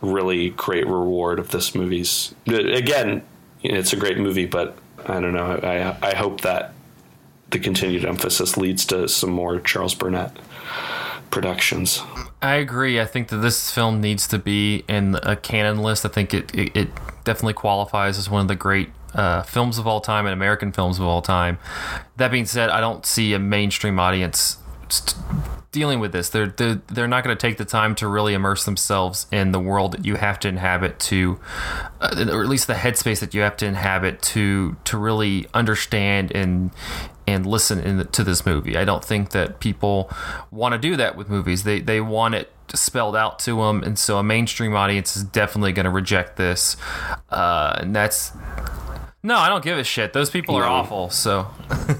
really 0.00 0.50
great 0.50 0.86
reward 0.86 1.40
of 1.40 1.50
this 1.50 1.74
movie's. 1.74 2.32
Again, 2.46 3.22
it's 3.62 3.92
a 3.92 3.96
great 3.96 4.18
movie, 4.18 4.46
but 4.46 4.78
I 5.04 5.20
don't 5.20 5.34
know. 5.34 5.58
I 5.62 6.10
I 6.10 6.14
hope 6.14 6.42
that 6.42 6.74
the 7.50 7.58
continued 7.58 8.04
emphasis 8.04 8.56
leads 8.56 8.84
to 8.86 9.08
some 9.08 9.30
more 9.30 9.60
Charles 9.60 9.94
Burnett 9.94 10.36
productions. 11.30 12.00
I 12.42 12.56
agree. 12.56 13.00
I 13.00 13.06
think 13.06 13.28
that 13.28 13.38
this 13.38 13.70
film 13.70 14.00
needs 14.00 14.28
to 14.28 14.38
be 14.38 14.84
in 14.88 15.16
a 15.22 15.34
canon 15.34 15.78
list. 15.78 16.04
I 16.04 16.08
think 16.08 16.34
it, 16.34 16.54
it, 16.54 16.76
it 16.76 16.88
definitely 17.24 17.54
qualifies 17.54 18.18
as 18.18 18.28
one 18.28 18.42
of 18.42 18.48
the 18.48 18.54
great 18.54 18.90
uh, 19.14 19.42
films 19.42 19.78
of 19.78 19.86
all 19.86 20.00
time 20.00 20.26
and 20.26 20.32
American 20.32 20.72
films 20.72 20.98
of 20.98 21.06
all 21.06 21.22
time. 21.22 21.58
That 22.16 22.30
being 22.30 22.46
said, 22.46 22.68
I 22.70 22.80
don't 22.80 23.06
see 23.06 23.32
a 23.32 23.38
mainstream 23.38 23.98
audience 23.98 24.58
st- 24.88 25.16
dealing 25.72 26.00
with 26.00 26.12
this. 26.12 26.28
They're 26.28 26.48
they're, 26.48 26.82
they're 26.86 27.08
not 27.08 27.24
going 27.24 27.36
to 27.36 27.40
take 27.40 27.56
the 27.56 27.64
time 27.64 27.94
to 27.96 28.08
really 28.08 28.34
immerse 28.34 28.64
themselves 28.64 29.26
in 29.32 29.52
the 29.52 29.60
world 29.60 29.92
that 29.92 30.04
you 30.04 30.16
have 30.16 30.38
to 30.40 30.48
inhabit 30.48 30.98
to, 31.00 31.38
uh, 32.00 32.26
or 32.30 32.42
at 32.42 32.48
least 32.48 32.66
the 32.66 32.74
headspace 32.74 33.20
that 33.20 33.34
you 33.34 33.40
have 33.40 33.56
to 33.58 33.66
inhabit 33.66 34.22
to 34.22 34.76
to 34.84 34.98
really 34.98 35.46
understand 35.54 36.30
and 36.34 36.70
and 37.26 37.46
listen 37.46 37.80
in, 37.80 38.06
to 38.08 38.24
this 38.24 38.44
movie. 38.44 38.76
I 38.76 38.84
don't 38.84 39.04
think 39.04 39.30
that 39.30 39.60
people 39.60 40.10
want 40.50 40.72
to 40.72 40.78
do 40.78 40.96
that 40.96 41.16
with 41.16 41.28
movies. 41.28 41.64
They 41.64 41.80
they 41.80 42.00
want 42.00 42.34
it 42.34 42.50
spelled 42.74 43.14
out 43.16 43.38
to 43.40 43.56
them, 43.62 43.82
and 43.82 43.98
so 43.98 44.18
a 44.18 44.22
mainstream 44.22 44.74
audience 44.74 45.16
is 45.16 45.24
definitely 45.24 45.72
going 45.72 45.84
to 45.84 45.90
reject 45.90 46.36
this, 46.36 46.76
uh, 47.30 47.76
and 47.80 47.94
that's 47.94 48.32
No, 49.22 49.36
I 49.38 49.48
don't 49.48 49.64
give 49.64 49.78
a 49.78 49.84
shit. 49.84 50.12
Those 50.12 50.28
people 50.28 50.54
are 50.56 50.64
awful. 50.64 51.08
So 51.08 51.46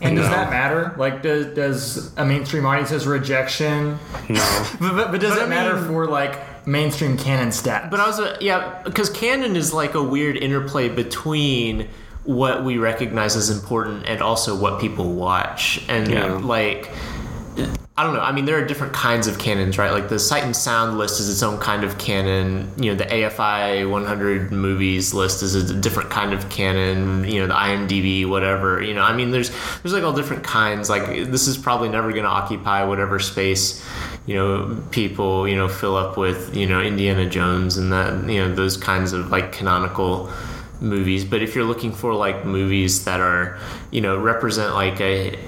And 0.02 0.16
does 0.16 0.26
No. 0.26 0.30
that 0.30 0.50
matter? 0.50 0.94
Like, 0.98 1.22
does 1.22 1.46
does 1.54 2.14
a 2.18 2.24
mainstream 2.24 2.66
audience's 2.66 3.06
rejection? 3.06 3.98
No. 4.28 4.66
But, 4.80 4.92
but, 4.94 5.10
but 5.12 5.20
does 5.22 5.30
But 5.34 5.38
it 5.40 5.44
I 5.44 5.48
matter 5.48 5.76
mean- 5.76 5.86
for 5.86 6.06
like 6.06 6.66
mainstream 6.66 7.16
canon 7.16 7.48
stats? 7.48 7.90
But 7.90 8.00
I 8.00 8.06
was, 8.06 8.20
uh, 8.20 8.36
yeah, 8.40 8.82
because 8.84 9.08
canon 9.10 9.56
is 9.56 9.72
like 9.72 9.94
a 9.94 10.02
weird 10.02 10.36
interplay 10.36 10.88
between 10.90 11.88
what 12.24 12.64
we 12.64 12.78
recognize 12.78 13.36
as 13.36 13.50
important 13.50 14.06
and 14.06 14.22
also 14.22 14.56
what 14.56 14.80
people 14.80 15.12
watch. 15.12 15.84
And 15.88 16.10
Yeah. 16.10 16.32
like, 16.42 16.90
I 17.96 18.02
don't 18.02 18.14
know. 18.14 18.20
I 18.20 18.32
mean, 18.32 18.44
there 18.44 18.58
are 18.58 18.64
different 18.66 18.92
kinds 18.92 19.28
of 19.28 19.38
canons, 19.38 19.78
right? 19.78 19.92
Like 19.92 20.08
the 20.08 20.18
Sight 20.18 20.42
and 20.42 20.56
Sound 20.56 20.98
list 20.98 21.20
is 21.20 21.28
its 21.30 21.44
own 21.44 21.58
kind 21.58 21.84
of 21.84 21.96
canon. 21.96 22.72
You 22.76 22.90
know, 22.90 22.96
the 22.96 23.04
AFI 23.04 23.88
100 23.88 24.50
movies 24.50 25.14
list 25.14 25.44
is 25.44 25.54
a 25.54 25.72
different 25.74 26.10
kind 26.10 26.32
of 26.32 26.48
canon. 26.48 27.22
You 27.22 27.40
know, 27.42 27.46
the 27.46 27.54
IMDb, 27.54 28.28
whatever. 28.28 28.82
You 28.82 28.94
know, 28.94 29.02
I 29.02 29.14
mean, 29.14 29.30
there's 29.30 29.50
there's 29.82 29.92
like 29.92 30.02
all 30.02 30.12
different 30.12 30.42
kinds. 30.42 30.90
Like 30.90 31.30
this 31.30 31.46
is 31.46 31.56
probably 31.56 31.88
never 31.88 32.10
going 32.10 32.24
to 32.24 32.30
occupy 32.30 32.82
whatever 32.82 33.20
space 33.20 33.84
you 34.26 34.34
know 34.34 34.82
people 34.90 35.46
you 35.46 35.54
know 35.54 35.68
fill 35.68 35.96
up 35.96 36.16
with 36.16 36.56
you 36.56 36.66
know 36.66 36.80
Indiana 36.80 37.28
Jones 37.28 37.76
and 37.76 37.92
that 37.92 38.28
you 38.28 38.40
know 38.40 38.54
those 38.54 38.76
kinds 38.76 39.12
of 39.12 39.30
like 39.30 39.52
canonical 39.52 40.30
movies. 40.84 41.24
But 41.24 41.42
if 41.42 41.54
you're 41.54 41.64
looking 41.64 41.92
for 41.92 42.14
like 42.14 42.44
movies 42.44 43.04
that 43.04 43.20
are 43.20 43.58
you 43.90 44.00
know 44.00 44.16
represent 44.16 44.74
like 44.74 45.00
a 45.00 45.38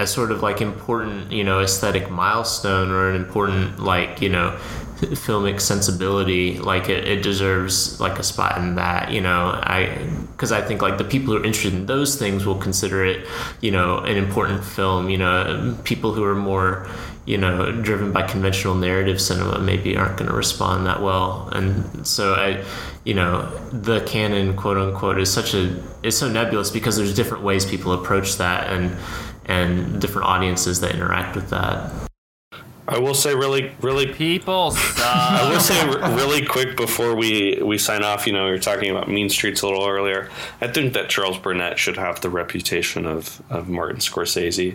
a 0.00 0.06
sort 0.06 0.32
of 0.32 0.42
like 0.42 0.62
important 0.62 1.30
you 1.30 1.44
know 1.44 1.60
aesthetic 1.60 2.10
milestone 2.10 2.90
or 2.90 3.10
an 3.10 3.16
important 3.16 3.78
like 3.78 4.22
you 4.22 4.30
know 4.30 4.58
filmic 5.00 5.60
sensibility 5.60 6.58
like 6.58 6.88
it, 6.88 7.06
it 7.06 7.22
deserves 7.22 8.00
like 8.00 8.18
a 8.18 8.22
spot 8.22 8.58
in 8.58 8.74
that 8.76 9.10
you 9.10 9.20
know 9.20 9.46
i 9.62 9.86
because 10.32 10.52
i 10.52 10.60
think 10.60 10.80
like 10.80 10.98
the 10.98 11.04
people 11.04 11.34
who 11.34 11.40
are 11.40 11.44
interested 11.44 11.74
in 11.74 11.86
those 11.86 12.16
things 12.16 12.46
will 12.46 12.58
consider 12.58 13.04
it 13.04 13.26
you 13.60 13.70
know 13.70 13.98
an 13.98 14.16
important 14.16 14.64
film 14.64 15.10
you 15.10 15.18
know 15.18 15.76
people 15.84 16.12
who 16.12 16.24
are 16.24 16.34
more 16.34 16.86
you 17.30 17.38
know 17.38 17.70
driven 17.70 18.10
by 18.10 18.22
conventional 18.22 18.74
narrative 18.74 19.20
cinema 19.20 19.60
maybe 19.60 19.96
aren't 19.96 20.16
going 20.16 20.28
to 20.28 20.36
respond 20.36 20.86
that 20.86 21.00
well. 21.00 21.48
And 21.52 22.06
so 22.06 22.34
i 22.34 22.64
you 23.04 23.14
know 23.14 23.46
the 23.72 24.00
canon 24.00 24.56
quote 24.56 24.76
unquote 24.76 25.18
is 25.20 25.32
such 25.32 25.54
a 25.54 25.80
is 26.02 26.18
so 26.18 26.28
nebulous 26.28 26.70
because 26.70 26.96
there's 26.96 27.14
different 27.14 27.44
ways 27.44 27.64
people 27.64 27.92
approach 27.92 28.36
that 28.38 28.72
and 28.72 28.96
and 29.46 30.00
different 30.00 30.26
audiences 30.26 30.80
that 30.80 30.94
interact 30.94 31.36
with 31.36 31.50
that 31.50 32.09
I 32.90 32.98
will 32.98 33.14
say 33.14 33.34
really, 33.34 33.72
really 33.80 34.06
people 34.12 34.72
stop. 34.72 35.00
I 35.40 35.50
will 35.50 35.60
say 35.60 35.86
really 36.16 36.44
quick 36.44 36.76
before 36.76 37.14
we, 37.14 37.60
we 37.62 37.78
sign 37.78 38.02
off, 38.02 38.26
you 38.26 38.32
know, 38.32 38.44
we 38.46 38.50
were 38.50 38.58
talking 38.58 38.90
about 38.90 39.08
Mean 39.08 39.28
Streets 39.28 39.62
a 39.62 39.66
little 39.68 39.86
earlier. 39.86 40.28
I 40.60 40.68
think 40.68 40.92
that 40.94 41.08
Charles 41.08 41.38
Burnett 41.38 41.78
should 41.78 41.96
have 41.96 42.20
the 42.20 42.30
reputation 42.30 43.06
of, 43.06 43.40
of 43.48 43.68
Martin 43.68 43.98
Scorsese. 44.00 44.72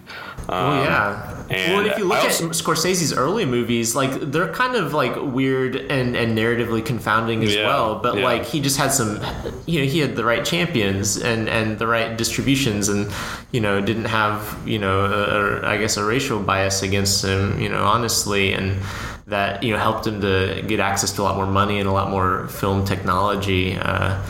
Um, 0.50 0.66
Oh 0.66 0.84
yeah. 0.84 1.44
and 1.50 1.74
well, 1.74 1.86
if 1.86 1.98
you 1.98 2.06
look 2.06 2.20
I 2.20 2.26
at 2.28 2.32
Scorsese's 2.32 3.14
early 3.14 3.46
movies, 3.46 3.96
like 3.96 4.12
they're 4.32 4.52
kind 4.54 4.76
of 4.76 4.94
like 4.94 5.16
weird 5.18 5.76
and, 5.76 6.16
and 6.16 6.38
narratively 6.38 6.86
confounding 6.86 7.44
as 7.44 7.54
Yeah, 7.56 7.68
well. 7.68 8.00
But 8.00 8.18
yeah. 8.18 8.24
like 8.24 8.46
he 8.46 8.62
just 8.62 8.78
had 8.78 8.92
some, 8.92 9.20
you 9.66 9.82
know, 9.82 9.86
he 9.88 10.00
had 10.00 10.16
the 10.16 10.24
right 10.24 10.44
champions 10.46 11.18
and 11.18 11.50
and 11.50 11.78
the 11.80 11.88
right 11.88 12.18
distributions, 12.18 12.90
and 12.90 13.12
you 13.52 13.60
know 13.60 13.82
didn't 13.82 14.06
have 14.06 14.58
you 14.66 14.80
know 14.80 15.06
a, 15.06 15.62
a, 15.66 15.68
I 15.68 15.78
guess 15.78 15.98
a 15.98 16.04
racial 16.06 16.40
bias 16.40 16.82
against 16.82 17.24
him. 17.24 17.60
You 17.60 17.70
know, 17.70 17.84
honestly, 18.06 18.54
and 18.54 18.80
that 19.28 19.64
you 19.64 19.74
know 19.74 19.80
helped 19.80 20.06
him 20.06 20.22
to 20.22 20.64
get 20.68 20.80
access 20.80 21.12
to 21.14 21.22
a 21.22 21.24
lot 21.24 21.36
more 21.36 21.48
money 21.48 21.80
and 21.80 21.90
a 21.90 21.92
lot 21.92 22.10
more 22.12 22.48
film 22.48 22.86
technology. 22.86 23.76
Uh, 23.76 24.22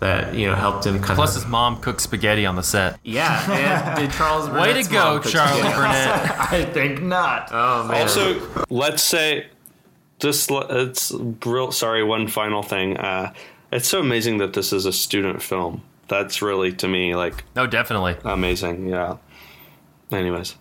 that 0.00 0.34
you 0.34 0.46
know 0.46 0.54
helped 0.54 0.86
him 0.86 0.94
kind 1.02 1.14
Plus, 1.14 1.36
of 1.36 1.42
his 1.42 1.50
mom 1.50 1.78
cooked 1.78 2.00
spaghetti 2.00 2.46
on 2.46 2.56
the 2.56 2.62
set. 2.62 2.98
yeah. 3.04 3.90
And 3.92 4.00
did 4.00 4.10
Charles 4.16 4.48
Way 4.48 4.82
to 4.82 4.90
go, 4.90 5.14
mom 5.16 5.22
Charlie? 5.22 5.60
Burnett. 5.60 6.38
I 6.52 6.64
think 6.64 7.02
not. 7.02 7.50
Oh 7.52 7.86
man. 7.86 8.00
Also, 8.02 8.64
let's 8.70 9.02
say 9.02 9.46
just 10.18 10.50
it's 10.50 11.12
real. 11.44 11.70
Sorry, 11.70 12.02
one 12.02 12.28
final 12.28 12.62
thing. 12.62 12.96
Uh, 12.96 13.32
it's 13.72 13.86
so 13.88 14.00
amazing 14.00 14.38
that 14.38 14.54
this 14.54 14.72
is 14.72 14.86
a 14.86 14.92
student 14.92 15.42
film. 15.42 15.82
That's 16.08 16.40
really 16.42 16.72
to 16.72 16.88
me 16.88 17.14
like 17.14 17.44
No, 17.54 17.66
definitely. 17.66 18.16
amazing. 18.24 18.88
Yeah. 18.88 19.18
Anyways, 20.10 20.56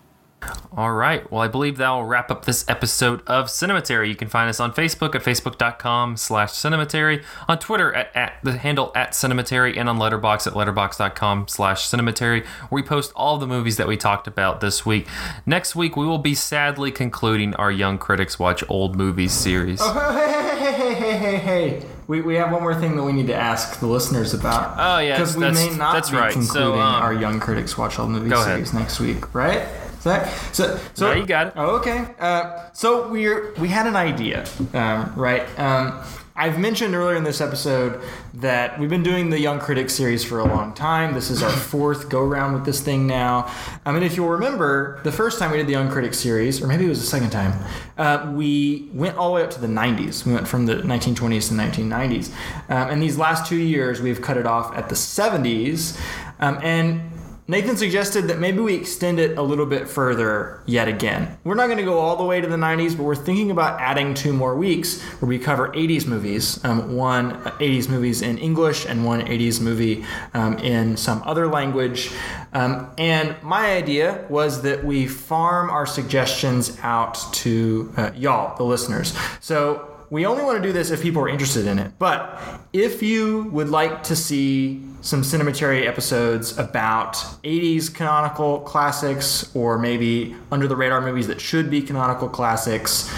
All 0.71 0.91
right. 0.93 1.29
Well, 1.29 1.41
I 1.41 1.47
believe 1.49 1.77
that 1.77 1.89
will 1.89 2.05
wrap 2.05 2.31
up 2.31 2.45
this 2.45 2.63
episode 2.69 3.21
of 3.27 3.47
Cinematary. 3.47 4.07
You 4.07 4.15
can 4.15 4.29
find 4.29 4.49
us 4.49 4.59
on 4.59 4.71
Facebook 4.73 5.13
at 5.13 5.21
facebook.com 5.23 6.15
slash 6.15 6.51
cinematary, 6.51 7.23
on 7.47 7.59
Twitter 7.59 7.93
at, 7.93 8.15
at 8.15 8.33
the 8.43 8.57
handle 8.57 8.91
at 8.95 9.11
cinematary, 9.11 9.77
and 9.77 9.89
on 9.89 9.97
Letterboxd 9.97 10.47
at 10.47 10.53
letterboxd.com 10.53 11.47
slash 11.49 11.89
cinematary, 11.89 12.45
where 12.45 12.81
we 12.81 12.87
post 12.87 13.11
all 13.15 13.37
the 13.37 13.47
movies 13.47 13.75
that 13.77 13.87
we 13.87 13.97
talked 13.97 14.27
about 14.27 14.61
this 14.61 14.85
week. 14.85 15.07
Next 15.45 15.75
week, 15.75 15.97
we 15.97 16.05
will 16.05 16.17
be 16.19 16.35
sadly 16.35 16.91
concluding 16.91 17.53
our 17.55 17.71
Young 17.71 17.97
Critics 17.97 18.39
Watch 18.39 18.63
Old 18.69 18.95
Movies 18.95 19.33
series. 19.33 19.81
Hey, 19.81 19.91
hey, 19.93 20.71
hey, 20.71 20.93
hey, 20.93 21.17
hey, 21.17 21.37
hey. 21.37 21.85
We, 22.07 22.21
we 22.21 22.35
have 22.35 22.51
one 22.51 22.61
more 22.63 22.79
thing 22.79 22.95
that 22.95 23.03
we 23.03 23.11
need 23.11 23.27
to 23.27 23.35
ask 23.35 23.79
the 23.81 23.87
listeners 23.87 24.33
about. 24.33 24.75
Oh, 24.79 24.99
yeah. 24.99 25.15
Because 25.17 25.35
we 25.35 25.41
that's- 25.41 25.69
may 25.69 25.75
not 25.77 25.93
that's 25.93 26.09
be 26.11 26.17
right. 26.17 26.31
So, 26.31 26.39
concluding 26.39 26.79
um, 26.79 27.01
our 27.03 27.13
Young 27.13 27.39
Critics 27.39 27.77
Watch 27.77 27.99
All 27.99 28.07
Movies 28.07 28.41
series 28.43 28.73
next 28.73 28.99
week, 28.99 29.35
right? 29.35 29.67
That, 30.03 30.29
so, 30.53 30.79
so, 30.93 31.13
No, 31.13 31.19
you 31.19 31.25
got 31.25 31.47
it. 31.47 31.53
Oh, 31.55 31.77
okay. 31.77 32.07
Uh, 32.19 32.69
so 32.73 33.09
we're 33.09 33.53
we 33.55 33.67
had 33.67 33.85
an 33.85 33.95
idea, 33.95 34.45
um, 34.73 35.13
right? 35.15 35.47
Um, 35.59 36.01
I've 36.39 36.57
mentioned 36.57 36.95
earlier 36.95 37.17
in 37.17 37.25
this 37.25 37.41
episode 37.41 38.01
that 38.35 38.79
we've 38.79 38.89
been 38.89 39.03
doing 39.03 39.29
the 39.29 39.37
Young 39.37 39.59
Critics 39.59 39.93
series 39.93 40.23
for 40.23 40.39
a 40.39 40.45
long 40.45 40.73
time. 40.73 41.13
This 41.13 41.29
is 41.29 41.43
our 41.43 41.51
fourth 41.71 42.07
go 42.07 42.23
round 42.23 42.53
with 42.53 42.63
this 42.63 42.79
thing 42.79 43.05
now. 43.05 43.53
I 43.85 43.91
mean, 43.91 44.03
if 44.03 44.15
you'll 44.15 44.29
remember, 44.29 45.01
the 45.03 45.11
first 45.11 45.37
time 45.37 45.51
we 45.51 45.57
did 45.57 45.67
the 45.67 45.73
Young 45.73 45.91
Critics 45.91 46.17
series, 46.17 46.61
or 46.61 46.67
maybe 46.67 46.85
it 46.85 46.87
was 46.87 47.01
the 47.01 47.07
second 47.07 47.31
time, 47.31 47.61
uh, 47.97 48.31
we 48.33 48.89
went 48.93 49.17
all 49.17 49.31
the 49.31 49.35
way 49.35 49.43
up 49.43 49.49
to 49.49 49.59
the 49.59 49.67
90s. 49.67 50.25
We 50.25 50.31
went 50.31 50.47
from 50.47 50.65
the 50.65 50.75
1920s 50.75 51.49
to 51.49 51.55
1990s. 51.55 52.29
Um, 52.69 52.89
and 52.89 53.03
these 53.03 53.17
last 53.17 53.45
two 53.45 53.57
years, 53.57 53.99
we've 54.01 54.21
cut 54.21 54.37
it 54.37 54.47
off 54.47 54.73
at 54.77 54.87
the 54.87 54.95
70s. 54.95 55.99
Um, 56.39 56.57
and 56.63 57.08
Nathan 57.49 57.75
suggested 57.77 58.27
that 58.27 58.37
maybe 58.37 58.59
we 58.59 58.75
extend 58.75 59.19
it 59.19 59.35
a 59.35 59.41
little 59.41 59.65
bit 59.65 59.89
further 59.89 60.61
yet 60.67 60.87
again. 60.87 61.35
We're 61.43 61.55
not 61.55 61.65
going 61.65 61.79
to 61.79 61.83
go 61.83 61.97
all 61.97 62.15
the 62.15 62.23
way 62.23 62.39
to 62.39 62.45
the 62.45 62.57
90s, 62.57 62.95
but 62.95 63.01
we're 63.01 63.15
thinking 63.15 63.49
about 63.49 63.81
adding 63.81 64.13
two 64.13 64.33
more 64.33 64.55
weeks 64.55 65.01
where 65.19 65.27
we 65.27 65.39
cover 65.39 65.69
80s 65.69 66.05
movies. 66.05 66.63
Um, 66.63 66.95
one 66.95 67.31
uh, 67.31 67.49
80s 67.57 67.89
movies 67.89 68.21
in 68.21 68.37
English 68.37 68.85
and 68.85 69.03
one 69.03 69.21
80s 69.21 69.59
movie 69.61 70.05
um, 70.35 70.59
in 70.59 70.95
some 70.95 71.23
other 71.25 71.47
language. 71.47 72.11
Um, 72.53 72.91
and 72.99 73.35
my 73.41 73.71
idea 73.71 74.27
was 74.29 74.61
that 74.61 74.85
we 74.85 75.07
farm 75.07 75.71
our 75.71 75.87
suggestions 75.87 76.77
out 76.83 77.17
to 77.33 77.91
uh, 77.97 78.11
y'all, 78.15 78.55
the 78.57 78.63
listeners. 78.63 79.17
So 79.39 79.89
we 80.11 80.27
only 80.27 80.43
want 80.43 80.61
to 80.61 80.61
do 80.61 80.71
this 80.71 80.91
if 80.91 81.01
people 81.01 81.23
are 81.23 81.29
interested 81.29 81.65
in 81.65 81.79
it. 81.79 81.93
But 81.97 82.39
if 82.73 83.01
you 83.01 83.45
would 83.45 83.69
like 83.69 84.03
to 84.03 84.15
see 84.15 84.83
some 85.01 85.21
Cinematary 85.21 85.87
episodes 85.87 86.57
about 86.57 87.13
80s 87.43 87.93
canonical 87.93 88.59
classics 88.61 89.49
or 89.55 89.77
maybe 89.77 90.35
under 90.51 90.67
the 90.67 90.75
radar 90.75 91.01
movies 91.01 91.27
that 91.27 91.39
should 91.39 91.69
be 91.69 91.81
canonical 91.81 92.27
classics, 92.27 93.13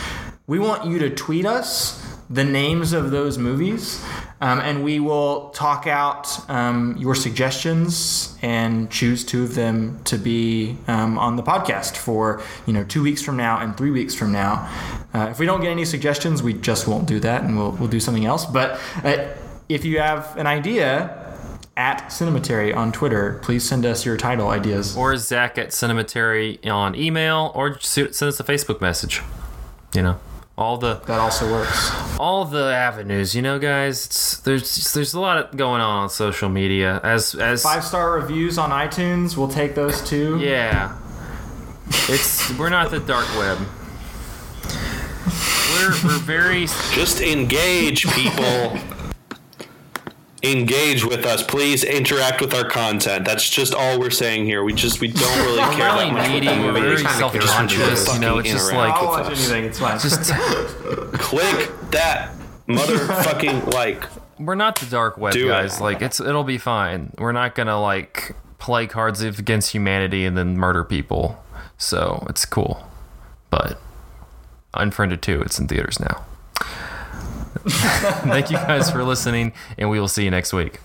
we 0.48 0.60
want 0.60 0.86
you 0.86 1.00
to 1.00 1.10
tweet 1.10 1.46
us 1.46 1.98
the 2.30 2.44
names 2.44 2.94
of 2.94 3.12
those 3.12 3.38
movies. 3.38 4.04
Um, 4.42 4.60
and 4.60 4.84
we 4.84 5.00
will 5.00 5.50
talk 5.50 5.86
out 5.86 6.50
um, 6.50 6.98
your 6.98 7.14
suggestions 7.14 8.36
and 8.42 8.90
choose 8.90 9.24
two 9.24 9.44
of 9.44 9.54
them 9.54 10.04
to 10.06 10.18
be 10.18 10.78
um, 10.88 11.20
on 11.20 11.36
the 11.36 11.44
podcast 11.44 11.96
for 11.96 12.42
you 12.66 12.74
know 12.74 12.84
two 12.84 13.04
weeks 13.04 13.22
from 13.22 13.38
now 13.38 13.60
and 13.60 13.78
three 13.78 13.92
weeks 13.92 14.16
from 14.16 14.32
now. 14.32 14.68
Uh, 15.14 15.28
if 15.30 15.38
we 15.38 15.46
don't 15.46 15.62
get 15.62 15.70
any 15.70 15.86
suggestions, 15.86 16.42
we 16.42 16.54
just 16.54 16.88
won't 16.88 17.08
do 17.08 17.20
that, 17.20 17.44
and 17.44 17.56
we'll 17.56 17.72
we'll 17.74 17.88
do 17.88 18.00
something 18.00 18.26
else. 18.26 18.46
But 18.46 18.80
uh, 19.04 19.28
if 19.70 19.86
you 19.86 20.00
have 20.00 20.36
an 20.38 20.48
idea. 20.48 21.21
At 21.78 22.08
Cinematary 22.10 22.76
on 22.76 22.92
Twitter, 22.92 23.40
please 23.42 23.64
send 23.64 23.86
us 23.86 24.06
your 24.06 24.18
title 24.18 24.50
ideas. 24.50 24.96
Or 24.96 25.16
Zach 25.18 25.58
at 25.58 25.70
Cinematary 25.70 26.66
on 26.70 26.96
email, 26.96 27.52
or 27.56 27.80
send 27.80 28.10
us 28.10 28.40
a 28.40 28.44
Facebook 28.44 28.82
message. 28.82 29.22
You 29.96 30.02
know, 30.04 30.20
all 30.58 30.78
the 30.78 30.96
That 31.08 31.20
also 31.20 31.50
works. 31.52 31.92
all 32.20 32.44
the 32.46 32.66
avenues. 32.74 33.34
You 33.36 33.42
know, 33.42 33.58
guys, 33.58 34.06
it's, 34.06 34.38
there's 34.42 34.94
there's 34.94 35.14
a 35.14 35.20
lot 35.20 35.56
going 35.56 35.80
on 35.82 36.04
on 36.04 36.10
social 36.10 36.50
media. 36.50 37.00
As 37.04 37.36
as 37.36 37.64
Five 37.64 37.86
star 37.86 38.12
reviews 38.14 38.58
on 38.58 38.70
iTunes, 38.70 39.38
we'll 39.38 39.48
take 39.48 39.74
those 39.74 40.02
too. 40.08 40.40
yeah, 40.40 40.98
it's 42.10 42.52
we're 42.60 42.70
not 42.70 42.92
the 42.92 43.00
dark 43.00 43.28
web. 43.38 43.58
We're 45.74 45.92
we're 46.04 46.20
very 46.20 46.66
just 46.92 47.22
engage, 47.22 48.06
people. 48.08 48.78
engage 50.44 51.06
with 51.06 51.26
us. 51.26 51.44
Please 51.44 51.84
interact 51.84 52.42
with 52.42 52.54
our 52.54 52.68
content. 52.68 53.26
That's 53.26 53.48
just 53.48 53.74
all 53.74 54.00
we're 54.00 54.10
saying 54.10 54.46
here. 54.46 54.64
We 54.64 54.74
just 54.74 55.00
we 55.00 55.10
don't 55.10 55.38
really 55.46 55.76
care 55.76 55.94
really 55.94 56.10
that 56.10 56.14
much. 56.14 56.30
Needy, 56.30 56.48
we're 56.48 56.72
very 56.72 56.98
self-conscious. 56.98 58.14
You 58.14 58.20
know, 58.20 58.40
it's 58.40 58.50
just 58.50 58.74
like 58.74 58.94
I'll 58.94 59.08
watch 59.08 59.28
anything. 59.28 59.66
It's 59.66 59.80
fine. 59.80 60.00
Just 60.00 60.32
click 61.14 61.72
that 61.92 62.32
motherfucking 62.68 63.74
like. 63.74 64.04
We're 64.40 64.56
not 64.56 64.80
the 64.80 64.88
dark 64.88 65.18
web 65.18 65.34
Do 65.34 65.48
guys. 65.48 65.80
It. 65.80 65.84
Like 65.84 66.02
it's 66.02 66.20
it'll 66.20 66.44
be 66.44 66.58
fine. 66.58 67.14
We're 67.18 67.32
not 67.32 67.54
gonna 67.56 67.80
like 67.80 68.36
play 68.58 68.88
cards 68.88 69.22
against 69.22 69.72
humanity 69.72 70.26
and 70.26 70.38
then 70.38 70.58
murder 70.58 70.84
people. 70.84 71.44
So 71.78 72.26
it's 72.30 72.46
cool, 72.46 72.88
but. 73.50 73.80
Unfriended 74.74 75.22
too. 75.22 75.42
it's 75.42 75.60
in 75.60 75.68
theaters 75.68 76.00
now. 76.00 76.24
Thank 77.68 78.50
you 78.50 78.58
guys 78.58 78.90
for 78.90 79.04
listening, 79.04 79.54
and 79.78 79.90
we 79.90 80.00
will 80.00 80.08
see 80.08 80.24
you 80.24 80.32
next 80.32 80.54
week. 80.54 80.80